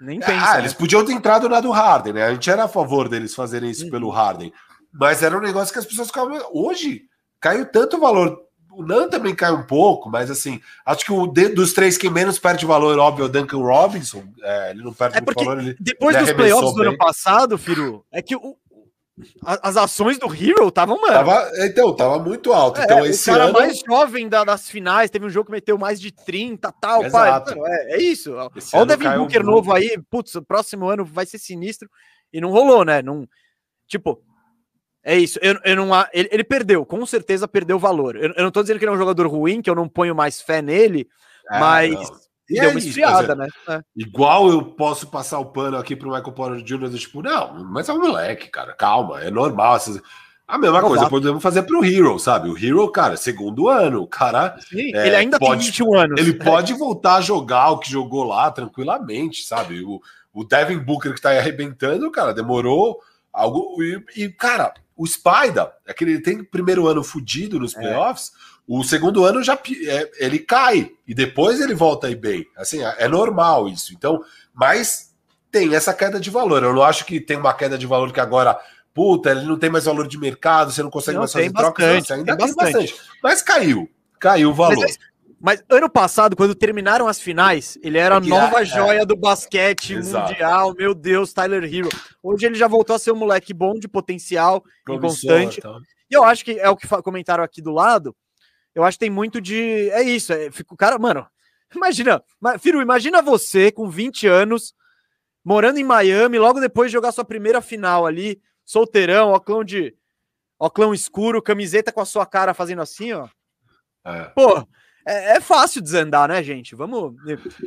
[0.00, 0.58] Nem Ah, pensa.
[0.58, 0.78] eles né?
[0.78, 2.24] podiam ter entrado na do Harden, né?
[2.24, 3.90] A gente era a favor deles fazerem isso Uhum.
[3.90, 4.52] pelo Harden.
[4.92, 6.38] Mas era um negócio que as pessoas ficavam.
[6.52, 7.02] Hoje
[7.40, 8.38] caiu tanto valor.
[8.70, 12.10] O Nan também cai um pouco, mas assim, acho que o de- dos três que
[12.10, 14.22] menos perde valor, óbvio, é o Duncan Robinson.
[14.42, 15.58] É, ele não perde É valor.
[15.60, 15.74] Ele...
[15.80, 16.88] Depois ele dos playoffs do bem.
[16.88, 18.54] ano passado, Firu, é que o-
[19.42, 21.14] as ações do Hero estavam, mano.
[21.14, 22.80] Tava, então, tava muito alto.
[22.80, 23.52] É, então, o esse cara ano.
[23.54, 27.02] mais jovem da- das finais, teve um jogo que meteu mais de 30 tal.
[27.04, 27.54] Exato.
[27.66, 28.34] é, é isso.
[28.56, 29.54] esse Olha o Devin Booker muito.
[29.54, 31.88] novo aí, putz, o próximo ano vai ser sinistro.
[32.32, 33.00] E não rolou, né?
[33.00, 33.26] Não,
[33.88, 34.20] tipo,
[35.02, 35.38] é isso.
[35.40, 38.16] Eu, eu não, ele, ele perdeu, com certeza perdeu valor.
[38.16, 40.14] Eu, eu não tô dizendo que ele é um jogador ruim, que eu não ponho
[40.14, 41.08] mais fé nele,
[41.50, 42.25] É, mas não.
[42.48, 43.48] E deu é uma isso, esfriada, né?
[43.68, 43.80] É.
[43.96, 46.88] Igual eu posso passar o pano aqui pro Michael Porter Jr.
[46.88, 49.76] do tipo, não, mas é um moleque, cara, calma, é normal.
[49.76, 50.00] essas-
[50.48, 50.94] A mesma Novato.
[50.94, 52.48] coisa podemos fazer pro Hero, sabe?
[52.48, 56.20] O Hero, cara, segundo ano, o cara, Sim, É, ele ainda pode- tem 21 anos.
[56.20, 59.82] ele pode voltar a jogar o que jogou lá tranquilamente, sabe?
[59.82, 60.00] O,
[60.32, 63.00] o Devin Booker que tá aí arrebentando, cara, demorou
[63.32, 63.82] algo.
[63.82, 68.30] E, e, cara, o Spider, é que ele tem primeiro ano fudido nos playoffs,
[68.68, 69.54] o segundo ano já
[69.86, 72.46] é, ele cai e depois ele volta aí bem.
[72.56, 73.92] Assim, é, é normal isso.
[73.94, 74.22] Então,
[74.52, 75.14] mas
[75.50, 76.62] tem essa queda de valor.
[76.62, 78.58] Eu não acho que tem uma queda de valor que agora,
[78.92, 81.84] puta, ele não tem mais valor de mercado, você não consegue Não, mais fazer trocas.
[81.86, 82.94] bastante, Você ainda tem tem bastante.
[83.22, 83.88] Mas caiu.
[84.18, 84.76] Caiu o valor.
[84.80, 84.98] Mas,
[85.40, 89.94] mas ano passado, quando terminaram as finais, ele era a nova é- joia do basquete
[89.94, 90.30] Exato.
[90.32, 90.74] mundial.
[90.74, 91.88] Meu Deus, Tyler Hero.
[92.22, 95.58] Hoje ele já voltou a ser um moleque bom, de potencial, inconstante.
[95.58, 95.78] Então.
[96.10, 98.14] E eu acho que é o que comentaram aqui do lado.
[98.76, 99.88] Eu acho que tem muito de.
[99.90, 100.32] É isso.
[100.32, 101.26] É, fica o cara, mano.
[101.74, 104.72] Imagina, ma- Firu, imagina você com 20 anos,
[105.44, 109.92] morando em Miami, logo depois de jogar sua primeira final ali, solteirão, óclão de.
[110.58, 113.26] Óclão escuro, camiseta com a sua cara fazendo assim, ó.
[114.06, 114.24] É.
[114.34, 114.58] Pô,
[115.06, 116.74] é, é fácil desandar, né, gente?
[116.76, 117.14] Vamos.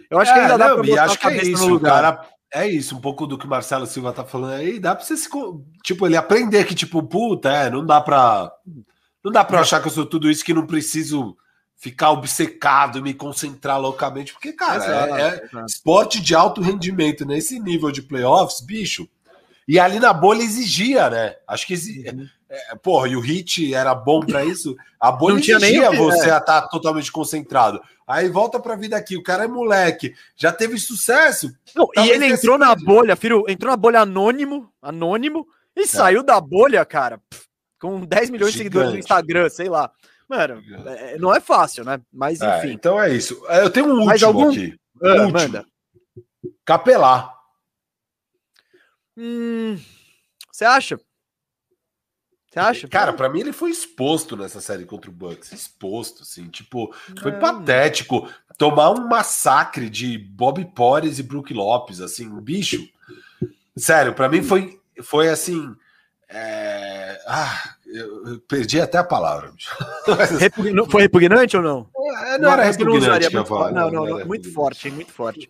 [0.09, 1.67] Eu acho que É, ainda dá não, pra e botar acho a que é isso,
[1.67, 2.01] no lugar.
[2.15, 2.29] cara.
[2.51, 5.15] É isso, um pouco do que o Marcelo Silva tá falando aí, dá pra você
[5.15, 5.29] se.
[5.83, 8.51] Tipo, ele aprender que, tipo, puta, é, não dá pra.
[9.23, 11.35] Não dá pra achar que eu sou tudo isso que não preciso
[11.75, 15.65] ficar obcecado e me concentrar loucamente, porque, cara, Exato, é, é exato.
[15.65, 19.07] esporte de alto rendimento nesse nível de playoffs, bicho.
[19.67, 21.35] E ali na bolha exigia, né?
[21.47, 24.75] Acho que exi- É, porra, e o Hit era bom pra isso.
[24.99, 27.79] A bolha Não tinha nem exigia que- você a estar totalmente concentrado.
[28.07, 31.53] Aí volta pra vida aqui, o cara é moleque, já teve sucesso.
[31.75, 36.41] Não, e ele entrou na bolha, filho, entrou na bolha anônimo, anônimo, e saiu da
[36.41, 37.43] bolha, cara, pff,
[37.79, 39.05] com 10 milhões de seguidores no Gigante.
[39.05, 39.91] Instagram, sei lá.
[40.27, 41.99] Mano, é- não é fácil, né?
[42.11, 42.71] Mas É, enfim.
[42.73, 43.41] então é isso.
[43.47, 44.51] É, Eu tenho um Mais último algum?
[44.51, 44.79] aqui.
[45.01, 45.31] Ah, último.
[45.31, 45.65] manda.
[46.65, 47.35] Capelar.
[49.17, 49.77] Hum,
[50.51, 50.99] Você acha?
[52.51, 52.87] Você acha?
[52.87, 55.51] Cara, pra mim ele foi exposto nessa série contra o Bucks.
[55.51, 56.49] Exposto, assim.
[56.49, 57.39] Tipo, foi Não.
[57.39, 58.27] patético.
[58.57, 62.85] Tomar um massacre de Bob Porres e Brook Lopes, assim, um bicho.
[63.77, 65.73] Sério, pra mim foi, foi assim.
[66.29, 69.51] É, Ah, eu, perdi até a palavra.
[70.39, 71.89] Repugn- não- Foi repugnante ou não?
[72.27, 73.71] É, não era eu não repugnante usaria que eu ia muito falar.
[73.71, 74.51] Não, não, era não, muito repugnante.
[74.53, 75.49] forte, muito forte.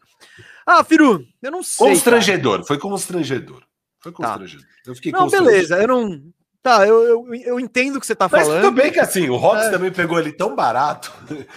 [0.65, 1.77] Ah, Firu, eu não sei.
[1.85, 1.95] cara.
[1.95, 3.63] Constrangedor, foi constrangedor.
[4.01, 4.17] Foi Tá.
[4.17, 4.65] constrangedor.
[4.85, 6.21] Eu fiquei Não, beleza, eu não.
[6.69, 8.61] Tá, eu, eu, eu entendo o que você tá Mas falando.
[8.61, 9.69] tudo bem que assim, o Hawks É.
[9.71, 11.11] também pegou ele tão barato.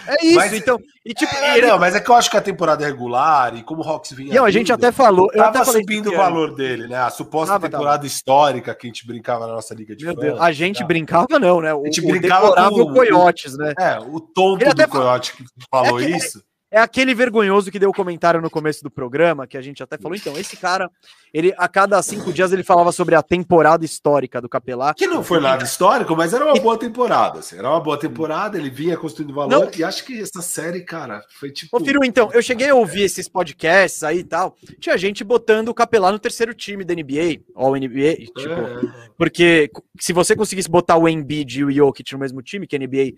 [0.07, 0.79] É isso, Mas- então.
[1.05, 3.55] E tipo, É, ele- não, mas é que eu acho que a temporada é regular
[3.55, 4.33] e como o Hawks vinha.
[4.33, 5.29] Não, a gente vindo, até falou.
[5.33, 6.97] Eu Tava subindo o valor dele, né?
[6.97, 10.23] A suposta Tava, temporada histórica que a gente brincava na nossa liga de Meu fãs,
[10.23, 10.85] Deus, a gente tá?
[10.85, 11.73] brincava, não, né?
[11.73, 13.73] O, A gente o brincava com o- Coyotes, né?
[13.79, 16.41] É, o tonto Ele do Coyote que falou É que- isso.
[16.73, 19.95] É aquele vergonhoso que deu o comentário no começo do programa, que a gente até
[19.95, 20.17] falou.
[20.17, 20.89] Então, esse cara,
[21.31, 24.91] ele a cada cinco dias ele falava sobre a temporada histórica do Capelá.
[24.95, 27.39] Que não foi nada histórico, mas era uma boa temporada.
[27.39, 29.49] assim, era uma boa temporada, ele vinha construindo valor.
[29.51, 29.69] Não.
[29.77, 31.77] E acho que essa série, cara, foi tipo.
[31.77, 34.55] Ô, Firu, então, eu cheguei a ouvir esses podcasts aí e tal.
[34.79, 39.09] Tinha gente botando o Capelá no terceiro time da NBA, ou NBA, tipo, É.
[39.15, 39.69] porque
[39.99, 43.13] se você conseguisse botar o Embiid e o Jokic no mesmo time, que a NBA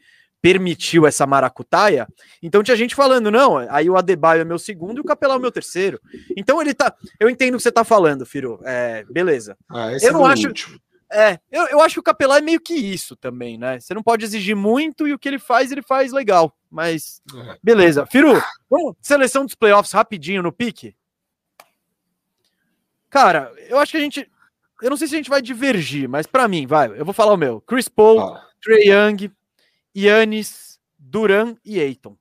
[0.46, 2.08] permitiu essa maracutaia,
[2.44, 5.40] então tinha gente falando, não, aí o Adebayo é meu segundo e o Capelá é
[5.40, 6.00] meu terceiro.
[6.38, 9.58] Então ele tá, eu entendo o que você tá falando, Firu, é, beleza.
[9.68, 10.80] Ah, Eu é não acho- último.
[11.12, 13.80] É, eu, eu acho que o Capelá é meio que isso também, né?
[13.80, 17.58] Você não pode exigir muito e o que ele faz, ele faz legal, mas É.
[17.64, 18.06] beleza.
[18.06, 18.40] Firu,
[18.70, 20.96] vamos, seleção dos playoffs rapidinho no pique?
[23.10, 24.30] Cara, eu acho que a gente,
[24.84, 27.34] eu não sei se a gente vai divergir, mas pra mim, vai, eu vou falar
[27.34, 27.62] o meu.
[27.62, 29.32] Chris Paul, Ah, Trey Young,
[29.96, 32.18] Yannis, Duran e Aiton.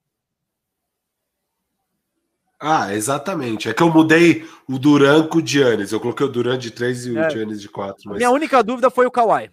[2.60, 3.68] Ah, exatamente.
[3.68, 5.92] É que eu mudei o Duran com o Giannis.
[5.92, 7.26] Eu coloquei o Duran de 3 e É.
[7.26, 8.02] o Giannis de 4.
[8.06, 8.16] Mas...
[8.18, 9.50] Minha única dúvida foi o Kawhi.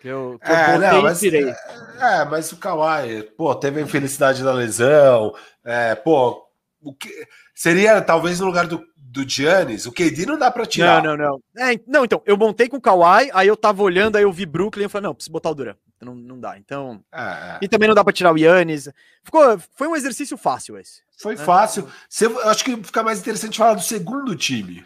[0.00, 1.48] Que eu, que eu É, botei não, e mas, tirei.
[1.48, 5.34] é, mas o Kawhi, pô, teve a infelicidade da lesão.
[5.64, 6.44] É, pô,
[6.80, 7.08] o que,
[7.54, 11.02] seria talvez no lugar do, do Giannis, o KD não dá pra tirar.
[11.02, 11.64] Não, não, não.
[11.64, 14.44] É, não, então, eu montei com o Kawhi, aí eu tava olhando, aí eu vi
[14.46, 15.76] Brooklyn, eu falei, não, preciso botar o Duran.
[16.04, 16.58] Não, não dá.
[16.58, 17.04] Então.
[17.12, 17.58] É, é.
[17.62, 18.88] E também não dá pra tirar o Yannis.
[19.22, 21.02] Ficou, foi um exercício fácil esse.
[21.18, 21.88] Foi fácil.
[22.08, 24.84] Você- eu acho que fica mais interessante falar do segundo time.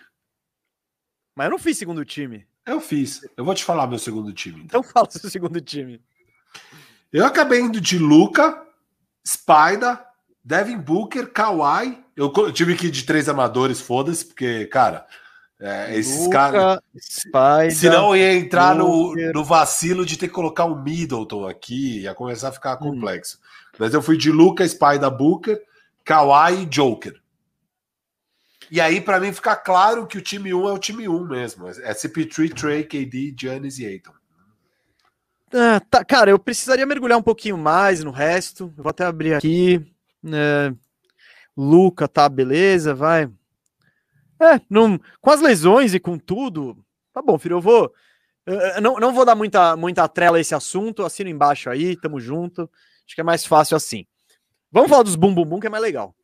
[1.35, 2.47] Mas eu não fiz segundo time.
[2.67, 3.27] Eu fiz.
[3.37, 4.63] Eu vou te falar meu segundo time.
[4.65, 4.81] então.
[4.81, 6.03] Então fala seu segundo time.
[7.13, 8.63] Eu acabei indo de Luca,
[9.27, 9.99] Spider,
[10.45, 12.05] Devin Booker, Kawhi.
[12.17, 15.07] Eu tive que ir de três amadores, foda-se, porque, cara,
[15.61, 16.81] é, esses Luka, caras.
[17.01, 17.75] Spider.
[17.77, 22.15] Senão eu ia entrar no, no vacilo de ter que colocar um Middleton aqui, ia
[22.15, 22.91] começar a ficar Hum.
[22.91, 23.39] complexo.
[23.79, 25.61] Mas eu fui de Luca, Spider, Booker,
[26.05, 27.21] Kawhi e Joker.
[28.71, 31.69] E aí, pra mim, fica claro que o time 1 é o time 1 mesmo.
[31.69, 34.13] É CP3, Trey, KD, Giannis e Aiton.
[35.55, 38.73] Ah, tá, cara, eu precisaria mergulhar um pouquinho mais no resto.
[38.77, 39.87] Eu vou até abrir aqui.
[40.23, 40.75] né?
[41.57, 43.31] Luca, tá, beleza, vai.
[44.41, 46.77] É, não, com as lesões e com tudo,
[47.13, 47.93] tá bom, filho, eu vou.
[48.45, 51.97] eu- eu não, não vou dar muita, muita trela a esse assunto, assino embaixo aí,
[51.97, 52.71] tamo junto.
[53.07, 54.07] Acho que é mais fácil assim.
[54.71, 56.15] Vamos falar dos bum bum bum, que é mais legal.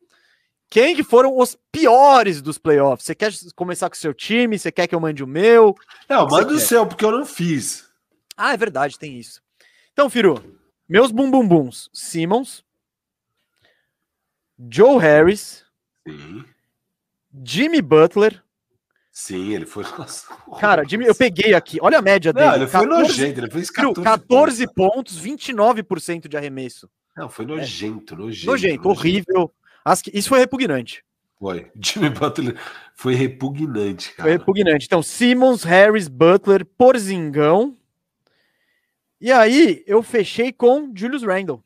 [0.69, 3.05] Quem que foram os piores dos playoffs?
[3.05, 4.57] Você quer começar com o seu time?
[4.57, 5.75] Você quer que eu mande o meu?
[6.09, 7.87] Não, manda o seu, porque eu não fiz.
[8.35, 9.41] Ah, é verdade, tem isso.
[9.91, 10.59] Então, Firu,
[10.89, 12.63] meus bum bum bums, Simmons,
[14.71, 15.63] Joe Harris,
[16.07, 16.43] Sim.
[17.43, 18.43] Jimmy Butler.
[19.11, 19.83] Sim, ele foi.
[19.83, 20.25] Nossa.
[20.59, 22.47] Cara, Jimmy, eu peguei aqui, olha a média dele.
[22.47, 26.89] Não, ele foi 14 nojento, ele fez Firu, 14, 14 pontos, 29% de arremesso.
[27.15, 28.47] Não, foi nojento, nojento.
[28.47, 29.53] Nojento, horrível.
[29.85, 31.03] Acho que isso foi repugnante.
[31.39, 31.69] Foi.
[31.79, 32.57] Jimmy Butler
[32.95, 34.23] foi repugnante, cara.
[34.23, 34.85] Foi repugnante.
[34.85, 37.77] Então, Simmons, Harris, Butler, Porzingão.
[39.19, 41.63] E aí, eu fechei com Julius Randle.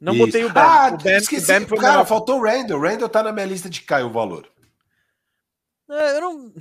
[0.00, 0.26] Não Isso.
[0.26, 0.60] botei o Bam.
[0.60, 1.52] Ah, o Bam, esqueci.
[1.52, 2.78] o foi cara, faltou o Randall.
[2.78, 4.46] O Randall tá na minha lista de cai o valor.
[5.90, 6.52] É, eu não...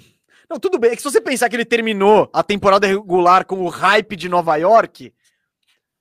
[0.50, 0.92] não, tudo bem.
[0.92, 4.28] É que se você pensar que ele terminou a temporada regular com o hype de
[4.30, 5.14] Nova York,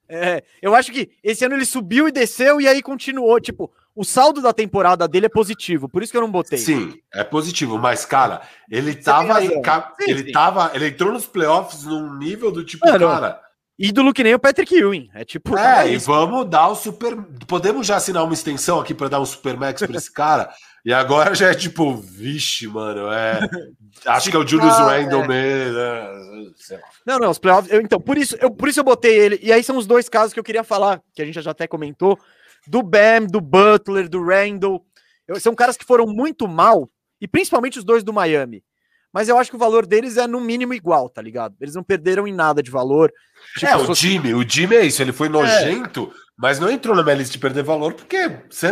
[0.08, 3.38] é, eu acho que esse ano ele subiu e desceu e aí continuou.
[3.40, 6.58] Tipo, o saldo da temporada dele é positivo, por isso que eu não botei.
[6.58, 9.44] Sim, é positivo, mas, cara, ele tava.
[9.44, 10.32] em ca- Sim, ele sim.
[10.32, 10.70] tava.
[10.72, 13.40] Ele entrou nos playoffs num nível do tipo, Mano, cara.
[13.78, 15.08] Ídolo que nem o Patrick Ewing.
[15.14, 15.56] É tipo.
[15.56, 17.16] É, é e vamos dar o super.
[17.46, 20.50] Podemos já assinar uma extensão aqui para dar um Supermax para esse cara?
[20.88, 23.40] E agora já é tipo, vixe, mano, é.
[24.06, 25.28] Acho que é o Julius Ah, Randle é.
[25.28, 25.78] mesmo.
[25.78, 26.78] é, lá.
[27.06, 27.70] Não, não, os playoffs.
[27.70, 29.38] eu- então, por isso, eu, por isso eu botei ele.
[29.42, 31.66] E aí são os dois casos que eu queria falar, que a gente já até
[31.66, 32.18] comentou:
[32.66, 34.82] do Bam, do Butler, do Randall.
[35.26, 36.88] Eu- são caras que foram muito mal,
[37.20, 38.64] e principalmente os dois do Miami.
[39.12, 41.54] Mas eu acho que o valor deles é no mínimo igual, tá ligado?
[41.60, 43.12] Eles não perderam em nada de valor.
[43.58, 47.02] Tipo, é, o Jimmy, o Jimmy é isso, ele foi nojento, mas não entrou na
[47.02, 48.68] minha lista de perder valor, porque você,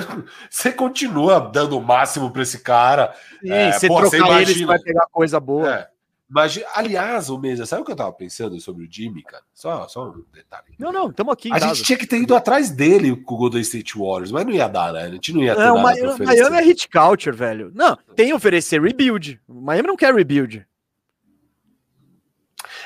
[0.48, 3.12] você continua dando o máximo para esse cara.
[3.42, 5.74] Sim, é, se pô, você trocar imagina- vai pegar coisa boa.
[5.74, 5.88] É.
[6.28, 9.44] Mas, aliás, o Mesa, sabe o que eu tava pensando sobre o Jimmy, cara?
[9.54, 10.74] Só, só um detalhe.
[10.76, 11.48] Não, não, estamos aqui.
[11.52, 11.66] A casa.
[11.74, 14.66] gente tinha que ter ido atrás dele com o Golden State Warriors, mas não ia
[14.66, 15.02] dar, né?
[15.04, 16.40] A gente não ia ter Não, nada Mi- pra oferecer.
[16.42, 17.70] Miami é hit culture, velho.
[17.74, 19.40] Não, tem oferecer rebuild.
[19.46, 20.66] O Miami não quer rebuild.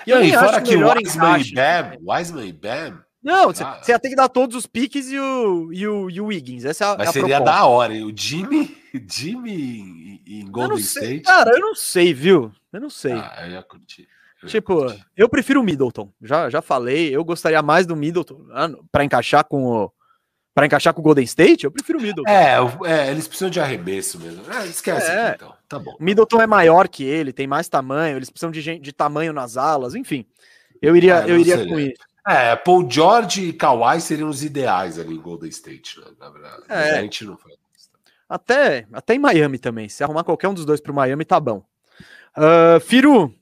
[0.07, 3.81] E Não, e fora que o Wiseman e Bam, Wiseman e Bam, Não, você Ah.
[3.89, 6.65] ia ter que dar todos os piques e o, e o, e o Wiggins.
[6.65, 7.59] Essa é a, mas é a seria proposta.
[7.59, 7.95] da hora.
[7.95, 8.05] hein?
[8.05, 8.77] O Jimmy,
[9.11, 11.21] Jimmy em- Golden State.
[11.23, 12.51] Cara, eu não sei, viu?
[12.73, 13.13] Eu não sei.
[13.13, 14.09] Ah, eu ia curtir.
[14.43, 15.05] Eu ia tipo, curtir.
[15.17, 16.11] eu prefiro o Middleton.
[16.23, 19.93] Já, já falei, eu gostaria mais do Middleton ah, para encaixar com o
[20.53, 21.65] para encaixar com o Golden State.
[21.65, 22.29] Eu prefiro o Middleton.
[22.31, 24.43] É, é, eles precisam de arremesso mesmo.
[24.53, 25.35] É, esquece É.
[25.37, 25.55] então.
[25.69, 25.95] Tá bom.
[25.99, 29.33] O Middleton é maior que ele, tem mais tamanho, eles precisam de, gente, de tamanho
[29.33, 30.27] nas alas, enfim.
[30.83, 31.73] Eu iria, É, eu iria seria.
[31.73, 31.95] com isso.
[32.27, 36.63] É, Paul George e Kawhi seriam os ideais ali em Golden State, né, na verdade.
[36.69, 36.99] É.
[36.99, 37.53] a gente não foi.
[38.29, 39.89] Até, até em Miami também.
[39.89, 41.65] Se arrumar qualquer um dos dois pro Miami, tá bom.
[42.35, 43.35] Ah, Firu,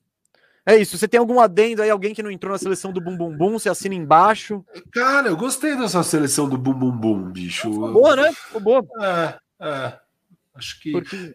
[0.64, 0.96] é isso.
[0.96, 1.90] Você tem algum adendo aí?
[1.90, 3.52] Alguém que não entrou na seleção do Bum Bum Bum?
[3.52, 4.64] Você assina embaixo.
[4.92, 7.72] Cara, eu gostei dessa seleção do Bum Bum Bum, bicho.
[7.72, 8.32] Ficou boa, né?
[8.32, 8.86] Ficou boa.
[9.00, 9.98] É, é.
[10.54, 10.92] Acho que.
[10.92, 11.34] Porque...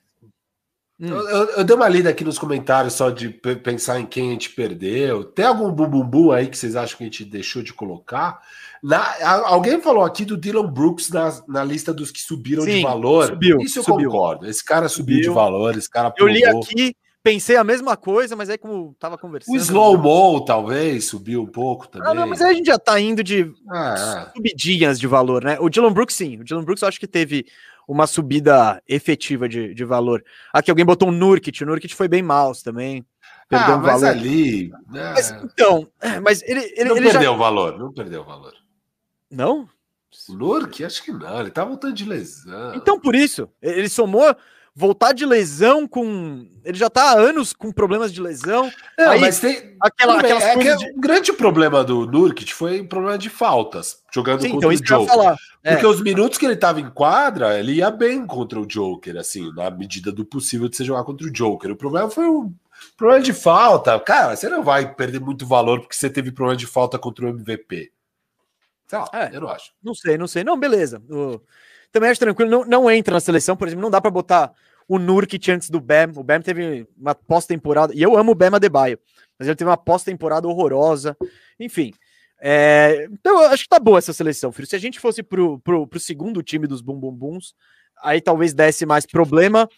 [1.03, 1.09] Hum.
[1.09, 4.31] Eu, eu- dei uma lida aqui nos comentários só de pe- pensar em quem a
[4.31, 5.23] gente perdeu.
[5.25, 8.39] Tem algum bumbum aí que vocês acham que a gente deixou de colocar?
[8.81, 9.13] Na-
[9.45, 13.27] alguém falou aqui do Dylan Brooks na, na lista dos que subiram de Sim, valor.
[13.27, 14.09] subiu, Isso eu subiu.
[14.11, 14.45] concordo.
[14.45, 15.33] Esse cara subiu, de Subiu.
[15.33, 19.55] valor, esse cara Eu li aqui, pensei a mesma coisa, mas aí como tava conversando...
[19.55, 22.11] O Slow Mo, talvez, subiu um pouco também.
[22.11, 25.57] Ah, não, mas aí a gente já tá indo de Ah, subidinhas de valor, né?
[25.59, 26.39] O Dylan Brooks, sim.
[26.39, 27.45] O Dylan Brooks eu acho que teve
[27.87, 30.23] uma subida efetiva de, de valor.
[30.51, 31.63] Aqui alguém botou um Nurkic.
[31.63, 33.05] O Nurkic foi bem mal também.
[33.47, 34.17] Perdeu ah, um mas valor.
[34.17, 34.69] ali.
[34.89, 37.11] né, Mas, então, é, mas ele, ele, não ele já...
[37.13, 38.53] perdeu o valor, não perdeu o valor.
[39.29, 39.67] Não?
[40.29, 42.75] Nurk, acho que não, ele tá voltando de lesão.
[42.75, 44.35] Então, por isso, ele somou
[44.75, 46.47] voltar de lesão com.
[46.63, 48.71] Ele já tá há anos com problemas de lesão.
[48.97, 49.75] Não, aí, mas tem.
[49.81, 50.91] Aquela, bem, é que coisas de...
[50.91, 55.01] O grande problema do Nurkic foi o problema de faltas, jogando Sim, contra então o
[55.03, 55.15] Joker.
[55.15, 55.37] falar.
[55.63, 55.73] É.
[55.73, 59.51] Porque os minutos que ele tava em quadra, ele ia bem contra o Joker, assim,
[59.53, 61.71] na medida do possível de você jogar contra o Joker.
[61.71, 62.51] O problema foi o
[62.97, 63.99] problema de falta.
[63.99, 67.29] Cara, você não vai perder muito valor porque você teve problema de falta contra o
[67.29, 67.91] MVP.
[68.87, 69.29] Sei lá, É.
[69.33, 69.71] eu não acho.
[69.83, 70.43] Não sei, não sei.
[70.43, 71.01] Não, beleza.
[71.09, 71.39] O-
[71.93, 72.49] Também acho tranquilo.
[72.49, 74.51] Não, não entra na seleção, por exemplo, não dá pra botar
[74.87, 76.11] o Nurkic antes do Bam.
[76.15, 77.93] O Bam teve uma pós-temporada.
[77.95, 78.99] E eu amo o Bam Adebayo,
[79.37, 81.15] mas ele teve uma pós-temporada horrorosa.
[81.59, 81.93] Enfim.
[82.41, 84.67] é, Então, eu acho que tá boa essa seleção, filho.
[84.67, 87.37] Se a gente fosse pro, pro, pro segundo time dos Bum Bum
[88.01, 89.69] aí talvez desse mais problema,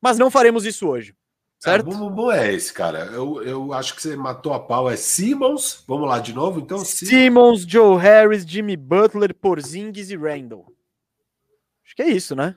[0.00, 1.14] mas não faremos isso hoje.
[1.60, 1.90] Certo?
[1.90, 3.00] É, bom, bom é esse, cara.
[3.12, 4.88] Eu, eu acho que você matou a pau.
[4.88, 5.84] É Simmons.
[5.86, 6.78] Vamos lá de novo, então.
[6.78, 7.10] Simmons.
[7.10, 10.77] Simmons, Joe Harris, Jimmy Butler, Porzingis e Randall.
[11.88, 12.54] Acho que é isso, né?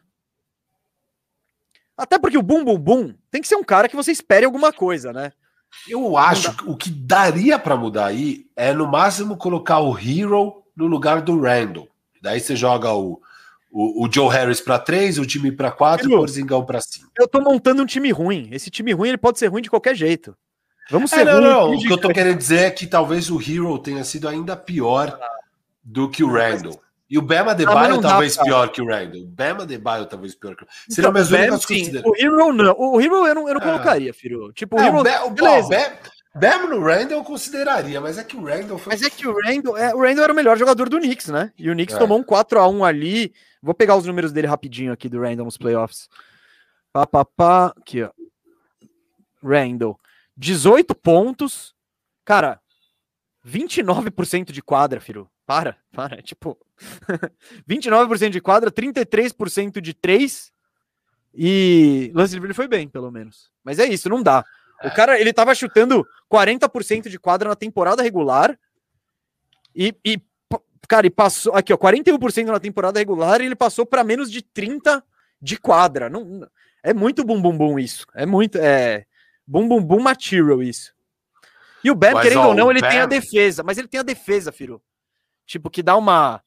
[1.98, 4.74] Até porque o Bum Bum Bum tem que ser um cara que você espere alguma
[4.74, 5.32] coisa, né?
[5.88, 10.64] Eu acho que o que daria pra mudar aí é no máximo colocar o Hero
[10.76, 11.88] no lugar do Randall.
[12.22, 13.22] Daí você joga o,
[13.72, 16.18] o, o Joe Harris pra três, o time pra quatro, e o.
[16.18, 17.10] Porzingão pra cinco.
[17.18, 18.50] Eu tô montando um time ruim.
[18.52, 20.36] Esse time ruim ele pode ser ruim de qualquer jeito.
[20.90, 21.44] Vamos É, ser não, ruim.
[21.48, 21.72] não.
[21.76, 24.58] O que eu tô que- querendo dizer é que talvez o Hero tenha sido ainda
[24.58, 25.18] pior
[25.82, 26.82] do que o Randall.
[27.12, 29.24] E o Bema Ah, não dá, talvez pior que o Randall.
[29.24, 31.92] O Bema Debaio talvez pior que o Então, Seriam minhas o Bam, sim.
[32.06, 32.74] O Hero não.
[32.80, 33.66] O Hero eu não, eu não É.
[33.66, 34.54] colocaria, filho.
[34.54, 35.00] Tipo, o É, Hero.
[35.00, 35.30] o Be- o-
[35.68, 35.92] Bam,
[36.34, 38.94] Bam no Randall eu consideraria, mas é que o Randall foi.
[38.94, 41.52] Mas é que o Randall, é, o Randall era o melhor jogador do Knicks, né?
[41.58, 42.00] E o Knicks É.
[42.00, 43.34] tomou um 4x1 ali.
[43.62, 46.08] Vou pegar os números dele rapidinho aqui do Randall nos playoffs.
[46.94, 47.74] Pá, pá, pá.
[47.78, 48.10] Aqui, ó.
[49.44, 50.00] Randall.
[50.38, 51.76] 18 pontos.
[52.24, 52.61] Cara,
[53.46, 55.30] 29% de quadra, filho.
[55.46, 56.22] Para, para.
[56.24, 56.58] Tipo,
[57.68, 60.52] 29% de quadra, 33% de 3.
[61.34, 63.52] E lance livre ele foi bem, pelo menos.
[63.64, 64.44] Mas é isso, não dá.
[64.84, 68.58] O cara, ele tava chutando 40% de quadra na temporada regular.
[69.76, 70.20] E, e,
[70.92, 71.56] Cara, e passou.
[71.56, 75.02] Aqui, ó, 41% na temporada regular e ele passou para menos de 30
[75.42, 76.10] de quadra.
[76.10, 76.46] Não,
[76.84, 78.06] é muito bum bum bum isso.
[78.14, 78.58] É muito.
[78.58, 79.06] É.
[79.48, 80.94] Bum bum bum material isso.
[81.84, 83.64] E o Bam, Mas, querendo ó, ou não, o ele tem a Bam- defesa.
[83.64, 84.82] Mas ele tem a defesa, Firo.
[85.46, 86.42] Tipo, que dá uma.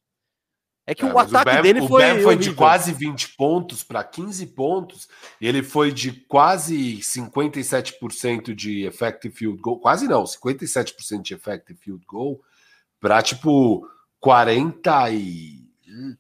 [0.86, 2.02] É que É, o ataque Bam- dele o foi.
[2.02, 5.08] Bam foi de quase 20 pontos para 15 pontos,
[5.40, 11.78] e ele foi de quase 57% de effective field goal, quase não, 57% de effective
[11.80, 12.40] field goal
[13.00, 13.88] para tipo
[14.20, 15.64] 40 e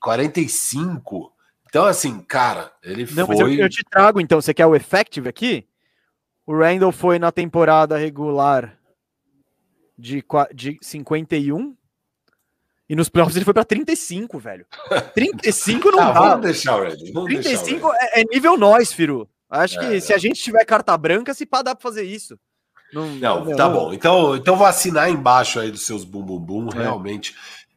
[0.00, 1.32] 45.
[1.68, 4.40] Então assim, cara, ele Não, mas eu, foi eu te trago então.
[4.40, 5.66] Você quer o effective aqui?
[6.46, 8.78] O Randall foi na temporada regular
[9.98, 10.24] de,
[10.54, 11.74] de 51.
[12.88, 14.66] E nos playoffs ele foi pra 35, velho.
[15.14, 16.20] 35 não Ah, dá.
[16.20, 17.12] vamos deixar o Red.
[17.12, 17.96] Vamos deixar o 35 Red.
[18.00, 19.28] é, é nível nós, Firu.
[19.48, 22.38] Acho que É, se a gente tiver carta branca, se pá, dá pra fazer isso.
[22.92, 23.92] Não, Não, tá bom.
[23.92, 26.82] Então, então vou assinar embaixo aí dos seus bum bum bum, É.
[26.82, 27.34] realmente.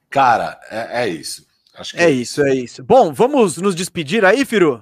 [0.09, 1.45] Cara, é, é isso.
[1.75, 2.83] Acho que É isso, é isso.
[2.83, 4.81] Bom, vamos nos despedir aí, Firu?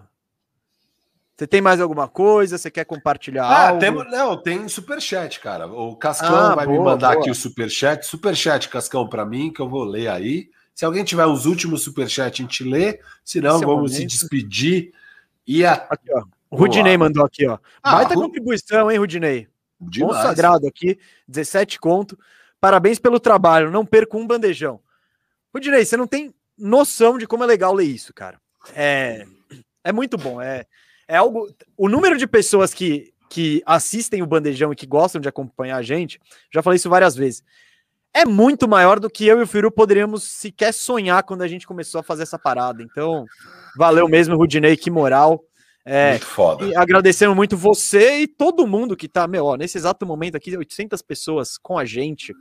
[1.36, 2.58] Você tem mais alguma coisa?
[2.58, 3.80] Você quer compartilhar Ah, algo?
[3.80, 5.68] temos, não, tem superchat, cara.
[5.68, 7.20] O Cascão Ah, vai me boa, mandar boa.
[7.22, 8.06] aqui o superchat.
[8.06, 10.50] Superchat, Cascão, para mim, que eu vou ler aí.
[10.74, 13.00] Se alguém tiver os últimos superchat, a gente lê.
[13.24, 14.12] Se não, Esse é vamos se momento.
[14.12, 14.94] despedir.
[15.46, 15.74] E a...
[15.74, 16.24] Aqui, ó.
[16.50, 17.58] O Rudinei mandou aqui, ó.
[17.84, 19.48] Ah, Baita Ru- contribuição, hein, Rudinei?
[19.80, 20.16] Demais.
[20.18, 20.98] Consagrado aqui,
[21.28, 22.18] 17 conto.
[22.62, 24.80] Parabéns pelo trabalho, não perca um bandejão.
[25.54, 28.40] Rudinei, você não tem noção de como é legal ler isso, cara.
[28.74, 29.26] É,
[29.84, 30.42] é muito bom.
[30.42, 30.66] É,
[31.08, 31.48] é algo.
[31.78, 35.82] O número de pessoas que, que assistem o bandejão e que gostam de acompanhar a
[35.82, 36.20] gente,
[36.54, 37.44] já falei isso várias vezes.
[38.14, 41.68] É muito maior do que eu e o Firu poderíamos sequer sonhar quando a gente
[41.68, 42.82] começou a fazer essa parada.
[42.82, 43.26] Então,
[43.78, 45.44] valeu mesmo, Rudinei, que moral.
[45.88, 46.66] É, Muito foda.
[46.66, 50.58] e agradecendo muito você e todo mundo que tá, meu, ó, nesse exato momento aqui,
[50.58, 52.34] 800 pessoas com a gente.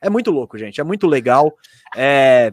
[0.00, 0.80] É muito louco, gente.
[0.80, 1.52] É muito legal.
[1.94, 2.52] É,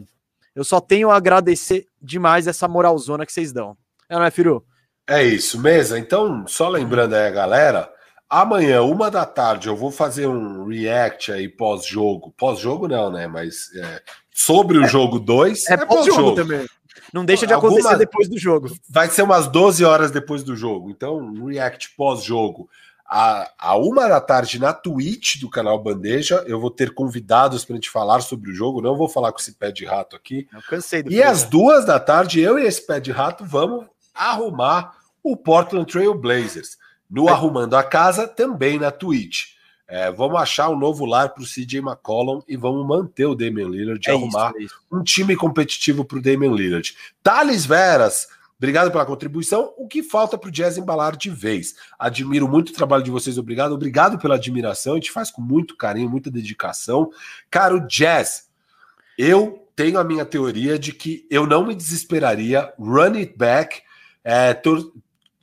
[0.54, 3.76] eu só tenho a agradecer demais essa moralzona que vocês dão.
[4.08, 4.64] É, não é, Firu?
[5.06, 5.98] É isso, mesa.
[5.98, 7.92] Então, só lembrando aí a galera,
[8.28, 12.32] amanhã, uma da tarde, eu vou fazer um react aí pós-jogo.
[12.36, 13.26] Pós-jogo não, né?
[13.26, 14.02] Mas é,
[14.32, 15.68] sobre o jogo 2.
[15.68, 16.66] É, pós-jogo também.
[17.12, 18.70] Não deixa de acontecer Alguma- depois do jogo.
[18.88, 20.90] Vai ser umas 12 horas depois do jogo.
[20.90, 22.68] Então, um react pós-jogo.
[23.06, 27.74] A, a uma da tarde na Twitch do canal Bandeja, eu vou ter convidados para
[27.74, 28.80] a gente falar sobre o jogo.
[28.80, 30.48] Não vou falar com esse pé de rato aqui.
[30.52, 33.84] Eu cansei do E às duas da tarde, eu e esse pé de rato vamos
[34.14, 36.78] arrumar o Portland Trail Blazers.
[37.10, 39.54] No Arrumando a Casa, também na Twitch.
[39.86, 43.68] É, vamos achar um novo lar para o CJ McCollum e vamos manter o Damian
[43.68, 44.74] Lillard de É arrumar isso, é isso.
[44.90, 46.96] um time competitivo para o Damian Lillard.
[47.22, 48.26] Thales Veras,
[48.56, 49.74] obrigado pela contribuição.
[49.76, 51.74] O que falta para o Jazz embalar de vez?
[51.98, 53.72] Admiro muito o trabalho de vocês, obrigado.
[53.72, 57.10] Obrigado pela admiração, a gente faz com muito carinho, muita dedicação.
[57.50, 58.48] Cara, o Jazz,
[59.18, 63.82] eu tenho a minha teoria de que eu não me desesperaria, run it back,
[64.24, 64.92] é, tor-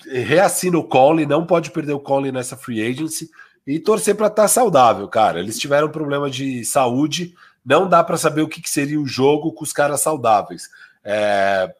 [0.05, 3.29] reassina o Conley, não pode perder o Conley nessa free agency
[3.65, 5.39] e torcer para estar saudável, cara.
[5.39, 9.53] Eles tiveram problema de saúde, não dá para saber o que, que seria o jogo
[9.53, 10.67] com os caras saudáveis.
[11.03, 11.71] É,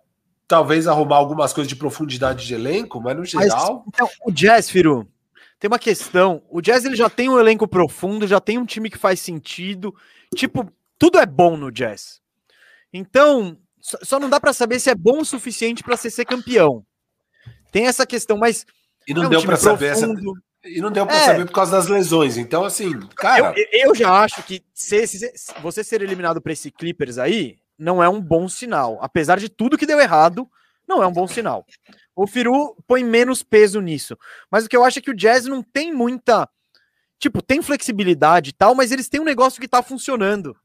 [0.47, 3.83] talvez arrumar algumas coisas de profundidade de elenco, mas no Mas, geral.
[3.88, 5.07] então, o Jazz, Firu,
[5.59, 6.43] tem uma questão.
[6.49, 9.95] O Jazz ele já tem um elenco profundo, já tem um time que faz sentido.
[10.35, 12.21] Tipo, tudo é bom no Jazz.
[12.93, 16.85] Então, só, não dá pra saber se é bom o suficiente pra ser, ser campeão.
[17.72, 18.66] Tem essa questão, mas
[19.08, 20.06] E não é um deu para saber essa,
[20.64, 21.25] e não deu para É.
[21.25, 22.38] saber por causa das lesões.
[22.38, 26.53] Então, assim, cara, Eu, eu já acho que se, se- se você ser eliminado para
[26.53, 29.00] esse Clippers aí, não é um bom sinal.
[29.01, 30.48] Apesar de tudo que deu errado,
[30.88, 31.66] não é um bom sinal.
[32.16, 34.16] O Firu põe menos peso nisso.
[34.51, 36.48] Mas o que eu acho é que o Jazz não tem muita.
[37.17, 40.56] Tipo, tem flexibilidade e tal, mas eles têm um negócio que tá funcionando.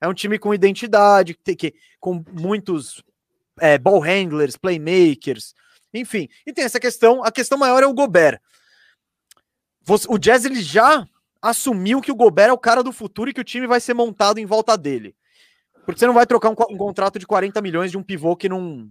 [0.00, 3.02] É um time com identidade, que, tem que, com muitos
[3.58, 5.54] é, ball handlers, playmakers,
[5.94, 6.28] enfim.
[6.44, 7.24] E tem essa questão.
[7.24, 8.40] A questão maior é o Gobert.
[10.08, 11.06] O Jazz ele já
[11.40, 13.94] assumiu que o Gobert é o cara do futuro e que o time vai ser
[13.94, 15.14] montado em volta dele.
[15.84, 18.48] Porque você não vai trocar um, um contrato de 40 milhões de um pivô que
[18.48, 18.88] não.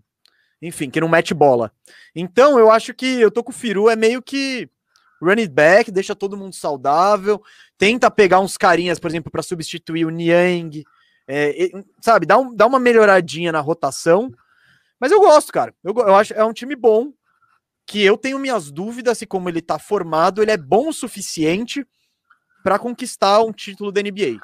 [0.62, 1.72] Enfim, que não mete bola.
[2.16, 4.70] Então, eu acho que eu tô com o Firu, é meio que
[5.22, 7.42] run it back, deixa todo mundo saudável,
[7.78, 10.84] tenta pegar uns carinhas, por exemplo, para substituir o Niang,
[11.28, 11.70] é,
[12.02, 14.32] sabe, dá, um- dá uma melhoradinha na rotação.
[15.04, 15.76] Mas eu gosto, cara.
[15.84, 17.12] Eu, eu acho é um time bom,
[17.86, 21.86] que eu tenho minhas dúvidas se como ele tá formado, ele é bom o suficiente
[22.64, 24.40] para conquistar um título da NBA.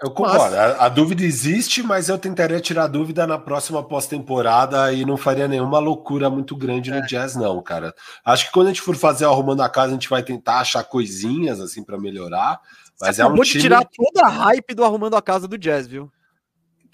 [0.00, 0.54] eu concordo.
[0.54, 5.16] A, a dúvida existe, mas eu tentaria tirar a dúvida na próxima pós-temporada e não
[5.16, 7.00] faria nenhuma loucura muito grande É.
[7.00, 7.92] no Jazz, não, cara.
[8.24, 10.60] Acho que quando a gente for fazer o arrumando a casa, a gente vai tentar
[10.60, 12.60] achar coisinhas assim para melhorar.
[13.00, 15.48] Mas Você é um acabou de time tirar toda a hype do arrumando a casa
[15.48, 16.08] do Jazz, viu?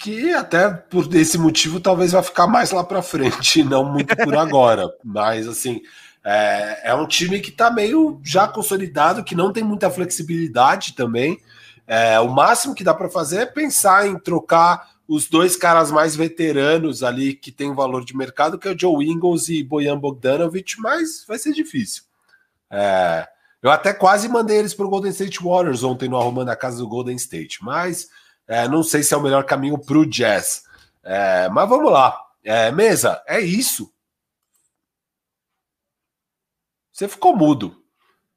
[0.01, 4.35] Que até por esse motivo talvez vai ficar mais lá para frente, não muito por
[4.35, 4.91] agora.
[5.05, 5.83] Mas assim,
[6.25, 11.39] é, é um time que está meio já consolidado, que não tem muita flexibilidade também.
[11.87, 16.17] É, o máximo que dá para fazer é pensar em trocar os dois caras mais
[16.17, 20.81] veteranos ali que tem valor de mercado, que é o Joe Ingles e Bojan Bogdanovic,
[20.81, 22.05] mas vai ser difícil.
[22.71, 23.29] É,
[23.63, 26.79] eu até quase mandei eles para o Golden State Warriors ontem no Arrumando a Casa
[26.79, 28.09] do Golden State, mas
[28.51, 30.65] é, não sei se é o melhor caminho para o Jazz.
[31.05, 32.21] É, mas vamos lá.
[32.43, 33.95] É, mesa, é isso.
[36.91, 37.81] Você ficou mudo.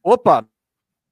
[0.03, 0.45] Opa,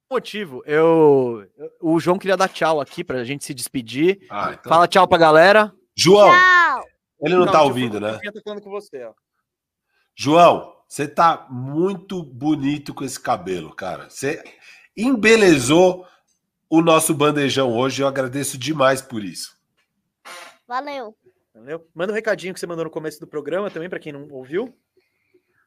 [0.08, 0.62] motivo.
[0.64, 1.44] Eu,
[1.80, 4.24] o João queria dar tchau aqui para a gente se despedir.
[4.30, 4.70] Ah, então...
[4.70, 5.74] Fala tchau para galera.
[5.96, 6.30] João.
[6.30, 6.84] Tchau.
[7.22, 8.20] Ele não, não tá ouvindo, né?
[8.22, 9.12] Eu tô falando com você, ó.
[10.14, 14.08] João, você tá muito bonito com esse cabelo, cara.
[14.08, 14.44] Você
[14.96, 16.06] embelezou
[16.72, 18.02] o nosso bandejão hoje.
[18.02, 19.54] Eu agradeço demais por isso.
[20.66, 21.14] Valeu.
[21.54, 21.86] Valeu.
[21.94, 24.74] Manda um recadinho que você mandou no começo do programa também, para quem não ouviu.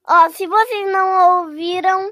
[0.03, 2.11] Ó, se vocês não ouviram,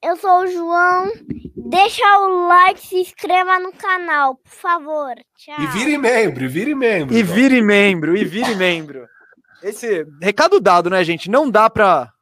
[0.00, 1.12] eu sou o João.
[1.56, 5.14] Deixa o like, se inscreva no canal, por favor.
[5.36, 5.60] Tchau.
[5.60, 7.16] E vire membro, e vire membro.
[7.16, 9.08] E vire membro, e vire membro.
[9.60, 11.28] Esse recado dado, né, gente?
[11.28, 12.12] Não dá pra.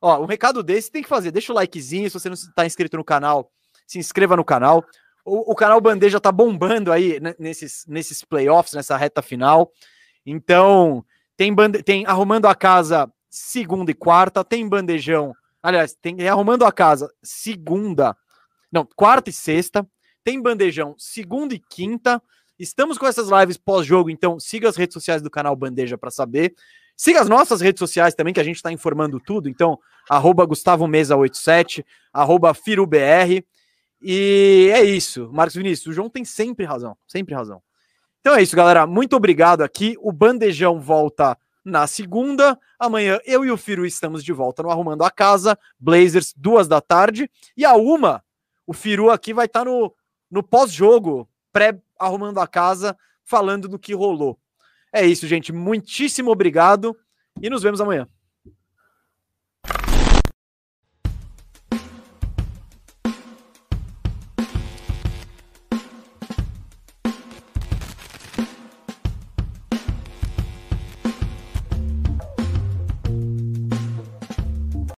[0.00, 1.32] Ó, um recado desse tem que fazer.
[1.32, 2.08] Deixa o likezinho.
[2.08, 3.50] Se você não está inscrito no canal,
[3.84, 4.84] se inscreva no canal.
[5.32, 9.70] O, canal Bandeja tá bombando aí né, nesses, nesses playoffs, nessa reta final.
[10.26, 11.04] Então,
[11.36, 11.82] tem, bande...
[11.82, 15.32] tem Arrumando a Casa segunda e quarta, tem Bandejão.
[15.62, 18.16] Aliás, tem Arrumando a Casa segunda.
[18.72, 19.86] Não, quarta e sexta.
[20.24, 22.20] Tem Bandejão segunda e quinta.
[22.58, 26.54] Estamos com essas lives pós-jogo, então siga as redes sociais do canal Bandeja para saber.
[26.96, 29.48] Siga as nossas redes sociais também, que a gente está informando tudo.
[29.48, 29.78] Então,
[30.08, 33.42] arroba Gustavo Mesa 87, arroba FiruBR.
[34.02, 35.88] E é isso, Marcos Vinícius.
[35.88, 37.62] O João tem sempre razão, sempre razão.
[38.20, 38.86] Então é isso, galera.
[38.86, 39.96] Muito obrigado aqui.
[40.00, 42.58] O Bandejão volta na segunda.
[42.78, 45.58] Amanhã eu e o Firu estamos de volta no Arrumando a Casa.
[45.78, 47.30] Blazers, duas da tarde.
[47.56, 48.22] E a uma,
[48.66, 49.94] o Firu aqui vai estar tá no,
[50.30, 54.38] no pós-jogo, pré-arrumando a casa, falando do que rolou.
[54.92, 55.52] É isso, gente.
[55.52, 56.96] Muitíssimo obrigado
[57.40, 58.08] e nos vemos amanhã.